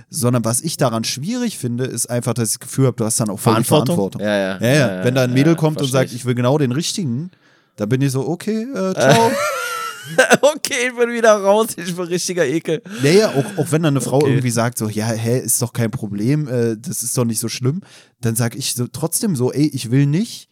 sondern 0.10 0.44
was 0.44 0.62
ich 0.62 0.78
daran 0.78 1.04
schwierig 1.04 1.58
finde, 1.58 1.86
ist 1.86 2.10
einfach, 2.10 2.34
dass 2.34 2.50
ich 2.50 2.54
das 2.56 2.68
Gefühl 2.68 2.88
habe, 2.88 2.98
du 2.98 3.06
hast 3.06 3.20
dann 3.20 3.30
auch 3.30 3.40
voll 3.40 3.54
Verantwortung. 3.54 3.96
Verantwortung. 3.96 4.22
Ja, 4.22 4.38
ja. 4.38 4.58
ja, 4.60 4.98
ja. 4.98 5.04
Wenn 5.04 5.16
da 5.16 5.24
ein 5.24 5.34
Mädel 5.34 5.56
kommt 5.56 5.82
und 5.82 5.88
sagt, 5.88 6.12
ich 6.14 6.26
will 6.26 6.36
genau 6.36 6.58
den 6.58 6.72
richtigen, 6.72 7.32
da 7.76 7.86
bin 7.86 8.02
ich 8.02 8.12
so, 8.12 8.28
okay, 8.28 8.64
äh, 8.64 8.94
ciao. 8.94 9.32
okay, 10.42 10.90
ich 10.90 10.98
bin 10.98 11.12
wieder 11.12 11.34
raus, 11.34 11.68
ich 11.78 11.96
bin 11.96 12.06
richtiger 12.06 12.46
Ekel. 12.46 12.82
Naja, 13.04 13.30
auch, 13.30 13.58
auch 13.58 13.72
wenn 13.72 13.84
dann 13.84 13.94
eine 13.94 14.02
Frau 14.02 14.18
okay. 14.18 14.30
irgendwie 14.30 14.50
sagt, 14.50 14.78
so, 14.78 14.90
ja, 14.90 15.06
hä, 15.08 15.40
ist 15.40 15.62
doch 15.62 15.74
kein 15.74 15.92
Problem, 15.92 16.48
äh, 16.48 16.76
das 16.78 17.04
ist 17.04 17.18
doch 17.18 17.26
nicht 17.26 17.40
so 17.40 17.48
schlimm, 17.48 17.82
dann 18.22 18.36
sage 18.36 18.58
ich 18.58 18.74
so 18.74 18.88
trotzdem 18.88 19.36
so, 19.36 19.52
ey, 19.52 19.68
ich 19.68 19.92
will 19.92 20.06
nicht. 20.06 20.50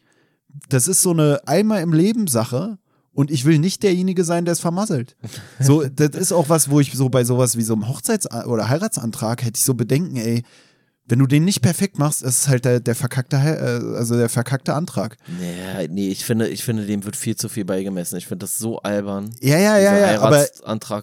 Das 0.70 0.88
ist 0.88 1.02
so 1.02 1.12
eine 1.12 1.42
einmal 1.46 1.82
im 1.82 1.94
Leben 1.94 2.28
Sache 2.28 2.78
und 3.18 3.32
ich 3.32 3.46
will 3.46 3.58
nicht 3.58 3.82
derjenige 3.82 4.24
sein, 4.24 4.46
der 4.46 4.52
es 4.52 4.60
vermasselt. 4.60 5.16
So, 5.60 5.84
das 5.96 6.10
ist 6.10 6.32
auch 6.32 6.50
was, 6.50 6.70
wo 6.70 6.80
ich 6.80 6.94
so 6.94 7.10
bei 7.10 7.24
sowas 7.24 7.58
wie 7.58 7.64
so 7.64 7.74
einem 7.74 7.88
Hochzeits- 7.88 8.28
oder 8.46 8.70
Heiratsantrag 8.70 9.44
hätte 9.44 9.58
ich 9.58 9.64
so 9.64 9.74
Bedenken, 9.74 10.18
ey, 10.18 10.44
wenn 11.08 11.18
du 11.18 11.26
den 11.26 11.44
nicht 11.44 11.62
perfekt 11.62 11.98
machst, 11.98 12.22
ist 12.22 12.42
es 12.42 12.48
halt 12.48 12.66
der, 12.66 12.80
der 12.80 12.94
verkackte, 12.94 13.38
äh, 13.38 13.98
also 13.98 14.16
der 14.18 14.30
verkackte 14.30 14.76
Antrag. 14.76 15.18
Nee, 15.40 15.88
nee, 15.88 16.10
ich 16.10 16.26
finde, 16.26 16.48
ich 16.48 16.64
finde, 16.64 16.86
dem 16.86 17.06
wird 17.06 17.16
viel 17.16 17.36
zu 17.36 17.50
viel 17.50 17.66
beigemessen. 17.66 18.20
Ich 18.20 18.28
finde 18.28 18.44
das 18.44 18.60
so 18.60 18.82
albern. 18.82 19.32
Ja, 19.42 19.58
ja, 19.58 19.80
ja, 19.80 19.98
ja, 19.98 20.22
aber 20.22 20.46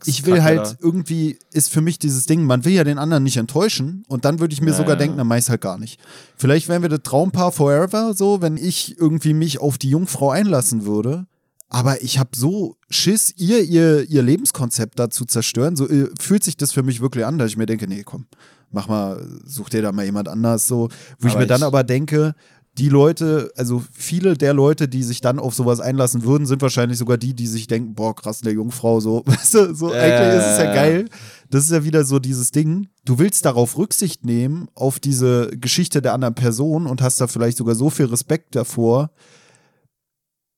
ich 0.05 0.25
will 0.25 0.45
halt 0.45 0.61
da. 0.61 0.75
irgendwie, 0.79 1.39
ist 1.53 1.73
für 1.73 1.81
mich 1.81 1.99
dieses 1.99 2.27
Ding, 2.27 2.45
man 2.45 2.65
will 2.65 2.75
ja 2.75 2.85
den 2.85 2.99
anderen 2.99 3.25
nicht 3.25 3.39
enttäuschen 3.39 4.05
und 4.07 4.25
dann 4.25 4.39
würde 4.39 4.55
ich 4.55 4.61
mir 4.61 4.71
ja, 4.71 4.77
sogar 4.77 4.95
denken, 4.95 5.17
dann 5.17 5.27
mach 5.27 5.39
ich 5.39 5.49
halt 5.49 5.63
gar 5.63 5.79
nicht. 5.79 5.99
Vielleicht 6.37 6.69
wären 6.69 6.83
wir 6.83 6.91
das 6.91 7.03
Traumpaar 7.03 7.51
forever 7.51 8.15
so, 8.15 8.41
wenn 8.41 8.57
ich 8.57 8.97
irgendwie 9.01 9.35
mich 9.35 9.61
auf 9.61 9.79
die 9.79 9.91
Jungfrau 9.91 10.31
einlassen 10.31 10.87
würde. 10.87 11.27
Aber 11.75 12.03
ich 12.03 12.21
habe 12.21 12.31
so 12.37 12.77
Schiss, 12.89 13.35
ihr, 13.37 13.61
ihr, 13.65 14.09
ihr 14.09 14.23
Lebenskonzept 14.23 14.97
da 14.97 15.11
zu 15.11 15.25
zerstören. 15.25 15.75
So 15.75 15.89
äh, 15.89 16.09
fühlt 16.21 16.45
sich 16.45 16.57
das 16.57 16.71
für 16.71 16.85
mich 16.85 17.01
wirklich 17.01 17.27
an, 17.27 17.37
dass 17.37 17.51
ich 17.51 17.57
mir 17.57 17.67
denke, 17.67 17.89
nee, 17.89 18.05
komm, 18.05 18.27
mach 18.71 18.87
mal, 18.87 19.27
such 19.45 19.71
dir 19.71 19.83
da 19.83 19.91
mal 19.91 20.05
jemand 20.05 20.29
anders 20.29 20.69
so. 20.69 20.89
Wo 21.19 21.27
aber 21.27 21.29
ich 21.31 21.35
mir 21.37 21.47
dann 21.49 21.65
aber 21.65 21.83
denke, 21.83 22.37
die 22.79 22.89
Leute, 22.89 23.51
also 23.57 23.83
viele 23.91 24.37
der 24.37 24.55
Leute, 24.55 24.87
die 24.87 25.03
sich 25.03 25.21
dann 25.21 25.41
auf 25.41 25.53
sowas 25.53 25.81
einlassen 25.81 26.23
würden, 26.23 26.47
sind 26.47 26.63
wahrscheinlich 26.63 26.97
sogar 26.97 27.19
die, 27.19 27.35
die 27.35 27.49
sich 27.49 27.67
denken, 27.67 27.95
boah, 27.97 28.15
krass, 28.15 28.43
eine 28.45 28.53
Jungfrau, 28.53 29.01
so, 29.01 29.23
weißt 29.27 29.55
du, 29.55 29.75
so, 29.75 29.93
äh. 29.93 29.99
eigentlich 29.99 30.43
ist 30.43 30.53
es 30.53 30.59
ja 30.59 30.73
geil. 30.73 31.09
Das 31.51 31.65
ist 31.65 31.73
ja 31.73 31.83
wieder 31.83 32.05
so 32.05 32.21
dieses 32.21 32.53
Ding. 32.53 32.87
Du 33.05 33.19
willst 33.19 33.45
darauf 33.45 33.77
Rücksicht 33.77 34.25
nehmen, 34.25 34.69
auf 34.77 35.01
diese 35.01 35.51
Geschichte 35.57 36.01
der 36.01 36.13
anderen 36.13 36.37
Person 36.37 36.87
und 36.87 37.03
hast 37.03 37.21
da 37.21 37.27
vielleicht 37.27 37.57
sogar 37.57 37.75
so 37.75 37.91
viel 37.91 38.07
Respekt 38.07 38.55
davor, 38.55 39.11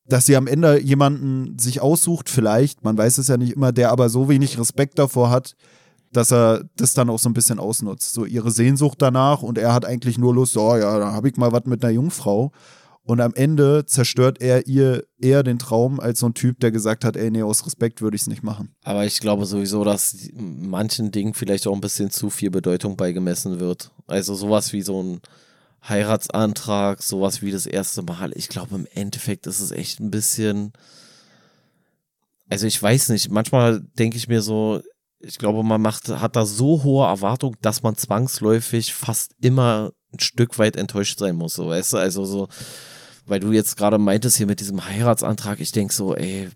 dass 0.09 0.27
sie 0.27 0.37
am 0.37 0.47
Ende 0.47 0.81
jemanden 0.81 1.59
sich 1.59 1.81
aussucht, 1.81 2.29
vielleicht, 2.29 2.85
man 2.85 2.97
weiß 2.97 3.19
es 3.19 3.29
ja 3.29 3.37
nicht 3.37 3.55
immer, 3.55 3.73
der 3.73 3.91
aber 3.91 4.09
so 4.09 4.29
wenig 4.29 4.59
Respekt 4.59 4.99
davor 4.99 5.31
hat, 5.31 5.57
dass 6.13 6.33
er 6.33 6.65
das 6.77 6.95
dann 6.95 7.11
auch 7.11 7.19
so 7.19 7.29
ein 7.29 7.35
bisschen 7.35 7.59
ausnutzt. 7.59 8.13
So 8.15 8.25
ihre 8.25 8.51
Sehnsucht 8.51 9.03
danach 9.03 9.43
und 9.43 9.59
er 9.59 9.75
hat 9.75 9.85
eigentlich 9.85 10.19
nur 10.19 10.35
Lust, 10.35 10.57
oh 10.57 10.77
ja, 10.77 10.99
da 10.99 11.13
habe 11.13 11.29
ich 11.29 11.37
mal 11.37 11.53
was 11.53 11.65
mit 11.65 11.85
einer 11.85 11.93
Jungfrau. 11.93 12.53
Und 13.03 13.21
am 13.21 13.35
Ende 13.35 13.87
zerstört 13.87 14.41
er 14.41 14.67
ihr 14.67 15.05
eher 15.21 15.45
den 15.45 15.61
Traum 15.61 16.01
als 16.01 16.19
so 16.19 16.27
ein 16.27 16.35
Typ, 16.35 16.59
der 16.59 16.73
gesagt 16.73 17.05
hat, 17.05 17.17
ey, 17.17 17.31
nee, 17.31 17.43
aus 17.43 17.65
Respekt 17.65 18.03
würde 18.03 18.17
ich 18.17 18.23
es 18.23 18.27
nicht 18.27 18.43
machen. 18.43 18.75
Aber 18.83 19.07
ich 19.07 19.21
glaube 19.21 19.47
sowieso, 19.47 19.85
dass 19.85 20.29
manchen 20.35 21.13
Dingen 21.13 21.33
vielleicht 21.33 21.69
auch 21.69 21.75
ein 21.75 21.81
bisschen 21.81 22.11
zu 22.11 22.31
viel 22.31 22.51
Bedeutung 22.51 22.97
beigemessen 22.97 23.61
wird. 23.61 23.93
Also 24.09 24.35
sowas 24.35 24.73
wie 24.73 24.83
so 24.83 25.01
ein 25.01 25.21
Heiratsantrag, 25.83 27.03
sowas 27.03 27.43
wie 27.43 27.51
das 27.51 27.67
erste 27.67 28.03
Mal. 28.03 28.33
Ich 28.35 28.49
glaube, 28.49 28.75
im 28.75 28.87
Endeffekt 28.93 29.47
ist 29.47 29.61
es 29.61 29.71
echt 29.71 30.01
ein 30.01 30.11
bisschen. 30.11 30.73
Also 32.49 32.67
ich 32.67 32.81
weiß 32.81 33.09
nicht, 33.09 33.31
manchmal 33.31 33.81
denke 33.99 34.17
ich 34.17 34.29
mir 34.29 34.43
so, 34.43 34.81
ich 35.21 35.39
glaube, 35.39 35.63
man 35.63 35.81
macht, 35.81 36.09
hat 36.09 36.37
da 36.37 36.47
so 36.47 36.83
hohe 36.83 37.07
Erwartungen, 37.07 37.57
dass 37.61 37.83
man 37.83 37.97
zwangsläufig 37.97 38.95
fast 38.95 39.33
immer 39.41 39.93
ein 40.13 40.21
Stück 40.21 40.59
weit 40.59 40.77
enttäuscht 40.77 41.19
sein 41.19 41.37
muss, 41.37 41.55
so 41.55 41.69
weißt 41.69 41.95
du, 41.95 41.97
also 41.99 42.25
so, 42.25 42.49
weil 43.27 43.41
du 43.41 43.53
jetzt 43.53 43.77
gerade 43.77 43.99
meintest 43.99 44.37
hier 44.37 44.47
mit 44.47 44.61
diesem 44.61 44.87
Heiratsantrag, 44.87 45.61
ich 45.61 45.73
denke 45.73 45.93
so, 45.93 46.15
ey, 46.15 46.49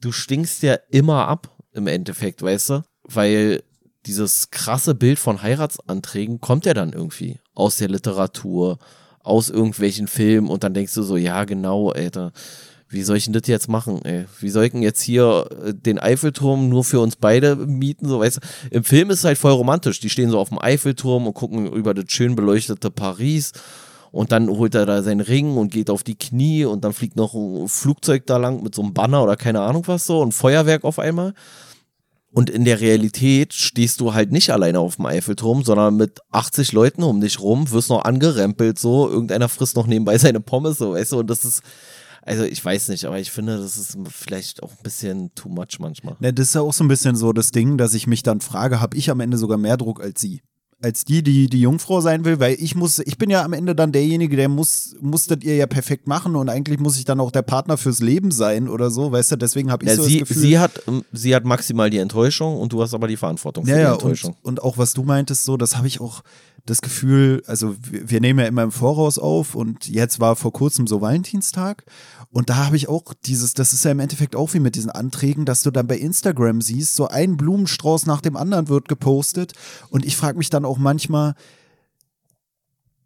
du 0.00 0.12
stinkst 0.12 0.62
ja 0.62 0.74
immer 0.90 1.28
ab 1.28 1.56
im 1.72 1.86
Endeffekt, 1.86 2.42
weißt 2.42 2.70
du, 2.70 2.82
weil 3.04 3.62
dieses 4.06 4.50
krasse 4.50 4.94
Bild 4.94 5.18
von 5.18 5.42
Heiratsanträgen 5.42 6.40
kommt 6.40 6.66
ja 6.66 6.72
dann 6.72 6.92
irgendwie 6.92 7.40
aus 7.58 7.76
der 7.76 7.88
Literatur, 7.88 8.78
aus 9.22 9.50
irgendwelchen 9.50 10.06
Filmen 10.06 10.48
und 10.48 10.64
dann 10.64 10.74
denkst 10.74 10.94
du 10.94 11.02
so, 11.02 11.16
ja 11.16 11.44
genau, 11.44 11.90
Alter, 11.90 12.32
wie 12.88 13.02
soll 13.02 13.18
ich 13.18 13.24
denn 13.24 13.34
das 13.34 13.46
jetzt 13.46 13.68
machen, 13.68 14.02
ey? 14.04 14.24
Wie 14.40 14.48
soll 14.48 14.64
ich 14.64 14.72
denn 14.72 14.82
jetzt 14.82 15.02
hier 15.02 15.46
äh, 15.62 15.74
den 15.74 15.98
Eiffelturm 15.98 16.70
nur 16.70 16.84
für 16.84 17.00
uns 17.00 17.16
beide 17.16 17.56
mieten, 17.56 18.08
so 18.08 18.20
weißt 18.20 18.38
du? 18.38 18.40
Im 18.70 18.84
Film 18.84 19.10
ist 19.10 19.18
es 19.18 19.24
halt 19.24 19.36
voll 19.36 19.52
romantisch. 19.52 20.00
Die 20.00 20.08
stehen 20.08 20.30
so 20.30 20.38
auf 20.38 20.48
dem 20.48 20.58
Eiffelturm 20.58 21.26
und 21.26 21.34
gucken 21.34 21.70
über 21.70 21.92
das 21.92 22.06
schön 22.08 22.34
beleuchtete 22.34 22.90
Paris. 22.90 23.52
Und 24.10 24.32
dann 24.32 24.48
holt 24.48 24.74
er 24.74 24.86
da 24.86 25.02
seinen 25.02 25.20
Ring 25.20 25.58
und 25.58 25.70
geht 25.70 25.90
auf 25.90 26.02
die 26.02 26.14
Knie 26.14 26.64
und 26.64 26.82
dann 26.82 26.94
fliegt 26.94 27.16
noch 27.16 27.34
ein 27.34 27.68
Flugzeug 27.68 28.26
da 28.26 28.38
lang 28.38 28.62
mit 28.62 28.74
so 28.74 28.80
einem 28.80 28.94
Banner 28.94 29.22
oder 29.22 29.36
keine 29.36 29.60
Ahnung 29.60 29.82
was 29.86 30.06
so 30.06 30.22
und 30.22 30.32
Feuerwerk 30.32 30.84
auf 30.84 30.98
einmal. 30.98 31.34
Und 32.30 32.50
in 32.50 32.64
der 32.64 32.80
Realität 32.80 33.54
stehst 33.54 34.00
du 34.00 34.12
halt 34.12 34.32
nicht 34.32 34.50
alleine 34.50 34.80
auf 34.80 34.96
dem 34.96 35.06
Eiffelturm, 35.06 35.64
sondern 35.64 35.96
mit 35.96 36.20
80 36.30 36.72
Leuten 36.72 37.02
um 37.02 37.20
dich 37.20 37.40
rum, 37.40 37.70
wirst 37.70 37.88
noch 37.88 38.04
angerempelt, 38.04 38.78
so. 38.78 39.08
Irgendeiner 39.08 39.48
frisst 39.48 39.76
noch 39.76 39.86
nebenbei 39.86 40.18
seine 40.18 40.40
Pommes, 40.40 40.78
so, 40.78 40.92
weißt 40.92 41.12
du. 41.12 41.20
Und 41.20 41.30
das 41.30 41.44
ist, 41.44 41.62
also 42.22 42.44
ich 42.44 42.62
weiß 42.62 42.88
nicht, 42.88 43.06
aber 43.06 43.18
ich 43.18 43.30
finde, 43.30 43.56
das 43.56 43.78
ist 43.78 43.96
vielleicht 44.10 44.62
auch 44.62 44.72
ein 44.72 44.82
bisschen 44.82 45.34
too 45.34 45.48
much 45.48 45.78
manchmal. 45.78 46.16
Ne, 46.20 46.34
das 46.34 46.48
ist 46.48 46.54
ja 46.54 46.60
auch 46.60 46.74
so 46.74 46.84
ein 46.84 46.88
bisschen 46.88 47.16
so 47.16 47.32
das 47.32 47.50
Ding, 47.50 47.78
dass 47.78 47.94
ich 47.94 48.06
mich 48.06 48.22
dann 48.22 48.42
frage, 48.42 48.80
habe 48.80 48.96
ich 48.96 49.10
am 49.10 49.20
Ende 49.20 49.38
sogar 49.38 49.56
mehr 49.56 49.78
Druck 49.78 50.02
als 50.02 50.20
sie? 50.20 50.42
Als 50.80 51.04
die, 51.04 51.22
die 51.22 51.48
die 51.48 51.60
Jungfrau 51.60 52.00
sein 52.00 52.24
will, 52.24 52.38
weil 52.38 52.56
ich 52.60 52.76
muss, 52.76 53.00
ich 53.00 53.18
bin 53.18 53.30
ja 53.30 53.44
am 53.44 53.52
Ende 53.52 53.74
dann 53.74 53.90
derjenige, 53.90 54.36
der 54.36 54.48
muss, 54.48 54.94
musstet 55.00 55.42
ihr 55.42 55.56
ja 55.56 55.66
perfekt 55.66 56.06
machen 56.06 56.36
und 56.36 56.48
eigentlich 56.48 56.78
muss 56.78 56.98
ich 56.98 57.04
dann 57.04 57.18
auch 57.18 57.32
der 57.32 57.42
Partner 57.42 57.76
fürs 57.76 57.98
Leben 57.98 58.30
sein 58.30 58.68
oder 58.68 58.90
so, 58.90 59.10
weißt 59.10 59.32
du, 59.32 59.36
deswegen 59.36 59.72
habe 59.72 59.84
ich 59.84 59.90
ja, 59.90 59.96
so 59.96 60.04
sie, 60.04 60.20
das 60.20 60.28
Gefühl. 60.28 60.42
Sie 60.42 60.58
hat, 60.58 60.82
ähm, 60.86 61.04
sie 61.12 61.34
hat 61.34 61.44
maximal 61.44 61.90
die 61.90 61.98
Enttäuschung 61.98 62.56
und 62.56 62.72
du 62.72 62.80
hast 62.80 62.94
aber 62.94 63.08
die 63.08 63.16
Verantwortung 63.16 63.64
für 63.64 63.72
ja, 63.72 63.88
die 63.88 63.92
Enttäuschung. 63.94 64.36
Und, 64.42 64.58
und 64.58 64.62
auch 64.62 64.78
was 64.78 64.94
du 64.94 65.02
meintest, 65.02 65.44
so, 65.44 65.56
das 65.56 65.76
habe 65.76 65.88
ich 65.88 66.00
auch 66.00 66.22
das 66.64 66.80
Gefühl, 66.80 67.42
also 67.46 67.74
wir, 67.90 68.10
wir 68.10 68.20
nehmen 68.20 68.38
ja 68.38 68.46
immer 68.46 68.62
im 68.62 68.72
Voraus 68.72 69.18
auf 69.18 69.54
und 69.54 69.88
jetzt 69.88 70.20
war 70.20 70.36
vor 70.36 70.52
kurzem 70.52 70.86
so 70.86 71.00
Valentinstag 71.00 71.84
und 72.30 72.50
da 72.50 72.66
habe 72.66 72.76
ich 72.76 72.88
auch 72.88 73.14
dieses, 73.24 73.54
das 73.54 73.72
ist 73.72 73.84
ja 73.84 73.90
im 73.90 74.00
Endeffekt 74.00 74.36
auch 74.36 74.52
wie 74.52 74.60
mit 74.60 74.74
diesen 74.74 74.90
Anträgen, 74.90 75.46
dass 75.46 75.62
du 75.62 75.70
dann 75.70 75.86
bei 75.86 75.96
Instagram 75.96 76.60
siehst, 76.60 76.94
so 76.94 77.08
ein 77.08 77.36
Blumenstrauß 77.36 78.06
nach 78.06 78.20
dem 78.20 78.36
anderen 78.36 78.68
wird 78.68 78.88
gepostet. 78.88 79.54
Und 79.88 80.04
ich 80.04 80.16
frage 80.16 80.36
mich 80.36 80.50
dann 80.50 80.66
auch 80.66 80.76
manchmal, 80.76 81.34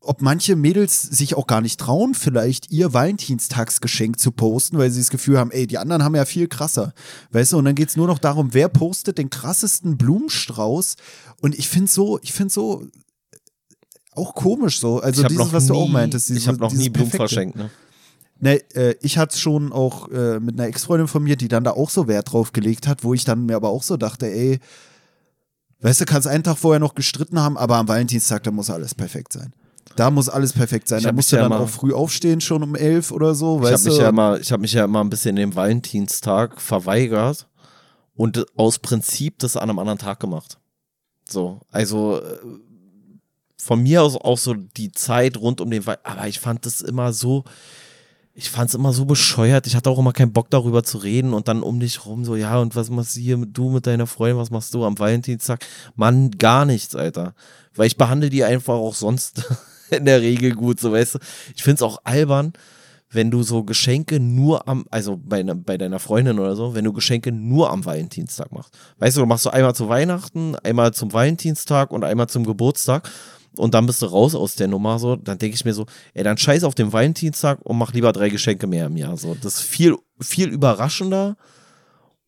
ob 0.01 0.21
manche 0.21 0.57
Mädels 0.57 1.01
sich 1.01 1.37
auch 1.37 1.47
gar 1.47 1.61
nicht 1.61 1.79
trauen, 1.79 2.15
vielleicht 2.15 2.73
ihr 2.73 2.93
Valentinstagsgeschenk 2.93 4.19
zu 4.19 4.33
posten, 4.33 4.77
weil 4.77 4.91
sie 4.91 5.01
das 5.01 5.11
Gefühl 5.11 5.39
haben, 5.39 5.53
ey, 5.53 5.69
die 5.69 5.79
anderen 5.79 6.03
haben 6.03 6.17
ja 6.17 6.25
viel 6.25 6.49
krasser. 6.49 6.93
Weißt 7.31 7.53
du, 7.53 7.59
und 7.59 7.65
dann 7.65 7.77
geht 7.77 7.91
es 7.91 7.97
nur 7.97 8.09
noch 8.09 8.19
darum, 8.19 8.53
wer 8.53 8.69
postet 8.69 9.19
den 9.19 9.31
krassesten 9.31 9.97
Blumenstrauß. 9.97 10.97
Und 11.41 11.57
ich 11.57 11.69
finde 11.69 11.89
so, 11.89 12.19
ich 12.23 12.33
finde 12.33 12.53
so 12.53 12.89
auch 14.15 14.35
komisch 14.35 14.81
so. 14.81 14.99
Also 14.99 15.23
dieses, 15.23 15.53
was 15.53 15.67
du 15.69 15.75
auch 15.75 15.89
meintest. 15.89 16.29
Dieses, 16.29 16.43
ich 16.43 16.49
habe 16.49 16.59
noch 16.59 16.73
nie 16.73 16.91
Blumen 16.91 17.13
verschenkt, 17.13 17.55
ne? 17.55 17.71
Ne, 18.43 18.61
äh, 18.75 18.97
ich 19.03 19.19
hatte 19.19 19.35
es 19.35 19.41
schon 19.41 19.73
auch 19.73 20.09
äh, 20.09 20.41
mit 20.41 20.59
einer 20.59 20.67
Ex-Freundin 20.67 21.07
von 21.07 21.23
mir, 21.23 21.37
die 21.37 21.47
dann 21.47 21.63
da 21.63 21.71
auch 21.71 21.91
so 21.91 22.09
Wert 22.09 22.33
drauf 22.33 22.53
gelegt 22.53 22.89
hat, 22.89 23.05
wo 23.05 23.15
ich 23.15 23.25
dann 23.25 23.47
mir 23.47 23.55
aber 23.55 23.69
auch 23.69 23.85
so 23.85 23.97
dachte, 23.97 24.27
ey, 24.27 24.59
weißt 25.79 26.01
du, 26.01 26.05
kannst 26.07 26.27
einen 26.27 26.43
Tag 26.43 26.59
vorher 26.59 26.81
noch 26.81 26.97
gestritten 26.97 27.39
haben, 27.39 27.57
aber 27.57 27.77
am 27.77 27.87
Valentinstag, 27.87 28.43
da 28.43 28.51
muss 28.51 28.69
alles 28.69 28.97
perfekt 28.97 29.33
sein. 29.33 29.53
Da 29.95 30.11
muss 30.11 30.29
alles 30.29 30.53
perfekt 30.53 30.89
sein. 30.89 31.05
Da 31.05 31.13
musst 31.13 31.31
du 31.31 31.37
ja 31.37 31.43
dann 31.43 31.53
auch 31.53 31.69
früh 31.69 31.93
aufstehen, 31.93 32.41
schon 32.41 32.65
um 32.65 32.75
elf 32.75 33.13
oder 33.13 33.37
so. 33.37 33.63
Ich 33.63 33.73
habe 33.73 33.85
mich, 33.85 33.99
ja 33.99 34.09
immer, 34.09 34.41
hab 34.41 34.61
mich 34.61 34.73
ja 34.73 34.85
immer 34.87 35.05
ein 35.05 35.11
bisschen 35.11 35.37
dem 35.37 35.55
Valentinstag 35.55 36.61
verweigert 36.61 37.47
und 38.17 38.45
aus 38.59 38.81
Prinzip 38.81 39.39
das 39.39 39.57
an 39.57 39.71
einem 39.71 39.79
anderen 39.79 40.01
Tag 40.01 40.19
gemacht. 40.19 40.59
So, 41.29 41.61
also 41.71 42.21
äh, 42.21 42.39
von 43.57 43.81
mir 43.85 44.03
aus 44.03 44.17
auch 44.17 44.39
so 44.39 44.55
die 44.55 44.91
Zeit 44.91 45.37
rund 45.37 45.61
um 45.61 45.71
den 45.71 45.87
Valentinstag, 45.87 46.19
aber 46.19 46.27
ich 46.27 46.41
fand 46.41 46.67
das 46.67 46.81
immer 46.81 47.13
so, 47.13 47.45
ich 48.35 48.51
fand 48.51 48.71
es 48.71 48.75
immer 48.75 48.93
so 48.93 49.05
bescheuert. 49.05 49.67
Ich 49.67 49.77
hatte 49.77 49.91
auch 49.91 49.99
immer 49.99 50.13
keinen 50.13 50.33
Bock 50.33 50.49
darüber 50.49 50.83
zu 50.83 50.99
reden 50.99 51.35
und 51.35 51.49
dann 51.49 51.63
um 51.63 51.81
dich 51.81 52.07
rum 52.07 52.25
so, 52.25 52.35
ja, 52.35 52.59
und 52.59 52.75
was 52.75 52.89
machst 52.89 53.17
du 53.17 53.21
hier, 53.21 53.37
du 53.37 53.71
mit 53.71 53.87
deiner 53.87 54.07
Freundin, 54.07 54.39
was 54.39 54.51
machst 54.51 54.73
du 54.73 54.85
am 54.85 54.99
Valentinstag? 54.99 55.65
Mann, 55.97 56.31
gar 56.31 56.65
nichts, 56.65 56.97
Alter. 56.97 57.35
Weil 57.75 57.89
ich 57.89 57.99
behandle 57.99 58.31
die 58.31 58.45
einfach 58.45 58.75
auch 58.75 58.95
sonst 58.95 59.45
in 59.91 60.07
der 60.07 60.23
Regel 60.23 60.55
gut, 60.55 60.81
so 60.81 60.93
weißt 60.93 61.17
du. 61.17 61.19
Ich 61.55 61.63
finde 61.63 61.77
es 61.77 61.83
auch 61.83 61.99
albern, 62.05 62.55
wenn 63.11 63.31
du 63.31 63.43
so 63.43 63.65
Geschenke 63.65 64.19
nur 64.19 64.67
am, 64.67 64.87
also 64.91 65.21
bei, 65.23 65.43
ne, 65.43 65.55
bei 65.55 65.77
deiner 65.77 65.99
Freundin 65.99 66.39
oder 66.39 66.57
so, 66.57 66.75
wenn 66.75 66.85
du 66.85 66.95
Geschenke 66.95 67.31
nur 67.31 67.71
am 67.71 67.85
Valentinstag 67.85 68.51
machst. 68.51 68.75
Weißt 68.99 69.19
du, 69.19 69.21
du 69.21 69.27
machst 69.27 69.45
so 69.45 69.51
einmal 69.51 69.75
zu 69.75 69.91
Weihnachten, 69.91 70.57
einmal 70.57 70.95
zum 70.95 71.13
Valentinstag 71.13 71.91
und 71.91 72.03
einmal 72.05 72.29
zum 72.29 72.47
Geburtstag 72.47 73.11
und 73.57 73.75
dann 73.75 73.87
bist 73.87 74.03
du 74.03 74.07
raus 74.07 74.35
aus 74.35 74.55
der 74.55 74.69
Nummer, 74.69 74.99
so, 74.99 75.17
dann 75.17 75.39
denke 75.39 75.55
ich 75.55 75.65
mir 75.65 75.75
so, 75.75 75.87
ey, 76.15 76.25
dann 76.25 76.39
scheiß 76.39 76.65
auf 76.65 76.75
den 76.75 76.93
Valentinstag 76.93 77.61
und 77.63 77.79
mach 77.79 77.93
lieber 77.93 78.13
drei 78.13 78.29
Geschenke 78.29 78.67
mehr 78.67 78.87
im 78.87 78.97
Jahr. 78.97 79.17
So, 79.17 79.35
das 79.35 79.57
ist 79.57 79.63
viel, 79.63 79.97
viel 80.21 80.49
überraschender 80.49 81.37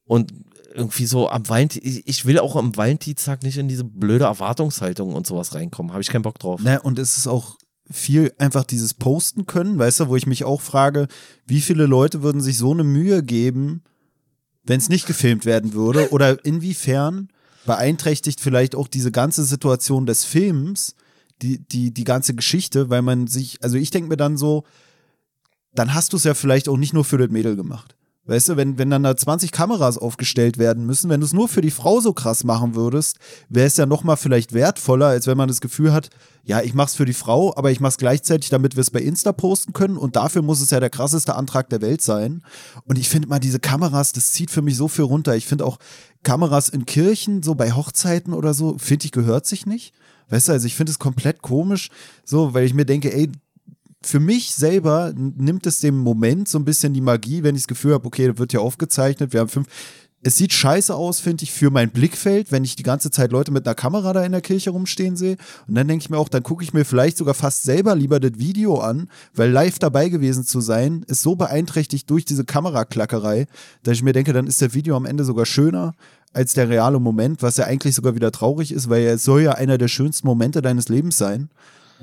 und 0.04 0.32
irgendwie 0.74 1.06
so 1.06 1.28
am 1.28 1.48
Valentin, 1.48 1.82
ich 2.04 2.24
will 2.24 2.38
auch 2.38 2.56
am 2.56 2.76
Valentinstag 2.76 3.42
nicht 3.42 3.58
in 3.58 3.68
diese 3.68 3.84
blöde 3.84 4.24
Erwartungshaltung 4.24 5.14
und 5.14 5.26
sowas 5.26 5.54
reinkommen. 5.54 5.92
Habe 5.92 6.02
ich 6.02 6.08
keinen 6.08 6.22
Bock 6.22 6.38
drauf. 6.38 6.60
Ne, 6.60 6.80
und 6.82 6.98
es 6.98 7.16
ist 7.16 7.28
auch 7.28 7.56
viel 7.90 8.32
einfach 8.38 8.64
dieses 8.64 8.94
Posten 8.94 9.46
können, 9.46 9.78
weißt 9.78 10.00
du, 10.00 10.08
wo 10.08 10.16
ich 10.16 10.26
mich 10.26 10.44
auch 10.44 10.60
frage, 10.60 11.06
wie 11.46 11.60
viele 11.60 11.86
Leute 11.86 12.22
würden 12.22 12.40
sich 12.40 12.58
so 12.58 12.72
eine 12.72 12.82
Mühe 12.82 13.22
geben, 13.22 13.82
wenn 14.64 14.78
es 14.78 14.88
nicht 14.88 15.06
gefilmt 15.06 15.44
werden 15.44 15.74
würde? 15.74 16.10
Oder 16.10 16.44
inwiefern 16.44 17.28
beeinträchtigt 17.66 18.40
vielleicht 18.40 18.74
auch 18.74 18.88
diese 18.88 19.12
ganze 19.12 19.44
Situation 19.44 20.06
des 20.06 20.24
Films 20.24 20.96
die, 21.42 21.58
die, 21.58 21.92
die 21.92 22.04
ganze 22.04 22.34
Geschichte, 22.34 22.90
weil 22.90 23.02
man 23.02 23.26
sich, 23.26 23.62
also 23.62 23.76
ich 23.76 23.90
denke 23.90 24.08
mir 24.08 24.16
dann 24.16 24.36
so, 24.36 24.64
dann 25.74 25.94
hast 25.94 26.12
du 26.12 26.16
es 26.16 26.24
ja 26.24 26.34
vielleicht 26.34 26.68
auch 26.68 26.76
nicht 26.76 26.94
nur 26.94 27.04
für 27.04 27.18
das 27.18 27.30
Mädel 27.30 27.56
gemacht. 27.56 27.96
Weißt 28.26 28.48
du, 28.48 28.56
wenn, 28.56 28.78
wenn 28.78 28.88
dann 28.88 29.02
da 29.02 29.14
20 29.14 29.52
Kameras 29.52 29.98
aufgestellt 29.98 30.56
werden 30.56 30.86
müssen, 30.86 31.10
wenn 31.10 31.20
du 31.20 31.26
es 31.26 31.34
nur 31.34 31.46
für 31.46 31.60
die 31.60 31.70
Frau 31.70 32.00
so 32.00 32.14
krass 32.14 32.42
machen 32.42 32.74
würdest, 32.74 33.18
wäre 33.50 33.66
es 33.66 33.76
ja 33.76 33.84
nochmal 33.84 34.16
vielleicht 34.16 34.54
wertvoller, 34.54 35.08
als 35.08 35.26
wenn 35.26 35.36
man 35.36 35.48
das 35.48 35.60
Gefühl 35.60 35.92
hat, 35.92 36.08
ja, 36.42 36.62
ich 36.62 36.72
mach's 36.72 36.94
für 36.94 37.04
die 37.04 37.12
Frau, 37.12 37.54
aber 37.54 37.70
ich 37.70 37.80
mach's 37.80 37.98
gleichzeitig, 37.98 38.48
damit 38.48 38.76
wir 38.76 38.80
es 38.80 38.90
bei 38.90 39.00
Insta 39.00 39.32
posten 39.32 39.74
können 39.74 39.98
und 39.98 40.16
dafür 40.16 40.40
muss 40.40 40.62
es 40.62 40.70
ja 40.70 40.80
der 40.80 40.88
krasseste 40.88 41.34
Antrag 41.34 41.68
der 41.68 41.82
Welt 41.82 42.00
sein. 42.00 42.42
Und 42.86 42.98
ich 42.98 43.10
finde 43.10 43.28
mal, 43.28 43.40
diese 43.40 43.60
Kameras, 43.60 44.12
das 44.12 44.32
zieht 44.32 44.50
für 44.50 44.62
mich 44.62 44.76
so 44.76 44.88
viel 44.88 45.04
runter. 45.04 45.36
Ich 45.36 45.46
finde 45.46 45.66
auch 45.66 45.78
Kameras 46.22 46.70
in 46.70 46.86
Kirchen, 46.86 47.42
so 47.42 47.54
bei 47.54 47.72
Hochzeiten 47.72 48.32
oder 48.32 48.54
so, 48.54 48.78
finde 48.78 49.04
ich, 49.04 49.12
gehört 49.12 49.44
sich 49.44 49.66
nicht. 49.66 49.92
Weißt 50.28 50.48
du, 50.48 50.52
also 50.52 50.66
ich 50.66 50.74
finde 50.74 50.90
es 50.90 50.98
komplett 50.98 51.42
komisch, 51.42 51.90
so, 52.24 52.54
weil 52.54 52.64
ich 52.64 52.74
mir 52.74 52.84
denke, 52.84 53.12
ey, 53.12 53.30
für 54.06 54.20
mich 54.20 54.54
selber 54.54 55.12
nimmt 55.14 55.66
es 55.66 55.80
dem 55.80 55.96
Moment 55.98 56.48
so 56.48 56.58
ein 56.58 56.64
bisschen 56.64 56.92
die 56.92 57.00
Magie, 57.00 57.42
wenn 57.42 57.54
ich 57.54 57.62
das 57.62 57.68
Gefühl 57.68 57.94
habe, 57.94 58.06
okay, 58.06 58.28
da 58.28 58.38
wird 58.38 58.52
ja 58.52 58.60
aufgezeichnet, 58.60 59.32
wir 59.32 59.40
haben 59.40 59.48
fünf. 59.48 59.66
es 60.22 60.36
sieht 60.36 60.52
scheiße 60.52 60.94
aus, 60.94 61.20
finde 61.20 61.44
ich, 61.44 61.52
für 61.52 61.70
mein 61.70 61.90
Blickfeld, 61.90 62.52
wenn 62.52 62.64
ich 62.64 62.76
die 62.76 62.82
ganze 62.82 63.10
Zeit 63.10 63.32
Leute 63.32 63.50
mit 63.52 63.66
einer 63.66 63.74
Kamera 63.74 64.12
da 64.12 64.24
in 64.24 64.32
der 64.32 64.40
Kirche 64.40 64.70
rumstehen 64.70 65.16
sehe. 65.16 65.36
Und 65.66 65.74
dann 65.74 65.88
denke 65.88 66.02
ich 66.02 66.10
mir 66.10 66.18
auch, 66.18 66.28
dann 66.28 66.42
gucke 66.42 66.64
ich 66.64 66.72
mir 66.72 66.84
vielleicht 66.84 67.16
sogar 67.16 67.34
fast 67.34 67.62
selber 67.62 67.94
lieber 67.94 68.20
das 68.20 68.38
Video 68.38 68.78
an, 68.78 69.08
weil 69.34 69.50
live 69.50 69.78
dabei 69.78 70.08
gewesen 70.08 70.44
zu 70.44 70.60
sein, 70.60 71.04
ist 71.08 71.22
so 71.22 71.36
beeinträchtigt 71.36 72.08
durch 72.10 72.24
diese 72.24 72.44
Kameraklackerei, 72.44 73.46
dass 73.82 73.96
ich 73.96 74.02
mir 74.02 74.12
denke, 74.12 74.32
dann 74.32 74.46
ist 74.46 74.60
das 74.60 74.74
Video 74.74 74.96
am 74.96 75.06
Ende 75.06 75.24
sogar 75.24 75.46
schöner 75.46 75.94
als 76.34 76.52
der 76.52 76.68
reale 76.68 77.00
Moment, 77.00 77.42
was 77.42 77.56
ja 77.56 77.64
eigentlich 77.64 77.94
sogar 77.94 78.14
wieder 78.14 78.32
traurig 78.32 78.72
ist, 78.72 78.90
weil 78.90 79.04
es 79.04 79.24
soll 79.24 79.42
ja 79.42 79.52
einer 79.52 79.78
der 79.78 79.88
schönsten 79.88 80.26
Momente 80.26 80.60
deines 80.60 80.88
Lebens 80.88 81.16
sein. 81.16 81.48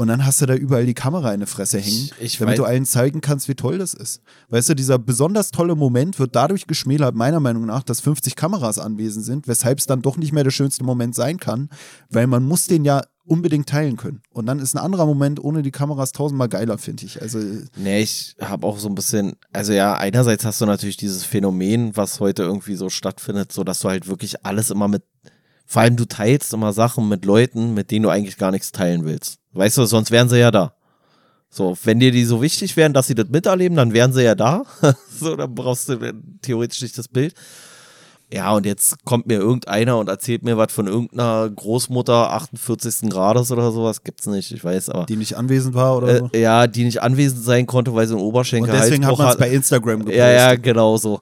Und 0.01 0.07
dann 0.07 0.25
hast 0.25 0.41
du 0.41 0.47
da 0.47 0.55
überall 0.55 0.85
die 0.87 0.95
Kamera 0.95 1.31
in 1.31 1.41
der 1.41 1.47
Fresse 1.47 1.77
hängen, 1.77 2.09
Ich- 2.09 2.13
ich 2.19 2.37
damit 2.39 2.57
du 2.57 2.63
allen 2.63 2.85
zeigen 2.85 3.21
kannst, 3.21 3.47
wie 3.47 3.53
toll 3.53 3.77
das 3.77 3.93
ist. 3.93 4.21
Weißt 4.49 4.69
du, 4.69 4.73
dieser 4.73 4.97
besonders 4.97 5.51
tolle 5.51 5.75
Moment 5.75 6.17
wird 6.17 6.35
dadurch 6.35 6.65
geschmälert, 6.65 7.13
meiner 7.13 7.39
Meinung 7.39 7.67
nach, 7.67 7.83
dass 7.83 7.99
50 8.01 8.35
Kameras 8.35 8.79
anwesend 8.79 9.25
sind, 9.25 9.47
weshalb 9.47 9.77
es 9.77 9.85
dann 9.85 10.01
doch 10.01 10.17
nicht 10.17 10.31
mehr 10.33 10.43
der 10.43 10.49
schönste 10.49 10.83
Moment 10.83 11.13
sein 11.13 11.37
kann, 11.37 11.69
weil 12.09 12.25
man 12.25 12.43
muss 12.43 12.65
den 12.65 12.83
ja 12.83 13.03
unbedingt 13.25 13.69
teilen 13.69 13.95
können. 13.95 14.21
Und 14.31 14.47
dann 14.47 14.57
ist 14.57 14.73
ein 14.75 14.79
anderer 14.79 15.05
Moment 15.05 15.39
ohne 15.43 15.61
die 15.61 15.69
Kameras 15.69 16.13
tausendmal 16.13 16.49
geiler, 16.49 16.79
finde 16.79 17.05
ich. 17.05 17.21
Also 17.21 17.37
Nee, 17.77 18.01
ich 18.01 18.35
habe 18.41 18.65
auch 18.65 18.79
so 18.79 18.89
ein 18.89 18.95
bisschen, 18.95 19.33
also 19.53 19.71
ja, 19.71 19.93
einerseits 19.97 20.43
hast 20.45 20.59
du 20.61 20.65
natürlich 20.65 20.97
dieses 20.97 21.23
Phänomen, 21.25 21.95
was 21.95 22.19
heute 22.19 22.41
irgendwie 22.41 22.75
so 22.75 22.89
stattfindet, 22.89 23.51
so 23.51 23.63
dass 23.63 23.81
du 23.81 23.89
halt 23.89 24.07
wirklich 24.07 24.43
alles 24.43 24.71
immer 24.71 24.87
mit, 24.87 25.03
vor 25.67 25.83
allem 25.83 25.95
du 25.95 26.05
teilst 26.05 26.53
immer 26.53 26.73
Sachen 26.73 27.07
mit 27.07 27.23
Leuten, 27.23 27.75
mit 27.75 27.91
denen 27.91 28.01
du 28.03 28.09
eigentlich 28.09 28.37
gar 28.37 28.49
nichts 28.51 28.71
teilen 28.71 29.05
willst. 29.05 29.37
Weißt 29.53 29.77
du, 29.77 29.85
sonst 29.85 30.11
wären 30.11 30.29
sie 30.29 30.39
ja 30.39 30.51
da. 30.51 30.73
So, 31.49 31.77
wenn 31.83 31.99
dir 31.99 32.11
die 32.11 32.23
so 32.23 32.41
wichtig 32.41 32.77
wären, 32.77 32.93
dass 32.93 33.07
sie 33.07 33.15
das 33.15 33.27
miterleben, 33.27 33.75
dann 33.75 33.93
wären 33.93 34.13
sie 34.13 34.23
ja 34.23 34.35
da. 34.35 34.63
so, 35.19 35.35
dann 35.35 35.53
brauchst 35.53 35.89
du 35.89 36.13
theoretisch 36.41 36.81
nicht 36.81 36.97
das 36.97 37.09
Bild. 37.09 37.33
Ja, 38.33 38.53
und 38.53 38.65
jetzt 38.65 39.03
kommt 39.03 39.27
mir 39.27 39.39
irgendeiner 39.39 39.97
und 39.97 40.07
erzählt 40.07 40.43
mir 40.43 40.57
was 40.57 40.71
von 40.71 40.87
irgendeiner 40.87 41.49
Großmutter 41.49 42.31
48. 42.31 43.09
Grades 43.09 43.51
oder 43.51 43.73
sowas. 43.73 44.03
Gibt's 44.03 44.25
nicht, 44.25 44.53
ich 44.53 44.63
weiß, 44.63 44.89
aber. 44.89 45.05
die 45.05 45.17
nicht 45.17 45.35
anwesend 45.35 45.75
war 45.75 45.97
oder 45.97 46.19
so. 46.19 46.29
Äh, 46.31 46.41
ja, 46.41 46.67
die 46.67 46.85
nicht 46.85 47.01
anwesend 47.01 47.43
sein 47.43 47.65
konnte, 47.65 47.93
weil 47.93 48.07
sie 48.07 48.13
einen 48.13 48.23
Oberschenkel 48.23 48.71
Und 48.71 48.79
deswegen 48.79 49.05
hat 49.05 49.17
man 49.17 49.27
es 49.27 49.37
bei 49.37 49.49
Instagram 49.49 49.99
gepostet. 49.99 50.19
Ja, 50.19 50.31
ja, 50.31 50.55
genau 50.55 50.95
so. 50.95 51.19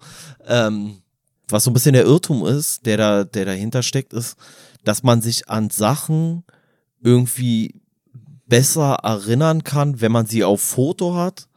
Ähm, 0.48 1.00
was 1.48 1.64
so 1.64 1.72
ein 1.72 1.74
bisschen 1.74 1.94
der 1.94 2.04
Irrtum 2.04 2.46
ist, 2.46 2.86
der 2.86 2.98
da, 2.98 3.24
der 3.24 3.46
dahinter 3.46 3.82
steckt, 3.82 4.14
ist, 4.14 4.38
dass 4.84 5.02
man 5.02 5.24
sich 5.24 5.50
an 5.50 5.72
Sachen 5.72 6.44
irgendwie 7.02 7.74
besser 8.50 8.96
erinnern 9.04 9.64
kann, 9.64 10.02
wenn 10.02 10.12
man 10.12 10.26
sie 10.26 10.44
auf 10.44 10.62
Foto 10.62 11.16
hat, 11.16 11.48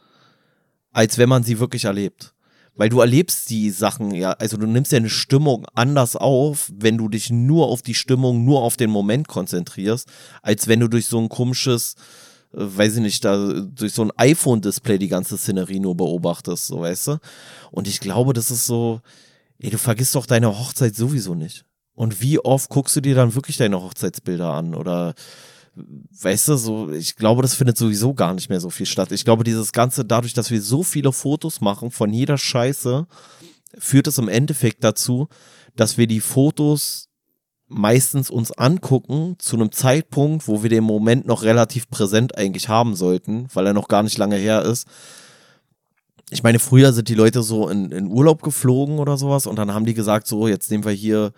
als 0.93 1.19
wenn 1.19 1.29
man 1.29 1.43
sie 1.43 1.59
wirklich 1.59 1.87
erlebt. 1.87 2.35
Weil 2.75 2.89
du 2.89 3.01
erlebst 3.01 3.51
die 3.51 3.71
Sachen 3.71 4.13
ja, 4.13 4.33
also 4.33 4.57
du 4.57 4.67
nimmst 4.67 4.93
ja 4.93 4.99
eine 4.99 5.11
Stimmung 5.11 5.67
anders 5.75 6.17
auf, 6.17 6.71
wenn 6.75 6.97
du 6.97 7.09
dich 7.09 7.31
nur 7.31 7.67
auf 7.67 7.83
die 7.83 7.95
Stimmung, 7.95 8.45
nur 8.45 8.63
auf 8.63 8.77
den 8.77 8.91
Moment 8.91 9.29
konzentrierst, 9.29 10.09
als 10.41 10.69
wenn 10.69 10.81
du 10.81 10.89
durch 10.89 11.07
so 11.07 11.19
ein 11.19 11.29
komisches, 11.29 11.97
äh, 12.53 12.61
weiß 12.61 12.97
ich 12.97 13.03
nicht, 13.03 13.25
da 13.25 13.61
durch 13.61 13.93
so 13.93 14.03
ein 14.03 14.13
iPhone-Display 14.17 14.99
die 14.99 15.09
ganze 15.09 15.37
Szenerie 15.37 15.81
nur 15.81 15.97
beobachtest, 15.97 16.67
so 16.67 16.81
weißt 16.81 17.09
du. 17.09 17.19
Und 17.71 17.89
ich 17.89 18.01
glaube, 18.01 18.33
das 18.33 18.51
ist 18.51 18.67
so, 18.67 19.03
ey, 19.59 19.69
du 19.69 19.77
vergisst 19.77 20.15
doch 20.15 20.27
deine 20.27 20.59
Hochzeit 20.59 20.97
sowieso 20.97 21.35
nicht. 21.35 21.67
Und 21.95 22.23
wie 22.23 22.39
oft 22.39 22.71
guckst 22.71 22.97
du 22.97 23.03
dir 23.03 23.15
dann 23.15 23.35
wirklich 23.35 23.59
deine 23.59 23.83
Hochzeitsbilder 23.83 24.51
an? 24.51 24.75
Oder 24.75 25.15
weißt 25.75 26.49
du, 26.49 26.57
so, 26.57 26.91
ich 26.93 27.17
glaube, 27.17 27.43
das 27.43 27.55
findet 27.55 27.79
sowieso 27.79 28.15
gar 28.15 28.35
nicht 28.35 28.49
mehr 28.49 28.61
so 28.61 28.71
viel 28.71 28.87
statt. 28.87 29.13
Ich 29.13 29.25
glaube, 29.25 29.45
dieses 29.45 29.73
Ganze, 29.73 30.05
dadurch, 30.05 30.35
dass 30.35 30.51
wir 30.51 30.61
so 30.61 30.83
viele 30.83 31.13
Fotos 31.13 31.61
machen 31.61 31.91
von 31.91 32.13
jeder 32.13 32.37
Scheiße, 32.37 33.07
führt 33.79 34.07
es 34.07 34.19
im 34.19 34.29
Endeffekt 34.29 34.85
dazu, 34.85 35.29
dass 35.75 35.97
wir 35.97 36.07
die 36.07 36.21
Fotos 36.21 37.09
meistens 37.69 38.29
uns 38.29 38.53
angucken 38.53 39.37
zu 39.39 39.57
einem 39.57 39.73
Zeitpunkt, 39.73 40.47
wo 40.47 40.63
wir 40.63 40.69
den 40.69 40.85
Moment 40.85 41.27
noch 41.27 41.43
relativ 41.43 41.89
präsent 41.89 42.37
eigentlich 42.37 42.69
haben 42.69 42.95
sollten, 42.95 43.49
weil 43.55 43.67
er 43.67 43.73
noch 43.73 43.89
gar 43.89 44.03
nicht 44.03 44.19
lange 44.19 44.37
her 44.37 44.63
ist. 44.63 44.87
Ich 46.31 46.43
meine, 46.43 46.59
früher 46.59 46.93
sind 46.93 47.09
die 47.09 47.15
Leute 47.15 47.43
so 47.43 47.69
in, 47.69 47.91
in 47.93 48.07
Urlaub 48.09 48.43
geflogen 48.43 48.99
oder 48.99 49.17
sowas 49.17 49.47
und 49.47 49.57
dann 49.57 49.73
haben 49.73 49.87
die 49.87 49.95
gesagt, 49.95 50.27
so, 50.27 50.49
jetzt 50.49 50.71
nehmen 50.71 50.85
wir 50.85 50.93
hier, 50.93 51.33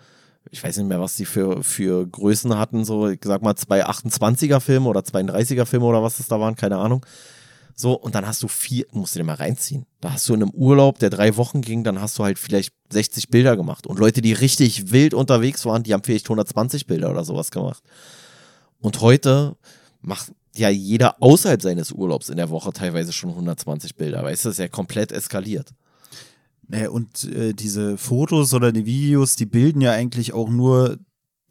ich 0.51 0.63
weiß 0.63 0.77
nicht 0.77 0.87
mehr, 0.87 1.01
was 1.01 1.15
die 1.15 1.25
für, 1.25 1.63
für 1.63 2.07
Größen 2.07 2.57
hatten, 2.57 2.85
so, 2.85 3.09
ich 3.09 3.19
sag 3.23 3.41
mal, 3.41 3.55
zwei 3.55 3.85
28er 3.85 4.59
Filme 4.59 4.87
oder 4.87 5.01
32er 5.01 5.65
Filme 5.65 5.85
oder 5.85 6.03
was 6.03 6.17
das 6.17 6.27
da 6.27 6.39
waren, 6.39 6.55
keine 6.55 6.77
Ahnung. 6.77 7.05
So, 7.77 7.93
und 7.93 8.15
dann 8.15 8.25
hast 8.25 8.41
du 8.41 8.47
vier, 8.47 8.85
musst 8.91 9.15
du 9.15 9.19
dir 9.19 9.25
mal 9.25 9.35
reinziehen. 9.35 9.85
Da 9.99 10.13
hast 10.13 10.29
du 10.29 10.33
in 10.33 10.41
einem 10.41 10.51
Urlaub, 10.51 10.99
der 10.99 11.09
drei 11.09 11.35
Wochen 11.35 11.59
ging, 11.59 11.83
dann 11.83 11.99
hast 11.99 12.17
du 12.17 12.23
halt 12.23 12.39
vielleicht 12.39 12.73
60 12.89 13.27
Bilder 13.27 13.57
gemacht. 13.57 13.85
Und 13.85 13.99
Leute, 13.99 14.21
die 14.21 14.31
richtig 14.31 14.91
wild 14.91 15.13
unterwegs 15.13 15.65
waren, 15.65 15.83
die 15.83 15.93
haben 15.93 16.03
vielleicht 16.03 16.27
120 16.27 16.87
Bilder 16.87 17.11
oder 17.11 17.25
sowas 17.25 17.51
gemacht. 17.51 17.83
Und 18.79 19.01
heute 19.01 19.57
macht 19.99 20.31
ja 20.55 20.69
jeder 20.69 21.21
außerhalb 21.21 21.61
seines 21.61 21.91
Urlaubs 21.91 22.29
in 22.29 22.37
der 22.37 22.49
Woche 22.49 22.71
teilweise 22.71 23.11
schon 23.11 23.31
120 23.31 23.95
Bilder. 23.95 24.23
Weißt 24.23 24.45
du, 24.45 24.49
das 24.49 24.55
ist 24.55 24.63
ja 24.63 24.69
komplett 24.69 25.11
eskaliert. 25.11 25.71
Naja, 26.67 26.89
und 26.89 27.23
äh, 27.25 27.53
diese 27.53 27.97
Fotos 27.97 28.53
oder 28.53 28.71
die 28.71 28.85
Videos, 28.85 29.35
die 29.35 29.45
bilden 29.45 29.81
ja 29.81 29.91
eigentlich 29.91 30.33
auch 30.33 30.49
nur 30.49 30.97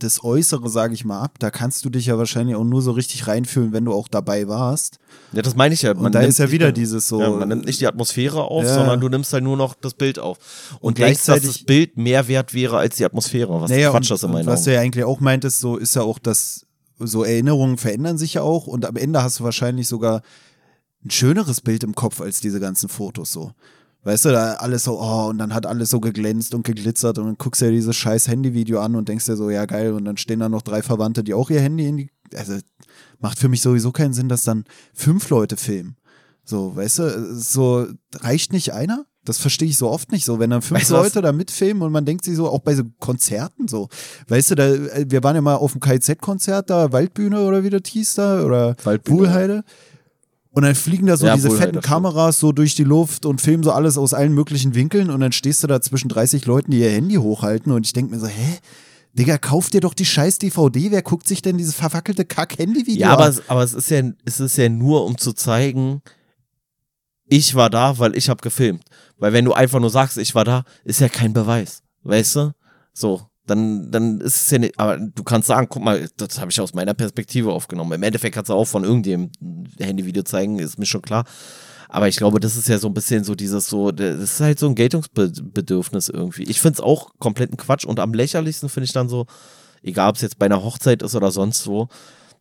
das 0.00 0.24
Äußere, 0.24 0.68
sage 0.68 0.92
ich 0.92 1.04
mal, 1.04 1.20
ab. 1.20 1.38
Da 1.38 1.50
kannst 1.52 1.84
du 1.84 1.88
dich 1.88 2.06
ja 2.06 2.18
wahrscheinlich 2.18 2.56
auch 2.56 2.64
nur 2.64 2.82
so 2.82 2.90
richtig 2.90 3.28
reinfühlen, 3.28 3.72
wenn 3.72 3.84
du 3.84 3.92
auch 3.92 4.08
dabei 4.08 4.48
warst. 4.48 4.98
Ja, 5.32 5.40
das 5.40 5.54
meine 5.54 5.72
ich 5.72 5.82
ja. 5.82 5.92
Und 5.92 6.14
da 6.16 6.20
ist 6.20 6.38
ja 6.40 6.50
wieder 6.50 6.72
dieses 6.72 7.06
so. 7.06 7.20
Ja, 7.20 7.30
man 7.30 7.48
nimmt 7.48 7.64
nicht 7.66 7.80
die 7.80 7.86
Atmosphäre 7.86 8.42
auf, 8.42 8.64
Ja. 8.64 8.74
sondern 8.74 9.00
du 9.00 9.08
nimmst 9.08 9.32
halt 9.32 9.44
nur 9.44 9.56
noch 9.56 9.74
das 9.74 9.94
Bild 9.94 10.18
auf. 10.18 10.38
Und, 10.80 10.80
Und 10.82 10.98
denkst, 10.98 11.18
dass 11.24 11.26
gleichzeitig- 11.40 11.58
das 11.58 11.64
Bild 11.64 11.96
mehr 11.96 12.26
wert 12.26 12.52
wäre 12.54 12.76
als 12.76 12.96
die 12.96 13.04
Atmosphäre. 13.04 13.60
Was 13.60 13.70
naja, 13.70 13.90
Quatsch 13.92 14.10
das 14.10 14.24
in 14.24 14.32
meinen 14.32 14.46
was 14.46 14.60
Augen. 14.60 14.64
du 14.64 14.74
ja 14.74 14.80
eigentlich 14.80 15.04
auch 15.04 15.20
meintest, 15.20 15.60
so 15.60 15.76
ist 15.76 15.94
ja 15.94 16.02
auch, 16.02 16.18
dass 16.18 16.66
so 16.98 17.22
Erinnerungen 17.22 17.76
verändern 17.78 18.18
sich 18.18 18.34
ja 18.34 18.42
auch 18.42 18.66
und 18.66 18.84
am 18.86 18.96
Ende 18.96 19.22
hast 19.22 19.38
du 19.40 19.44
wahrscheinlich 19.44 19.86
sogar 19.86 20.22
ein 21.04 21.10
schöneres 21.10 21.60
Bild 21.60 21.84
im 21.84 21.94
Kopf 21.94 22.20
als 22.20 22.40
diese 22.40 22.58
ganzen 22.60 22.88
Fotos 22.88 23.32
so. 23.32 23.52
Weißt 24.04 24.26
du, 24.26 24.30
da 24.30 24.54
alles 24.54 24.84
so, 24.84 25.00
oh, 25.00 25.28
und 25.30 25.38
dann 25.38 25.54
hat 25.54 25.64
alles 25.64 25.90
so 25.90 25.98
geglänzt 25.98 26.54
und 26.54 26.64
geglitzert 26.64 27.18
und 27.18 27.24
dann 27.24 27.38
guckst 27.38 27.62
du 27.62 27.66
dir 27.66 27.72
dieses 27.72 27.96
scheiß 27.96 28.28
Handyvideo 28.28 28.80
an 28.80 28.96
und 28.96 29.08
denkst 29.08 29.24
dir 29.24 29.36
so, 29.36 29.48
ja 29.48 29.64
geil, 29.64 29.92
und 29.92 30.04
dann 30.04 30.18
stehen 30.18 30.40
da 30.40 30.48
noch 30.48 30.62
drei 30.62 30.82
Verwandte, 30.82 31.24
die 31.24 31.32
auch 31.32 31.48
ihr 31.48 31.60
Handy 31.60 31.88
in 31.88 31.96
die, 31.96 32.10
also 32.34 32.58
macht 33.18 33.38
für 33.38 33.48
mich 33.48 33.62
sowieso 33.62 33.92
keinen 33.92 34.12
Sinn, 34.12 34.28
dass 34.28 34.42
dann 34.42 34.64
fünf 34.92 35.30
Leute 35.30 35.56
filmen. 35.56 35.96
So, 36.44 36.76
weißt 36.76 36.98
du, 36.98 37.34
so 37.34 37.86
reicht 38.20 38.52
nicht 38.52 38.74
einer? 38.74 39.06
Das 39.24 39.38
verstehe 39.38 39.68
ich 39.68 39.78
so 39.78 39.88
oft 39.88 40.12
nicht 40.12 40.26
so, 40.26 40.38
wenn 40.38 40.50
dann 40.50 40.60
fünf 40.60 40.80
Weißt 40.80 40.90
du? 40.90 40.96
Leute 40.96 41.22
da 41.22 41.32
mitfilmen 41.32 41.82
und 41.82 41.90
man 41.90 42.04
denkt 42.04 42.26
sich 42.26 42.36
so, 42.36 42.46
auch 42.46 42.58
bei 42.58 42.74
so 42.74 42.82
Konzerten 43.00 43.68
so. 43.68 43.88
Weißt 44.28 44.50
du, 44.50 44.54
da, 44.54 44.66
äh, 44.66 45.06
wir 45.08 45.22
waren 45.22 45.34
ja 45.34 45.40
mal 45.40 45.54
auf 45.54 45.72
dem 45.72 45.80
KZ-Konzert 45.80 46.68
da, 46.68 46.92
Waldbühne 46.92 47.40
oder 47.40 47.64
wie 47.64 47.70
das 47.70 47.82
hieß 47.86 48.16
da, 48.16 48.44
oder 48.44 48.76
Waldbühne, 48.84 49.18
Wuhlheide. 49.18 49.64
Und 50.54 50.62
dann 50.62 50.74
fliegen 50.76 51.06
da 51.06 51.16
so 51.16 51.26
Ja, 51.26 51.34
diese 51.34 51.50
fetten. 51.50 51.80
Kameras 51.80 52.38
so 52.38 52.52
durch 52.52 52.74
die 52.76 52.84
Luft 52.84 53.26
und 53.26 53.40
filmen 53.40 53.64
so 53.64 53.72
alles 53.72 53.98
aus 53.98 54.14
allen 54.14 54.32
möglichen 54.32 54.74
Winkeln 54.76 55.10
und 55.10 55.20
dann 55.20 55.32
stehst 55.32 55.62
du 55.62 55.66
da 55.66 55.80
zwischen 55.80 56.08
30 56.08 56.46
Leuten, 56.46 56.70
die 56.70 56.78
ihr 56.78 56.90
Handy 56.90 57.16
hochhalten 57.16 57.72
und 57.72 57.84
ich 57.84 57.92
denke 57.92 58.14
mir 58.14 58.20
so, 58.20 58.28
hä? 58.28 58.58
Digga, 59.14 59.38
kauf 59.38 59.70
dir 59.70 59.80
doch 59.80 59.94
die 59.94 60.04
scheiß 60.06 60.38
DVD, 60.38 60.90
wer 60.90 61.02
guckt 61.02 61.26
sich 61.28 61.42
denn 61.42 61.56
dieses 61.58 61.74
verwackelte 61.74 62.24
Kack-Handy-Video 62.24 63.00
Ja, 63.00 63.12
aber, 63.12 63.24
an? 63.24 63.30
es, 63.30 63.42
aber 63.48 63.62
es, 63.62 63.72
ist 63.74 63.90
ja, 63.90 64.02
es 64.24 64.40
ist 64.40 64.56
ja 64.56 64.68
nur, 64.68 65.04
um 65.04 65.18
zu 65.18 65.32
zeigen, 65.32 66.02
ich 67.26 67.54
war 67.54 67.70
da, 67.70 67.98
weil 67.98 68.16
ich 68.16 68.28
habe 68.28 68.40
gefilmt. 68.42 68.84
Weil 69.18 69.32
wenn 69.32 69.44
du 69.44 69.52
einfach 69.52 69.80
nur 69.80 69.90
sagst, 69.90 70.18
ich 70.18 70.34
war 70.34 70.44
da, 70.44 70.64
ist 70.84 71.00
ja 71.00 71.08
kein 71.08 71.32
Beweis. 71.32 71.82
Weißt 72.02 72.36
du? 72.36 72.52
So, 72.92 73.22
dann, 73.46 73.90
dann 73.90 74.20
ist 74.20 74.42
es 74.42 74.50
ja 74.50 74.58
nicht, 74.58 74.78
aber 74.78 74.98
du 74.98 75.22
kannst 75.22 75.48
sagen, 75.48 75.66
guck 75.68 75.82
mal, 75.82 76.08
das 76.16 76.40
habe 76.40 76.50
ich 76.50 76.60
aus 76.60 76.72
meiner 76.72 76.94
Perspektive 76.94 77.52
aufgenommen. 77.52 77.92
Im 77.92 78.02
Endeffekt 78.02 78.34
kannst 78.34 78.48
du 78.48 78.54
auch 78.54 78.64
von 78.64 78.84
irgendjemandem 78.84 79.66
Handyvideo 79.78 80.22
zeigen, 80.22 80.58
ist 80.58 80.78
mir 80.78 80.86
schon 80.86 81.02
klar. 81.02 81.24
Aber 81.88 82.08
ich 82.08 82.16
glaube, 82.16 82.40
das 82.40 82.56
ist 82.56 82.68
ja 82.68 82.78
so 82.78 82.88
ein 82.88 82.94
bisschen 82.94 83.22
so 83.22 83.34
dieses 83.34 83.68
so, 83.68 83.92
das 83.92 84.18
ist 84.18 84.40
halt 84.40 84.58
so 84.58 84.66
ein 84.66 84.74
Geltungsbedürfnis 84.74 86.08
irgendwie. 86.08 86.44
Ich 86.44 86.60
finde 86.60 86.78
es 86.78 86.80
auch 86.80 87.10
kompletten 87.18 87.56
Quatsch 87.56 87.84
und 87.84 88.00
am 88.00 88.14
lächerlichsten 88.14 88.68
finde 88.68 88.86
ich 88.86 88.92
dann 88.92 89.08
so, 89.08 89.26
egal 89.82 90.10
ob 90.10 90.16
es 90.16 90.22
jetzt 90.22 90.38
bei 90.38 90.46
einer 90.46 90.64
Hochzeit 90.64 91.02
ist 91.02 91.14
oder 91.14 91.30
sonst 91.30 91.66
wo, 91.66 91.88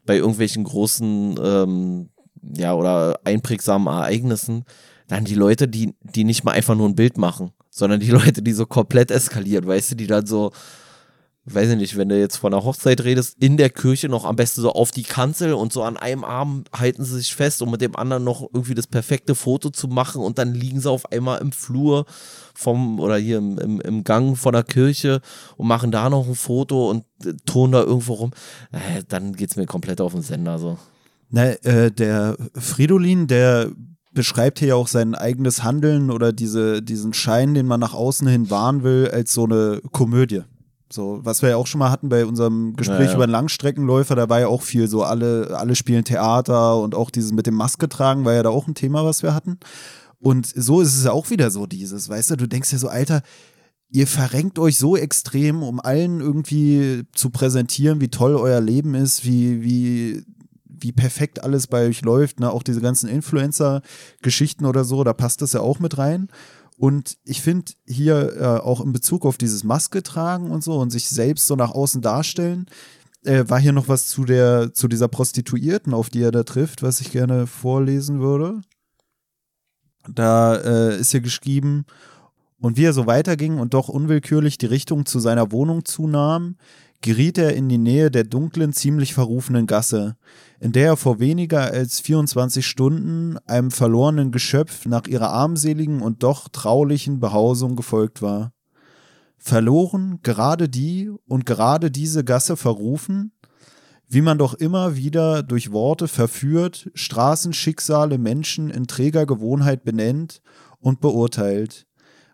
bei 0.06 0.18
irgendwelchen 0.18 0.64
großen, 0.64 1.40
ähm, 1.44 2.10
ja, 2.56 2.74
oder 2.74 3.20
einprägsamen 3.26 3.88
Ereignissen, 3.88 4.64
dann 5.08 5.26
die 5.26 5.36
Leute, 5.36 5.68
die, 5.68 5.94
die 6.02 6.24
nicht 6.24 6.44
mal 6.44 6.54
einfach 6.54 6.76
nur 6.76 6.88
ein 6.88 6.96
Bild 6.96 7.18
machen, 7.18 7.52
sondern 7.70 8.00
die 8.00 8.12
Leute, 8.12 8.42
die 8.42 8.54
so 8.54 8.66
komplett 8.66 9.12
eskalieren, 9.12 9.68
weißt 9.68 9.92
du, 9.92 9.96
die 9.96 10.08
dann 10.08 10.26
so, 10.26 10.52
weiß 11.46 11.72
ich 11.72 11.78
nicht, 11.78 11.98
wenn 11.98 12.08
du 12.08 12.18
jetzt 12.18 12.38
von 12.38 12.54
einer 12.54 12.64
Hochzeit 12.64 13.04
redest, 13.04 13.36
in 13.40 13.58
der 13.58 13.70
Kirche 13.70 14.08
noch 14.08 14.24
am 14.24 14.38
besten 14.38 14.62
so 14.62 14.72
auf 14.72 14.92
die 14.92 15.04
Kanzel 15.04 15.54
und 15.54 15.74
so 15.74 15.84
an 15.84 15.98
einem 15.98 16.24
Arm 16.24 16.64
halten 16.74 17.04
sie 17.04 17.18
sich 17.18 17.36
fest, 17.36 17.62
um 17.62 17.72
mit 17.72 17.82
dem 17.82 17.96
anderen 17.98 18.24
noch 18.24 18.42
irgendwie 18.54 18.76
das 18.76 18.88
perfekte 18.88 19.36
Foto 19.36 19.70
zu 19.70 19.90
machen 19.90 20.22
und 20.22 20.38
dann 20.38 20.54
liegen 20.54 20.80
sie 20.80 20.90
auf 20.90 21.12
einmal 21.12 21.42
im 21.42 21.52
Flur 21.52 22.06
vom 22.54 23.00
oder 23.00 23.18
hier 23.18 23.40
im, 23.40 23.58
im, 23.58 23.82
im 23.82 24.04
Gang 24.06 24.38
von 24.38 24.54
der 24.54 24.64
Kirche 24.64 25.22
und 25.58 25.68
machen 25.68 25.92
da 25.92 26.10
noch 26.10 26.28
ein 26.28 26.36
Foto 26.36 26.90
und 26.90 27.04
äh, 27.26 27.34
turnen 27.46 27.74
da 27.74 27.82
irgendwo 27.82 28.14
rum. 28.14 28.32
Äh, 28.72 29.04
dann 29.08 29.34
geht's 29.36 29.58
mir 29.58 29.66
komplett 29.66 30.00
auf 30.00 30.14
den 30.14 30.22
Sender 30.22 30.60
so. 30.60 30.78
Na, 31.30 31.52
äh, 31.64 31.92
der 31.92 32.38
Fridolin, 32.54 33.28
der 33.28 33.72
beschreibt 34.14 34.60
hier 34.60 34.70
ja 34.70 34.76
auch 34.76 34.88
sein 34.88 35.16
eigenes 35.16 35.64
Handeln 35.64 36.12
oder 36.12 36.32
diese, 36.32 36.82
diesen 36.82 37.14
Schein, 37.14 37.54
den 37.54 37.66
man 37.66 37.80
nach 37.80 37.94
außen 37.94 38.28
hin 38.28 38.50
wahren 38.50 38.84
will, 38.84 39.10
als 39.12 39.34
so 39.34 39.46
eine 39.46 39.82
Komödie. 39.92 40.44
So, 40.94 41.20
was 41.24 41.42
wir 41.42 41.50
ja 41.50 41.58
auch 41.58 41.66
schon 41.66 41.80
mal 41.80 41.90
hatten 41.90 42.10
bei 42.10 42.24
unserem 42.24 42.76
Gespräch 42.76 43.00
Ja, 43.00 43.06
ja. 43.08 43.16
über 43.16 43.26
den 43.26 43.32
Langstreckenläufer, 43.32 44.16
da 44.16 44.30
war 44.30 44.40
ja 44.40 44.48
auch 44.48 44.62
viel 44.62 44.88
so, 44.88 45.04
alle, 45.04 45.58
alle 45.58 45.76
spielen 45.76 46.04
Theater 46.04 46.78
und 46.80 46.94
auch 46.94 47.10
dieses 47.10 47.32
mit 47.32 47.48
dem 47.48 47.56
Maske 47.56 47.90
tragen 47.90 48.26
war 48.26 48.34
ja 48.34 48.44
da 48.44 48.50
auch 48.50 48.68
ein 48.68 48.76
Thema, 48.76 49.04
was 49.04 49.24
wir 49.24 49.34
hatten. 49.34 49.58
Und 50.20 50.46
so 50.46 50.82
ist 50.82 50.96
es 50.96 51.04
ja 51.04 51.12
auch 51.12 51.32
wieder 51.32 51.50
so 51.50 51.66
dieses, 51.66 52.10
weißt 52.10 52.32
du, 52.32 52.36
du 52.38 52.48
denkst 52.48 52.72
ja 52.72 52.78
so, 52.78 52.90
Alter, 52.90 53.24
ihr 53.90 54.06
verrenkt 54.06 54.60
euch 54.60 54.78
so 54.78 54.96
extrem, 54.96 55.64
um 55.64 55.80
allen 55.80 56.20
irgendwie 56.20 57.04
zu 57.14 57.32
präsentieren, 57.32 58.00
wie 58.00 58.10
toll 58.10 58.36
euer 58.36 58.62
Leben 58.62 58.94
ist, 58.94 59.26
wie, 59.26 59.64
wie, 59.64 60.24
wie 60.66 60.92
perfekt 60.92 61.44
alles 61.44 61.66
bei 61.66 61.88
euch 61.88 62.04
läuft, 62.04 62.40
ne? 62.40 62.52
auch 62.52 62.62
diese 62.62 62.82
ganzen 62.82 63.10
Influencer-Geschichten 63.10 64.66
oder 64.66 64.84
so, 64.84 65.04
da 65.04 65.14
passt 65.14 65.42
das 65.42 65.54
ja 65.54 65.62
auch 65.62 65.80
mit 65.80 65.98
rein. 65.98 66.30
Und 66.84 67.16
ich 67.24 67.42
finde 67.42 67.72
hier 67.88 68.36
äh, 68.36 68.46
auch 68.60 68.82
in 68.82 68.92
Bezug 68.92 69.26
auf 69.26 69.38
dieses 69.38 69.64
Maske 69.64 70.04
tragen 70.04 70.52
und 70.52 70.66
so 70.66 70.78
und 70.80 70.90
sich 70.90 71.08
selbst 71.08 71.48
so 71.48 71.56
nach 71.56 71.72
außen 71.72 72.02
darstellen, 72.02 72.66
äh, 73.24 73.46
war 73.48 73.58
hier 73.58 73.72
noch 73.72 73.88
was 73.88 74.08
zu 74.08 74.26
der, 74.26 74.74
zu 74.74 74.90
dieser 74.90 75.08
Prostituierten, 75.08 75.94
auf 75.94 76.10
die 76.10 76.22
er 76.22 76.32
da 76.32 76.44
trifft, 76.44 76.84
was 76.84 77.00
ich 77.00 77.14
gerne 77.14 77.48
vorlesen 77.48 78.20
würde. 78.20 78.60
Da 80.14 80.58
äh, 80.58 81.00
ist 81.00 81.12
hier 81.12 81.22
geschrieben, 81.22 81.86
und 82.60 82.76
wie 82.76 82.84
er 82.84 82.94
so 82.94 83.08
weiterging 83.08 83.60
und 83.60 83.74
doch 83.74 83.88
unwillkürlich 83.88 84.58
die 84.58 84.66
Richtung 84.66 85.06
zu 85.06 85.20
seiner 85.20 85.54
Wohnung 85.54 85.86
zunahm, 85.86 86.58
geriet 87.04 87.38
er 87.38 87.54
in 87.54 87.68
die 87.68 87.78
Nähe 87.78 88.10
der 88.10 88.24
dunklen, 88.24 88.72
ziemlich 88.72 89.14
verrufenen 89.14 89.68
Gasse, 89.68 90.16
in 90.60 90.72
der 90.72 90.88
er 90.88 90.98
vor 90.98 91.20
weniger 91.20 91.62
als 91.62 92.00
24 92.00 92.66
Stunden 92.66 93.38
einem 93.46 93.72
verlorenen 93.72 94.32
Geschöpf 94.32 94.86
nach 94.86 95.06
ihrer 95.08 95.30
armseligen 95.30 96.02
und 96.02 96.24
doch 96.24 96.48
traulichen 96.48 97.20
Behausung 97.20 97.76
gefolgt 97.76 98.22
war. 98.22 98.54
Verloren, 99.38 100.20
gerade 100.24 100.70
die 100.70 101.12
und 101.28 101.46
gerade 101.46 101.92
diese 101.92 102.24
Gasse 102.24 102.56
verrufen, 102.56 103.34
wie 104.08 104.22
man 104.22 104.38
doch 104.38 104.54
immer 104.54 104.96
wieder 104.96 105.44
durch 105.44 105.74
Worte 105.74 106.08
verführt, 106.08 106.90
Straßenschicksale 106.94 108.18
Menschen 108.18 108.70
in 108.70 108.88
träger 108.88 109.26
Gewohnheit 109.26 109.84
benennt 109.84 110.42
und 110.80 111.02
beurteilt. 111.02 111.86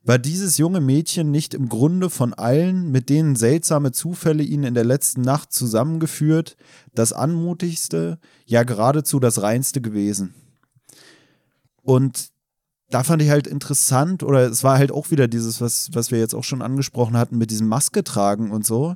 War 0.04 0.18
dieses 0.18 0.58
junge 0.58 0.80
Mädchen 0.80 1.30
nicht 1.30 1.54
im 1.54 1.68
Grunde 1.68 2.10
von 2.10 2.34
allen, 2.34 2.90
mit 2.92 3.10
denen 3.10 3.36
seltsame 3.36 3.92
Zufälle 3.92 4.44
ihn 4.44 4.64
in 4.64 4.74
der 4.74 4.86
letzten 4.86 5.22
Nacht 5.22 5.52
zusammengeführt, 5.52 6.56
das 6.96 7.14
anmutigste, 7.14 8.20
ja 8.46 8.64
geradezu 8.64 9.20
das 9.20 9.42
reinste 9.42 9.82
gewesen? 9.82 10.34
Und 11.82 12.30
da 12.90 13.04
fand 13.04 13.22
ich 13.22 13.30
halt 13.30 13.46
interessant, 13.46 14.24
oder 14.24 14.50
es 14.50 14.64
war 14.64 14.78
halt 14.78 14.92
auch 14.92 15.12
wieder 15.12 15.28
dieses, 15.28 15.62
was, 15.62 15.90
was 15.94 16.12
wir 16.12 16.20
jetzt 16.20 16.34
auch 16.34 16.44
schon 16.44 16.62
angesprochen 16.62 17.18
hatten, 17.18 17.38
mit 17.38 17.52
diesem 17.52 17.68
Maske 17.68 18.04
tragen 18.04 18.52
und 18.52 18.66
so, 18.66 18.96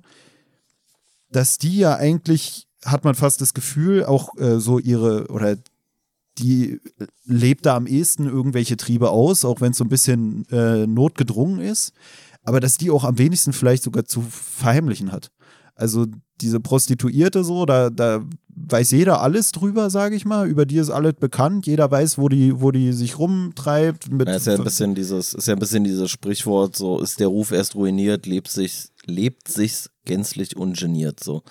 dass 1.30 1.58
die 1.58 1.78
ja 1.78 1.96
eigentlich, 1.96 2.68
hat 2.86 3.04
man 3.04 3.16
fast 3.16 3.42
das 3.42 3.54
Gefühl, 3.54 4.06
auch 4.06 4.36
äh, 4.38 4.60
so 4.60 4.80
ihre, 4.80 5.28
oder 5.28 5.58
die 6.40 6.80
lebt 7.26 7.66
da 7.66 7.76
am 7.76 7.88
ehesten 7.88 8.28
irgendwelche 8.28 8.78
Triebe 8.78 9.10
aus, 9.10 9.46
auch 9.46 9.62
wenn 9.62 9.72
es 9.72 9.78
so 9.78 9.84
ein 9.84 9.90
bisschen 9.90 10.46
äh, 10.50 10.88
notgedrungen 10.88 11.60
ist, 11.60 11.94
aber 12.44 12.60
dass 12.60 12.78
die 12.78 12.92
auch 12.92 13.04
am 13.04 13.18
wenigsten 13.18 13.54
vielleicht 13.54 13.84
sogar 13.84 14.06
zu 14.06 14.22
verheimlichen 14.22 15.12
hat. 15.12 15.32
Also 15.76 16.06
diese 16.42 16.60
Prostituierte 16.60 17.44
so, 17.44 17.66
da, 17.66 17.90
da 17.90 18.24
weiß 18.56 18.92
jeder 18.92 19.22
alles 19.22 19.52
drüber, 19.52 19.90
sage 19.90 20.16
ich 20.16 20.26
mal. 20.26 20.48
Über 20.48 20.66
die 20.66 20.78
ist 20.78 20.90
alles 20.90 21.14
bekannt. 21.14 21.66
Jeder 21.66 21.90
weiß, 21.90 22.18
wo 22.18 22.30
die, 22.30 22.62
wo 22.62 22.72
die 22.72 22.94
sich 22.94 23.18
rumtreibt. 23.18 24.12
Mit 24.12 24.28
Ja, 24.28 24.36
ist 24.36 24.48
ja 24.48 24.56
ein 24.56 24.64
bisschen 24.64 24.94
dieses, 24.94 25.34
ist 25.34 25.48
ja 25.48 25.54
ein 25.54 25.60
bisschen 25.60 25.84
dieses 25.84 26.12
Sprichwort, 26.12 26.76
so 26.76 27.00
ist 27.00 27.20
der 27.20 27.28
Ruf 27.28 27.52
erst 27.52 27.76
ruiniert, 27.76 28.26
lebt 28.26 28.50
sich, 28.50 28.90
lebt 29.06 29.48
sich's 29.48 29.90
gänzlich 30.06 30.56
ungeniert, 30.56 31.24
so. 31.24 31.44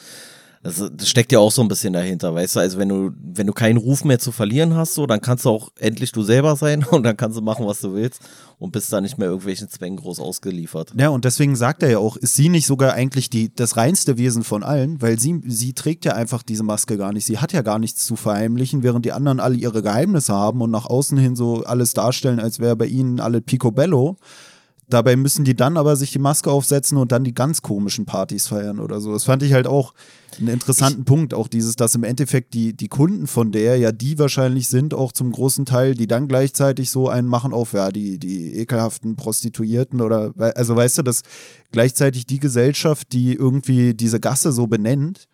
Das, 0.63 0.83
das 0.95 1.09
steckt 1.09 1.33
ja 1.33 1.41
auch 1.41 1.51
so 1.51 1.61
ein 1.61 1.69
bisschen 1.69 1.93
dahinter, 1.93 2.33
weißt 2.35 2.55
du? 2.55 2.61
Also 2.61 2.79
wenn 2.79 2.89
du, 2.89 3.11
wenn 3.21 3.49
du 3.49 3.53
keinen 3.53 3.79
Ruf 3.79 4.05
mehr 4.05 4.21
zu 4.21 4.31
verlieren 4.31 4.77
hast, 4.77 4.95
so, 4.95 5.07
dann 5.07 5.21
kannst 5.21 5.45
du 5.45 5.51
auch 5.51 5.71
endlich 5.79 6.13
du 6.13 6.23
selber 6.23 6.55
sein 6.55 6.85
und 6.91 7.03
dann 7.03 7.17
kannst 7.17 7.37
du 7.37 7.43
machen, 7.43 7.67
was 7.67 7.81
du 7.81 7.95
willst 7.95 8.21
und 8.59 8.71
bist 8.71 8.93
da 8.93 9.01
nicht 9.01 9.19
mehr 9.19 9.27
irgendwelchen 9.29 9.69
Zwängen 9.69 9.97
groß 9.97 10.21
ausgeliefert. 10.21 10.93
Ja, 10.97 11.09
und 11.09 11.25
deswegen 11.25 11.57
sagt 11.57 11.83
er 11.83 11.91
ja 11.91 11.99
auch, 11.99 12.17
ist 12.17 12.37
sie 12.37 12.49
nicht 12.49 12.67
sogar 12.67 12.93
eigentlich 12.93 13.29
die, 13.29 13.53
das 13.53 13.77
reinste 13.77 14.19
Wesen 14.19 14.45
von 14.45 14.63
allen, 14.63 15.03
weil 15.03 15.19
sie, 15.19 15.41
sie 15.47 15.73
trägt 15.73 16.05
ja 16.05 16.13
einfach 16.13 16.45
diese 16.45 16.63
Maske 16.63 16.97
gar 16.97 17.13
nicht. 17.13 17.27
Sie 17.27 17.39
hat 17.39 17.53
ja 17.53 17.63
gar 17.63 17.81
nichts 17.81 18.07
zu 18.07 18.15
verheimlichen, 18.15 18.85
während 18.85 19.05
die 19.05 19.13
anderen 19.13 19.41
alle 19.41 19.57
ihre 19.57 19.83
Geheimnisse 19.83 20.33
haben 20.33 20.61
und 20.61 20.71
nach 20.71 20.87
außen 20.87 21.19
hin 21.19 21.35
so 21.35 21.65
alles 21.65 21.93
darstellen, 21.93 22.39
als 22.39 22.61
wäre 22.61 22.77
bei 22.77 22.87
ihnen 22.87 23.19
alle 23.19 23.41
Picobello. 23.41 24.17
Dabei 24.89 25.17
müssen 25.17 25.45
die 25.45 25.55
dann 25.55 25.77
aber 25.77 25.97
sich 25.97 26.13
die 26.13 26.19
Maske 26.19 26.51
aufsetzen 26.51 26.99
und 26.99 27.13
dann 27.13 27.25
die 27.25 27.35
ganz 27.35 27.63
komischen 27.63 28.05
Partys 28.05 28.49
feiern 28.49 28.79
oder 28.79 29.01
so. 29.01 29.13
Das 29.13 29.25
fand 29.25 29.43
ich 29.43 29.53
halt 29.53 29.67
auch 29.67 29.95
einen 30.39 30.49
interessanten 30.49 31.05
Punkt. 31.05 31.35
Auch 31.35 31.49
dieses, 31.49 31.77
dass 31.77 31.95
im 31.95 32.05
Endeffekt 32.05 32.53
die, 32.53 32.75
die 32.75 32.89
Kunden 32.89 33.27
von 33.27 33.53
der 33.53 33.79
ja 33.79 33.93
die 33.93 34.19
wahrscheinlich 34.19 34.69
sind, 34.69 34.93
auch 34.93 35.13
zum 35.13 35.33
großen 35.33 35.65
Teil, 35.65 35.95
die 35.95 36.07
dann 36.07 36.29
gleichzeitig 36.29 36.91
so 36.91 37.09
einen 37.09 37.29
machen 37.29 37.53
auf, 37.53 37.73
ja, 37.73 37.91
die, 37.91 38.19
die 38.19 38.57
ekelhaften 38.57 39.17
Prostituierten 39.17 40.01
oder, 40.01 40.35
also 40.57 40.77
weißt 40.77 40.99
du, 40.99 41.03
dass 41.03 41.23
gleichzeitig 41.71 42.27
die 42.27 42.41
Gesellschaft, 42.41 43.13
die 43.13 43.35
irgendwie 43.35 43.95
diese 43.95 44.21
Gasse 44.21 44.53
so 44.53 44.67
benennt, 44.67 45.29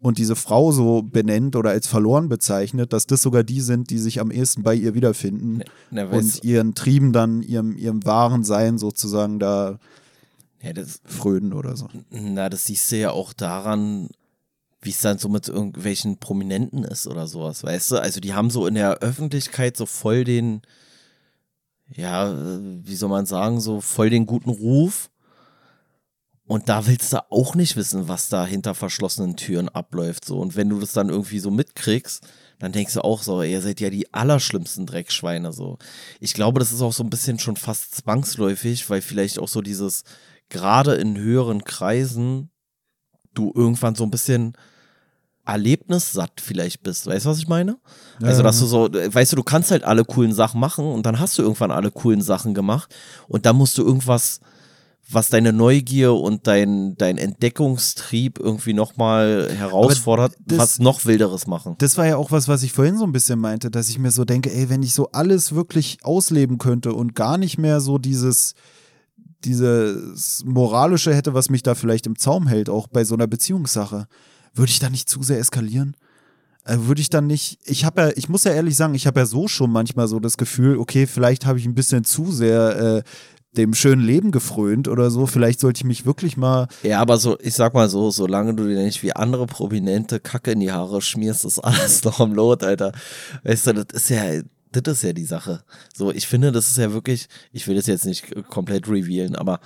und 0.00 0.18
diese 0.18 0.36
Frau 0.36 0.70
so 0.70 1.02
benennt 1.02 1.56
oder 1.56 1.70
als 1.70 1.86
verloren 1.86 2.28
bezeichnet, 2.28 2.92
dass 2.92 3.06
das 3.06 3.20
sogar 3.20 3.42
die 3.42 3.60
sind, 3.60 3.90
die 3.90 3.98
sich 3.98 4.20
am 4.20 4.30
ehesten 4.30 4.62
bei 4.62 4.74
ihr 4.74 4.94
wiederfinden 4.94 5.62
Na, 5.90 6.10
weißt 6.10 6.36
und 6.36 6.44
ihren 6.44 6.74
Trieben 6.74 7.12
dann, 7.12 7.42
ihrem, 7.42 7.76
ihrem 7.76 8.04
wahren 8.04 8.44
Sein 8.44 8.78
sozusagen 8.78 9.38
da 9.40 9.78
Ja, 10.62 10.72
das, 10.72 11.00
frönen 11.04 11.52
oder 11.52 11.76
so. 11.76 11.88
na, 12.10 12.48
das 12.48 12.64
siehst 12.66 12.92
du 12.92 12.96
ja 12.98 13.10
auch 13.10 13.32
daran, 13.32 14.08
wie 14.80 14.90
es 14.90 15.00
dann 15.00 15.18
so 15.18 15.28
mit 15.28 15.48
irgendwelchen 15.48 16.18
Prominenten 16.18 16.84
ist 16.84 17.08
oder 17.08 17.26
sowas, 17.26 17.64
weißt 17.64 17.90
du? 17.90 17.96
Also 17.96 18.20
die 18.20 18.34
haben 18.34 18.50
so 18.50 18.66
in 18.68 18.74
der 18.74 18.98
Öffentlichkeit 18.98 19.76
so 19.76 19.86
voll 19.86 20.22
den, 20.22 20.62
ja, 21.92 22.32
wie 22.84 22.94
soll 22.94 23.08
man 23.08 23.26
sagen, 23.26 23.60
so 23.60 23.80
voll 23.80 24.10
den 24.10 24.26
guten 24.26 24.50
Ruf. 24.50 25.10
Und 26.48 26.70
da 26.70 26.86
willst 26.86 27.12
du 27.12 27.18
auch 27.30 27.54
nicht 27.54 27.76
wissen, 27.76 28.08
was 28.08 28.30
da 28.30 28.46
hinter 28.46 28.74
verschlossenen 28.74 29.36
Türen 29.36 29.68
abläuft. 29.68 30.24
So. 30.24 30.38
Und 30.38 30.56
wenn 30.56 30.70
du 30.70 30.80
das 30.80 30.92
dann 30.92 31.10
irgendwie 31.10 31.40
so 31.40 31.50
mitkriegst, 31.50 32.26
dann 32.58 32.72
denkst 32.72 32.94
du 32.94 33.04
auch 33.04 33.22
so, 33.22 33.42
ihr 33.42 33.60
seid 33.60 33.80
ja 33.80 33.90
die 33.90 34.12
allerschlimmsten 34.14 34.86
Dreckschweine. 34.86 35.52
So. 35.52 35.76
Ich 36.20 36.32
glaube, 36.32 36.58
das 36.58 36.72
ist 36.72 36.80
auch 36.80 36.94
so 36.94 37.04
ein 37.04 37.10
bisschen 37.10 37.38
schon 37.38 37.56
fast 37.56 37.94
zwangsläufig, 37.96 38.88
weil 38.88 39.02
vielleicht 39.02 39.38
auch 39.38 39.46
so 39.46 39.60
dieses, 39.60 40.04
gerade 40.48 40.94
in 40.94 41.18
höheren 41.18 41.64
Kreisen, 41.64 42.50
du 43.34 43.52
irgendwann 43.54 43.94
so 43.94 44.04
ein 44.04 44.10
bisschen 44.10 44.54
erlebnissatt 45.44 46.40
vielleicht 46.40 46.82
bist. 46.82 47.06
Weißt 47.06 47.26
du, 47.26 47.30
was 47.30 47.38
ich 47.38 47.48
meine? 47.48 47.76
Also, 48.22 48.42
dass 48.42 48.58
du 48.58 48.64
so, 48.64 48.88
weißt 48.90 49.32
du, 49.32 49.36
du 49.36 49.42
kannst 49.42 49.70
halt 49.70 49.84
alle 49.84 50.04
coolen 50.04 50.32
Sachen 50.32 50.60
machen 50.60 50.86
und 50.86 51.04
dann 51.04 51.20
hast 51.20 51.36
du 51.36 51.42
irgendwann 51.42 51.70
alle 51.70 51.90
coolen 51.90 52.22
Sachen 52.22 52.54
gemacht 52.54 52.94
und 53.28 53.44
dann 53.44 53.56
musst 53.56 53.76
du 53.76 53.84
irgendwas, 53.84 54.40
was 55.10 55.30
deine 55.30 55.52
Neugier 55.54 56.12
und 56.14 56.46
dein, 56.46 56.94
dein 56.98 57.16
Entdeckungstrieb 57.16 58.38
irgendwie 58.38 58.74
nochmal 58.74 59.48
herausfordert, 59.56 60.34
das- 60.44 60.58
was 60.58 60.78
noch 60.80 61.04
wilderes 61.06 61.46
machen. 61.46 61.76
Das 61.78 61.96
war 61.96 62.06
ja 62.06 62.16
auch 62.16 62.30
was, 62.30 62.46
was 62.48 62.62
ich 62.62 62.72
vorhin 62.72 62.98
so 62.98 63.04
ein 63.04 63.12
bisschen 63.12 63.38
meinte, 63.38 63.70
dass 63.70 63.88
ich 63.88 63.98
mir 63.98 64.10
so 64.10 64.24
denke, 64.24 64.52
ey, 64.54 64.68
wenn 64.68 64.82
ich 64.82 64.92
so 64.92 65.10
alles 65.12 65.54
wirklich 65.54 65.98
ausleben 66.02 66.58
könnte 66.58 66.92
und 66.92 67.14
gar 67.14 67.38
nicht 67.38 67.56
mehr 67.58 67.80
so 67.80 67.96
dieses, 67.98 68.54
dieses 69.44 70.44
Moralische 70.44 71.14
hätte, 71.14 71.34
was 71.34 71.50
mich 71.50 71.62
da 71.62 71.74
vielleicht 71.74 72.06
im 72.06 72.18
Zaum 72.18 72.46
hält, 72.46 72.68
auch 72.68 72.86
bei 72.88 73.04
so 73.04 73.14
einer 73.14 73.26
Beziehungssache, 73.26 74.06
würde 74.54 74.70
ich 74.70 74.78
da 74.78 74.90
nicht 74.90 75.08
zu 75.08 75.22
sehr 75.22 75.38
eskalieren? 75.38 75.96
Äh, 76.64 76.76
Würde 76.80 77.00
ich 77.00 77.08
dann 77.08 77.26
nicht, 77.26 77.58
ich 77.64 77.84
habe 77.84 78.00
ja, 78.02 78.10
ich 78.16 78.28
muss 78.28 78.44
ja 78.44 78.52
ehrlich 78.52 78.76
sagen, 78.76 78.94
ich 78.94 79.06
habe 79.06 79.20
ja 79.20 79.26
so 79.26 79.48
schon 79.48 79.70
manchmal 79.70 80.08
so 80.08 80.20
das 80.20 80.36
Gefühl, 80.36 80.76
okay, 80.78 81.06
vielleicht 81.06 81.46
habe 81.46 81.58
ich 81.58 81.64
ein 81.66 81.74
bisschen 81.74 82.04
zu 82.04 82.30
sehr 82.32 82.76
äh, 82.98 83.02
dem 83.58 83.74
schönen 83.74 84.02
Leben 84.02 84.30
gefrönt 84.30 84.88
oder 84.88 85.10
so, 85.10 85.26
vielleicht 85.26 85.60
sollte 85.60 85.80
ich 85.80 85.84
mich 85.84 86.06
wirklich 86.06 86.36
mal 86.38 86.68
Ja, 86.82 87.00
aber 87.00 87.18
so, 87.18 87.36
ich 87.40 87.54
sag 87.54 87.74
mal 87.74 87.88
so, 87.90 88.10
solange 88.10 88.54
du 88.54 88.66
dir 88.66 88.82
nicht 88.82 89.02
wie 89.02 89.12
andere 89.14 89.46
Prominente 89.46 90.20
Kacke 90.20 90.52
in 90.52 90.60
die 90.60 90.72
Haare 90.72 91.02
schmierst, 91.02 91.44
ist 91.44 91.58
alles 91.58 92.02
noch 92.08 92.20
im 92.20 92.32
Lot, 92.32 92.64
Alter. 92.64 92.92
Weißt 93.44 93.66
du, 93.66 93.72
das 93.74 94.02
ist 94.02 94.08
ja, 94.10 94.22
das 94.72 94.94
ist 94.98 95.02
ja 95.02 95.12
die 95.12 95.24
Sache. 95.24 95.62
So, 95.94 96.10
ich 96.12 96.26
finde, 96.26 96.52
das 96.52 96.68
ist 96.70 96.78
ja 96.78 96.92
wirklich, 96.92 97.28
ich 97.52 97.66
will 97.68 97.76
das 97.76 97.86
jetzt 97.86 98.06
nicht 98.06 98.32
komplett 98.48 98.88
revealen, 98.88 99.36
aber 99.36 99.60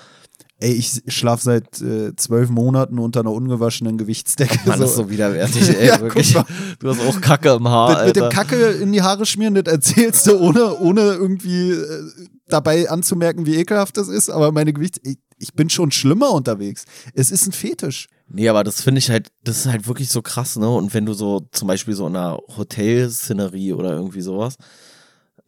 Ey, 0.60 0.74
ich 0.74 1.02
schlaf 1.08 1.42
seit 1.42 1.80
äh, 1.82 2.14
zwölf 2.14 2.48
Monaten 2.48 3.00
unter 3.00 3.18
einer 3.20 3.32
ungewaschenen 3.32 3.98
Gewichtsdecke. 3.98 4.60
man 4.64 4.80
ist 4.80 4.94
so 4.94 5.10
widerwärtig, 5.10 5.68
ey, 5.76 5.88
Ja, 5.88 6.00
wirklich. 6.00 6.36
Du 6.78 6.88
hast 6.88 7.00
auch 7.00 7.20
Kacke 7.20 7.50
im 7.54 7.66
Haar, 7.66 7.96
Das 7.96 8.06
mit 8.06 8.14
dem 8.16 8.22
Alter. 8.24 8.34
Kacke 8.36 8.66
in 8.70 8.92
die 8.92 9.02
Haare 9.02 9.26
schmieren, 9.26 9.54
das 9.56 9.64
erzählst 9.66 10.28
du, 10.28 10.38
ohne, 10.38 10.78
ohne 10.78 11.00
irgendwie 11.00 11.72
äh, 11.72 12.04
dabei 12.52 12.88
anzumerken, 12.88 13.46
wie 13.46 13.56
ekelhaft 13.56 13.96
das 13.96 14.08
ist. 14.08 14.30
Aber 14.30 14.52
meine 14.52 14.72
Gewichts... 14.72 15.00
Ich, 15.02 15.18
ich 15.38 15.54
bin 15.54 15.68
schon 15.68 15.90
schlimmer 15.90 16.30
unterwegs. 16.30 16.84
Es 17.14 17.32
ist 17.32 17.48
ein 17.48 17.52
Fetisch. 17.52 18.06
Nee, 18.28 18.48
aber 18.48 18.62
das 18.62 18.80
finde 18.80 19.00
ich 19.00 19.10
halt, 19.10 19.32
das 19.42 19.58
ist 19.58 19.66
halt 19.66 19.88
wirklich 19.88 20.08
so 20.08 20.22
krass, 20.22 20.56
ne? 20.56 20.70
Und 20.70 20.94
wenn 20.94 21.04
du 21.04 21.14
so 21.14 21.48
zum 21.50 21.66
Beispiel 21.66 21.94
so 21.94 22.06
in 22.06 22.14
einer 22.14 22.38
Hotelszenerie 22.56 23.72
oder 23.72 23.90
irgendwie 23.92 24.20
sowas, 24.20 24.54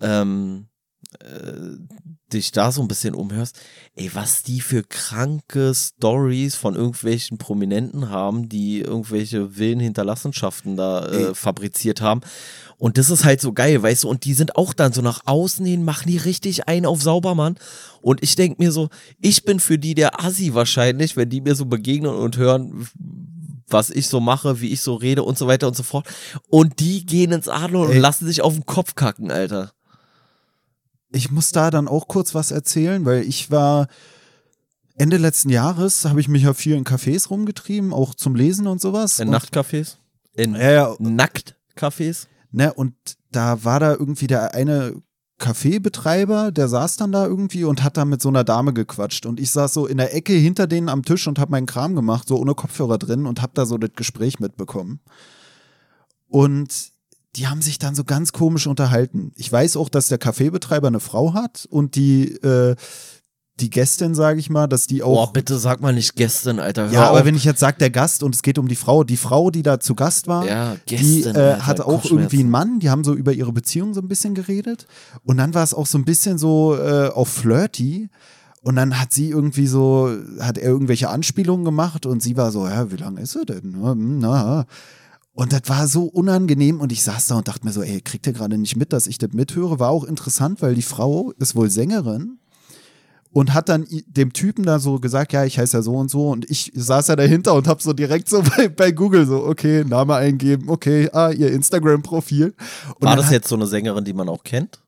ähm, 0.00 0.66
äh, 1.20 1.78
dich 2.32 2.50
da 2.50 2.72
so 2.72 2.82
ein 2.82 2.88
bisschen 2.88 3.14
umhörst, 3.14 3.60
ey, 3.94 4.10
was 4.14 4.42
die 4.42 4.60
für 4.60 4.82
kranke 4.82 5.72
Stories 5.72 6.56
von 6.56 6.74
irgendwelchen 6.74 7.38
Prominenten 7.38 8.10
haben, 8.10 8.48
die 8.48 8.80
irgendwelche 8.80 9.56
wilden 9.56 9.80
Hinterlassenschaften 9.80 10.76
da 10.76 11.06
äh, 11.06 11.34
fabriziert 11.34 12.00
haben. 12.00 12.20
Und 12.84 12.98
das 12.98 13.08
ist 13.08 13.24
halt 13.24 13.40
so 13.40 13.54
geil, 13.54 13.82
weißt 13.82 14.04
du, 14.04 14.10
und 14.10 14.26
die 14.26 14.34
sind 14.34 14.56
auch 14.56 14.74
dann 14.74 14.92
so 14.92 15.00
nach 15.00 15.22
außen 15.24 15.64
hin, 15.64 15.86
machen 15.86 16.06
die 16.06 16.18
richtig 16.18 16.68
einen 16.68 16.84
auf 16.84 17.00
Saubermann. 17.00 17.56
Und 18.02 18.22
ich 18.22 18.36
denk 18.36 18.58
mir 18.58 18.72
so, 18.72 18.90
ich 19.22 19.46
bin 19.46 19.58
für 19.58 19.78
die 19.78 19.94
der 19.94 20.22
Assi 20.22 20.52
wahrscheinlich, 20.52 21.16
wenn 21.16 21.30
die 21.30 21.40
mir 21.40 21.54
so 21.54 21.64
begegnen 21.64 22.14
und 22.14 22.36
hören, 22.36 22.86
was 23.68 23.88
ich 23.88 24.06
so 24.08 24.20
mache, 24.20 24.60
wie 24.60 24.68
ich 24.68 24.82
so 24.82 24.96
rede 24.96 25.22
und 25.22 25.38
so 25.38 25.46
weiter 25.46 25.66
und 25.66 25.74
so 25.74 25.82
fort. 25.82 26.06
Und 26.50 26.78
die 26.78 27.06
gehen 27.06 27.32
ins 27.32 27.48
Adler 27.48 27.80
und 27.80 27.92
Ey. 27.92 27.98
lassen 28.00 28.26
sich 28.26 28.42
auf 28.42 28.52
den 28.52 28.66
Kopf 28.66 28.94
kacken, 28.94 29.30
Alter. 29.30 29.72
Ich 31.10 31.30
muss 31.30 31.52
da 31.52 31.70
dann 31.70 31.88
auch 31.88 32.06
kurz 32.06 32.34
was 32.34 32.50
erzählen, 32.50 33.06
weil 33.06 33.22
ich 33.22 33.50
war 33.50 33.88
Ende 34.96 35.16
letzten 35.16 35.48
Jahres, 35.48 36.04
habe 36.04 36.20
ich 36.20 36.28
mich 36.28 36.42
ja 36.42 36.52
viel 36.52 36.76
in 36.76 36.84
Cafés 36.84 37.30
rumgetrieben, 37.30 37.94
auch 37.94 38.14
zum 38.14 38.34
Lesen 38.34 38.66
und 38.66 38.82
sowas. 38.82 39.20
In 39.20 39.28
und, 39.28 39.36
Nachtcafés? 39.36 39.96
In 40.34 40.54
ja, 40.54 40.94
Nacktcafés? 40.98 42.26
Ne, 42.54 42.72
und 42.72 42.94
da 43.30 43.64
war 43.64 43.80
da 43.80 43.92
irgendwie 43.92 44.26
der 44.26 44.54
eine 44.54 44.94
Kaffeebetreiber, 45.38 46.52
der 46.52 46.68
saß 46.68 46.96
dann 46.96 47.12
da 47.12 47.26
irgendwie 47.26 47.64
und 47.64 47.82
hat 47.82 47.96
da 47.96 48.04
mit 48.04 48.22
so 48.22 48.28
einer 48.28 48.44
Dame 48.44 48.72
gequatscht. 48.72 49.26
Und 49.26 49.40
ich 49.40 49.50
saß 49.50 49.74
so 49.74 49.86
in 49.86 49.98
der 49.98 50.14
Ecke 50.14 50.32
hinter 50.32 50.66
denen 50.66 50.88
am 50.88 51.04
Tisch 51.04 51.26
und 51.26 51.38
habe 51.38 51.50
meinen 51.50 51.66
Kram 51.66 51.96
gemacht, 51.96 52.28
so 52.28 52.38
ohne 52.38 52.54
Kopfhörer 52.54 52.98
drin 52.98 53.26
und 53.26 53.42
habe 53.42 53.52
da 53.54 53.66
so 53.66 53.76
das 53.76 53.90
Gespräch 53.96 54.38
mitbekommen. 54.38 55.00
Und 56.28 56.92
die 57.36 57.48
haben 57.48 57.62
sich 57.62 57.80
dann 57.80 57.96
so 57.96 58.04
ganz 58.04 58.32
komisch 58.32 58.68
unterhalten. 58.68 59.32
Ich 59.34 59.50
weiß 59.50 59.76
auch, 59.76 59.88
dass 59.88 60.06
der 60.06 60.18
Kaffeebetreiber 60.18 60.86
eine 60.86 61.00
Frau 61.00 61.34
hat 61.34 61.66
und 61.68 61.96
die, 61.96 62.32
äh, 62.36 62.76
die 63.60 63.70
Gästin, 63.70 64.14
sage 64.14 64.40
ich 64.40 64.50
mal, 64.50 64.66
dass 64.66 64.86
die 64.86 65.02
auch. 65.02 65.26
Boah, 65.26 65.32
bitte 65.32 65.58
sag 65.58 65.80
mal 65.80 65.92
nicht 65.94 66.16
gestern, 66.16 66.58
Alter. 66.58 66.90
Ja, 66.90 67.08
aber 67.08 67.20
auf. 67.20 67.24
wenn 67.24 67.36
ich 67.36 67.44
jetzt 67.44 67.60
sage, 67.60 67.76
der 67.78 67.90
Gast 67.90 68.22
und 68.24 68.34
es 68.34 68.42
geht 68.42 68.58
um 68.58 68.66
die 68.66 68.74
Frau, 68.76 69.04
die 69.04 69.16
Frau, 69.16 69.50
die 69.50 69.62
da 69.62 69.78
zu 69.78 69.94
Gast 69.94 70.26
war, 70.26 70.44
Ja, 70.46 70.76
die 70.88 70.96
gestern. 70.96 71.36
äh, 71.36 71.38
Alter, 71.38 71.66
hatte 71.66 71.86
auch 71.86 72.04
irgendwie 72.04 72.40
einen 72.40 72.50
Mann, 72.50 72.80
die 72.80 72.90
haben 72.90 73.04
so 73.04 73.14
über 73.14 73.32
ihre 73.32 73.52
Beziehung 73.52 73.94
so 73.94 74.00
ein 74.00 74.08
bisschen 74.08 74.34
geredet. 74.34 74.86
Und 75.22 75.36
dann 75.36 75.54
war 75.54 75.62
es 75.62 75.72
auch 75.72 75.86
so 75.86 75.98
ein 75.98 76.04
bisschen 76.04 76.36
so 76.36 76.76
äh, 76.76 77.08
auf 77.08 77.28
Flirty. 77.28 78.08
Und 78.62 78.76
dann 78.76 78.98
hat 78.98 79.12
sie 79.12 79.28
irgendwie 79.28 79.66
so, 79.66 80.10
hat 80.40 80.58
er 80.58 80.68
irgendwelche 80.68 81.10
Anspielungen 81.10 81.64
gemacht 81.64 82.06
und 82.06 82.22
sie 82.22 82.36
war 82.36 82.50
so, 82.50 82.66
ja, 82.66 82.90
wie 82.90 82.96
lange 82.96 83.20
ist 83.20 83.36
er 83.36 83.44
denn? 83.44 83.76
Hm, 83.80 84.18
Na. 84.18 84.64
Und 85.34 85.52
das 85.52 85.62
war 85.66 85.86
so 85.86 86.04
unangenehm 86.04 86.80
und 86.80 86.90
ich 86.92 87.02
saß 87.02 87.26
da 87.26 87.34
und 87.36 87.46
dachte 87.48 87.66
mir 87.66 87.72
so, 87.72 87.82
ey, 87.82 88.00
kriegt 88.00 88.26
ihr 88.26 88.32
gerade 88.32 88.56
nicht 88.56 88.76
mit, 88.76 88.92
dass 88.92 89.06
ich 89.06 89.18
das 89.18 89.32
mithöre? 89.32 89.80
War 89.80 89.90
auch 89.90 90.04
interessant, 90.04 90.62
weil 90.62 90.74
die 90.74 90.82
Frau 90.82 91.32
ist 91.38 91.54
wohl 91.56 91.70
Sängerin 91.70 92.38
und 93.34 93.52
hat 93.52 93.68
dann 93.68 93.86
dem 94.06 94.32
Typen 94.32 94.64
da 94.64 94.78
so 94.78 94.98
gesagt, 95.00 95.32
ja, 95.32 95.44
ich 95.44 95.58
heiße 95.58 95.76
ja 95.76 95.82
so 95.82 95.96
und 95.96 96.08
so 96.10 96.30
und 96.30 96.48
ich 96.48 96.70
saß 96.74 97.08
ja 97.08 97.16
dahinter 97.16 97.52
und 97.54 97.66
hab 97.68 97.82
so 97.82 97.92
direkt 97.92 98.28
so 98.30 98.42
bei, 98.56 98.68
bei 98.68 98.92
Google 98.92 99.26
so, 99.26 99.44
okay, 99.44 99.84
Name 99.84 100.14
eingeben, 100.14 100.70
okay, 100.70 101.10
ah, 101.12 101.30
ihr 101.30 101.50
Instagram-Profil. 101.52 102.54
War 103.00 103.16
das 103.16 103.26
hat- 103.26 103.32
jetzt 103.32 103.48
so 103.48 103.56
eine 103.56 103.66
Sängerin, 103.66 104.04
die 104.04 104.12
man 104.14 104.28
auch 104.28 104.44
kennt? 104.44 104.78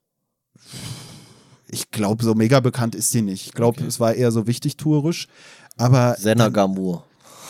Ich 1.68 1.90
glaube, 1.90 2.24
so 2.24 2.34
mega 2.34 2.60
bekannt 2.60 2.94
ist 2.94 3.10
sie 3.10 3.22
nicht. 3.22 3.46
Ich 3.48 3.52
glaube, 3.52 3.82
es 3.84 3.98
war 3.98 4.14
eher 4.14 4.30
so 4.30 4.46
wichtig 4.46 4.76
tourisch. 4.76 5.26
Aber 5.76 6.16
Senna 6.18 6.48
Gamur. 6.48 7.04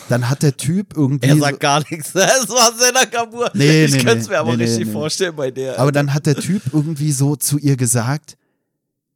dann 0.08 0.28
hat 0.30 0.42
der 0.42 0.56
Typ 0.56 0.96
irgendwie. 0.96 1.28
Er 1.28 1.34
so, 1.36 1.42
sagt 1.42 1.60
gar 1.60 1.80
nichts. 1.90 2.12
Es 2.14 2.48
war 2.48 2.72
Senna 2.76 3.04
Gamur. 3.04 3.50
Nee, 3.54 3.84
ich 3.84 3.92
nee, 3.92 3.98
könnte 3.98 4.18
es 4.20 4.24
nee. 4.28 4.32
mir 4.32 4.38
aber 4.40 4.50
Nee, 4.52 4.56
nee, 4.56 4.64
richtig 4.64 4.86
nee. 4.86 4.92
vorstellen 4.92 5.36
bei 5.36 5.50
der. 5.50 5.78
aber 5.78 5.92
dann 5.92 6.12
hat 6.14 6.24
der 6.26 6.36
Typ 6.36 6.62
irgendwie 6.72 7.12
so 7.12 7.36
zu 7.36 7.58
ihr 7.58 7.76
gesagt: 7.76 8.36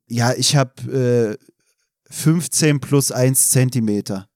Ja, 0.06 0.32
ich 0.34 0.54
habe 0.56 1.38
äh, 1.38 1.44
15 2.10 2.80
plus 2.80 3.12
1 3.12 3.50
Zentimeter. 3.50 4.28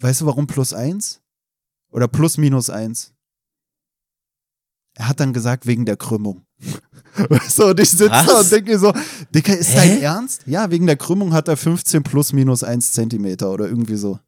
Weißt 0.00 0.20
du, 0.20 0.26
warum 0.26 0.46
plus 0.46 0.72
1? 0.72 1.20
Oder 1.90 2.08
plus 2.08 2.36
minus 2.36 2.68
1? 2.68 3.12
Er 4.94 5.08
hat 5.08 5.20
dann 5.20 5.32
gesagt, 5.32 5.66
wegen 5.66 5.84
der 5.86 5.96
Krümmung. 5.96 6.42
Weißt 7.28 7.58
du, 7.58 7.66
und 7.68 7.80
ich 7.80 7.90
sitze 7.90 8.08
da 8.10 8.40
und 8.40 8.50
denke 8.52 8.72
mir 8.72 8.78
so, 8.78 8.92
Dicker, 9.34 9.56
ist 9.56 9.70
Hä? 9.70 9.76
dein 9.76 10.02
Ernst? 10.02 10.42
Ja, 10.46 10.70
wegen 10.70 10.86
der 10.86 10.96
Krümmung 10.96 11.32
hat 11.32 11.48
er 11.48 11.56
15 11.56 12.02
plus 12.02 12.32
minus 12.32 12.62
1 12.62 12.92
Zentimeter 12.92 13.50
oder 13.50 13.66
irgendwie 13.68 13.96
so. 13.96 14.18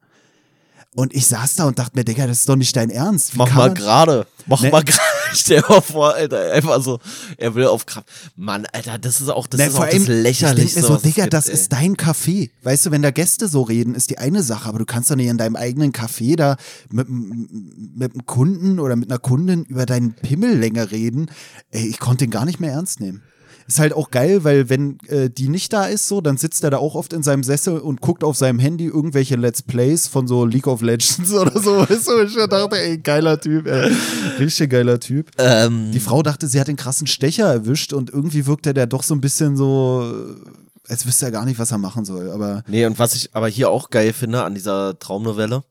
Und 0.95 1.15
ich 1.15 1.27
saß 1.27 1.57
da 1.57 1.65
und 1.67 1.79
dachte 1.79 1.97
mir, 1.97 2.05
Digga, 2.05 2.27
das 2.27 2.41
ist 2.41 2.49
doch 2.49 2.57
nicht 2.57 2.75
dein 2.75 2.91
Ernst. 2.91 3.35
Wie 3.35 3.39
Mach 3.39 3.55
mal 3.55 3.73
gerade. 3.75 4.27
Mach 4.47 4.63
Nee. 4.63 4.71
mal 4.71 4.83
gerade. 4.83 5.03
Stell 5.35 5.61
dir 5.61 5.69
mal 5.69 5.81
vor, 5.81 6.15
Alter. 6.15 6.53
Einfach 6.53 6.83
so, 6.83 6.99
er 7.37 7.55
will 7.55 7.67
auf 7.67 7.87
Kraft. 7.87 8.07
Mann, 8.37 8.67
Alter, 8.73 8.99
das 8.99 9.21
ist 9.21 9.29
auch 9.29 9.47
das, 9.47 9.59
Na, 9.59 9.67
ist 9.67 9.75
auch 9.77 9.81
allem, 9.81 9.99
das 9.99 10.09
Lächerlichste. 10.09 10.81
Ich 10.81 10.87
so, 10.87 10.97
Digga, 10.97 11.23
gibt, 11.25 11.35
das 11.35 11.49
ey. 11.49 11.55
ist 11.55 11.73
dein 11.73 11.97
Café. 11.97 12.51
Weißt 12.63 12.87
du, 12.87 12.91
wenn 12.91 13.03
da 13.03 13.11
Gäste 13.11 13.49
so 13.49 13.63
reden, 13.63 13.95
ist 13.95 14.11
die 14.11 14.19
eine 14.19 14.43
Sache, 14.43 14.69
aber 14.69 14.79
du 14.79 14.85
kannst 14.85 15.11
doch 15.11 15.17
nicht 15.17 15.29
in 15.29 15.39
deinem 15.39 15.57
eigenen 15.57 15.93
Café 15.93 16.37
da 16.37 16.57
mit, 16.91 17.09
mit 17.09 18.13
einem 18.13 18.27
Kunden 18.27 18.81
oder 18.81 18.97
mit 18.97 19.11
einer 19.11 19.19
Kundin 19.19 19.65
über 19.65 19.87
deinen 19.87 20.15
Pimmellänge 20.15 20.91
reden. 20.91 21.31
Ey, 21.71 21.87
ich 21.87 21.99
konnte 21.99 22.25
den 22.25 22.31
gar 22.31 22.45
nicht 22.45 22.61
mehr 22.61 22.73
ernst 22.73 23.01
nehmen. 23.01 23.23
Ist 23.69 23.79
halt 23.79 23.93
auch 23.93 24.11
geil, 24.11 24.45
weil 24.45 24.71
wenn 24.71 24.99
äh, 25.09 25.29
die 25.29 25.51
nicht 25.51 25.75
da 25.75 25.85
ist, 25.85 26.09
so, 26.09 26.23
dann 26.23 26.39
sitzt 26.39 26.65
er 26.65 26.71
da 26.71 26.79
auch 26.79 26.95
oft 26.95 27.13
in 27.13 27.23
seinem 27.23 27.43
Sessel 27.45 27.79
und 27.79 28.01
guckt 28.01 28.25
auf 28.25 28.35
seinem 28.35 28.59
Handy 28.59 28.87
irgendwelche 28.87 29.37
Let's 29.37 29.61
Plays 29.63 30.09
von 30.09 30.27
so 30.27 30.47
League 30.47 30.67
of 30.67 30.81
Legends 30.81 31.31
oder 31.35 31.61
so. 31.61 31.79
Weißt 31.81 32.09
du, 32.09 32.23
ich 32.23 32.35
dachte, 32.35 32.77
ey, 32.77 32.97
geiler 32.97 33.39
Typ, 33.39 33.67
ey. 33.67 33.93
Richtig 34.39 34.71
geiler 34.71 34.99
Typ. 34.99 35.31
Ähm, 35.37 35.93
Die 35.93 36.01
Frau 36.01 36.23
dachte, 36.23 36.49
sie 36.49 36.59
hat 36.59 36.69
den 36.69 36.77
krassen 36.77 37.07
Stecher 37.07 37.53
erwischt 37.53 37.93
und 37.93 38.09
irgendwie 38.09 38.47
wirkte 38.47 38.73
der 38.73 38.87
doch 38.87 39.03
so 39.03 39.15
ein 39.15 39.21
bisschen 39.21 39.55
so, 39.59 40.03
äh, 40.03 40.91
als 40.91 41.07
wüsste 41.07 41.27
er 41.27 41.33
gar 41.33 41.45
nicht, 41.45 41.59
was 41.59 41.71
er 41.71 41.77
machen 41.77 42.07
soll. 42.07 42.31
Aber 42.31 42.65
Nee, 42.69 42.87
und 42.87 42.99
was 42.99 43.15
ich 43.15 43.35
aber 43.37 43.49
hier 43.49 43.69
auch 43.69 43.91
geil 43.91 44.15
finde 44.15 44.45
an 44.45 44.55
dieser 44.55 44.99
Traumnovelle, 44.99 45.63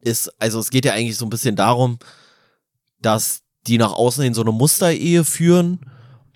ist, 0.00 0.32
also 0.40 0.60
es 0.60 0.70
geht 0.70 0.84
ja 0.84 0.92
eigentlich 0.92 1.16
so 1.16 1.26
ein 1.26 1.30
bisschen 1.30 1.56
darum, 1.56 1.98
dass 3.00 3.40
die 3.66 3.78
nach 3.78 3.92
außen 3.92 4.22
hin 4.22 4.34
so 4.34 4.42
eine 4.42 4.52
Musterehe 4.52 5.24
führen 5.24 5.80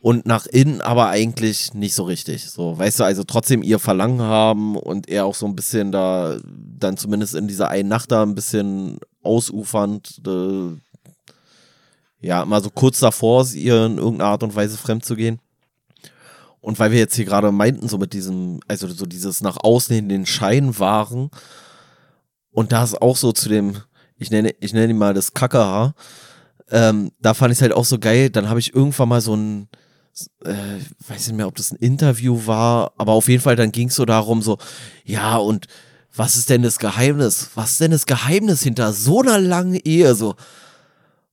und 0.07 0.25
nach 0.25 0.47
innen 0.47 0.83
aber 0.83 1.09
eigentlich 1.09 1.75
nicht 1.75 1.97
so 1.97 2.05
richtig. 2.05 2.49
So, 2.49 2.79
weißt 2.79 3.01
du, 3.01 3.05
also 3.05 3.25
trotzdem 3.25 3.65
ihr 3.65 3.81
Verlangen 3.81 4.23
haben 4.23 4.77
und 4.77 5.09
er 5.09 5.27
auch 5.27 5.35
so 5.35 5.47
ein 5.47 5.57
bisschen 5.57 5.91
da, 5.91 6.39
dann 6.45 6.97
zumindest 6.97 7.35
in 7.35 7.49
dieser 7.49 7.71
einen 7.71 7.89
Nacht 7.89 8.13
da 8.13 8.23
ein 8.23 8.37
bisschen 8.37 9.01
ausufernd, 9.25 10.23
äh, 10.25 10.77
ja, 12.25 12.45
immer 12.45 12.61
so 12.61 12.71
kurz 12.71 13.01
davor, 13.01 13.49
ihr 13.53 13.87
in 13.87 13.99
irgendeiner 13.99 14.31
Art 14.31 14.45
und 14.45 14.55
Weise 14.55 14.77
fremd 14.77 15.05
zu 15.05 15.17
gehen. 15.17 15.41
Und 16.61 16.79
weil 16.79 16.93
wir 16.93 17.01
jetzt 17.01 17.17
hier 17.17 17.25
gerade 17.25 17.51
meinten, 17.51 17.89
so 17.89 17.99
mit 17.99 18.13
diesem, 18.13 18.61
also 18.69 18.87
so 18.87 19.07
dieses 19.07 19.41
nach 19.41 19.57
außen 19.57 19.93
hin 19.93 20.09
den 20.09 20.25
Schein 20.25 20.79
wahren. 20.79 21.31
Und 22.53 22.71
da 22.71 22.85
ist 22.85 23.03
auch 23.03 23.17
so 23.17 23.33
zu 23.33 23.49
dem, 23.49 23.79
ich 24.19 24.31
nenne, 24.31 24.55
ich 24.61 24.73
nenne 24.73 24.93
ihn 24.93 24.99
mal 24.99 25.15
das 25.15 25.35
Kackerhaar. 25.35 25.97
Ähm, 26.71 27.11
da 27.21 27.35
fand 27.35 27.51
ich 27.51 27.59
es 27.59 27.63
halt 27.63 27.73
auch 27.73 27.85
so 27.85 27.99
geil. 27.99 28.31
Dann 28.31 28.49
habe 28.49 28.61
ich 28.61 28.73
irgendwann 28.73 29.09
mal 29.09 29.21
so 29.21 29.35
ein, 29.35 29.69
äh, 30.45 30.81
weiß 31.09 31.29
nicht 31.29 31.37
mehr, 31.37 31.49
ob 31.49 31.57
das 31.57 31.73
ein 31.73 31.77
Interview 31.77 32.47
war, 32.47 32.93
aber 32.97 33.13
auf 33.13 33.29
jeden 33.29 33.43
Fall 33.43 33.57
dann 33.57 33.73
ging 33.73 33.89
es 33.89 33.95
so 33.95 34.05
darum, 34.05 34.43
so, 34.43 34.59
ja, 35.05 35.37
und 35.37 35.67
was 36.15 36.37
ist 36.37 36.49
denn 36.49 36.63
das 36.63 36.79
Geheimnis? 36.79 37.51
Was 37.55 37.73
ist 37.73 37.81
denn 37.81 37.91
das 37.91 38.07
Geheimnis 38.07 38.63
hinter 38.63 38.93
so 38.93 39.21
einer 39.21 39.39
langen 39.39 39.79
Ehe? 39.85 40.15
So. 40.15 40.35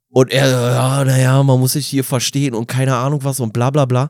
Und 0.09 0.31
er, 0.31 0.49
ja, 0.49 1.05
naja, 1.05 1.41
man 1.41 1.59
muss 1.59 1.73
sich 1.73 1.87
hier 1.87 2.03
verstehen 2.03 2.53
und 2.53 2.67
keine 2.67 2.95
Ahnung 2.95 3.23
was 3.23 3.39
und 3.39 3.53
bla 3.53 3.69
bla 3.69 3.85
bla. 3.85 4.09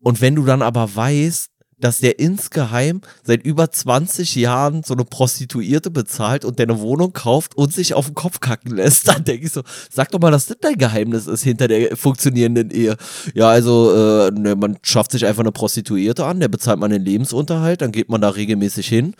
Und 0.00 0.20
wenn 0.20 0.34
du 0.34 0.44
dann 0.44 0.62
aber 0.62 0.94
weißt, 0.94 1.50
dass 1.84 1.98
der 1.98 2.18
insgeheim 2.18 3.02
seit 3.22 3.44
über 3.44 3.70
20 3.70 4.36
Jahren 4.36 4.82
so 4.82 4.94
eine 4.94 5.04
Prostituierte 5.04 5.90
bezahlt 5.90 6.46
und 6.46 6.58
der 6.58 6.66
eine 6.66 6.80
Wohnung 6.80 7.12
kauft 7.12 7.56
und 7.56 7.74
sich 7.74 7.92
auf 7.92 8.06
den 8.06 8.14
Kopf 8.14 8.40
kacken 8.40 8.74
lässt, 8.74 9.06
dann 9.08 9.22
denke 9.24 9.46
ich 9.46 9.52
so, 9.52 9.62
sag 9.90 10.10
doch 10.10 10.18
mal, 10.18 10.30
dass 10.30 10.46
das 10.46 10.56
dein 10.60 10.78
Geheimnis 10.78 11.26
ist 11.26 11.42
hinter 11.42 11.68
der 11.68 11.94
funktionierenden 11.94 12.70
Ehe. 12.70 12.96
Ja, 13.34 13.50
also, 13.50 13.92
äh, 13.92 14.30
ne, 14.30 14.56
man 14.56 14.78
schafft 14.82 15.10
sich 15.10 15.26
einfach 15.26 15.42
eine 15.42 15.52
Prostituierte 15.52 16.24
an, 16.24 16.40
der 16.40 16.48
bezahlt 16.48 16.78
man 16.78 16.90
den 16.90 17.04
Lebensunterhalt, 17.04 17.82
dann 17.82 17.92
geht 17.92 18.08
man 18.08 18.22
da 18.22 18.30
regelmäßig 18.30 18.88
hin 18.88 19.14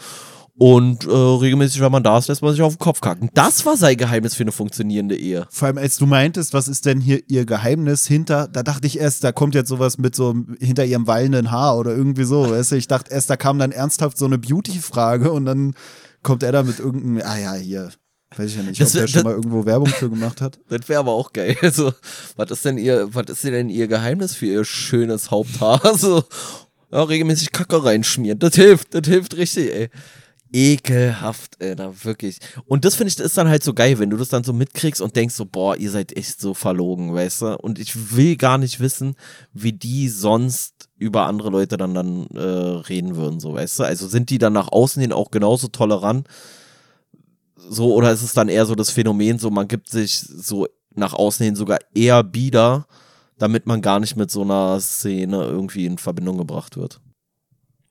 und 0.56 1.04
äh, 1.04 1.10
regelmäßig, 1.10 1.80
wenn 1.80 1.90
man 1.90 2.04
da 2.04 2.16
ist, 2.16 2.28
lässt 2.28 2.42
man 2.42 2.52
sich 2.52 2.62
auf 2.62 2.76
den 2.76 2.78
Kopf 2.78 3.00
kacken. 3.00 3.28
Das 3.34 3.66
war 3.66 3.76
sein 3.76 3.96
Geheimnis 3.96 4.34
für 4.34 4.44
eine 4.44 4.52
funktionierende 4.52 5.16
Ehe. 5.16 5.46
vor 5.50 5.66
allem, 5.66 5.78
als 5.78 5.96
du 5.96 6.06
meintest, 6.06 6.54
was 6.54 6.68
ist 6.68 6.86
denn 6.86 7.00
hier 7.00 7.20
ihr 7.28 7.44
Geheimnis 7.44 8.06
hinter, 8.06 8.46
da 8.46 8.62
dachte 8.62 8.86
ich 8.86 8.98
erst, 8.98 9.24
da 9.24 9.32
kommt 9.32 9.54
jetzt 9.54 9.68
sowas 9.68 9.98
mit 9.98 10.14
so 10.14 10.34
hinter 10.60 10.84
ihrem 10.84 11.06
wallenden 11.06 11.50
Haar 11.50 11.76
oder 11.76 11.90
irgendwie 11.90 12.24
so. 12.24 12.50
Weißt 12.50 12.72
du, 12.72 12.76
ich 12.76 12.86
dachte 12.86 13.12
erst, 13.12 13.30
da 13.30 13.36
kam 13.36 13.58
dann 13.58 13.72
ernsthaft 13.72 14.16
so 14.16 14.26
eine 14.26 14.38
Beauty-Frage 14.38 15.32
und 15.32 15.44
dann 15.44 15.74
kommt 16.22 16.42
er 16.44 16.52
da 16.52 16.62
mit 16.62 16.78
irgendeinem, 16.78 17.22
ah 17.26 17.38
ja, 17.38 17.54
hier. 17.54 17.90
Weiß 18.36 18.50
ich 18.50 18.56
ja 18.56 18.62
nicht, 18.62 18.80
Das 18.80 18.94
ob 18.94 19.02
er 19.02 19.08
schon 19.08 19.22
mal 19.22 19.34
irgendwo 19.34 19.64
Werbung 19.64 19.86
für 19.88 20.10
gemacht 20.10 20.40
hat. 20.40 20.58
Das 20.68 20.88
wäre 20.88 21.00
aber 21.00 21.12
auch 21.12 21.32
geil. 21.32 21.56
Also, 21.62 21.92
was 22.36 22.50
ist 22.50 22.64
denn 22.64 22.78
ihr, 22.78 23.14
was 23.14 23.26
ist 23.28 23.44
denn 23.44 23.68
ihr 23.68 23.86
Geheimnis 23.86 24.34
für 24.34 24.46
ihr 24.46 24.64
schönes 24.64 25.30
Haupthaar? 25.30 25.80
So, 25.98 26.24
ja, 26.90 27.02
regelmäßig 27.02 27.52
Kacke 27.52 27.84
reinschmieren. 27.84 28.38
Das 28.38 28.54
hilft, 28.54 28.94
das 28.94 29.06
hilft 29.06 29.36
richtig, 29.36 29.72
ey. 29.72 29.90
Ekelhaft, 30.54 31.60
Alter, 31.60 32.04
wirklich. 32.04 32.38
Und 32.66 32.84
das 32.84 32.94
finde 32.94 33.08
ich, 33.08 33.16
das 33.16 33.26
ist 33.26 33.36
dann 33.36 33.48
halt 33.48 33.64
so 33.64 33.74
geil, 33.74 33.98
wenn 33.98 34.10
du 34.10 34.16
das 34.16 34.28
dann 34.28 34.44
so 34.44 34.52
mitkriegst 34.52 35.00
und 35.00 35.16
denkst 35.16 35.34
so, 35.34 35.46
boah, 35.46 35.76
ihr 35.76 35.90
seid 35.90 36.16
echt 36.16 36.40
so 36.40 36.54
verlogen, 36.54 37.12
weißt 37.12 37.42
du? 37.42 37.58
Und 37.58 37.80
ich 37.80 38.16
will 38.16 38.36
gar 38.36 38.56
nicht 38.56 38.78
wissen, 38.78 39.16
wie 39.52 39.72
die 39.72 40.08
sonst 40.08 40.88
über 40.96 41.26
andere 41.26 41.50
Leute 41.50 41.76
dann, 41.76 41.94
dann 41.94 42.28
äh, 42.28 42.38
reden 42.40 43.16
würden, 43.16 43.40
so, 43.40 43.52
weißt 43.54 43.80
du? 43.80 43.82
Also 43.82 44.06
sind 44.06 44.30
die 44.30 44.38
dann 44.38 44.52
nach 44.52 44.70
außen 44.70 45.02
hin 45.02 45.12
auch 45.12 45.32
genauso 45.32 45.66
tolerant? 45.66 46.28
So, 47.56 47.92
oder 47.92 48.12
ist 48.12 48.22
es 48.22 48.32
dann 48.32 48.48
eher 48.48 48.64
so 48.64 48.76
das 48.76 48.90
Phänomen, 48.90 49.40
so 49.40 49.50
man 49.50 49.66
gibt 49.66 49.90
sich 49.90 50.20
so 50.20 50.68
nach 50.94 51.14
außen 51.14 51.44
hin 51.44 51.56
sogar 51.56 51.78
eher 51.94 52.22
bieder, 52.22 52.86
damit 53.38 53.66
man 53.66 53.82
gar 53.82 53.98
nicht 53.98 54.14
mit 54.14 54.30
so 54.30 54.42
einer 54.42 54.78
Szene 54.80 55.42
irgendwie 55.42 55.86
in 55.86 55.98
Verbindung 55.98 56.38
gebracht 56.38 56.76
wird? 56.76 57.00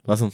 Was 0.04 0.22
denn? 0.22 0.32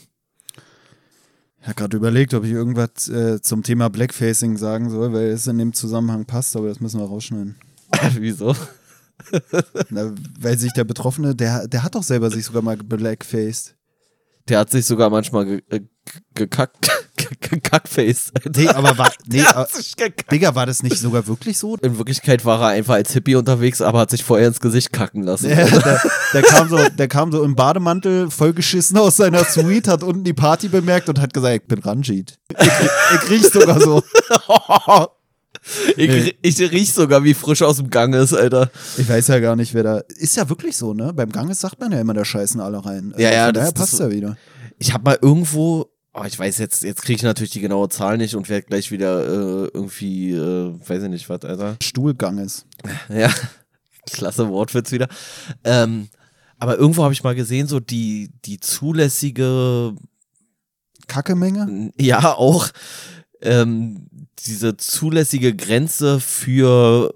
Ich 1.61 1.67
habe 1.67 1.75
gerade 1.75 1.97
überlegt, 1.97 2.33
ob 2.33 2.45
ich 2.45 2.51
irgendwas 2.51 3.09
äh, 3.09 3.41
zum 3.41 3.63
Thema 3.63 3.89
Blackfacing 3.89 4.57
sagen 4.57 4.89
soll, 4.89 5.11
weil 5.13 5.27
es 5.27 5.45
in 5.47 5.57
dem 5.57 5.73
Zusammenhang 5.73 6.25
passt, 6.25 6.55
aber 6.55 6.69
das 6.69 6.79
müssen 6.79 6.99
wir 6.99 7.07
rausschneiden. 7.07 7.55
Wieso? 8.15 8.55
Na, 9.89 10.13
weil 10.39 10.57
sich 10.57 10.71
der 10.73 10.85
Betroffene, 10.85 11.35
der, 11.35 11.67
der 11.67 11.83
hat 11.83 11.95
doch 11.95 12.03
selber 12.03 12.31
sich 12.31 12.45
sogar 12.45 12.61
mal 12.61 12.77
blackfaced. 12.77 13.75
Der 14.47 14.59
hat 14.59 14.71
sich 14.71 14.85
sogar 14.85 15.09
manchmal 15.09 15.45
ge 15.45 15.61
äh, 15.69 15.81
gekackt. 16.33 16.89
Gekackface. 17.41 18.31
Nee, 18.55 18.67
aber 18.69 18.97
war, 18.97 19.11
nee, 19.27 19.41
aber, 19.41 19.67
gekackt. 19.97 20.31
Digga, 20.31 20.55
war 20.55 20.65
das 20.65 20.83
nicht 20.83 20.97
sogar 20.97 21.27
wirklich 21.27 21.57
so? 21.57 21.75
In 21.77 21.97
Wirklichkeit 21.97 22.45
war 22.45 22.61
er 22.61 22.67
einfach 22.69 22.95
als 22.95 23.11
Hippie 23.13 23.35
unterwegs, 23.35 23.81
aber 23.81 23.99
hat 23.99 24.11
sich 24.11 24.23
vorher 24.23 24.47
ins 24.47 24.59
Gesicht 24.59 24.91
kacken 24.93 25.23
lassen. 25.23 25.47
Der, 25.49 25.65
der, 25.67 26.01
der, 26.33 26.41
kam 26.43 26.69
so, 26.69 26.77
der 26.89 27.07
kam 27.07 27.31
so 27.31 27.43
im 27.43 27.55
Bademantel 27.55 28.29
vollgeschissen 28.29 28.97
aus 28.97 29.17
seiner 29.17 29.43
Suite, 29.43 29.87
hat 29.87 30.03
unten 30.03 30.23
die 30.23 30.33
Party 30.33 30.67
bemerkt 30.69 31.09
und 31.09 31.19
hat 31.19 31.33
gesagt, 31.33 31.55
ich 31.55 31.67
bin 31.67 31.79
Ranjit. 31.79 32.37
Ich, 32.59 32.67
ich 32.67 33.29
riech 33.29 33.49
sogar 33.49 33.79
so. 33.79 34.03
ich, 35.97 36.37
ich 36.41 36.59
riech 36.71 36.93
sogar, 36.93 37.23
wie 37.23 37.33
frisch 37.33 37.61
aus 37.61 37.77
dem 37.77 37.89
Gang 37.89 38.13
ist, 38.15 38.33
Alter. 38.33 38.69
Ich 38.97 39.07
weiß 39.09 39.27
ja 39.27 39.39
gar 39.39 39.55
nicht, 39.55 39.73
wer 39.73 39.83
da. 39.83 39.97
Ist 40.17 40.37
ja 40.37 40.47
wirklich 40.49 40.77
so, 40.77 40.93
ne? 40.93 41.13
Beim 41.13 41.31
Ganges 41.31 41.59
sagt 41.59 41.79
man 41.79 41.91
ja 41.91 41.99
immer, 41.99 42.13
da 42.13 42.23
scheißen 42.25 42.59
alle 42.61 42.83
rein. 42.85 43.11
Also 43.13 43.21
Ja, 43.23 43.31
ja, 43.31 43.45
von 43.45 43.53
das- 43.53 43.61
daher 43.63 43.71
das- 43.73 43.81
passt 43.89 43.99
ja 43.99 44.11
wieder. 44.11 44.37
Ich 44.77 44.93
habe 44.93 45.03
mal 45.03 45.17
irgendwo, 45.21 45.89
oh, 46.13 46.23
ich 46.25 46.37
weiß 46.37 46.57
jetzt, 46.57 46.83
jetzt 46.83 47.01
kriege 47.01 47.17
ich 47.17 47.23
natürlich 47.23 47.51
die 47.51 47.61
genaue 47.61 47.89
Zahl 47.89 48.17
nicht 48.17 48.35
und 48.35 48.49
werde 48.49 48.67
gleich 48.67 48.91
wieder 48.91 49.23
äh, 49.23 49.69
irgendwie, 49.73 50.31
äh, 50.31 50.73
weiß 50.87 51.03
ich 51.03 51.09
nicht 51.09 51.29
was, 51.29 51.43
Alter. 51.43 51.77
Stuhlganges. 51.81 52.65
Ja, 53.09 53.31
klasse 54.05 54.49
Wortwitz 54.49 54.91
wieder. 54.91 55.07
Ähm, 55.63 56.09
aber 56.57 56.77
irgendwo 56.77 57.03
habe 57.03 57.13
ich 57.13 57.23
mal 57.23 57.35
gesehen, 57.35 57.67
so 57.67 57.79
die, 57.79 58.31
die 58.45 58.59
zulässige 58.59 59.95
Kackemenge? 61.07 61.91
Ja, 61.97 62.35
auch 62.35 62.69
ähm, 63.41 64.07
diese 64.45 64.77
zulässige 64.77 65.55
Grenze 65.55 66.19
für 66.19 67.13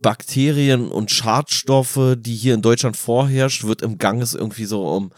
Bakterien 0.00 0.88
und 0.88 1.10
Schadstoffe, 1.10 2.16
die 2.18 2.34
hier 2.34 2.54
in 2.54 2.62
Deutschland 2.62 2.96
vorherrscht, 2.96 3.64
wird 3.64 3.82
im 3.82 3.98
Ganges 3.98 4.34
irgendwie 4.34 4.64
so 4.64 4.86
um 4.86 5.12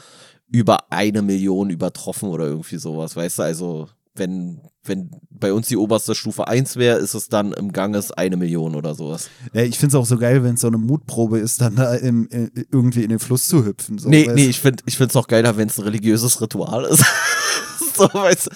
über 0.55 0.93
eine 0.93 1.21
Million 1.21 1.69
übertroffen 1.69 2.29
oder 2.29 2.47
irgendwie 2.47 2.77
sowas, 2.77 3.17
weißt 3.17 3.41
du? 3.41 3.43
Also, 3.43 3.89
wenn, 4.15 4.61
wenn 4.85 5.11
bei 5.29 5.53
uns 5.53 5.67
die 5.67 5.77
oberste 5.77 6.15
Stufe 6.15 6.47
1 6.47 6.77
wäre, 6.77 6.99
ist 6.99 7.15
es 7.15 7.29
dann 7.29 7.53
im 7.53 7.73
Ganges 7.73 8.13
eine 8.13 8.37
Million 8.37 8.77
oder 8.77 8.95
sowas. 8.95 9.31
Ja, 9.53 9.63
ich 9.63 9.77
finde 9.77 9.97
es 9.97 10.01
auch 10.01 10.07
so 10.07 10.17
geil, 10.17 10.45
wenn 10.45 10.55
es 10.55 10.61
so 10.61 10.69
eine 10.69 10.79
Mutprobe 10.79 11.41
ist, 11.41 11.61
dann 11.61 11.75
da 11.75 11.97
im, 11.97 12.29
äh, 12.31 12.51
irgendwie 12.71 13.03
in 13.03 13.09
den 13.09 13.19
Fluss 13.19 13.49
zu 13.49 13.65
hüpfen. 13.65 13.99
So, 13.99 14.09
nee, 14.09 14.31
nee, 14.33 14.47
ich 14.47 14.61
finde 14.61 14.85
ich 14.87 14.97
find's 14.97 15.15
noch 15.15 15.27
geiler, 15.27 15.57
wenn 15.57 15.67
es 15.67 15.77
ein 15.77 15.85
religiöses 15.85 16.41
Ritual 16.41 16.85
ist. 16.85 17.05
so, 17.97 18.05
weißt 18.13 18.47
du. 18.47 18.51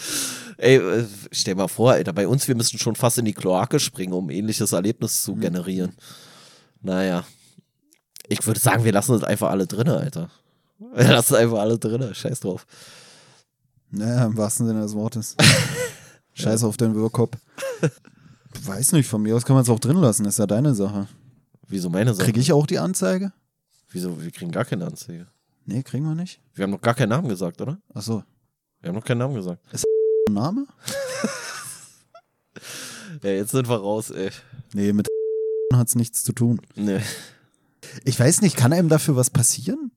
Ey, 0.58 0.76
äh, 0.76 1.04
stell 1.32 1.56
mal 1.56 1.66
vor, 1.66 1.90
Alter, 1.90 2.12
bei 2.12 2.28
uns, 2.28 2.46
wir 2.46 2.54
müssen 2.54 2.78
schon 2.78 2.94
fast 2.94 3.18
in 3.18 3.24
die 3.24 3.34
Kloake 3.34 3.80
springen, 3.80 4.12
um 4.12 4.30
ähnliches 4.30 4.70
Erlebnis 4.70 5.24
zu 5.24 5.34
generieren. 5.34 5.96
Naja. 6.80 7.24
Ich 8.28 8.46
würde 8.46 8.60
sagen, 8.60 8.84
wir 8.84 8.92
lassen 8.92 9.16
es 9.16 9.24
einfach 9.24 9.50
alle 9.50 9.66
drinne, 9.66 9.96
Alter. 9.96 10.30
Lassen 10.94 11.34
einfach 11.36 11.58
alle 11.58 11.78
drinne, 11.78 12.14
scheiß 12.14 12.40
drauf. 12.40 12.66
Naja, 13.90 14.26
im 14.26 14.36
wahrsten 14.36 14.66
Sinne 14.66 14.82
des 14.82 14.94
Wortes. 14.94 15.34
Scheiß 16.34 16.62
auf 16.62 16.76
den 16.76 16.94
Wirrkopf. 16.94 17.36
Weiß 18.62 18.92
nicht, 18.92 19.08
von 19.08 19.22
mir 19.22 19.34
aus 19.34 19.44
kann 19.44 19.54
man 19.54 19.62
es 19.64 19.70
auch 19.70 19.80
drin 19.80 19.96
lassen, 19.96 20.24
ist 20.24 20.38
ja 20.38 20.46
deine 20.46 20.74
Sache. 20.74 21.08
Wieso 21.66 21.90
meine 21.90 22.14
Sache? 22.14 22.26
Kriege 22.26 22.40
ich 22.40 22.52
auch 22.52 22.66
die 22.66 22.78
Anzeige? 22.78 23.32
Wieso, 23.90 24.22
wir 24.22 24.30
kriegen 24.30 24.52
gar 24.52 24.64
keine 24.64 24.86
Anzeige. 24.86 25.26
Nee, 25.64 25.82
kriegen 25.82 26.04
wir 26.04 26.14
nicht. 26.14 26.40
Wir 26.54 26.64
haben 26.64 26.70
noch 26.70 26.80
gar 26.80 26.94
keinen 26.94 27.08
Namen 27.08 27.28
gesagt, 27.28 27.60
oder? 27.60 27.78
Achso. 27.92 28.22
Wir 28.80 28.88
haben 28.88 28.96
noch 28.96 29.04
keinen 29.04 29.18
Namen 29.18 29.34
gesagt. 29.34 29.60
Name? 30.30 30.66
Ja, 33.22 33.30
jetzt 33.30 33.50
sind 33.50 33.68
wir 33.68 33.76
raus, 33.76 34.10
ey. 34.10 34.30
Nee, 34.74 34.92
mit 34.92 35.08
hat 35.74 35.88
es 35.88 35.94
nichts 35.94 36.24
zu 36.24 36.32
tun. 36.32 36.60
Nee. 36.76 37.00
Ich 38.04 38.18
weiß 38.18 38.42
nicht, 38.42 38.56
kann 38.56 38.72
einem 38.72 38.88
dafür 38.88 39.16
was 39.16 39.30
passieren? 39.30 39.87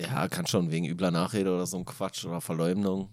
Ja, 0.00 0.28
kann 0.28 0.46
schon 0.46 0.70
wegen 0.70 0.86
übler 0.86 1.10
Nachrede 1.10 1.52
oder 1.52 1.66
so 1.66 1.76
ein 1.78 1.84
Quatsch 1.84 2.24
oder 2.24 2.40
Verleumdung. 2.40 3.08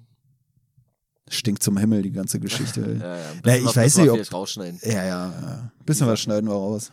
Stinkt 1.28 1.64
zum 1.64 1.78
Himmel, 1.78 2.04
die 2.04 2.12
ganze 2.12 2.40
Geschichte. 2.40 2.82
Ja, 3.02 3.16
ja, 3.18 3.24
Na, 3.44 3.58
ich 3.58 3.66
was 3.66 3.76
weiß 3.76 3.98
nicht, 3.98 4.10
ob- 4.12 4.34
rausschneiden. 4.34 4.80
Ja, 4.84 5.04
ja, 5.04 5.06
ja. 5.06 5.72
Bisschen 5.86 6.06
was 6.08 6.20
schneiden 6.20 6.48
wir 6.50 6.54
raus. 6.56 6.92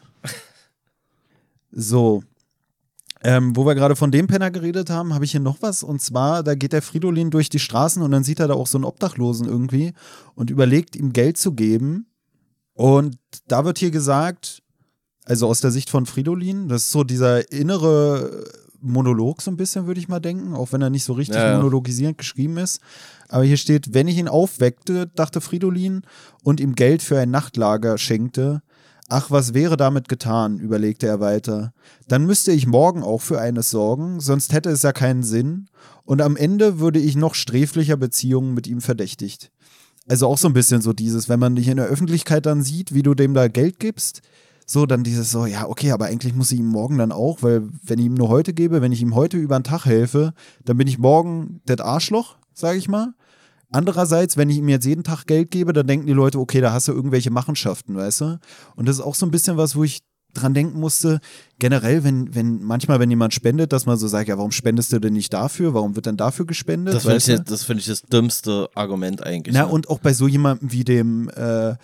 So. 1.71 2.23
Ähm, 3.25 3.55
wo 3.55 3.65
wir 3.65 3.77
gerade 3.77 3.95
von 3.95 4.11
dem 4.11 4.27
Penner 4.27 4.51
geredet 4.51 4.91
haben, 4.91 5.15
habe 5.15 5.25
ich 5.25 5.31
hier 5.31 5.41
noch 5.41 5.63
was. 5.63 5.83
Und 5.85 6.01
zwar, 6.03 6.43
da 6.43 6.57
geht 6.57 6.73
der 6.73 6.83
Fridolin 6.83 7.31
durch 7.31 7.49
die 7.51 7.61
Straßen 7.61 8.03
und 8.03 8.11
dann 8.11 8.25
sieht 8.25 8.41
er 8.41 8.49
da 8.49 8.55
auch 8.55 8.67
so 8.67 8.79
einen 8.79 8.85
Obdachlosen 8.85 9.47
irgendwie 9.47 9.93
und 10.35 10.51
überlegt, 10.51 10.97
ihm 10.97 11.13
Geld 11.13 11.39
zu 11.39 11.53
geben. 11.53 12.07
Und 12.73 13.17
da 13.47 13.65
wird 13.65 13.79
hier 13.79 13.93
gesagt, 13.93 14.63
also 15.25 15.47
aus 15.47 15.61
der 15.61 15.71
Sicht 15.71 15.89
von 15.89 16.05
Fridolin, 16.07 16.67
das 16.69 16.83
ist 16.85 16.91
so 16.91 17.05
dieser 17.05 17.53
innere 17.53 18.45
Monolog 18.83 19.41
so 19.41 19.51
ein 19.51 19.57
bisschen, 19.57 19.87
würde 19.87 20.01
ich 20.01 20.09
mal 20.09 20.21
denken, 20.21 20.55
auch 20.55 20.73
wenn 20.73 20.83
er 20.83 20.91
nicht 20.91 21.05
so 21.05 21.13
richtig 21.13 21.37
Ja, 21.37 21.51
ja. 21.51 21.57
monologisierend 21.57 22.19
geschrieben 22.19 22.59
ist. 22.59 22.81
Aber 23.29 23.45
hier 23.45 23.57
steht, 23.57 23.95
wenn 23.95 24.09
ich 24.09 24.19
ihn 24.19 24.29
aufweckte, 24.29 25.07
dachte 25.15 25.41
Fridolin, 25.41 26.03
und 26.43 26.61
ihm 26.61 26.75
Geld 26.75 27.03
für 27.03 27.19
ein 27.19 27.31
Nachtlager 27.31 27.97
schenkte, 27.99 28.63
ach, 29.09 29.31
was 29.31 29.55
wäre 29.55 29.77
damit 29.77 30.09
getan, 30.09 30.59
überlegte 30.59 31.07
er 31.07 31.21
weiter. 31.21 31.73
Dann 32.09 32.27
müsste 32.27 32.53
ich 32.53 32.67
morgen 32.67 33.03
auch 33.03 33.21
für 33.21 33.41
eines 33.41 33.71
sorgen, 33.71 34.21
sonst 34.21 34.53
hätte 34.53 34.71
es 34.71 34.83
ja 34.83 34.93
keinen 34.93 35.23
Sinn, 35.23 35.69
und 36.05 36.21
am 36.21 36.37
Ende 36.37 36.81
würde 36.81 36.99
ich 36.99 37.15
noch 37.15 37.35
sträflicher 37.35 37.97
Beziehungen 37.97 38.55
mit 38.55 38.67
ihm 38.67 38.81
verdächtigt. 38.81 39.51
Also 40.09 40.27
auch 40.27 40.39
so 40.39 40.49
ein 40.49 40.55
bisschen 40.55 40.81
so 40.81 40.93
dieses, 40.93 41.29
wenn 41.29 41.39
man 41.39 41.55
dich 41.55 41.69
in 41.69 41.77
der 41.77 41.87
Öffentlichkeit 41.87 42.45
dann 42.47 42.63
sieht, 42.63 42.93
wie 42.93 43.03
du 43.03 43.15
dem 43.15 43.35
da 43.35 43.47
Geld 43.47 43.79
gibst, 43.79 44.21
so 44.73 44.87
dann 44.87 45.05
dieses 45.05 45.31
so, 45.31 45.47
ja, 45.47 45.69
okay, 45.69 45.93
aber 45.93 46.07
eigentlich 46.07 46.35
muss 46.35 46.51
ich 46.53 46.59
ihm 46.59 46.67
morgen 46.67 46.99
dann 46.99 47.13
auch, 47.13 47.43
weil 47.43 47.69
wenn 47.85 47.99
ich 47.99 48.07
ihm 48.07 48.15
nur 48.15 48.29
heute 48.29 48.53
gebe, 48.53 48.81
wenn 48.83 48.93
ich 48.93 49.03
ihm 49.03 49.15
heute 49.15 49.37
über 49.37 49.59
den 49.59 49.65
Tag 49.65 49.85
helfe, 49.85 50.35
dann 50.65 50.77
bin 50.77 50.89
ich 50.89 50.99
morgen 50.99 51.61
das 51.67 51.81
Arschloch, 51.81 52.37
sage 52.55 52.79
ich 52.79 52.89
mal. 52.89 53.15
Andererseits, 53.71 54.37
wenn 54.37 54.51
ich 54.51 54.59
ihm 54.59 54.69
jetzt 54.69 54.85
jeden 54.85 55.05
Tag 55.05 55.27
Geld 55.27 55.51
gebe, 55.51 55.73
dann 55.73 55.87
denken 55.87 56.07
die 56.07 56.13
Leute, 56.13 56.39
okay, 56.39 56.61
da 56.61 56.73
hast 56.73 56.89
du 56.89 56.93
irgendwelche 56.93 57.31
Machenschaften, 57.31 57.97
weißt 57.97 58.21
du? 58.21 58.39
Und 58.77 58.87
das 58.87 58.97
ist 58.97 59.03
auch 59.03 59.15
so 59.15 59.25
ein 59.25 59.31
bisschen 59.31 59.57
was, 59.57 59.77
wo 59.77 59.85
ich 59.85 60.03
dran 60.35 60.55
denken 60.55 60.81
musste, 60.81 61.21
generell, 61.59 62.05
wenn, 62.05 62.35
wenn, 62.35 62.63
manchmal, 62.63 63.01
wenn 63.01 63.11
jemand 63.11 63.35
spendet, 63.35 63.73
dass 63.73 63.87
man 63.87 63.99
so 63.99 64.09
sagt, 64.09 64.29
ja, 64.29 64.39
warum 64.39 64.53
spendest 64.53 64.93
du 64.93 64.99
denn 64.99 65.13
nicht 65.13 65.33
dafür? 65.33 65.75
Warum 65.75 65.95
wird 65.95 66.07
denn 66.07 66.17
dafür 66.17 66.47
gespendet? 66.47 66.95
Das 66.95 67.03
finde 67.03 67.19
ich, 67.19 67.41
das, 67.45 67.65
find 67.65 67.81
ich 67.81 67.87
das 67.87 68.03
dümmste 68.03 68.69
Argument 68.75 69.23
eigentlich. 69.23 69.55
Na, 69.55 69.67
ne? 69.67 69.69
und 69.69 69.89
auch 69.89 69.99
bei 69.99 70.13
so 70.13 70.29
jemandem 70.29 70.73
wie 70.73 70.85
dem 70.85 71.29
äh, 71.31 71.75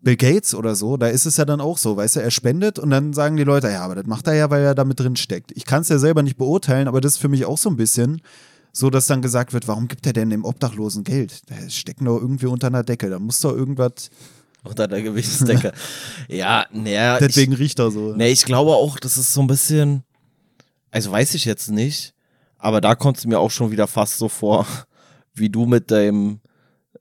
Bill 0.00 0.16
Gates 0.16 0.54
oder 0.54 0.74
so, 0.74 0.96
da 0.96 1.08
ist 1.08 1.26
es 1.26 1.36
ja 1.36 1.44
dann 1.44 1.60
auch 1.60 1.76
so, 1.76 1.96
weißt 1.96 2.16
du, 2.16 2.20
er 2.20 2.30
spendet 2.30 2.78
und 2.78 2.90
dann 2.90 3.12
sagen 3.12 3.36
die 3.36 3.44
Leute, 3.44 3.68
ja, 3.68 3.80
aber 3.82 3.96
das 3.96 4.06
macht 4.06 4.26
er 4.28 4.34
ja, 4.34 4.50
weil 4.50 4.62
er 4.62 4.74
da 4.74 4.84
mit 4.84 5.00
drin 5.00 5.16
steckt. 5.16 5.50
Ich 5.56 5.64
kann 5.64 5.82
es 5.82 5.88
ja 5.88 5.98
selber 5.98 6.22
nicht 6.22 6.36
beurteilen, 6.36 6.86
aber 6.86 7.00
das 7.00 7.14
ist 7.14 7.18
für 7.18 7.28
mich 7.28 7.44
auch 7.44 7.58
so 7.58 7.68
ein 7.68 7.76
bisschen 7.76 8.22
so, 8.72 8.90
dass 8.90 9.06
dann 9.06 9.22
gesagt 9.22 9.52
wird, 9.52 9.66
warum 9.66 9.88
gibt 9.88 10.06
er 10.06 10.12
denn 10.12 10.30
dem 10.30 10.44
Obdachlosen 10.44 11.02
Geld? 11.02 11.50
Der 11.50 11.68
steckt 11.68 12.00
nur 12.00 12.20
irgendwie 12.20 12.46
unter 12.46 12.68
einer 12.68 12.84
Decke, 12.84 13.10
da 13.10 13.18
muss 13.18 13.40
doch 13.40 13.52
irgendwas, 13.52 14.10
Unter 14.64 14.86
der 14.86 15.02
Gewichtsdecke. 15.02 15.72
ja, 16.28 16.66
naja. 16.72 17.18
deswegen 17.18 17.54
riecht 17.54 17.78
er 17.78 17.90
so. 17.90 18.12
Ich, 18.12 18.16
nee, 18.16 18.30
ich 18.30 18.44
glaube 18.44 18.72
auch, 18.72 18.98
das 18.98 19.16
ist 19.16 19.32
so 19.32 19.40
ein 19.40 19.46
bisschen, 19.46 20.04
also 20.90 21.10
weiß 21.10 21.34
ich 21.34 21.44
jetzt 21.44 21.70
nicht, 21.70 22.14
aber 22.58 22.80
da 22.80 22.94
kommt 22.94 23.18
es 23.18 23.26
mir 23.26 23.38
auch 23.38 23.50
schon 23.50 23.70
wieder 23.70 23.86
fast 23.86 24.18
so 24.18 24.28
vor, 24.28 24.66
wie 25.34 25.48
du 25.48 25.66
mit 25.66 25.90
deinem, 25.90 26.40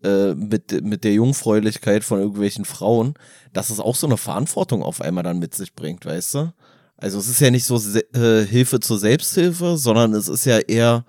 äh, 0.04 0.34
mit, 0.36 0.84
mit 0.84 1.04
der 1.04 1.14
Jungfräulichkeit 1.14 2.04
von 2.04 2.20
irgendwelchen 2.20 2.66
Frauen, 2.66 3.14
dass 3.54 3.70
es 3.70 3.80
auch 3.80 3.96
so 3.96 4.08
eine 4.08 4.18
Verantwortung 4.18 4.84
auf 4.84 5.02
einmal 5.02 5.24
dann 5.24 5.40
mit 5.40 5.56
sich 5.56 5.74
bringt, 5.74 6.06
weißt 6.06 6.36
du? 6.36 6.54
Also 6.98 7.20
es 7.20 7.28
ist 7.28 7.40
ja 7.40 7.52
nicht 7.52 7.66
so 7.66 7.80
äh, 8.14 8.46
Hilfe 8.46 8.80
zur 8.80 8.98
Selbsthilfe, 8.98 9.78
sondern 9.78 10.14
es 10.14 10.28
ist 10.28 10.46
ja 10.46 10.58
eher, 10.58 11.06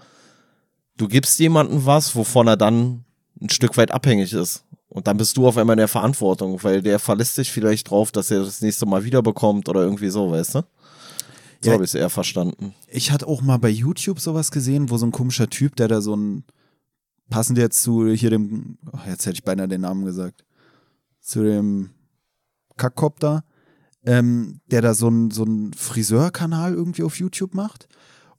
du 0.97 1.09
gibst 1.09 1.39
jemandem 1.39 1.87
was, 1.87 2.15
wovon 2.15 2.47
er 2.47 2.57
dann 2.57 3.05
ein 3.41 3.49
Stück 3.49 3.77
weit 3.77 3.91
abhängig 3.91 4.33
ist. 4.33 4.65
Und 4.91 5.07
dann 5.07 5.17
bist 5.17 5.37
du 5.37 5.47
auf 5.47 5.57
einmal 5.57 5.75
in 5.75 5.79
der 5.79 5.89
Verantwortung, 5.89 6.63
weil 6.63 6.83
der 6.83 6.99
verlässt 6.99 7.35
sich 7.35 7.53
vielleicht 7.53 7.91
drauf, 7.91 8.11
dass 8.11 8.31
er 8.31 8.41
das 8.41 8.61
nächste 8.61 8.87
Mal 8.87 9.05
wiederbekommt 9.05 9.69
oder 9.69 9.83
irgendwie 9.83 10.09
so, 10.09 10.31
weißt 10.31 10.57
du? 10.57 10.65
So 11.61 11.71
Ja. 11.71 11.75
habe 11.75 11.85
ich 11.85 11.91
es 11.91 11.95
eher 11.95 12.11
verstanden. 12.11 12.75
Ich 12.89 13.11
hatte 13.11 13.27
auch 13.27 13.43
mal 13.43 13.59
bei 13.59 13.69
YouTube 13.69 14.21
sowas 14.21 14.51
gesehen, 14.51 14.91
wo 14.91 14.97
so 14.97 15.07
ein 15.07 15.13
komischer 15.13 15.49
Typ, 15.51 15.77
der 15.77 15.89
da 15.89 16.01
so 16.01 16.15
ein 16.17 16.45
passend 17.29 17.59
jetzt 17.59 17.83
zu 17.83 18.09
hier 18.09 18.31
dem, 18.31 18.79
oh, 18.93 18.99
jetzt 19.07 19.27
hätte 19.27 19.35
ich 19.35 19.45
beinahe 19.45 19.69
den 19.69 19.83
Namen 19.83 20.05
gesagt, 20.05 20.45
zu 21.21 21.43
dem 21.43 21.91
Kackkopter, 22.77 23.45
ähm, 24.05 24.61
der 24.71 24.83
da 24.83 24.95
so 24.95 25.09
ein, 25.09 25.31
so 25.31 25.45
ein 25.45 25.73
Friseurkanal 25.75 26.75
irgendwie 26.75 27.03
auf 27.03 27.19
YouTube 27.19 27.55
macht. 27.55 27.89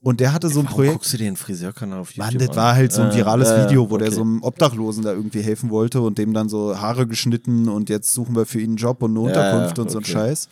Und 0.02 0.22
der 0.22 0.32
hatte 0.32 0.48
so 0.48 0.62
ein 0.62 0.66
Warum 0.66 0.76
Projekt. 0.76 0.94
guckst 0.94 1.14
du 1.14 1.18
den 1.18 1.36
Friseurkanal 1.36 2.00
auf 2.00 2.12
YouTube 2.12 2.40
Mann, 2.40 2.48
das 2.48 2.56
war 2.56 2.74
halt 2.74 2.94
so 2.94 3.02
ein 3.02 3.12
Äh, 3.12 3.18
virales 3.18 3.50
äh, 3.50 3.66
Video, 3.66 3.90
wo 3.90 3.98
der 3.98 4.08
okay. 4.08 4.16
so 4.16 4.22
einem 4.22 4.42
Obdachlosen 4.42 5.04
da 5.04 5.12
irgendwie 5.12 5.42
helfen 5.42 5.70
wollte 5.70 6.00
und 6.00 6.18
dem 6.18 6.34
dann 6.34 6.48
so 6.48 6.80
Haare 6.80 7.06
geschnitten 7.06 7.68
und 7.68 7.90
jetzt 7.90 8.14
suchen 8.14 8.36
wir 8.36 8.46
für 8.46 8.62
ihn 8.62 8.70
einen 8.70 8.78
Job 8.78 9.04
und 9.04 9.12
eine 9.12 9.20
Unterkunft 9.20 9.78
ja, 9.78 9.84
und 9.84 9.92
so 9.92 9.98
ein 9.98 10.04
okay. 10.04 10.14
Scheiß. 10.14 10.48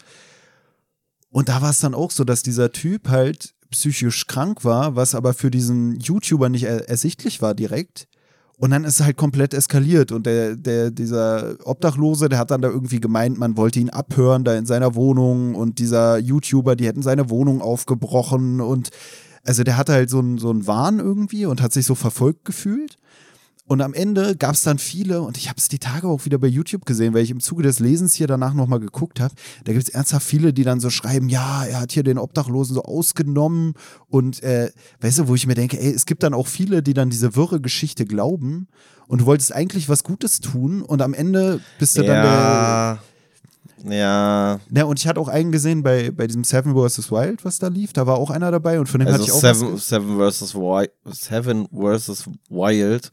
Und 1.30 1.48
da 1.48 1.62
war 1.62 1.70
es 1.70 1.80
dann 1.80 1.94
auch 1.94 2.12
so, 2.12 2.26
dass 2.26 2.44
dieser 2.44 2.74
Typ 2.74 3.08
halt 3.08 3.54
psychisch 3.72 4.28
krank 4.28 4.66
war, 4.66 4.96
was 4.96 5.16
aber 5.16 5.34
für 5.34 5.52
diesen 5.52 6.00
YouTuber 6.00 6.50
nicht 6.50 6.64
er 6.64 6.90
ersichtlich 6.90 7.42
war 7.42 7.54
direkt. 7.54 8.08
Und 8.60 8.72
dann 8.72 8.86
ist 8.86 9.00
es 9.00 9.06
halt 9.06 9.18
komplett 9.18 9.54
eskaliert. 9.54 10.12
Und 10.12 10.26
der, 10.26 10.56
der, 10.56 10.90
dieser 10.90 11.56
Obdachlose, 11.64 12.28
der 12.28 12.40
hat 12.40 12.50
dann 12.50 12.62
da 12.62 12.70
irgendwie 12.70 13.00
gemeint, 13.00 13.38
man 13.38 13.56
wollte 13.56 13.80
ihn 13.80 13.92
abhören 13.92 14.44
da 14.44 14.56
in 14.56 14.66
seiner 14.66 14.96
Wohnung. 14.96 15.54
Und 15.54 15.78
dieser 15.78 16.18
YouTuber, 16.18 16.76
die 16.76 16.88
hätten 16.88 17.04
seine 17.04 17.30
Wohnung 17.30 17.62
aufgebrochen. 17.62 18.60
Und 18.60 18.90
also 19.44 19.64
der 19.64 19.78
hatte 19.78 19.94
halt 19.94 20.10
so 20.10 20.20
einen 20.20 20.40
so 20.40 20.50
einen 20.50 20.66
Wahn 20.66 20.98
irgendwie 20.98 21.46
und 21.46 21.62
hat 21.62 21.72
sich 21.72 21.86
so 21.86 21.94
verfolgt 21.94 22.46
gefühlt. 22.46 22.98
Und 23.68 23.81
am 23.81 23.94
Ende 23.94 24.38
gab 24.38 24.56
es 24.56 24.61
dann 24.61 24.80
viele, 24.80 25.22
und 25.22 25.38
ich 25.38 25.49
habe 25.49 25.57
es 25.57 25.68
die 25.68 25.77
Tage 25.77 26.07
auch 26.07 26.23
wieder 26.23 26.38
bei 26.38 26.48
YouTube 26.48 26.85
gesehen, 26.85 27.14
weil 27.14 27.23
ich 27.23 27.31
im 27.31 27.41
Zuge 27.41 27.64
des 27.64 27.80
Lesens 27.80 28.14
hier 28.14 28.27
danach 28.27 28.53
nochmal 28.53 28.80
geguckt 28.80 29.19
habe. 29.19 29.35
Da 29.65 29.73
gibt 29.73 29.88
es 29.88 29.94
ernsthaft 29.94 30.26
viele, 30.26 30.53
die 30.53 30.64
dann 30.64 30.80
so 30.80 30.89
schreiben, 30.89 31.27
ja, 31.27 31.65
er 31.65 31.81
hat 31.81 31.91
hier 31.91 32.03
den 32.03 32.18
Obdachlosen 32.18 32.76
so 32.76 32.84
ausgenommen. 32.84 33.73
Und 34.07 34.41
äh, 34.41 34.72
weißt 35.02 35.19
du, 35.19 35.27
wo 35.27 35.35
ich 35.35 35.48
mir 35.48 35.56
denke, 35.56 35.80
ey, 35.80 35.91
es 35.91 36.06
gibt 36.06 36.23
dann 36.23 36.34
auch 36.34 36.48
viele, 36.48 36.81
die 36.81 36.94
dann 36.94 37.10
diese 37.10 37.35
wirre 37.35 37.60
Geschichte 37.60 38.06
glauben 38.06 38.68
und 39.07 39.22
du 39.22 39.26
wolltest 39.26 39.53
eigentlich 39.53 39.89
was 39.89 40.03
Gutes 40.03 40.39
tun 40.39 40.81
und 40.81 41.02
am 41.02 41.14
Ende 41.14 41.60
bist 41.80 41.98
du 41.98 42.03
dann 42.03 42.23
der. 42.23 42.23
Ja. 42.23 42.99
Ja. 43.85 44.60
Ja, 44.72 44.85
und 44.85 44.99
ich 44.99 45.07
hatte 45.07 45.19
auch 45.19 45.27
einen 45.27 45.52
gesehen 45.52 45.84
bei, 45.84 46.11
bei 46.11 46.26
diesem 46.26 46.44
Seven 46.44 46.73
vs. 46.73 47.11
Wild, 47.11 47.45
was 47.45 47.60
da 47.60 47.68
lief. 47.68 47.94
Da 47.94 48.07
war 48.07 48.18
auch 48.18 48.31
einer 48.31 48.49
dabei 48.49 48.80
und 48.80 48.88
von 48.88 48.99
dem 48.99 49.10
hatte 49.10 49.23
ich 49.23 49.31
Also 49.31 49.48
auch 49.48 49.53
Seven. 49.53 49.77
Seven 49.77 50.18
versus 50.18 50.56
Wild, 50.56 50.91
Seven 51.06 51.68
versus 51.72 52.26
Wild 52.49 53.11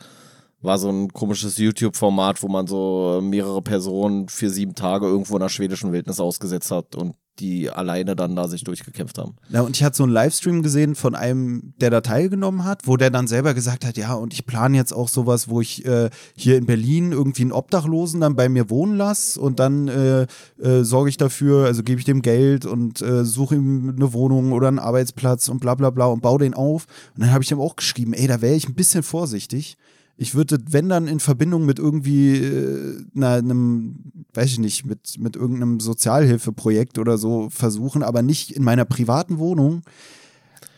war 0.65 0.79
so 0.79 0.91
ein 0.91 1.13
komisches 1.13 1.59
YouTube-Format, 1.59 2.43
wo 2.43 2.49
man 2.49 2.67
so 2.67 3.21
mehrere 3.23 3.63
Personen 3.63 4.29
für 4.29 4.51
sieben 4.51 4.75
Tage 4.75 5.07
irgendwo 5.07 5.35
in 5.35 5.41
der 5.41 5.49
schwedischen 5.49 5.93
Wildnis 5.93 6.21
ausgesetzt 6.21 6.71
hat 6.71 6.97
und 6.97 7.15
die 7.41 7.69
alleine 7.69 8.15
dann 8.15 8.37
da 8.37 8.47
sich 8.47 8.63
durchgekämpft 8.63 9.19
haben. 9.19 9.35
Ja, 9.49 9.63
und 9.63 9.77
ich 9.77 9.83
hatte 9.83 9.97
so 9.97 10.05
einen 10.05 10.13
Livestream 10.13 10.63
gesehen 10.63 10.95
von 10.95 11.15
einem, 11.15 11.75
der 11.81 11.91
da 11.91 12.01
teilgenommen 12.01 12.65
hat, 12.65 12.87
wo 12.87 12.97
der 12.97 13.11
dann 13.11 13.27
selber 13.27 13.55
gesagt 13.55 13.85
hat, 13.85 13.97
ja, 13.97 14.15
und 14.15 14.33
ich 14.33 14.47
plane 14.47 14.77
jetzt 14.77 14.93
auch 14.93 15.09
sowas, 15.09 15.49
wo 15.49 15.61
ich 15.61 15.85
äh, 15.85 16.11
hier 16.37 16.57
in 16.57 16.67
Berlin 16.67 17.11
irgendwie 17.11 17.43
einen 17.43 17.53
Obdachlosen 17.53 18.21
dann 18.21 18.37
bei 18.37 18.49
mir 18.49 18.71
wohnen 18.71 18.97
lasse 18.97 19.41
und 19.41 19.59
dann 19.59 19.89
äh, 19.89 20.27
äh, 20.63 20.85
sorge 20.85 21.11
ich 21.11 21.17
dafür, 21.17 21.67
also 21.67 21.83
gebe 21.83 21.99
ich 21.99 22.05
dem 22.05 22.23
Geld 22.23 22.67
und 22.67 23.03
äh, 23.03 23.25
suche 23.25 23.57
ihm 23.57 23.95
eine 23.97 24.13
Wohnung 24.13 24.53
oder 24.53 24.69
einen 24.69 24.79
Arbeitsplatz 24.79 25.49
und 25.49 25.59
bla 25.59 25.75
bla 25.75 25.91
bla 25.91 26.07
und 26.07 26.23
baue 26.23 26.39
den 26.39 26.55
auf. 26.55 26.87
Und 27.15 27.23
dann 27.25 27.33
habe 27.33 27.43
ich 27.43 27.51
ihm 27.51 27.61
auch 27.61 27.75
geschrieben, 27.75 28.13
ey, 28.13 28.29
da 28.29 28.41
wäre 28.41 28.55
ich 28.55 28.69
ein 28.69 28.75
bisschen 28.75 29.03
vorsichtig. 29.03 29.77
Ich 30.17 30.35
würde, 30.35 30.59
wenn 30.69 30.89
dann 30.89 31.09
in 31.09 31.19
Verbindung 31.19 31.67
mit 31.67 31.79
irgendwie 31.79 32.37
äh, 32.37 33.01
na, 33.15 33.35
einem, 33.35 34.13
weiß 34.33 34.47
ich 34.53 34.59
nicht, 34.59 34.87
mit, 34.87 35.17
mit 35.19 35.35
irgendeinem 35.35 35.81
Sozialhilfeprojekt 35.81 36.99
oder 36.99 37.19
so 37.19 37.51
versuchen, 37.51 38.03
aber 38.05 38.23
nicht 38.23 38.53
in 38.53 38.63
meiner 38.63 38.85
privaten 38.85 39.39
Wohnung, 39.39 39.83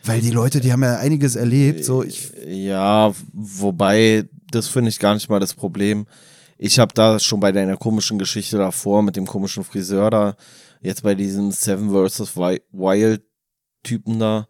weil 0.03 0.21
die 0.21 0.31
Leute, 0.31 0.59
die 0.61 0.71
haben 0.71 0.83
ja 0.83 0.97
einiges 0.97 1.35
erlebt. 1.35 1.83
So, 1.85 2.01
ich, 2.03 2.31
Ja, 2.47 3.13
wobei, 3.33 4.27
das 4.51 4.67
finde 4.67 4.89
ich 4.89 4.99
gar 4.99 5.13
nicht 5.13 5.29
mal 5.29 5.39
das 5.39 5.53
Problem. 5.53 6.07
Ich 6.57 6.79
habe 6.79 6.93
da 6.95 7.19
schon 7.19 7.39
bei 7.39 7.51
deiner 7.51 7.77
komischen 7.77 8.17
Geschichte 8.17 8.57
davor 8.57 9.03
mit 9.03 9.15
dem 9.15 9.27
komischen 9.27 9.63
Friseur 9.63 10.09
da, 10.09 10.35
jetzt 10.81 11.03
bei 11.03 11.13
diesem 11.13 11.51
Seven 11.51 11.89
vs. 11.91 12.35
Wi- 12.35 12.61
Wild 12.71 13.21
Typen 13.83 14.17
da, 14.19 14.47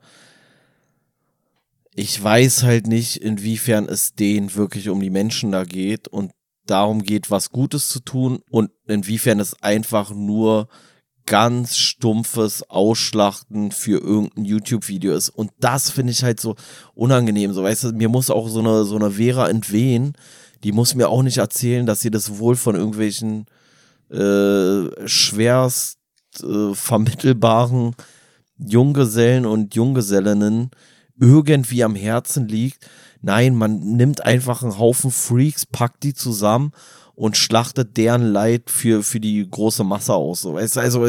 ich 1.98 2.24
weiß 2.24 2.61
halt 2.61 2.86
nicht, 2.86 3.18
inwiefern 3.18 3.90
es 3.90 4.14
denen 4.14 4.53
wirklich 4.53 4.90
um 4.90 5.02
die 5.02 5.10
Menschen 5.10 5.52
da 5.52 5.64
geht 5.64 6.07
und 6.07 6.32
darum 6.68 7.02
geht, 7.02 7.32
was 7.32 7.49
Gutes 7.49 7.90
zu 7.90 8.02
tun 8.02 8.40
und 8.52 8.69
inwiefern 8.86 9.40
es 9.40 9.60
einfach 9.64 10.11
nur 10.11 10.68
ganz 11.26 11.76
stumpfes 11.76 12.69
Ausschlachten 12.69 13.72
für 13.72 13.99
irgendein 13.99 14.45
YouTube-Video 14.45 15.11
ist. 15.15 15.30
Und 15.30 15.52
das 15.60 15.90
finde 15.90 16.11
ich 16.11 16.24
halt 16.24 16.40
so 16.40 16.56
unangenehm. 16.94 17.52
So, 17.52 17.64
weißt 17.64 17.86
du, 17.86 17.91
mir 17.94 18.10
muss 18.10 18.30
auch 18.30 18.48
so 18.48 18.60
eine, 18.60 18.84
so 18.84 18.95
eine 18.95 19.10
Vera 19.10 19.49
entwehen, 19.49 20.14
die 20.64 20.74
muss 20.74 20.94
mir 20.94 21.10
auch 21.10 21.24
nicht 21.24 21.40
erzählen, 21.40 21.88
dass 21.88 22.02
sie 22.02 22.11
das 22.11 22.38
wohl 22.38 22.56
von 22.56 22.76
irgendwelchen 22.76 23.48
äh, 24.11 25.07
schwerst 25.07 25.98
äh, 26.44 26.76
vermittelbaren 26.76 27.95
Junggesellen 28.60 29.48
und 29.48 29.74
Junggesellinnen 29.74 30.69
irgendwie 31.19 31.84
am 31.84 31.95
Herzen 31.95 32.48
liegt. 32.48 32.88
Nein, 33.22 33.56
man 33.56 33.80
nimmt 33.80 34.23
einfach 34.23 34.64
einen 34.64 34.77
Haufen 34.77 35.11
Freaks, 35.11 35.65
packt 35.65 36.03
die 36.03 36.14
zusammen 36.14 36.72
und 37.15 37.35
schlachtet 37.35 37.98
deren 37.98 38.22
Leid 38.22 38.69
für, 38.69 39.02
für 39.03 39.19
die 39.19 39.48
große 39.49 39.84
Masse 39.84 40.14
aus. 40.14 40.41
So, 40.41 40.53
weißt 40.53 40.77
also, 40.77 41.07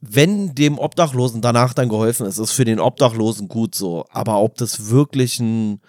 wenn 0.00 0.54
dem 0.54 0.78
Obdachlosen 0.78 1.40
danach 1.40 1.74
dann 1.74 1.88
geholfen 1.88 2.26
ist, 2.26 2.38
ist 2.38 2.52
für 2.52 2.64
den 2.64 2.80
Obdachlosen 2.80 3.48
gut 3.48 3.74
so. 3.74 4.06
Aber 4.10 4.40
ob 4.40 4.56
das 4.56 4.90
wirklich 4.90 5.38
ein, 5.38 5.80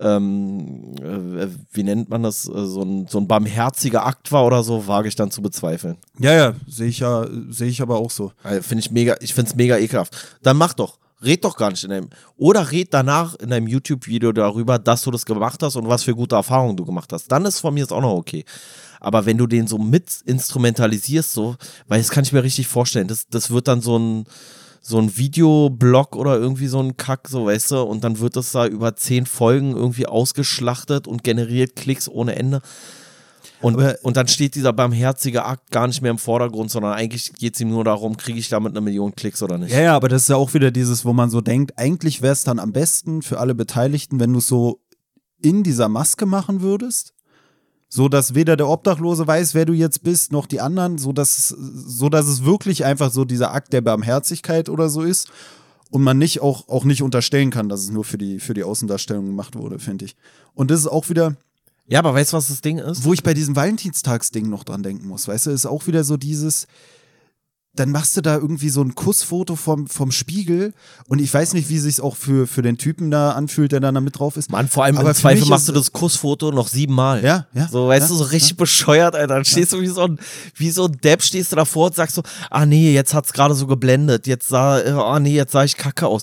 ähm, 0.00 0.96
äh, 1.00 1.46
wie 1.72 1.84
nennt 1.84 2.10
man 2.10 2.24
das, 2.24 2.48
äh, 2.48 2.66
so 2.66 2.82
ein, 2.82 3.06
so 3.08 3.18
ein 3.18 3.28
barmherziger 3.28 4.04
Akt 4.04 4.32
war 4.32 4.44
oder 4.44 4.62
so, 4.64 4.86
wage 4.86 5.08
ich 5.08 5.14
dann 5.14 5.30
zu 5.30 5.40
bezweifeln. 5.40 5.96
ja, 6.18 6.34
ja, 6.34 6.54
sehe 6.66 6.88
ich 6.88 6.98
ja, 6.98 7.26
sehe 7.48 7.68
ich 7.68 7.80
aber 7.80 7.96
auch 7.96 8.10
so. 8.10 8.32
Also, 8.42 8.62
Finde 8.62 8.80
ich 8.80 8.90
mega, 8.90 9.16
ich 9.20 9.32
finde 9.32 9.50
es 9.50 9.56
mega 9.56 9.78
ekelhaft. 9.78 10.38
Dann 10.42 10.56
mach 10.56 10.74
doch. 10.74 10.98
Red 11.24 11.44
doch 11.44 11.56
gar 11.56 11.70
nicht 11.70 11.84
in 11.84 11.92
einem. 11.92 12.10
Oder 12.36 12.70
red 12.70 12.92
danach 12.92 13.34
in 13.36 13.52
einem 13.52 13.66
YouTube-Video 13.66 14.32
darüber, 14.32 14.78
dass 14.78 15.02
du 15.02 15.10
das 15.10 15.24
gemacht 15.24 15.62
hast 15.62 15.76
und 15.76 15.88
was 15.88 16.02
für 16.02 16.14
gute 16.14 16.36
Erfahrungen 16.36 16.76
du 16.76 16.84
gemacht 16.84 17.12
hast. 17.12 17.28
Dann 17.28 17.44
ist 17.44 17.60
von 17.60 17.74
mir 17.74 17.80
jetzt 17.80 17.92
auch 17.92 18.00
noch 18.00 18.12
okay. 18.12 18.44
Aber 19.00 19.26
wenn 19.26 19.38
du 19.38 19.46
den 19.46 19.66
so 19.66 19.78
mit 19.78 20.22
instrumentalisierst, 20.24 21.32
so, 21.32 21.56
weil 21.88 21.98
das 21.98 22.10
kann 22.10 22.24
ich 22.24 22.32
mir 22.32 22.42
richtig 22.42 22.66
vorstellen, 22.66 23.08
das, 23.08 23.26
das 23.28 23.50
wird 23.50 23.68
dann 23.68 23.82
so 23.82 23.98
ein, 23.98 24.24
so 24.80 24.98
ein 24.98 25.16
Videoblog 25.16 26.16
oder 26.16 26.36
irgendwie 26.36 26.66
so 26.68 26.80
ein 26.80 26.96
Kack, 26.96 27.28
so 27.28 27.46
weißt 27.46 27.72
du, 27.72 27.82
und 27.82 28.04
dann 28.04 28.18
wird 28.18 28.36
das 28.36 28.52
da 28.52 28.66
über 28.66 28.96
zehn 28.96 29.26
Folgen 29.26 29.76
irgendwie 29.76 30.06
ausgeschlachtet 30.06 31.06
und 31.06 31.24
generiert 31.24 31.76
Klicks 31.76 32.08
ohne 32.08 32.36
Ende. 32.36 32.60
Und, 33.64 33.74
Aber- 33.80 33.96
und 34.02 34.16
dann 34.16 34.28
steht 34.28 34.54
dieser 34.54 34.72
barmherzige 34.72 35.44
Akt 35.44 35.70
gar 35.70 35.86
nicht 35.86 36.02
mehr 36.02 36.10
im 36.10 36.18
Vordergrund, 36.18 36.70
sondern 36.70 36.92
eigentlich 36.92 37.32
geht 37.34 37.54
es 37.54 37.60
ihm 37.60 37.70
nur 37.70 37.84
darum, 37.84 38.16
kriege 38.16 38.38
ich 38.38 38.48
damit 38.48 38.72
eine 38.72 38.80
Million 38.80 39.14
Klicks 39.14 39.42
oder 39.42 39.56
nicht. 39.58 39.72
Ja, 39.72 39.80
ja, 39.80 39.96
aber 39.96 40.08
das 40.08 40.22
ist 40.22 40.28
ja 40.28 40.36
auch 40.36 40.52
wieder 40.54 40.70
dieses, 40.70 41.04
wo 41.04 41.12
man 41.12 41.30
so 41.30 41.40
denkt, 41.40 41.72
eigentlich 41.78 42.20
wäre 42.22 42.32
es 42.34 42.44
dann 42.44 42.58
am 42.58 42.72
besten 42.72 43.22
für 43.22 43.38
alle 43.40 43.54
Beteiligten, 43.54 44.20
wenn 44.20 44.32
du 44.32 44.38
es 44.40 44.46
so 44.46 44.80
in 45.40 45.62
dieser 45.62 45.88
Maske 45.88 46.26
machen 46.26 46.60
würdest. 46.60 47.12
So 47.88 48.08
dass 48.08 48.34
weder 48.34 48.56
der 48.56 48.68
Obdachlose 48.68 49.26
weiß, 49.26 49.54
wer 49.54 49.66
du 49.66 49.72
jetzt 49.72 50.02
bist, 50.02 50.32
noch 50.32 50.46
die 50.46 50.60
anderen, 50.60 50.98
so 50.98 51.12
dass, 51.12 51.38
es- 51.38 51.48
so 51.48 52.08
dass 52.08 52.26
es 52.26 52.44
wirklich 52.44 52.84
einfach 52.84 53.12
so 53.12 53.24
dieser 53.24 53.52
Akt 53.54 53.72
der 53.72 53.82
Barmherzigkeit 53.82 54.68
oder 54.68 54.88
so 54.88 55.02
ist. 55.02 55.28
Und 55.90 56.02
man 56.02 56.18
nicht 56.18 56.40
auch, 56.40 56.68
auch 56.68 56.84
nicht 56.84 57.02
unterstellen 57.02 57.50
kann, 57.50 57.68
dass 57.68 57.80
es 57.84 57.90
nur 57.90 58.04
für 58.04 58.18
die, 58.18 58.40
für 58.40 58.52
die 58.52 58.64
Außendarstellung 58.64 59.26
gemacht 59.26 59.54
wurde, 59.56 59.78
finde 59.78 60.06
ich. 60.06 60.16
Und 60.54 60.70
das 60.72 60.80
ist 60.80 60.88
auch 60.88 61.08
wieder, 61.08 61.36
Ja, 61.86 61.98
aber 61.98 62.14
weißt 62.14 62.32
du, 62.32 62.36
was 62.36 62.48
das 62.48 62.60
Ding 62.60 62.78
ist? 62.78 63.04
wo 63.04 63.12
ich 63.12 63.22
bei 63.22 63.34
diesem 63.34 63.56
Valentinstagsding 63.56 64.48
noch 64.48 64.64
dran 64.64 64.82
denken 64.82 65.06
muss, 65.06 65.28
weißt 65.28 65.46
du, 65.46 65.50
ist 65.50 65.66
auch 65.66 65.86
wieder 65.86 66.04
so 66.04 66.16
dieses, 66.16 66.66
dann 67.76 67.90
machst 67.90 68.16
du 68.16 68.20
da 68.20 68.36
irgendwie 68.36 68.68
so 68.68 68.82
ein 68.82 68.94
Kussfoto 68.94 69.56
vom, 69.56 69.88
vom 69.88 70.12
Spiegel 70.12 70.72
und 71.08 71.20
ich 71.20 71.32
weiß 71.34 71.54
nicht, 71.54 71.68
wie 71.68 71.78
sich's 71.78 71.98
auch 71.98 72.14
für, 72.14 72.46
für 72.46 72.62
den 72.62 72.78
Typen 72.78 73.10
da 73.10 73.32
anfühlt, 73.32 73.72
der 73.72 73.80
da 73.80 73.90
mit 73.92 74.18
drauf 74.18 74.36
ist. 74.36 74.50
Mann, 74.50 74.68
vor 74.68 74.84
allem 74.84 74.96
Aber 74.96 75.08
im 75.08 75.14
Zweifel 75.14 75.46
machst 75.46 75.68
du 75.68 75.72
das 75.72 75.92
Kussfoto 75.92 76.52
noch 76.52 76.68
siebenmal. 76.68 77.24
Ja, 77.24 77.46
ja, 77.52 77.68
So, 77.68 77.88
weißt 77.88 78.02
ja, 78.02 78.08
du, 78.08 78.14
so 78.14 78.24
richtig 78.24 78.56
bescheuert, 78.56 79.16
Alter. 79.16 79.34
Dann 79.34 79.44
stehst 79.44 79.72
du 79.72 79.80
wie 79.80 79.88
so 79.88 80.02
ein, 80.02 80.20
wie 80.54 80.70
so 80.70 80.84
ein 80.84 80.92
Depp, 81.02 81.22
stehst 81.22 81.50
du 81.50 81.56
davor 81.56 81.86
und 81.86 81.96
sagst 81.96 82.14
so, 82.14 82.22
ah 82.50 82.64
nee, 82.64 82.92
jetzt 82.92 83.12
hat's 83.12 83.32
gerade 83.32 83.54
so 83.54 83.66
geblendet, 83.66 84.28
jetzt 84.28 84.48
sah, 84.48 84.78
äh, 84.78 84.90
ah 84.90 85.18
nee, 85.18 85.34
jetzt 85.34 85.52
sah 85.52 85.64
ich 85.64 85.76
kacke 85.76 86.06
aus. 86.06 86.22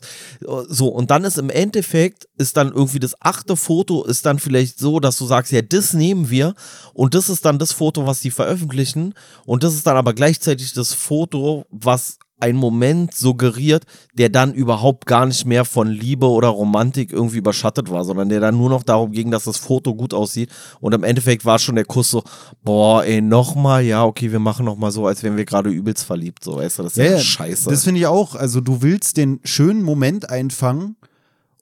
So, 0.70 0.88
und 0.88 1.12
dann 1.12 1.26
ist 1.26 1.38
im 1.38 1.50
Endeffekt, 1.50 2.30
ist 2.38 2.56
dann 2.56 2.72
irgendwie 2.72 3.00
das 3.00 3.16
achte 3.20 3.58
Foto, 3.58 4.06
ist 4.06 4.26
dann 4.26 4.40
vielleicht 4.40 4.80
so, 4.80 5.02
dass 5.02 5.18
du 5.18 5.26
sagst, 5.26 5.52
ja, 5.52 5.62
das 5.62 5.94
nehmen 5.94 6.30
wir 6.30 6.54
und 6.94 7.14
das 7.14 7.30
ist 7.30 7.44
dann 7.44 7.60
das 7.60 7.74
Foto, 7.74 8.08
was 8.08 8.22
die 8.22 8.32
veröffentlichen 8.32 9.14
und 9.46 9.64
das 9.64 9.74
ist 9.74 9.86
dann 9.86 9.98
aber 9.98 10.14
gleichzeitig 10.14 10.74
das 10.74 10.94
Foto, 10.94 11.41
was 11.70 12.18
ein 12.42 12.56
Moment 12.56 13.14
suggeriert, 13.14 13.86
der 14.14 14.30
dann 14.30 14.54
überhaupt 14.54 15.06
gar 15.06 15.26
nicht 15.26 15.46
mehr 15.46 15.64
von 15.64 15.88
Liebe 15.88 16.28
oder 16.28 16.48
Romantik 16.48 17.14
irgendwie 17.14 17.38
überschattet 17.38 17.90
war, 17.90 18.04
sondern 18.04 18.30
der 18.30 18.40
dann 18.40 18.58
nur 18.58 18.70
noch 18.70 18.84
darum 18.84 19.12
ging, 19.12 19.32
dass 19.32 19.44
das 19.44 19.58
Foto 19.58 19.94
gut 19.94 20.14
aussieht. 20.14 20.50
Und 20.80 20.94
im 20.94 21.04
Endeffekt 21.04 21.46
war 21.46 21.60
schon 21.60 21.76
der 21.76 21.86
Kuss 21.86 22.10
so, 22.10 22.24
boah, 22.64 23.04
ey, 23.06 23.22
nochmal, 23.22 23.84
ja, 23.84 24.04
okay, 24.04 24.32
wir 24.32 24.40
machen 24.40 24.66
nochmal 24.66 24.92
so, 24.92 25.06
als 25.06 25.22
wären 25.22 25.38
wir 25.38 25.46
gerade 25.46 25.70
übelst 25.70 26.04
verliebt. 26.04 26.44
So, 26.44 26.58
weißt 26.58 26.80
du, 26.80 26.84
das 26.84 26.98
ist 26.98 27.12
ja, 27.12 27.20
scheiße. 27.20 27.70
Das 27.70 27.84
finde 27.84 28.00
ich 28.00 28.08
auch. 28.08 28.36
Also 28.36 28.60
du 28.60 28.82
willst 28.82 29.18
den 29.18 29.40
schönen 29.44 29.84
Moment 29.84 30.30
einfangen 30.30 30.96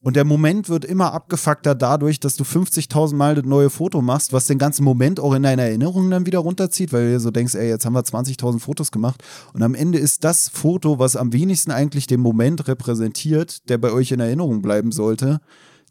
Und 0.01 0.15
der 0.15 0.23
Moment 0.23 0.69
wird 0.69 0.85
immer 0.85 1.13
abgefuckter 1.13 1.75
dadurch, 1.75 2.21
dass 2.21 2.37
du 2.37 2.45
50.000 2.45 3.15
Mal 3.15 3.35
das 3.35 3.43
neue 3.43 3.69
Foto 3.69 4.01
machst, 4.01 4.31
was 4.31 4.47
den 4.47 4.57
ganzen 4.57 4.85
Moment 4.85 5.19
auch 5.19 5.33
in 5.33 5.43
deine 5.43 5.63
Erinnerung 5.63 6.09
dann 6.09 6.25
wieder 6.25 6.39
runterzieht, 6.39 6.93
weil 6.93 7.11
du 7.11 7.19
so 7.19 7.31
denkst, 7.31 7.55
ey, 7.55 7.67
jetzt 7.67 7.85
haben 7.85 7.93
wir 7.93 8.03
20.000 8.03 8.59
Fotos 8.59 8.91
gemacht. 8.91 9.21
Und 9.53 9.61
am 9.61 9.75
Ende 9.75 9.99
ist 9.99 10.23
das 10.23 10.47
Foto, 10.47 10.99
was 10.99 11.17
am 11.17 11.33
wenigsten 11.33 11.71
eigentlich 11.71 12.07
den 12.07 12.21
Moment 12.21 12.69
repräsentiert, 12.69 13.67
der 13.69 13.77
bei 13.77 13.91
euch 13.91 14.11
in 14.13 14.21
Erinnerung 14.21 14.61
bleiben 14.61 14.93
sollte, 14.93 15.41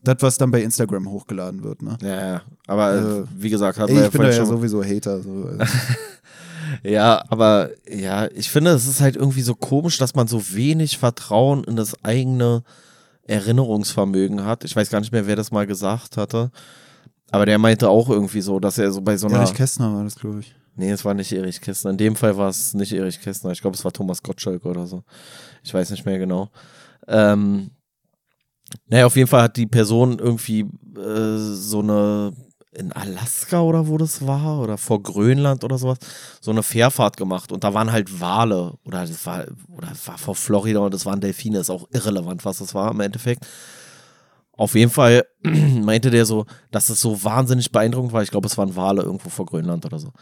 das, 0.05 0.17
was 0.21 0.39
dann 0.39 0.51
bei 0.51 0.63
Instagram 0.63 1.11
hochgeladen 1.11 1.63
wird. 1.63 1.83
Ne? 1.83 1.99
Ja, 2.01 2.27
ja. 2.27 2.43
Aber 2.67 2.95
äh, 2.95 3.25
wie 3.37 3.51
gesagt, 3.51 3.79
hat 3.79 3.91
ey, 3.91 4.07
ich 4.07 4.11
bin 4.11 4.23
da 4.23 4.31
ja 4.31 4.47
sowieso 4.47 4.83
Hater. 4.83 5.21
So. 5.21 5.51
ja, 6.83 7.23
aber 7.29 7.71
ja, 7.91 8.27
ich 8.31 8.49
finde, 8.49 8.71
es 8.71 8.87
ist 8.87 9.03
halt 9.03 9.17
irgendwie 9.17 9.43
so 9.43 9.55
komisch, 9.55 9.99
dass 9.99 10.15
man 10.15 10.29
so 10.29 10.55
wenig 10.55 10.97
Vertrauen 10.97 11.65
in 11.65 11.77
das 11.77 12.03
eigene 12.05 12.63
Erinnerungsvermögen 13.29 14.45
hat. 14.45 14.65
Ich 14.65 14.75
weiß 14.75 14.91
gar 14.91 15.01
nicht 15.01 15.13
mehr, 15.13 15.27
wer 15.27 15.37
das 15.37 15.53
mal 15.53 15.67
gesagt 15.67 16.17
hatte. 16.17 16.51
Aber 17.31 17.47
der 17.47 17.59
meinte 17.59 17.89
auch 17.89 18.09
irgendwie 18.09 18.41
so, 18.41 18.59
dass 18.59 18.79
er 18.79 18.91
so 18.91 19.01
bei 19.01 19.17
so 19.17 19.27
einer. 19.29 19.39
Erich 19.39 19.55
Kästner 19.55 19.95
war 19.95 20.05
das, 20.05 20.17
glaube 20.17 20.41
ich. 20.41 20.55
Nee, 20.77 20.91
es 20.91 21.05
war 21.05 21.15
nicht 21.15 21.33
Erich 21.33 21.61
Kästner. 21.61 21.91
In 21.91 21.99
dem 21.99 22.17
Fall 22.17 22.37
war 22.37 22.49
es 22.49 22.73
nicht 22.73 22.93
Erich 22.93 23.21
Kästner. 23.21 23.51
Ich 23.51 23.61
glaube, 23.61 23.77
es 23.77 23.85
war 23.85 23.93
Thomas 23.93 24.23
Gottschalk 24.23 24.65
oder 24.65 24.87
so. 24.87 25.03
Ich 25.63 25.75
weiß 25.75 25.91
nicht 25.91 26.07
mehr 26.07 26.19
genau. 26.19 26.51
Ähm, 27.07 27.71
naja, 28.87 29.07
auf 29.07 29.17
jeden 29.17 29.29
Fall 29.29 29.43
hat 29.43 29.57
die 29.57 29.67
Person 29.67 30.19
irgendwie 30.19 30.61
äh, 30.61 31.37
so 31.37 31.81
eine 31.81 32.33
in 32.79 32.93
Alaska 32.93 33.61
oder 33.61 33.89
wo 33.89 33.99
das 33.99 34.27
war 34.27 34.61
oder 34.61 34.79
vor 34.79 35.03
Grönland 35.03 35.65
oder 35.65 35.79
sowas 35.79 35.99
so 36.41 36.51
eine 36.51 36.63
Fährfahrt 36.63 37.17
gemacht 37.17 37.51
und 37.51 37.65
da 37.65 37.75
waren 37.75 37.91
halt 37.91 38.21
Wale 38.21 38.75
oder 38.85 39.01
das 39.01 39.27
war 39.27 39.47
oder 39.77 39.89
das 39.89 40.07
war 40.07 40.17
vor 40.17 40.37
Florida 40.37 40.81
und 40.81 40.95
das 40.95 41.05
waren 41.05 41.21
Delfine, 41.21 41.59
ist 41.59 41.71
auch 41.71 41.89
irrelevant, 41.93 42.45
was 42.45 42.59
das 42.59 42.75
war 42.75 42.91
im 42.91 43.01
Endeffekt. 43.01 43.47
Auf 44.53 44.75
jeden 44.75 44.91
Fall 44.91 45.25
meinte 45.43 46.11
der 46.11 46.25
so, 46.25 46.47
dass 46.71 46.89
es 46.89 47.01
so 47.01 47.23
wahnsinnig 47.23 47.71
beeindruckend 47.71 48.13
war. 48.13 48.23
Ich 48.23 48.31
glaube, 48.31 48.47
es 48.47 48.59
waren 48.59 48.75
Wale 48.75 49.03
irgendwo 49.03 49.29
vor 49.29 49.47
Grönland 49.47 49.85
oder 49.85 49.99
so 49.99 50.13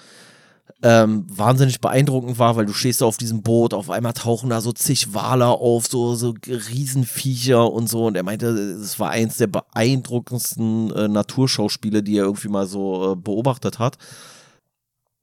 ähm, 0.83 1.27
wahnsinnig 1.29 1.81
beeindruckend 1.81 2.39
war, 2.39 2.57
weil 2.57 2.67
du 2.67 2.73
stehst 2.73 3.01
da 3.01 3.07
auf 3.07 3.17
diesem 3.17 3.43
Boot, 3.43 3.73
auf 3.73 3.91
einmal 3.91 4.13
tauchen 4.13 4.51
da 4.51 4.61
so 4.61 4.73
zig 4.73 5.15
Wale 5.15 5.47
auf, 5.47 5.87
so, 5.87 6.15
so 6.15 6.35
Riesenviecher 6.47 7.73
und 7.73 7.89
so. 7.89 8.07
Und 8.07 8.17
er 8.17 8.23
meinte, 8.23 8.49
es 8.49 9.01
war 9.01 9.11
eins 9.11 9.39
der 9.39 9.47
beeindruckendsten 9.47 10.93
äh, 10.93 11.09
Naturschauspiele, 11.09 12.03
die 12.03 12.19
er 12.19 12.25
irgendwie 12.25 12.49
mal 12.49 12.67
so 12.67 13.13
äh, 13.13 13.17
beobachtet 13.17 13.79
hat. 13.79 13.97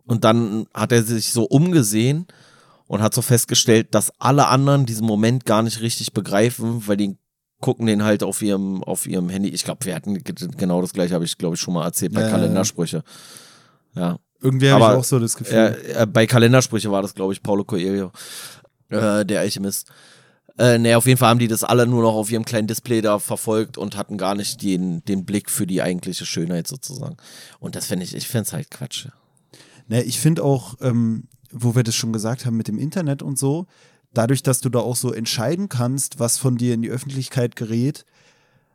Und 0.05 0.23
dann 0.23 0.65
hat 0.73 0.91
er 0.91 1.03
sich 1.03 1.31
so 1.31 1.43
umgesehen 1.43 2.25
und 2.87 3.01
hat 3.01 3.13
so 3.13 3.21
festgestellt, 3.21 3.95
dass 3.95 4.11
alle 4.19 4.47
anderen 4.47 4.85
diesen 4.85 5.05
Moment 5.05 5.45
gar 5.45 5.61
nicht 5.61 5.81
richtig 5.81 6.13
begreifen, 6.13 6.87
weil 6.87 6.97
die 6.97 7.15
gucken 7.61 7.85
den 7.85 8.03
halt 8.03 8.23
auf 8.23 8.41
ihrem, 8.41 8.83
auf 8.83 9.07
ihrem 9.07 9.29
Handy. 9.29 9.49
Ich 9.49 9.63
glaube, 9.63 9.85
wir 9.85 9.95
hatten 9.95 10.21
genau 10.23 10.81
das 10.81 10.91
gleiche, 10.91 11.13
habe 11.13 11.23
ich, 11.23 11.37
glaube 11.37 11.55
ich, 11.55 11.61
schon 11.61 11.73
mal 11.73 11.85
erzählt 11.85 12.13
bei 12.13 12.21
ja, 12.21 12.29
Kalendersprüche. 12.29 13.03
Ja. 13.95 14.17
Irgendwie 14.43 14.69
habe 14.69 14.83
ich 14.83 14.99
auch 14.99 15.03
so 15.03 15.19
das 15.19 15.37
Gefühl. 15.37 15.81
Äh, 15.95 16.05
bei 16.05 16.27
Kalendersprüche 16.27 16.91
war 16.91 17.01
das, 17.01 17.15
glaube 17.15 17.33
ich, 17.33 17.41
Paulo 17.41 17.63
Coelho, 17.63 18.11
äh, 18.89 19.25
der 19.25 19.39
Alchemist. 19.39 19.89
Äh, 20.59 20.77
ne, 20.77 20.95
auf 20.95 21.07
jeden 21.07 21.17
Fall 21.17 21.29
haben 21.29 21.39
die 21.39 21.47
das 21.47 21.63
alle 21.63 21.87
nur 21.87 22.03
noch 22.03 22.13
auf 22.13 22.29
ihrem 22.29 22.45
kleinen 22.45 22.67
Display 22.67 23.01
da 23.01 23.17
verfolgt 23.17 23.77
und 23.77 23.97
hatten 23.97 24.17
gar 24.17 24.35
nicht 24.35 24.61
den, 24.61 25.03
den 25.05 25.25
Blick 25.25 25.49
für 25.49 25.65
die 25.65 25.81
eigentliche 25.81 26.25
Schönheit 26.25 26.67
sozusagen. 26.67 27.17
Und 27.59 27.75
das 27.75 27.87
finde 27.87 28.03
ich, 28.03 28.13
ich 28.13 28.27
finde 28.27 28.47
es 28.47 28.53
halt 28.53 28.69
Quatsch. 28.69 29.07
Ne, 29.87 30.03
ich 30.03 30.19
finde 30.19 30.43
auch, 30.43 30.75
ähm, 30.81 31.27
wo 31.51 31.75
wir 31.75 31.83
das 31.83 31.95
schon 31.95 32.13
gesagt 32.13 32.45
haben 32.45 32.57
mit 32.57 32.67
dem 32.67 32.77
Internet 32.77 33.23
und 33.23 33.39
so, 33.39 33.65
dadurch, 34.13 34.43
dass 34.43 34.59
du 34.59 34.69
da 34.69 34.79
auch 34.79 34.95
so 34.95 35.11
entscheiden 35.11 35.69
kannst, 35.69 36.19
was 36.19 36.37
von 36.37 36.57
dir 36.57 36.73
in 36.73 36.81
die 36.81 36.89
Öffentlichkeit 36.89 37.55
gerät, 37.55 38.05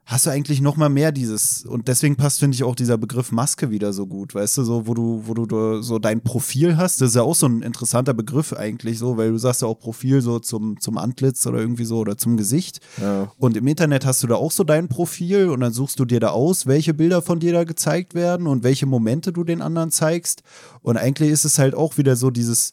hast 0.09 0.25
du 0.25 0.31
eigentlich 0.31 0.63
noch 0.63 0.77
mal 0.77 0.89
mehr 0.89 1.13
dieses 1.13 1.67
und 1.67 1.87
deswegen 1.87 2.17
passt 2.17 2.41
finde 2.41 2.55
ich 2.55 2.65
auch 2.65 2.75
dieser 2.75 2.97
Begriff 2.97 3.31
Maske 3.31 3.71
wieder 3.71 3.93
so 3.93 4.07
gut, 4.07 4.35
weißt 4.35 4.57
du, 4.57 4.65
so 4.65 4.87
wo 4.87 4.95
du 4.95 5.23
wo 5.27 5.35
du 5.35 5.83
so 5.83 5.99
dein 5.99 6.23
Profil 6.23 6.79
hast, 6.79 7.03
das 7.03 7.11
ist 7.11 7.17
ja 7.17 7.23
auch 7.23 7.35
so 7.35 7.45
ein 7.45 7.61
interessanter 7.61 8.15
Begriff 8.15 8.55
eigentlich 8.55 8.99
so, 8.99 9.19
weil 9.19 9.33
du 9.33 9.37
sagst 9.37 9.61
ja 9.61 9.69
auch 9.69 9.79
Profil 9.79 10.23
so 10.23 10.39
zum 10.39 10.81
zum 10.81 10.97
Antlitz 10.97 11.47
oder 11.47 11.59
irgendwie 11.59 11.85
so 11.85 11.99
oder 11.99 12.17
zum 12.17 12.39
Gesicht. 12.39 12.81
Ja. 12.99 13.31
Und 13.37 13.59
im 13.59 13.67
Internet 13.67 14.07
hast 14.07 14.23
du 14.23 14.27
da 14.27 14.37
auch 14.37 14.51
so 14.51 14.65
dein 14.65 14.89
Profil 14.89 15.51
und 15.51 15.61
dann 15.61 15.75
suchst 15.75 16.01
du 16.01 16.07
dir 16.07 16.21
da 16.21 16.31
aus, 16.31 16.67
welche 16.67 16.95
Bilder 16.95 17.21
von 17.21 17.39
dir 17.39 17.53
da 17.53 17.65
gezeigt 17.65 18.15
werden 18.15 18.47
und 18.47 18.65
welche 18.65 18.87
Momente 18.87 19.31
du 19.31 19.45
den 19.45 19.61
anderen 19.61 19.91
zeigst 19.91 20.43
und 20.81 20.97
eigentlich 20.97 21.29
ist 21.29 21.45
es 21.45 21.59
halt 21.59 21.75
auch 21.75 21.99
wieder 21.99 22.17
so 22.17 22.31
dieses 22.31 22.73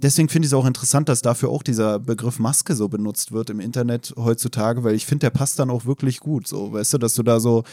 deswegen 0.00 0.28
finde 0.28 0.46
ich 0.46 0.52
es 0.52 0.54
auch 0.54 0.64
interessant, 0.64 1.08
dass 1.08 1.22
dafür 1.22 1.50
auch 1.50 1.62
dieser 1.62 1.98
Begriff 1.98 2.38
Maske 2.38 2.74
so 2.74 2.88
benutzt 2.88 3.32
wird 3.32 3.50
im 3.50 3.60
Internet 3.60 4.14
heutzutage, 4.16 4.84
weil 4.84 4.94
ich 4.94 5.06
finde, 5.06 5.26
der 5.26 5.30
passt 5.30 5.58
dann 5.58 5.70
auch 5.70 5.84
wirklich 5.84 6.20
gut. 6.20 6.46
So, 6.46 6.72
weißt 6.72 6.94
du, 6.94 6.98
dass 6.98 7.14
du 7.14 7.22
da 7.22 7.40
so 7.40 7.64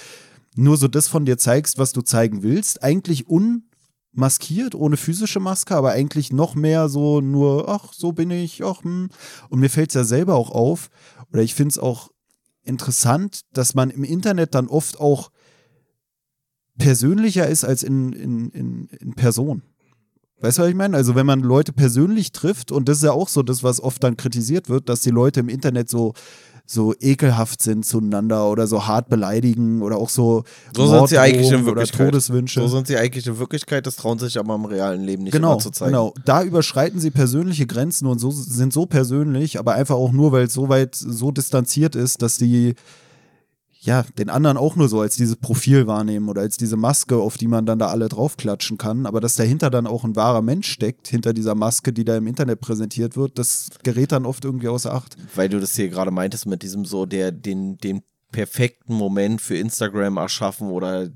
nur 0.56 0.78
so 0.78 0.88
das 0.88 1.08
von 1.08 1.26
dir 1.26 1.38
zeigst, 1.38 1.78
was 1.78 1.94
du 1.94 2.02
zeigen 2.02 2.44
willst. 2.44 2.84
Eigentlich 2.84 3.26
unmaskiert, 3.28 4.76
ohne 4.76 4.98
physische 4.98 5.40
Maske, 5.40 5.76
aber 5.76 5.92
eigentlich 5.92 6.34
noch 6.34 6.56
mehr 6.56 6.90
so 6.90 7.22
nur, 7.22 7.70
ach, 7.70 7.94
so 7.94 8.12
bin 8.12 8.32
ich, 8.32 8.64
ach, 8.64 8.84
hm. 8.84 9.10
Und 9.50 9.60
mir 9.60 9.70
fällt 9.70 9.92
es 9.92 9.96
ja 9.96 10.04
selber 10.04 10.36
auch 10.36 10.52
auf, 10.52 10.90
oder 11.32 11.42
ich 11.42 11.56
finde 11.56 11.72
es 11.72 11.80
auch 11.80 12.10
interessant, 12.64 13.42
dass 13.54 13.76
man 13.76 13.90
im 13.90 14.04
Internet 14.04 14.56
dann 14.56 14.68
oft 14.68 15.00
auch 15.00 15.32
persönlicher 16.78 17.48
ist 17.48 17.64
als 17.64 17.84
in, 17.84 18.14
in, 18.14 18.50
in, 18.50 18.88
in 19.00 19.14
Person. 19.14 19.64
Weißt 20.42 20.58
du, 20.58 20.62
was 20.62 20.70
ich 20.70 20.76
meine? 20.76 20.96
Also, 20.96 21.16
wenn 21.16 21.26
man 21.26 21.42
Leute 21.42 21.74
persönlich 21.74 22.32
trifft, 22.32 22.72
und 22.72 22.88
das 22.88 22.98
ist 22.98 23.04
ja 23.04 23.12
auch 23.12 23.28
so 23.28 23.44
das, 23.44 23.64
was 23.64 23.82
oft 23.82 24.04
dann 24.04 24.18
kritisiert 24.18 24.70
wird, 24.70 24.88
dass 24.88 25.02
die 25.02 25.10
Leute 25.10 25.42
im 25.42 25.50
Internet 25.50 25.90
so, 25.90 26.14
so 26.66 26.94
ekelhaft 27.00 27.64
sind 27.64 27.84
zueinander 27.84 28.48
oder 28.48 28.68
so 28.68 28.86
hart 28.86 29.10
beleidigen 29.10 29.82
oder 29.82 29.98
auch 29.98 30.10
so, 30.10 30.44
so 30.76 30.88
sind 30.88 31.10
sie 31.10 31.18
eigentlich 31.18 31.52
in 31.52 31.66
Wirklichkeit. 31.66 32.12
Todeswünsche. 32.12 32.62
So 32.62 32.68
sind 32.68 32.86
sie 32.86 32.96
eigentlich 32.96 33.26
in 33.26 33.40
Wirklichkeit, 33.40 33.88
das 33.88 33.96
trauen 33.96 34.20
sich 34.20 34.38
aber 34.38 34.54
im 34.54 34.66
realen 34.66 35.02
Leben 35.02 35.24
nicht 35.24 35.34
genau, 35.34 35.54
immer 35.54 35.60
zu 35.60 35.72
zeigen. 35.72 35.92
Genau, 35.92 36.14
da 36.26 36.44
überschreiten 36.44 37.00
sie 37.00 37.10
persönliche 37.10 37.66
Grenzen 37.66 38.06
und 38.06 38.20
so, 38.20 38.30
sind 38.30 38.72
so 38.72 38.86
persönlich, 38.86 39.58
aber 39.58 39.74
einfach 39.74 39.96
auch 39.96 40.12
nur, 40.12 40.32
weil 40.32 40.46
es 40.46 40.54
so 40.54 40.70
weit 40.70 40.94
so 40.94 41.32
distanziert 41.32 41.96
ist, 41.96 42.22
dass 42.22 42.38
die 42.38 42.76
ja, 43.82 44.04
den 44.18 44.30
anderen 44.30 44.58
auch 44.58 44.76
nur 44.76 44.90
so 44.90 45.00
als 45.00 45.16
dieses 45.16 45.38
Profil 45.38 45.88
wahrnehmen 45.88 46.28
oder 46.28 46.42
als 46.42 46.58
diese 46.58 46.76
Maske, 46.76 47.16
auf 47.16 47.38
die 47.38 47.48
man 47.48 47.66
dann 47.66 47.80
da 47.80 47.88
alle 47.88 48.10
draufklatschen 48.10 48.78
kann. 48.78 49.06
Aber 49.06 49.22
dass 49.22 49.36
dahinter 49.36 49.70
dann 49.70 49.88
auch 49.88 50.04
ein 50.04 50.18
wahrer 50.18 50.42
Mensch 50.42 50.70
steckt, 50.70 51.08
hinter 51.08 51.34
dieser 51.34 51.56
Maske, 51.56 51.94
die 51.94 52.04
da 52.04 52.18
im 52.18 52.28
Internet 52.28 52.60
präsentiert 52.60 53.16
wird, 53.16 53.40
das 53.40 53.70
gerät 53.84 54.12
dann 54.12 54.26
oft 54.26 54.44
irgendwie 54.44 54.68
außer 54.68 54.94
Acht. 54.94 55.16
Weil 55.34 55.48
du 55.48 55.62
das 55.62 55.76
hier 55.76 55.88
gerade 55.88 56.12
meintest 56.12 56.46
mit 56.46 56.62
diesem 56.62 56.84
so, 56.84 57.06
der 57.06 57.32
den, 57.32 57.78
den 57.78 58.02
perfekten 58.32 58.94
Moment 58.94 59.40
für 59.40 59.58
Instagram 59.58 60.18
erschaffen 60.18 60.70
oder 60.70 61.10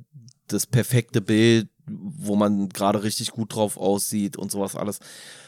das 0.48 0.66
perfekte 0.66 1.20
Bild, 1.20 1.68
wo 1.86 2.36
man 2.36 2.70
gerade 2.70 3.04
richtig 3.04 3.32
gut 3.32 3.54
drauf 3.54 3.76
aussieht 3.76 4.38
und 4.38 4.52
sowas 4.52 4.76
alles 4.76 5.00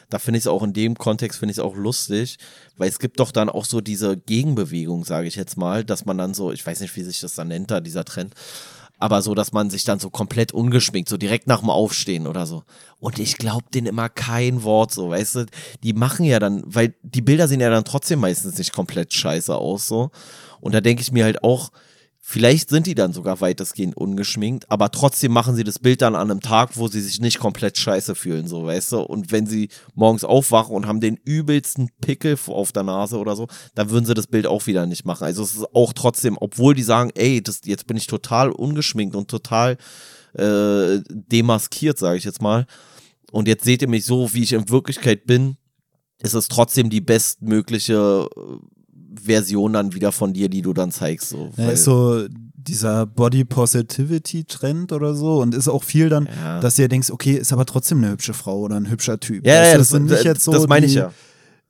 da 0.09 0.19
finde 0.19 0.37
ich 0.37 0.43
es 0.43 0.47
auch 0.47 0.63
in 0.63 0.73
dem 0.73 0.95
Kontext, 0.95 1.39
finde 1.39 1.51
ich 1.51 1.57
es 1.57 1.63
auch 1.63 1.75
lustig, 1.75 2.37
weil 2.77 2.89
es 2.89 2.99
gibt 2.99 3.19
doch 3.19 3.31
dann 3.31 3.49
auch 3.49 3.65
so 3.65 3.81
diese 3.81 4.17
Gegenbewegung, 4.17 5.05
sage 5.05 5.27
ich 5.27 5.35
jetzt 5.35 5.57
mal, 5.57 5.83
dass 5.83 6.05
man 6.05 6.17
dann 6.17 6.33
so, 6.33 6.51
ich 6.51 6.65
weiß 6.65 6.79
nicht, 6.81 6.95
wie 6.95 7.03
sich 7.03 7.19
das 7.19 7.35
dann 7.35 7.47
nennt, 7.47 7.71
da 7.71 7.79
dieser 7.81 8.05
Trend, 8.05 8.33
aber 8.97 9.21
so, 9.21 9.35
dass 9.35 9.51
man 9.51 9.69
sich 9.69 9.83
dann 9.83 9.99
so 9.99 10.09
komplett 10.09 10.53
ungeschminkt, 10.53 11.09
so 11.09 11.17
direkt 11.17 11.47
nach 11.47 11.59
dem 11.59 11.69
Aufstehen 11.69 12.27
oder 12.27 12.45
so. 12.45 12.63
Und 12.99 13.19
ich 13.19 13.37
glaube 13.37 13.65
denen 13.73 13.87
immer 13.87 14.09
kein 14.09 14.63
Wort, 14.63 14.93
so, 14.93 15.09
weißt 15.09 15.35
du, 15.35 15.45
die 15.83 15.93
machen 15.93 16.25
ja 16.25 16.39
dann, 16.39 16.63
weil 16.65 16.95
die 17.03 17.21
Bilder 17.21 17.47
sehen 17.47 17.59
ja 17.59 17.69
dann 17.69 17.85
trotzdem 17.85 18.19
meistens 18.19 18.57
nicht 18.57 18.71
komplett 18.71 19.13
scheiße 19.13 19.55
aus, 19.55 19.87
so. 19.87 20.11
Und 20.61 20.73
da 20.73 20.81
denke 20.81 21.01
ich 21.01 21.11
mir 21.11 21.25
halt 21.25 21.43
auch, 21.43 21.71
Vielleicht 22.27 22.69
sind 22.69 22.87
die 22.87 22.95
dann 22.95 23.13
sogar 23.13 23.39
weitestgehend 23.39 23.95
ungeschminkt, 23.95 24.71
aber 24.71 24.89
trotzdem 24.89 25.31
machen 25.31 25.55
sie 25.55 25.63
das 25.63 25.77
Bild 25.77 26.01
dann 26.01 26.15
an 26.15 26.31
einem 26.31 26.41
Tag, 26.41 26.75
wo 26.75 26.87
sie 26.87 26.99
sich 26.99 27.21
nicht 27.21 27.37
komplett 27.37 27.77
scheiße 27.77 28.15
fühlen, 28.15 28.47
so, 28.47 28.65
weißt 28.65 28.93
du? 28.93 29.01
Und 29.01 29.31
wenn 29.31 29.45
sie 29.45 29.69
morgens 29.93 30.23
aufwachen 30.23 30.75
und 30.75 30.87
haben 30.87 31.01
den 31.01 31.17
übelsten 31.23 31.91
Pickel 32.01 32.35
auf 32.47 32.71
der 32.71 32.81
Nase 32.81 33.19
oder 33.19 33.35
so, 33.35 33.47
dann 33.75 33.91
würden 33.91 34.05
sie 34.05 34.15
das 34.15 34.25
Bild 34.25 34.47
auch 34.47 34.65
wieder 34.65 34.87
nicht 34.87 35.05
machen. 35.05 35.23
Also 35.23 35.43
es 35.43 35.53
ist 35.53 35.75
auch 35.75 35.93
trotzdem, 35.93 36.35
obwohl 36.41 36.73
die 36.73 36.81
sagen, 36.81 37.11
ey, 37.13 37.43
das, 37.43 37.61
jetzt 37.63 37.85
bin 37.85 37.95
ich 37.95 38.07
total 38.07 38.49
ungeschminkt 38.51 39.15
und 39.15 39.29
total 39.29 39.77
äh, 40.33 41.01
demaskiert, 41.07 41.99
sage 41.99 42.17
ich 42.17 42.23
jetzt 42.23 42.41
mal. 42.41 42.65
Und 43.31 43.47
jetzt 43.47 43.65
seht 43.65 43.83
ihr 43.83 43.87
mich 43.87 44.03
so, 44.03 44.33
wie 44.33 44.41
ich 44.41 44.53
in 44.53 44.67
Wirklichkeit 44.67 45.27
bin, 45.27 45.57
ist 46.23 46.33
es 46.33 46.47
trotzdem 46.47 46.89
die 46.89 47.01
bestmögliche 47.01 48.27
Version 49.23 49.73
dann 49.73 49.93
wieder 49.93 50.11
von 50.11 50.33
dir, 50.33 50.49
die 50.49 50.61
du 50.61 50.73
dann 50.73 50.91
zeigst. 50.91 51.29
So, 51.29 51.49
ja, 51.57 51.69
ist 51.69 51.83
so 51.83 52.25
dieser 52.55 53.05
Body 53.05 53.45
Positivity 53.45 54.43
Trend 54.43 54.91
oder 54.91 55.13
so 55.13 55.41
und 55.41 55.53
ist 55.53 55.67
auch 55.67 55.83
viel 55.83 56.09
dann, 56.09 56.27
ja. 56.43 56.59
dass 56.59 56.75
du 56.75 56.83
dir 56.83 56.89
denkst, 56.89 57.11
okay, 57.11 57.33
ist 57.33 57.53
aber 57.53 57.65
trotzdem 57.65 57.99
eine 57.99 58.11
hübsche 58.11 58.33
Frau 58.33 58.59
oder 58.59 58.75
ein 58.75 58.89
hübscher 58.89 59.19
Typ. 59.19 59.45
Ja, 59.45 59.65
ja 59.65 59.77
das, 59.77 59.89
sind 59.89 60.05
nicht 60.05 60.23
jetzt 60.23 60.43
so 60.43 60.51
das 60.51 60.67
meine 60.67 60.85
ich 60.85 60.95
ja. 60.95 61.11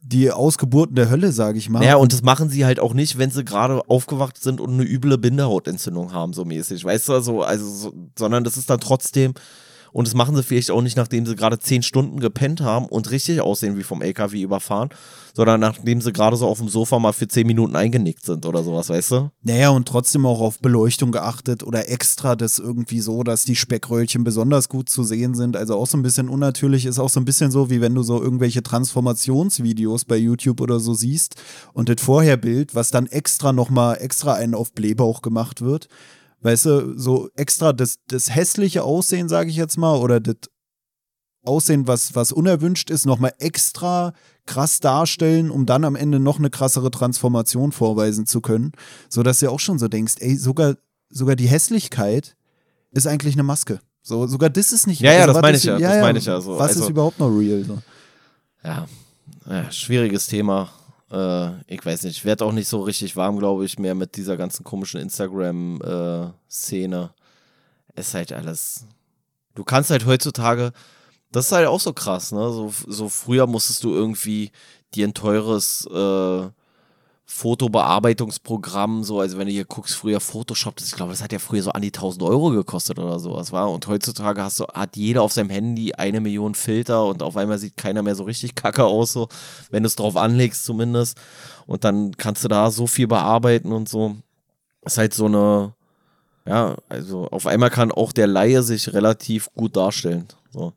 Die 0.08 0.30
Ausgeburten 0.32 0.96
der 0.96 1.10
Hölle, 1.10 1.32
sage 1.32 1.58
ich 1.58 1.68
mal. 1.68 1.84
Ja, 1.84 1.96
und 1.96 2.14
das 2.14 2.22
machen 2.22 2.48
sie 2.48 2.64
halt 2.64 2.80
auch 2.80 2.94
nicht, 2.94 3.18
wenn 3.18 3.32
sie 3.32 3.44
gerade 3.44 3.82
aufgewacht 3.90 4.40
sind 4.40 4.62
und 4.62 4.74
eine 4.74 4.84
üble 4.84 5.18
Bindehautentzündung 5.18 6.14
haben, 6.14 6.32
so 6.32 6.46
mäßig. 6.46 6.86
Weißt 6.86 7.10
du, 7.10 7.14
also, 7.14 7.42
also, 7.42 7.68
so, 7.68 7.94
sondern 8.16 8.44
das 8.44 8.56
ist 8.56 8.70
dann 8.70 8.80
trotzdem, 8.80 9.34
Und 9.96 10.08
das 10.08 10.14
machen 10.14 10.36
sie 10.36 10.44
vielleicht 10.44 10.72
auch 10.72 10.82
nicht, 10.82 10.98
nachdem 10.98 11.26
sie 11.26 11.38
gerade 11.38 11.58
zehn 11.58 11.82
Stunden 11.82 12.20
gepennt 12.20 12.60
haben 12.60 12.86
und 12.88 13.12
richtig 13.12 13.40
aussehen 13.40 13.78
wie 13.78 13.84
vom 13.84 14.02
LKW 14.02 14.42
überfahren, 14.42 14.90
sondern 15.34 15.62
nachdem 15.62 16.02
sie 16.02 16.12
gerade 16.12 16.36
so 16.36 16.50
auf 16.50 16.58
dem 16.58 16.68
Sofa 16.68 17.00
mal 17.00 17.14
für 17.14 17.30
zehn 17.30 17.48
Minuten 17.48 17.78
eingenickt 17.78 18.26
sind 18.26 18.46
oder 18.46 18.62
sowas, 18.62 18.90
weißt 18.90 19.12
du? 19.12 19.32
Naja, 19.42 19.70
und 19.70 19.88
trotzdem 19.88 20.26
auch 20.26 20.42
auf 20.42 20.60
Beleuchtung 20.60 21.14
geachtet 21.14 21.64
oder 21.64 21.88
extra 21.88 22.36
das 22.36 22.60
irgendwie 22.60 23.00
so, 23.00 23.24
dass 23.24 23.46
die 23.46 23.56
Speckröllchen 23.56 24.26
besonders 24.26 24.68
gut 24.68 24.90
zu 24.90 25.06
sehen 25.06 25.34
sind. 25.34 25.56
Also 25.56 25.78
auch 25.78 25.88
so 25.88 25.98
ein 25.98 26.04
bisschen 26.04 26.28
unnatürlich, 26.28 26.86
ist 26.86 27.00
auch 27.00 27.08
so 27.08 27.22
ein 27.22 27.26
bisschen 27.26 27.50
so, 27.50 27.70
wie 27.70 27.80
wenn 27.80 27.96
du 27.96 28.04
so 28.04 28.22
irgendwelche 28.22 28.64
Transformationsvideos 28.64 30.04
bei 30.04 30.18
YouTube 30.18 30.60
oder 30.60 30.82
so 30.82 30.94
siehst 30.94 31.36
und 31.72 31.88
das 31.88 32.02
Vorherbild, 32.02 32.76
was 32.76 32.92
dann 32.92 33.08
extra 33.08 33.54
nochmal 33.54 34.00
extra 34.02 34.34
einen 34.34 34.56
auf 34.56 34.74
Blähbauch 34.74 35.22
gemacht 35.22 35.62
wird 35.62 35.88
weißt 36.46 36.66
du, 36.66 36.98
so 36.98 37.30
extra 37.36 37.74
das, 37.74 37.98
das 38.08 38.34
hässliche 38.34 38.84
Aussehen, 38.84 39.28
sage 39.28 39.50
ich 39.50 39.56
jetzt 39.56 39.78
mal, 39.78 39.98
oder 39.98 40.20
das 40.20 40.36
Aussehen, 41.44 41.88
was, 41.88 42.16
was 42.16 42.32
unerwünscht 42.32 42.92
ist, 42.92 43.06
nochmal 43.06 43.34
extra 43.40 44.14
krass 44.46 44.80
darstellen, 44.80 45.50
um 45.50 45.66
dann 45.66 45.84
am 45.84 45.96
Ende 45.96 46.20
noch 46.20 46.38
eine 46.38 46.52
krassere 46.52 46.92
Transformation 46.92 47.72
vorweisen 47.72 48.28
zu 48.28 48.42
können, 48.42 48.74
sodass 49.10 49.40
du 49.40 49.50
auch 49.50 49.60
schon 49.60 49.80
so 49.80 49.88
denkst, 49.88 50.16
ey, 50.20 50.36
sogar, 50.36 50.76
sogar 51.10 51.36
die 51.36 51.48
Hässlichkeit 51.48 52.36
ist 52.92 53.08
eigentlich 53.08 53.34
eine 53.34 53.44
Maske. 53.44 53.80
So, 54.04 54.28
sogar 54.28 54.52
das 54.52 54.72
ist 54.72 54.86
nicht 54.86 55.02
Ja, 55.02 55.14
ja, 55.14 55.22
also 55.22 55.34
das 55.34 55.42
meine 55.42 55.58
ich 55.58 55.64
ja, 55.64 55.80
ja, 55.80 55.90
das 55.90 56.02
meine 56.02 56.20
ich 56.20 56.26
ja 56.26 56.40
so. 56.40 56.60
Was 56.60 56.70
Also- 56.70 56.84
ist 56.84 56.90
überhaupt 56.90 57.20
noch 57.20 57.30
real? 57.30 57.64
So? 57.64 57.80
Ja, 58.64 58.88
ja 59.50 59.72
schwieriges 59.72 60.28
Thema. 60.28 60.70
Äh, 61.12 61.62
ich 61.68 61.86
weiß 61.86 62.04
nicht, 62.04 62.18
ich 62.18 62.26
werde 62.26 62.46
auch 62.46 62.52
nicht 62.52 62.68
so 62.68 62.82
richtig 62.82 63.16
warm, 63.16 63.40
glaube 63.40 63.66
ich, 63.66 63.80
mehr 63.80 63.96
mit 63.96 64.18
dieser 64.18 64.38
ganzen 64.38 64.64
komischen 64.64 65.02
Instagram-Szene. 65.02 67.14
ist 67.96 68.14
halt 68.14 68.32
alles. 68.34 68.86
Du 69.54 69.64
kannst 69.64 69.90
halt 69.90 70.06
heutzutage, 70.06 70.72
das 71.32 71.48
ist 71.48 71.52
halt 71.52 71.68
auch 71.68 71.80
so 71.80 71.94
krass, 71.94 72.32
ne? 72.32 72.52
So, 72.52 72.74
so 72.88 73.10
früher 73.10 73.48
musstest 73.48 73.84
du 73.84 73.94
irgendwie 73.94 74.52
dir 74.94 75.08
ein 75.08 75.14
teures 75.14 75.86
äh, 75.88 76.50
Fotobearbeitungsprogramm, 77.28 79.04
so, 79.04 79.20
also 79.20 79.38
wenn 79.38 79.48
du 79.48 79.54
hier 79.54 79.66
guckst, 79.66 79.96
früher 79.96 80.20
Photoshop, 80.20 80.76
das, 80.76 80.88
ich 80.90 80.96
glaube, 80.96 81.12
das 81.12 81.24
hat 81.24 81.32
ja 81.32 81.40
früher 81.40 81.64
so 81.64 81.72
an 81.72 81.82
die 81.82 81.88
1000 81.88 82.22
Euro 82.24 82.52
gekostet 82.52 83.00
oder 83.00 83.20
sowas, 83.20 83.52
war. 83.52 83.72
Und 83.72 83.88
heutzutage 83.88 84.44
hast 84.44 84.60
du, 84.60 84.68
hat 84.68 84.96
jeder 84.96 85.24
auf 85.24 85.34
seinem 85.34 85.50
Handy 85.50 85.94
eine 85.94 86.22
Million 86.22 86.54
Filter 86.54 87.06
und 87.06 87.24
auf 87.24 87.36
einmal 87.36 87.58
sieht 87.58 87.78
keiner 87.78 88.04
mehr 88.04 88.16
so 88.16 88.26
richtig 88.26 88.54
kacke 88.54 88.86
aus, 88.86 89.14
so, 89.14 89.28
wenn 89.72 89.82
du 89.82 89.88
es 89.88 89.96
drauf 89.96 90.16
anlegst 90.18 90.66
zumindest. 90.66 91.18
Und 91.66 91.84
dann 91.84 92.16
kannst 92.16 92.44
du 92.44 92.48
da 92.48 92.70
so 92.70 92.86
viel 92.86 93.08
bearbeiten 93.08 93.72
und 93.72 93.90
so. 93.90 94.16
Ist 94.84 95.00
halt 95.00 95.16
so 95.16 95.26
eine, 95.26 95.74
ja, 96.46 96.76
also 96.90 97.28
auf 97.30 97.48
einmal 97.48 97.72
kann 97.72 97.92
auch 97.92 98.12
der 98.12 98.28
Laie 98.28 98.62
sich 98.62 98.94
relativ 98.94 99.50
gut 99.56 99.76
darstellen. 99.76 100.28
So. 100.52 100.74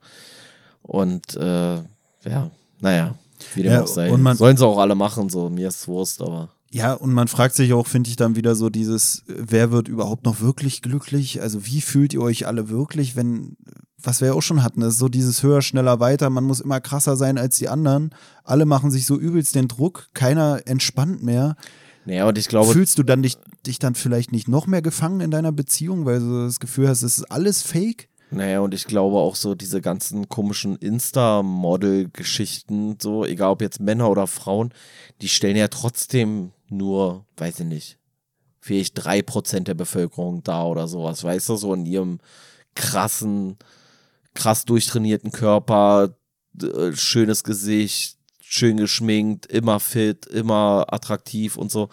Und 0.83 1.37
äh, 1.37 1.77
ja, 2.25 2.51
naja, 2.81 3.15
wie 3.55 3.63
dem 3.63 3.73
Ja, 3.73 3.83
auch 3.83 3.87
sei. 3.87 4.11
und 4.11 4.23
man- 4.23 4.37
Sollen 4.37 4.57
sie 4.57 4.67
auch 4.67 4.79
alle 4.79 4.95
machen, 4.95 5.29
so, 5.29 5.49
mir 5.51 5.69
ist 5.69 5.87
Wurst, 5.89 6.21
aber. 6.23 6.51
Ja, 6.71 6.93
und 6.93 7.13
man 7.15 7.29
fragt 7.29 7.55
sich 7.55 7.73
auch, 7.73 7.87
finde 7.87 8.11
ich, 8.11 8.17
dann 8.17 8.37
wieder 8.37 8.55
so 8.55 8.69
dieses, 8.69 9.23
wer 9.27 9.71
wird 9.73 9.89
überhaupt 9.89 10.25
noch 10.27 10.41
wirklich 10.41 10.83
glücklich? 10.83 11.41
Also 11.41 11.65
wie 11.65 11.81
fühlt 11.81 12.13
ihr 12.13 12.21
euch 12.21 12.47
alle 12.47 12.69
wirklich, 12.69 13.17
wenn, 13.17 13.57
was 14.03 14.21
wir 14.21 14.29
ja 14.29 14.35
auch 14.35 14.43
schon 14.43 14.63
hatten, 14.63 14.83
ist 14.83 14.99
so 14.99 15.09
dieses 15.09 15.43
höher, 15.43 15.63
schneller, 15.63 15.99
weiter, 15.99 16.29
man 16.29 16.45
muss 16.45 16.61
immer 16.61 16.81
krasser 16.81 17.17
sein 17.17 17.39
als 17.39 17.57
die 17.57 17.69
anderen. 17.71 18.11
Alle 18.45 18.67
machen 18.67 18.91
sich 18.91 19.07
so 19.07 19.19
übelst 19.19 19.55
den 19.55 19.67
Druck, 19.67 20.09
keiner 20.13 20.61
entspannt 20.67 21.23
mehr. 21.23 21.57
Naja, 22.05 22.29
und 22.29 22.37
ich 22.37 22.49
glaube, 22.49 22.71
Fühlst 22.73 22.99
du 22.99 23.03
dann 23.03 23.23
dich, 23.23 23.39
dich 23.67 23.79
dann 23.79 23.95
vielleicht 23.95 24.33
nicht 24.33 24.47
noch 24.49 24.67
mehr 24.67 24.83
gefangen 24.83 25.21
in 25.21 25.31
deiner 25.31 25.53
Beziehung, 25.53 26.05
weil 26.05 26.21
du 26.21 26.45
das 26.45 26.61
Gefühl 26.61 26.89
hast, 26.89 27.03
es 27.03 27.19
ist 27.19 27.31
alles 27.31 27.63
fake? 27.63 28.09
Naja, 28.31 28.61
und 28.61 28.75
ich 28.75 28.87
glaube 28.87 29.17
auch 29.17 29.37
so 29.37 29.55
diese 29.55 29.81
ganzen 29.81 30.29
komischen 30.29 30.77
Insta-Model-Geschichten, 30.77 32.99
so, 33.01 33.25
egal 33.25 33.53
ob 33.53 33.63
jetzt 33.63 33.81
Männer 33.81 34.11
oder 34.11 34.27
Frauen, 34.27 34.75
die 35.23 35.29
stellen 35.29 35.57
ja 35.57 35.69
trotzdem 35.69 36.53
nur, 36.69 37.25
weiß 37.39 37.61
ich 37.61 37.67
nicht, 37.67 37.97
vielleicht 38.61 39.03
drei 39.03 39.23
Prozent 39.23 39.69
der 39.69 39.75
Bevölkerung 39.75 40.43
dar 40.43 40.69
oder 40.69 40.89
sowas, 40.89 41.25
weißt 41.25 41.49
du, 41.49 41.57
so 41.57 41.73
in 41.73 41.87
ihrem 41.87 42.19
krassen, 42.75 43.57
krass 44.35 44.67
durchtrainierten 44.67 45.33
Körper, 45.33 46.15
äh, 46.63 46.93
schönes 46.93 47.45
Gesicht, 47.45 48.19
schön 48.41 48.77
geschminkt, 48.77 49.47
immer 49.47 49.81
fit, 49.81 50.27
immer 50.27 50.85
attraktiv 50.91 51.57
und 51.57 51.71
so. 51.71 51.89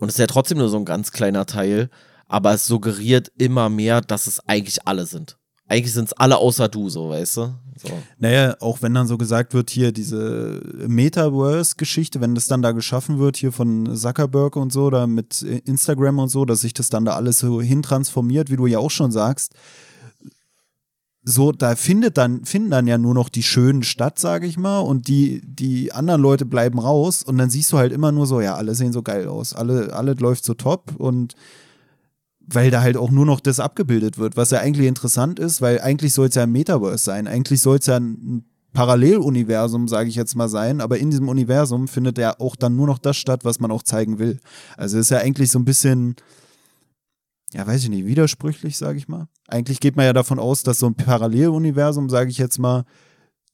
Und 0.00 0.08
es 0.08 0.14
ist 0.14 0.20
ja 0.20 0.26
trotzdem 0.26 0.56
nur 0.58 0.70
so 0.70 0.78
ein 0.78 0.86
ganz 0.86 1.12
kleiner 1.12 1.44
Teil, 1.44 1.90
aber 2.28 2.54
es 2.54 2.66
suggeriert 2.66 3.32
immer 3.38 3.68
mehr, 3.68 4.00
dass 4.00 4.26
es 4.26 4.46
eigentlich 4.46 4.86
alle 4.86 5.06
sind. 5.06 5.38
Eigentlich 5.66 5.92
sind 5.92 6.06
es 6.06 6.12
alle 6.14 6.38
außer 6.38 6.68
du, 6.68 6.88
so, 6.88 7.10
weißt 7.10 7.36
du? 7.38 7.54
So. 7.76 7.88
Naja, 8.18 8.56
auch 8.60 8.80
wenn 8.82 8.94
dann 8.94 9.06
so 9.06 9.18
gesagt 9.18 9.54
wird, 9.54 9.70
hier 9.70 9.92
diese 9.92 10.62
Metaverse-Geschichte, 10.86 12.20
wenn 12.20 12.34
das 12.34 12.46
dann 12.46 12.62
da 12.62 12.72
geschaffen 12.72 13.18
wird, 13.18 13.36
hier 13.36 13.52
von 13.52 13.94
Zuckerberg 13.94 14.56
und 14.56 14.72
so, 14.72 14.90
da 14.90 15.06
mit 15.06 15.42
Instagram 15.42 16.18
und 16.18 16.28
so, 16.28 16.44
dass 16.44 16.62
sich 16.62 16.74
das 16.74 16.88
dann 16.88 17.04
da 17.04 17.14
alles 17.14 17.38
so 17.38 17.60
hintransformiert, 17.60 18.50
wie 18.50 18.56
du 18.56 18.66
ja 18.66 18.78
auch 18.78 18.90
schon 18.90 19.12
sagst. 19.12 19.52
So, 21.22 21.52
da 21.52 21.76
findet 21.76 22.16
dann, 22.16 22.46
finden 22.46 22.70
dann 22.70 22.86
ja 22.86 22.96
nur 22.96 23.12
noch 23.12 23.28
die 23.28 23.42
Schönen 23.42 23.82
statt, 23.82 24.18
sage 24.18 24.46
ich 24.46 24.56
mal, 24.56 24.80
und 24.80 25.08
die, 25.08 25.42
die 25.44 25.92
anderen 25.92 26.22
Leute 26.22 26.46
bleiben 26.46 26.78
raus 26.78 27.22
und 27.22 27.36
dann 27.36 27.50
siehst 27.50 27.70
du 27.72 27.76
halt 27.76 27.92
immer 27.92 28.12
nur 28.12 28.26
so, 28.26 28.40
ja, 28.40 28.54
alle 28.54 28.74
sehen 28.74 28.92
so 28.92 29.02
geil 29.02 29.28
aus, 29.28 29.52
alle, 29.52 29.92
alle 29.92 30.14
läuft 30.14 30.44
so 30.44 30.54
top 30.54 30.94
und 30.96 31.34
weil 32.50 32.70
da 32.70 32.80
halt 32.80 32.96
auch 32.96 33.10
nur 33.10 33.26
noch 33.26 33.40
das 33.40 33.60
abgebildet 33.60 34.18
wird, 34.18 34.36
was 34.36 34.50
ja 34.50 34.60
eigentlich 34.60 34.86
interessant 34.86 35.38
ist, 35.38 35.60
weil 35.60 35.80
eigentlich 35.80 36.14
soll 36.14 36.28
es 36.28 36.34
ja 36.34 36.44
ein 36.44 36.52
Metaverse 36.52 37.04
sein. 37.04 37.26
Eigentlich 37.26 37.60
soll 37.60 37.76
es 37.76 37.86
ja 37.86 37.96
ein 37.96 38.44
Paralleluniversum, 38.72 39.88
sage 39.88 40.08
ich 40.08 40.14
jetzt 40.14 40.34
mal, 40.34 40.48
sein, 40.48 40.80
aber 40.80 40.98
in 40.98 41.10
diesem 41.10 41.28
Universum 41.28 41.88
findet 41.88 42.18
ja 42.18 42.38
auch 42.38 42.56
dann 42.56 42.76
nur 42.76 42.86
noch 42.86 42.98
das 42.98 43.16
statt, 43.16 43.44
was 43.44 43.60
man 43.60 43.70
auch 43.70 43.82
zeigen 43.82 44.18
will. 44.18 44.40
Also 44.76 44.98
ist 44.98 45.10
ja 45.10 45.18
eigentlich 45.18 45.50
so 45.50 45.58
ein 45.58 45.64
bisschen, 45.64 46.16
ja, 47.52 47.66
weiß 47.66 47.82
ich 47.82 47.90
nicht, 47.90 48.06
widersprüchlich, 48.06 48.78
sage 48.78 48.98
ich 48.98 49.08
mal. 49.08 49.28
Eigentlich 49.48 49.80
geht 49.80 49.96
man 49.96 50.06
ja 50.06 50.12
davon 50.12 50.38
aus, 50.38 50.62
dass 50.62 50.78
so 50.78 50.86
ein 50.86 50.94
Paralleluniversum, 50.94 52.08
sage 52.08 52.30
ich 52.30 52.38
jetzt 52.38 52.58
mal, 52.58 52.84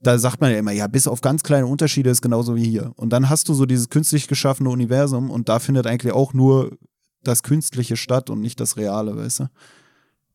da 0.00 0.18
sagt 0.18 0.40
man 0.40 0.52
ja 0.52 0.58
immer, 0.58 0.72
ja, 0.72 0.86
bis 0.86 1.08
auf 1.08 1.20
ganz 1.20 1.42
kleine 1.42 1.66
Unterschiede 1.66 2.10
ist 2.10 2.22
genauso 2.22 2.54
wie 2.54 2.68
hier. 2.68 2.92
Und 2.96 3.10
dann 3.10 3.30
hast 3.30 3.48
du 3.48 3.54
so 3.54 3.66
dieses 3.66 3.88
künstlich 3.88 4.28
geschaffene 4.28 4.68
Universum 4.68 5.30
und 5.30 5.48
da 5.48 5.58
findet 5.58 5.86
eigentlich 5.86 6.12
auch 6.12 6.32
nur 6.34 6.76
das 7.24 7.42
Künstliche 7.42 7.96
statt 7.96 8.30
und 8.30 8.40
nicht 8.40 8.60
das 8.60 8.76
Reale, 8.76 9.16
weißt 9.16 9.40
du? 9.40 9.46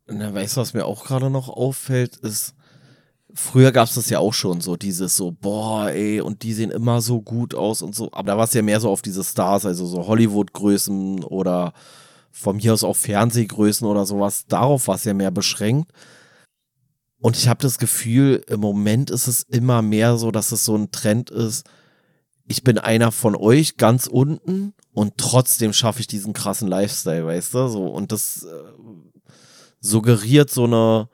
Na, 0.08 0.34
weißt 0.34 0.58
du, 0.58 0.62
was 0.62 0.74
mir 0.74 0.86
auch 0.86 1.06
gerade 1.06 1.30
noch 1.30 1.50
auffällt, 1.50 2.18
ist, 2.18 2.56
früher 3.34 3.72
gab 3.72 3.88
es 3.88 3.96
das 3.96 4.10
ja 4.10 4.20
auch 4.20 4.34
schon, 4.34 4.62
so 4.62 4.76
dieses 4.76 5.16
so, 5.16 5.32
boah, 5.32 5.90
ey, 5.90 6.22
und 6.22 6.44
die 6.44 6.54
sehen 6.54 6.72
immer 6.72 7.02
so 7.02 7.22
gut 7.22 7.54
aus 7.54 7.82
und 7.82 7.96
so. 7.96 8.12
Aber 8.12 8.24
da 8.24 8.38
war 8.38 8.46
es 8.46 8.54
ja 8.54 8.62
mehr 8.62 8.80
so 8.80 8.90
auf 8.90 9.02
diese 9.02 9.24
Stars, 9.24 9.66
also 9.66 9.86
so 9.86 10.08
Hollywood-Größen 10.08 11.24
oder 11.24 11.74
von 12.32 12.58
mir 12.58 12.74
aus 12.74 12.84
auch 12.84 12.96
Fernsehgrößen 12.96 13.88
oder 13.88 14.06
sowas. 14.06 14.46
Darauf 14.48 14.88
war 14.88 14.96
es 14.96 15.04
ja 15.04 15.14
mehr 15.14 15.32
beschränkt. 15.32 15.92
Und 17.20 17.38
ich 17.38 17.50
habe 17.50 17.62
das 17.62 17.78
Gefühl, 17.78 18.44
im 18.48 18.62
Moment 18.62 19.10
ist 19.10 19.28
es 19.28 19.44
immer 19.44 19.82
mehr 19.82 20.18
so, 20.18 20.32
dass 20.32 20.52
es 20.52 20.64
so 20.64 20.76
ein 20.76 20.92
Trend 20.92 21.30
ist. 21.30 21.70
Ich 22.52 22.64
bin 22.64 22.80
einer 22.80 23.12
von 23.12 23.36
euch 23.36 23.78
ganz 23.78 24.08
unten 24.08 24.74
und 24.92 25.14
trotzdem 25.18 25.72
schaffe 25.72 26.00
ich 26.00 26.08
diesen 26.08 26.34
krassen 26.34 26.68
Lifestyle, 26.68 27.28
weißt 27.28 27.54
du? 27.54 27.68
So, 27.68 27.86
und 27.86 28.12
das 28.12 28.44
äh, 28.44 28.48
suggeriert 29.82 30.50
so 30.50 30.64
eine, 30.64 31.10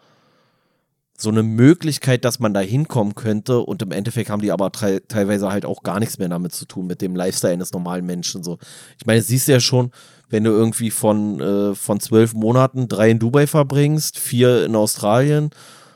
so 1.17 1.29
eine 1.29 1.43
Möglichkeit, 1.43 2.23
dass 2.23 2.39
man 2.39 2.53
da 2.53 2.61
hinkommen 2.61 3.15
könnte 3.15 3.59
und 3.59 3.81
im 3.81 3.91
Endeffekt 3.91 4.29
haben 4.29 4.41
die 4.41 4.53
aber 4.53 4.71
teilweise 4.71 5.51
halt 5.51 5.65
auch 5.65 5.83
gar 5.83 5.99
nichts 5.99 6.19
mehr 6.19 6.29
damit 6.29 6.53
zu 6.53 6.65
tun, 6.65 6.87
mit 6.87 7.01
dem 7.01 7.17
Lifestyle 7.17 7.51
eines 7.51 7.73
normalen 7.73 8.05
Menschen. 8.05 8.41
So. 8.41 8.57
Ich 8.97 9.05
meine, 9.05 9.21
siehst 9.21 9.49
du 9.49 9.51
ja 9.51 9.59
schon, 9.59 9.91
wenn 10.29 10.45
du 10.45 10.51
irgendwie 10.51 10.89
von, 10.89 11.41
äh, 11.41 11.75
von 11.75 11.99
zwölf 11.99 12.33
Monaten 12.33 12.87
drei 12.87 13.11
in 13.11 13.19
Dubai 13.19 13.45
verbringst, 13.45 14.17
vier 14.17 14.63
in 14.63 14.73
Australien, 14.73 15.49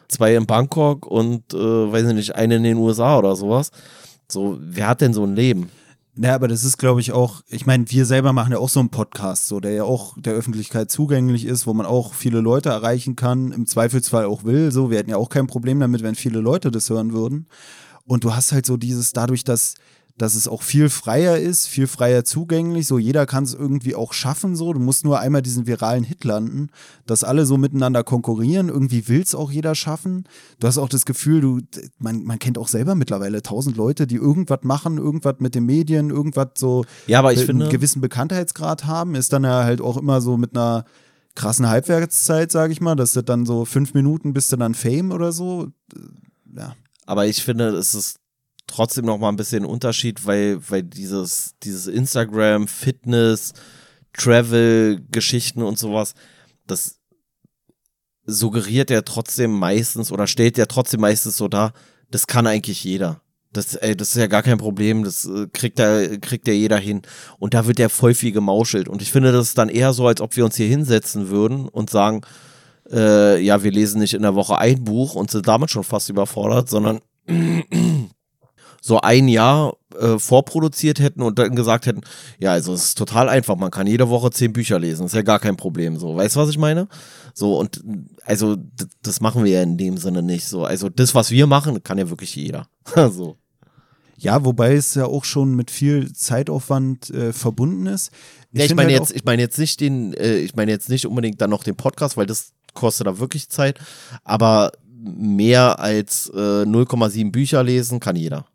zwei 0.10 0.36
in 0.36 0.46
Bangkok 0.46 1.06
und, 1.08 1.54
äh, 1.54 1.58
weiß 1.58 2.08
ich 2.08 2.14
nicht, 2.14 2.36
eine 2.36 2.58
in 2.58 2.64
den 2.64 2.78
USA 2.78 3.18
oder 3.18 3.38
sowas. 3.38 3.72
So, 4.32 4.60
wer 4.62 4.88
hat 4.88 5.02
denn 5.02 5.14
so 5.14 5.24
ein 5.24 5.36
Leben? 5.36 5.70
Ja, 6.16 6.36
aber 6.36 6.48
das 6.48 6.64
ist, 6.64 6.78
glaube 6.78 7.00
ich, 7.00 7.14
auch, 7.14 7.42
ich 7.48 7.66
meine, 7.66 7.90
wir 7.90 8.06
selber 8.06 8.34
machen 8.34 8.52
ja 8.52 8.60
auch 8.60 8.70
so 8.70 8.80
einen 8.80 8.90
Podcast, 8.90 9.48
so, 9.48 9.60
der 9.60 9.72
ja 9.72 9.84
auch 9.84 10.16
der 10.18 10.34
Öffentlichkeit 10.34 10.92
zugänglich 10.92 11.46
ist, 11.46 11.66
wo 11.66 11.74
man 11.74 11.86
auch 11.86 12.14
viele 12.14 12.42
Leute 12.42 12.70
erreichen 12.70 13.16
kann, 13.16 13.52
im 13.52 13.66
Zweifelsfall 13.66 14.26
auch 14.26 14.44
will. 14.44 14.72
So, 14.72 14.92
wir 14.92 14.98
hätten 14.98 15.12
ja 15.12 15.18
auch 15.18 15.30
kein 15.30 15.48
Problem 15.48 15.80
damit, 15.80 16.04
wenn 16.04 16.16
viele 16.16 16.40
Leute 16.40 16.72
das 16.72 16.90
hören 16.90 17.14
würden. 17.14 17.48
Und 18.06 18.24
du 18.24 18.36
hast 18.36 18.52
halt 18.52 18.66
so 18.66 18.76
dieses, 18.76 19.14
dadurch, 19.14 19.44
dass, 19.44 19.76
dass 20.20 20.36
es 20.36 20.50
auch 20.50 20.62
viel 20.64 20.90
freier 20.90 21.38
ist, 21.38 21.68
viel 21.68 21.88
freier 21.88 22.26
zugänglich, 22.26 22.86
so 22.88 23.00
jeder 23.00 23.26
kann 23.26 23.46
es 23.46 23.54
irgendwie 23.54 23.96
auch 23.96 24.12
schaffen, 24.12 24.56
so. 24.56 24.74
Du 24.74 24.80
musst 24.80 25.06
nur 25.06 25.20
einmal 25.20 25.42
diesen 25.42 25.66
viralen 25.66 26.04
Hit 26.04 26.26
landen, 26.26 26.68
dass 27.06 27.24
alle 27.24 27.46
so 27.46 27.58
miteinander 27.58 28.04
konkurrieren. 28.04 28.68
Irgendwie 28.68 29.08
will 29.08 29.22
es 29.22 29.34
auch 29.34 29.50
jeder 29.50 29.76
schaffen. 29.76 30.26
Du 30.60 30.68
hast 30.68 30.78
auch 30.78 30.90
das 30.90 31.06
Gefühl, 31.06 31.40
du, 31.40 31.60
man, 32.00 32.26
man 32.26 32.38
kennt 32.38 32.58
auch 32.58 32.68
selber 32.68 32.96
mittlerweile 32.96 33.42
tausend 33.42 33.78
Leute, 33.78 34.08
die 34.08 34.18
irgendwas 34.18 34.60
machen, 34.64 34.98
irgendwas 34.98 35.36
mit 35.40 35.56
den 35.56 35.66
Medien, 35.66 36.10
irgendwas 36.10 36.50
so 36.58 36.84
Ja, 37.08 37.20
aber 37.20 37.32
ich 37.32 37.40
einen 37.40 37.48
finde- 37.48 37.70
gewissen 37.70 38.02
Bekanntheitsgrad 38.02 38.86
haben, 38.86 39.16
ist 39.16 39.32
dann 39.32 39.46
ja 39.46 39.64
halt 39.64 39.80
auch 39.80 39.96
immer 39.96 40.20
so 40.20 40.36
mit 40.36 40.54
einer 40.56 40.84
krassen 41.36 41.70
Halbwertszeit, 41.70 42.52
sage 42.52 42.74
ich 42.74 42.82
mal. 42.82 42.96
Das 42.96 43.14
sind 43.14 43.30
dann 43.30 43.46
so 43.46 43.64
fünf 43.64 43.94
Minuten 43.94 44.34
bist 44.34 44.52
du 44.52 44.58
dann 44.58 44.74
Fame 44.76 45.12
oder 45.14 45.32
so. 45.32 45.70
Ja. 46.54 46.76
Aber 47.06 47.26
ich 47.26 47.42
finde, 47.42 47.70
es 47.70 47.96
ist 47.96 48.19
trotzdem 48.70 49.06
noch 49.06 49.18
mal 49.18 49.30
ein 49.30 49.36
bisschen 49.36 49.66
Unterschied, 49.66 50.26
weil, 50.26 50.60
weil 50.70 50.84
dieses, 50.84 51.56
dieses 51.64 51.88
Instagram, 51.88 52.68
Fitness, 52.68 53.54
Travel-Geschichten 54.14 55.62
und 55.62 55.78
sowas, 55.78 56.14
das 56.66 57.00
suggeriert 58.26 58.90
ja 58.90 59.02
trotzdem 59.02 59.52
meistens 59.52 60.12
oder 60.12 60.28
stellt 60.28 60.58
ja 60.58 60.66
trotzdem 60.66 61.02
meistens 61.02 61.38
so 61.38 61.48
dar, 61.48 61.74
das 62.12 62.28
kann 62.28 62.48
eigentlich 62.48 62.84
jeder. 62.84 63.22
Das, 63.52 63.74
ey, 63.76 63.98
das 63.98 64.10
ist 64.10 64.18
ja 64.18 64.28
gar 64.28 64.44
kein 64.44 64.60
Problem, 64.60 65.04
das 65.04 65.26
äh, 65.26 65.48
kriegt 65.52 65.80
ja, 65.80 66.18
kriegt 66.18 66.48
ja 66.48 66.54
jeder 66.54 66.78
hin. 66.78 67.02
Und 67.40 67.56
da 67.56 67.66
wird 67.66 67.80
ja 67.80 67.90
voll 67.90 68.14
viel 68.14 68.32
gemauschelt. 68.32 68.88
Und 68.88 69.02
ich 69.02 69.12
finde, 69.12 69.32
das 69.32 69.48
ist 69.48 69.58
dann 69.58 69.70
eher 69.70 69.94
so, 69.94 70.06
als 70.06 70.22
ob 70.22 70.36
wir 70.36 70.46
uns 70.46 70.56
hier 70.56 70.68
hinsetzen 70.68 71.30
würden 71.30 71.68
und 71.68 71.90
sagen, 71.90 72.22
äh, 72.92 73.42
ja, 73.42 73.64
wir 73.64 73.72
lesen 73.72 74.00
nicht 74.00 74.14
in 74.14 74.22
der 74.22 74.36
Woche 74.36 74.60
ein 74.60 74.84
Buch 74.84 75.16
und 75.16 75.32
sind 75.32 75.48
damit 75.48 75.72
schon 75.72 75.84
fast 75.84 76.10
überfordert, 76.10 76.70
sondern 76.70 77.00
so 78.82 79.02
ein 79.02 79.28
Jahr 79.28 79.76
äh, 80.00 80.20
vorproduziert 80.20 81.00
hätten 81.00 81.22
und 81.22 81.40
dann 81.40 81.56
gesagt 81.56 81.86
hätten, 81.86 82.02
ja, 82.40 82.52
also 82.52 82.74
es 82.74 82.86
ist 82.86 82.98
total 82.98 83.30
einfach, 83.30 83.56
man 83.56 83.72
kann 83.72 83.88
jede 83.88 84.10
Woche 84.10 84.32
zehn 84.32 84.54
Bücher 84.54 84.80
lesen, 84.80 85.06
ist 85.06 85.16
ja 85.16 85.22
gar 85.22 85.40
kein 85.40 85.58
Problem. 85.58 85.98
So, 85.98 86.16
weißt 86.16 86.36
du, 86.36 86.40
was 86.40 86.50
ich 86.50 86.58
meine? 86.58 86.88
So, 87.34 87.58
und 87.58 87.84
also 88.26 88.58
das 89.02 89.22
machen 89.22 89.44
wir 89.44 89.52
ja 89.52 89.64
in 89.64 89.78
dem 89.78 89.98
Sinne 89.98 90.22
nicht. 90.22 90.48
So, 90.48 90.66
also 90.66 90.90
das, 90.90 91.16
was 91.16 91.32
wir 91.32 91.48
machen, 91.48 91.82
kann 91.84 91.98
ja 91.98 92.10
wirklich 92.10 92.36
jeder. 92.36 92.68
so. 93.12 93.38
Ja, 94.18 94.44
wobei 94.44 94.74
es 94.74 94.96
ja 94.96 95.06
auch 95.06 95.24
schon 95.24 95.56
mit 95.56 95.72
viel 95.72 96.12
Zeitaufwand 96.12 97.10
äh, 97.10 97.32
verbunden 97.32 97.88
ist. 97.88 98.12
Ich, 98.52 98.60
ja, 98.60 98.66
ich 98.66 98.76
meine 98.76 98.92
halt 98.92 99.00
jetzt, 99.00 99.16
ich 99.16 99.24
meine 99.24 99.42
jetzt 99.42 99.58
nicht 99.58 99.80
den, 99.80 100.14
äh, 100.14 100.40
ich 100.40 100.56
meine 100.56 100.72
jetzt 100.72 100.90
nicht 100.90 101.06
unbedingt 101.06 101.40
dann 101.40 101.50
noch 101.50 101.64
den 101.64 101.78
Podcast, 101.78 102.18
weil 102.18 102.26
das 102.26 102.52
kostet 102.74 103.08
da 103.08 103.20
wirklich 103.20 103.50
Zeit, 103.50 103.80
aber 104.26 104.74
mehr 105.02 105.80
als 105.80 106.30
äh, 106.34 106.64
0,7 106.64 107.32
Bücher 107.32 107.64
lesen 107.64 108.02
kann 108.02 108.18
jeder. 108.18 108.46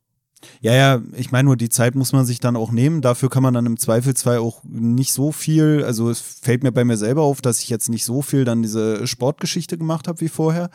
Ja, 0.60 0.74
ja, 0.74 1.02
ich 1.16 1.32
meine 1.32 1.46
nur, 1.46 1.56
die 1.56 1.68
Zeit 1.68 1.94
muss 1.94 2.12
man 2.12 2.24
sich 2.24 2.40
dann 2.40 2.56
auch 2.56 2.70
nehmen. 2.70 3.00
Dafür 3.00 3.30
kann 3.30 3.42
man 3.42 3.54
dann 3.54 3.66
im 3.66 3.78
Zweifelsfall 3.78 4.38
auch 4.38 4.62
nicht 4.64 5.12
so 5.12 5.32
viel, 5.32 5.82
also 5.84 6.10
es 6.10 6.20
fällt 6.20 6.62
mir 6.62 6.72
bei 6.72 6.84
mir 6.84 6.96
selber 6.96 7.22
auf, 7.22 7.40
dass 7.40 7.60
ich 7.60 7.68
jetzt 7.68 7.88
nicht 7.88 8.04
so 8.04 8.22
viel 8.22 8.44
dann 8.44 8.62
diese 8.62 9.06
Sportgeschichte 9.06 9.78
gemacht 9.78 10.08
habe 10.08 10.20
wie 10.20 10.28
vorher. 10.28 10.70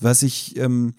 Was 0.00 0.22
ich 0.22 0.56
ähm, 0.56 0.94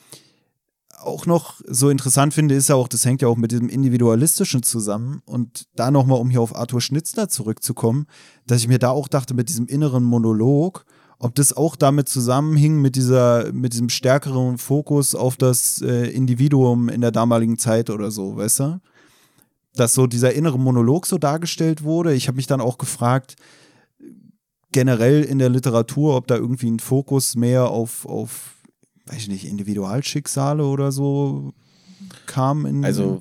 auch 1.02 1.26
noch 1.26 1.62
so 1.66 1.90
interessant 1.90 2.34
finde, 2.34 2.56
ist 2.56 2.70
ja 2.70 2.76
auch, 2.76 2.88
das 2.88 3.06
hängt 3.06 3.22
ja 3.22 3.28
auch 3.28 3.38
mit 3.38 3.52
diesem 3.52 3.70
Individualistischen 3.70 4.64
zusammen. 4.64 5.22
Und 5.26 5.68
da 5.76 5.92
nochmal, 5.92 6.20
um 6.20 6.30
hier 6.30 6.42
auf 6.42 6.56
Arthur 6.56 6.82
Schnitzler 6.82 7.30
zurückzukommen, 7.30 8.06
dass 8.46 8.62
ich 8.62 8.68
mir 8.68 8.80
da 8.80 8.90
auch 8.90 9.08
dachte, 9.08 9.34
mit 9.34 9.50
diesem 9.50 9.68
inneren 9.68 10.04
Monolog, 10.04 10.86
ob 11.20 11.36
das 11.36 11.56
auch 11.56 11.76
damit 11.76 12.08
zusammenhing 12.08 12.82
mit 12.82 12.96
dieser, 12.96 13.52
mit 13.52 13.74
diesem 13.74 13.90
stärkeren 13.90 14.58
Fokus 14.58 15.16
auf 15.16 15.36
das 15.36 15.82
äh, 15.82 16.10
Individuum 16.10 16.88
in 16.88 17.02
der 17.02 17.12
damaligen 17.12 17.58
Zeit 17.58 17.90
oder 17.90 18.10
so, 18.10 18.38
weißt 18.38 18.60
du? 18.62 18.82
Dass 19.76 19.94
so 19.94 20.08
dieser 20.08 20.34
innere 20.34 20.58
Monolog 20.58 21.06
so 21.06 21.18
dargestellt 21.18 21.84
wurde. 21.84 22.14
Ich 22.14 22.28
habe 22.28 22.38
mich 22.38 22.48
dann 22.48 22.62
auch 22.62 22.78
gefragt, 22.78 23.36
generell 24.72 25.24
in 25.24 25.40
der 25.40 25.50
Literatur, 25.50 26.16
ob 26.16 26.28
da 26.28 26.36
irgendwie 26.36 26.72
ein 26.72 26.80
Fokus 26.80 27.36
mehr 27.36 27.70
auf, 27.70 28.06
auf 28.06 28.56
weiß 29.06 29.18
ich 29.18 29.28
nicht, 29.28 29.46
Individualschicksale 29.46 30.64
oder 30.64 30.92
so 30.92 31.54
kam. 32.26 32.66
In 32.66 32.86
also 32.86 33.20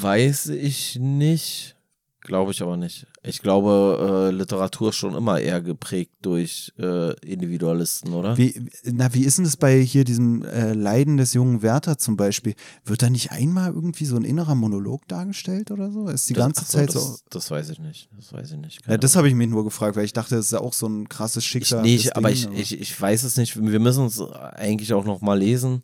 weiß 0.00 0.48
ich 0.48 0.98
nicht. 0.98 1.76
Glaube 2.20 2.50
ich 2.50 2.62
aber 2.62 2.76
nicht. 2.76 3.06
Ich 3.26 3.42
glaube, 3.42 4.30
äh, 4.30 4.34
Literatur 4.34 4.90
ist 4.90 4.96
schon 4.96 5.14
immer 5.14 5.40
eher 5.40 5.60
geprägt 5.60 6.12
durch 6.22 6.72
äh, 6.78 7.12
Individualisten, 7.20 8.12
oder? 8.12 8.36
Wie, 8.38 8.68
na, 8.84 9.12
wie 9.14 9.24
ist 9.24 9.38
denn 9.38 9.44
das 9.44 9.56
bei 9.56 9.80
hier 9.80 10.04
diesem 10.04 10.44
äh, 10.44 10.72
Leiden 10.72 11.16
des 11.16 11.34
jungen 11.34 11.62
Werther 11.62 11.98
zum 11.98 12.16
Beispiel? 12.16 12.54
Wird 12.84 13.02
da 13.02 13.10
nicht 13.10 13.32
einmal 13.32 13.72
irgendwie 13.72 14.04
so 14.04 14.16
ein 14.16 14.24
innerer 14.24 14.54
Monolog 14.54 15.06
dargestellt 15.08 15.70
oder 15.70 15.90
so? 15.90 16.08
Ist 16.08 16.28
die 16.30 16.34
das, 16.34 16.44
ganze 16.44 16.64
so, 16.64 16.78
Zeit 16.78 16.94
das, 16.94 16.94
so. 16.94 17.16
Das 17.30 17.50
weiß 17.50 17.70
ich 17.70 17.78
nicht. 17.80 18.08
Das 18.16 18.32
weiß 18.32 18.52
ich 18.52 18.58
nicht. 18.58 18.80
Ja, 18.86 18.96
das 18.96 19.16
habe 19.16 19.28
ich 19.28 19.34
mich 19.34 19.48
nur 19.48 19.64
gefragt, 19.64 19.96
weil 19.96 20.04
ich 20.04 20.12
dachte, 20.12 20.36
das 20.36 20.46
ist 20.46 20.52
ja 20.52 20.60
auch 20.60 20.72
so 20.72 20.86
ein 20.86 21.08
krasses 21.08 21.44
Schicksal. 21.44 21.84
Ich, 21.86 22.04
nee, 22.04 22.10
aber, 22.12 22.30
ich, 22.30 22.48
ich, 22.52 22.80
ich 22.80 23.00
weiß 23.00 23.24
es 23.24 23.36
nicht. 23.36 23.60
Wir 23.60 23.80
müssen 23.80 24.06
es 24.06 24.20
eigentlich 24.20 24.92
auch 24.92 25.04
noch 25.04 25.20
mal 25.20 25.38
lesen. 25.38 25.82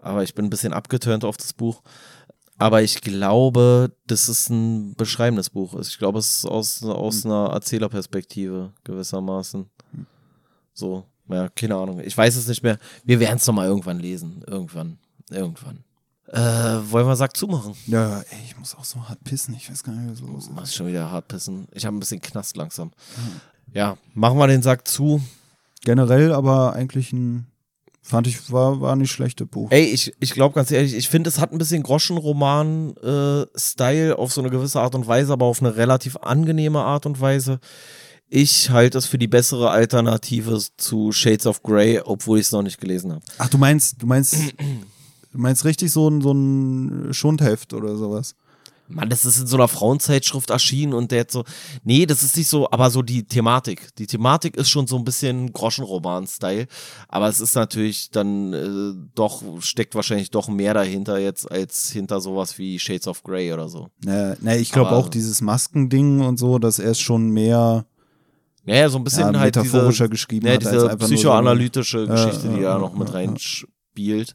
Aber 0.00 0.22
ich 0.22 0.34
bin 0.34 0.46
ein 0.46 0.50
bisschen 0.50 0.72
abgeturnt 0.72 1.24
auf 1.24 1.36
das 1.36 1.52
Buch. 1.52 1.82
Aber 2.58 2.82
ich 2.82 3.00
glaube, 3.00 3.92
das 4.06 4.28
ist 4.28 4.50
ein 4.50 4.94
beschreibendes 4.96 5.50
Buch. 5.50 5.74
Also 5.74 5.88
ich 5.88 5.98
glaube, 5.98 6.18
es 6.18 6.38
ist 6.38 6.44
aus, 6.44 6.82
aus 6.82 7.24
hm. 7.24 7.30
einer 7.30 7.50
Erzählerperspektive 7.50 8.72
gewissermaßen. 8.84 9.66
So, 10.74 11.04
ja, 11.28 11.48
keine 11.48 11.76
Ahnung. 11.76 12.00
Ich 12.00 12.16
weiß 12.16 12.36
es 12.36 12.48
nicht 12.48 12.62
mehr. 12.62 12.78
Wir 13.04 13.20
werden 13.20 13.36
es 13.36 13.46
nochmal 13.46 13.66
irgendwann 13.66 14.00
lesen. 14.00 14.42
Irgendwann. 14.46 14.98
Irgendwann. 15.30 15.84
Äh, 16.26 16.90
wollen 16.90 17.06
wir 17.06 17.16
Sack 17.16 17.36
zumachen? 17.36 17.74
Ja, 17.86 18.20
ey, 18.20 18.38
ich 18.44 18.58
muss 18.58 18.74
auch 18.74 18.84
so 18.84 19.08
hart 19.08 19.22
pissen. 19.24 19.54
Ich 19.54 19.70
weiß 19.70 19.82
gar 19.82 19.92
nicht, 19.92 20.10
was 20.10 20.28
los 20.28 20.44
ist. 20.44 20.52
Machst 20.52 20.74
schon 20.74 20.86
wieder 20.86 21.10
hart 21.10 21.28
pissen. 21.28 21.68
Ich 21.72 21.86
habe 21.86 21.96
ein 21.96 22.00
bisschen 22.00 22.20
Knast 22.20 22.56
langsam. 22.56 22.88
Mhm. 22.88 23.40
Ja, 23.72 23.96
machen 24.14 24.38
wir 24.38 24.46
den 24.46 24.62
Sack 24.62 24.86
zu. 24.86 25.22
Generell 25.84 26.32
aber 26.32 26.74
eigentlich 26.74 27.12
ein 27.12 27.46
Fand 28.08 28.26
ich, 28.26 28.50
war, 28.50 28.80
war 28.80 28.96
nicht 28.96 29.12
schlechte 29.12 29.44
Buch. 29.44 29.70
Ey, 29.70 29.84
ich, 29.84 30.14
ich 30.18 30.32
glaube 30.32 30.54
ganz 30.54 30.70
ehrlich, 30.70 30.94
ich 30.94 31.10
finde, 31.10 31.28
es 31.28 31.38
hat 31.38 31.52
ein 31.52 31.58
bisschen 31.58 31.82
Groschenroman-Style 31.82 34.08
äh, 34.08 34.14
auf 34.14 34.32
so 34.32 34.40
eine 34.40 34.48
gewisse 34.48 34.80
Art 34.80 34.94
und 34.94 35.06
Weise, 35.06 35.34
aber 35.34 35.44
auf 35.44 35.60
eine 35.60 35.76
relativ 35.76 36.16
angenehme 36.16 36.80
Art 36.80 37.04
und 37.04 37.20
Weise. 37.20 37.60
Ich 38.30 38.70
halte 38.70 38.96
es 38.96 39.04
für 39.04 39.18
die 39.18 39.28
bessere 39.28 39.68
Alternative 39.68 40.58
zu 40.78 41.12
Shades 41.12 41.46
of 41.46 41.62
Grey, 41.62 42.00
obwohl 42.02 42.38
ich 42.38 42.46
es 42.46 42.52
noch 42.52 42.62
nicht 42.62 42.80
gelesen 42.80 43.12
habe. 43.12 43.22
Ach, 43.36 43.50
du 43.50 43.58
meinst, 43.58 44.00
du 44.00 44.06
meinst, 44.06 44.34
du 44.34 45.38
meinst 45.38 45.66
richtig 45.66 45.92
so 45.92 46.08
ein, 46.08 46.22
so 46.22 46.32
ein 46.32 47.12
Schundheft 47.12 47.74
oder 47.74 47.94
sowas? 47.94 48.36
Mann, 48.88 49.10
das 49.10 49.24
ist 49.24 49.38
in 49.38 49.46
so 49.46 49.56
einer 49.56 49.68
Frauenzeitschrift 49.68 50.50
erschienen 50.50 50.94
und 50.94 51.10
der 51.10 51.20
hat 51.20 51.30
so, 51.30 51.44
nee, 51.84 52.06
das 52.06 52.22
ist 52.22 52.36
nicht 52.36 52.48
so, 52.48 52.70
aber 52.70 52.90
so 52.90 53.02
die 53.02 53.24
Thematik. 53.24 53.94
Die 53.96 54.06
Thematik 54.06 54.56
ist 54.56 54.70
schon 54.70 54.86
so 54.86 54.96
ein 54.96 55.04
bisschen 55.04 55.52
Groschenroman-Style, 55.52 56.66
aber 57.08 57.28
es 57.28 57.40
ist 57.40 57.54
natürlich 57.54 58.10
dann 58.10 58.52
äh, 58.54 59.08
doch, 59.14 59.42
steckt 59.60 59.94
wahrscheinlich 59.94 60.30
doch 60.30 60.48
mehr 60.48 60.74
dahinter 60.74 61.18
jetzt 61.18 61.50
als 61.50 61.90
hinter 61.90 62.20
sowas 62.20 62.58
wie 62.58 62.78
Shades 62.78 63.06
of 63.06 63.22
Grey 63.22 63.52
oder 63.52 63.68
so. 63.68 63.88
Naja, 64.04 64.36
na, 64.40 64.56
ich 64.56 64.72
glaube 64.72 64.92
auch 64.92 65.08
dieses 65.08 65.40
Maskending 65.42 66.20
und 66.20 66.38
so, 66.38 66.58
dass 66.58 66.78
er 66.78 66.92
es 66.92 67.00
schon 67.00 67.30
mehr 67.30 67.84
ja, 68.64 68.88
so 68.88 68.98
ein 68.98 69.04
bisschen 69.04 69.32
ja, 69.32 69.40
halt 69.40 69.56
metaphorischer 69.56 70.04
diese, 70.04 70.10
geschrieben 70.10 70.46
ja. 70.46 70.56
Diese 70.58 70.96
psychoanalytische 70.96 72.06
so, 72.06 72.12
Geschichte, 72.12 72.48
die 72.48 72.62
da 72.62 72.78
noch 72.78 72.94
mit 72.94 73.12
reinspielt. 73.12 74.34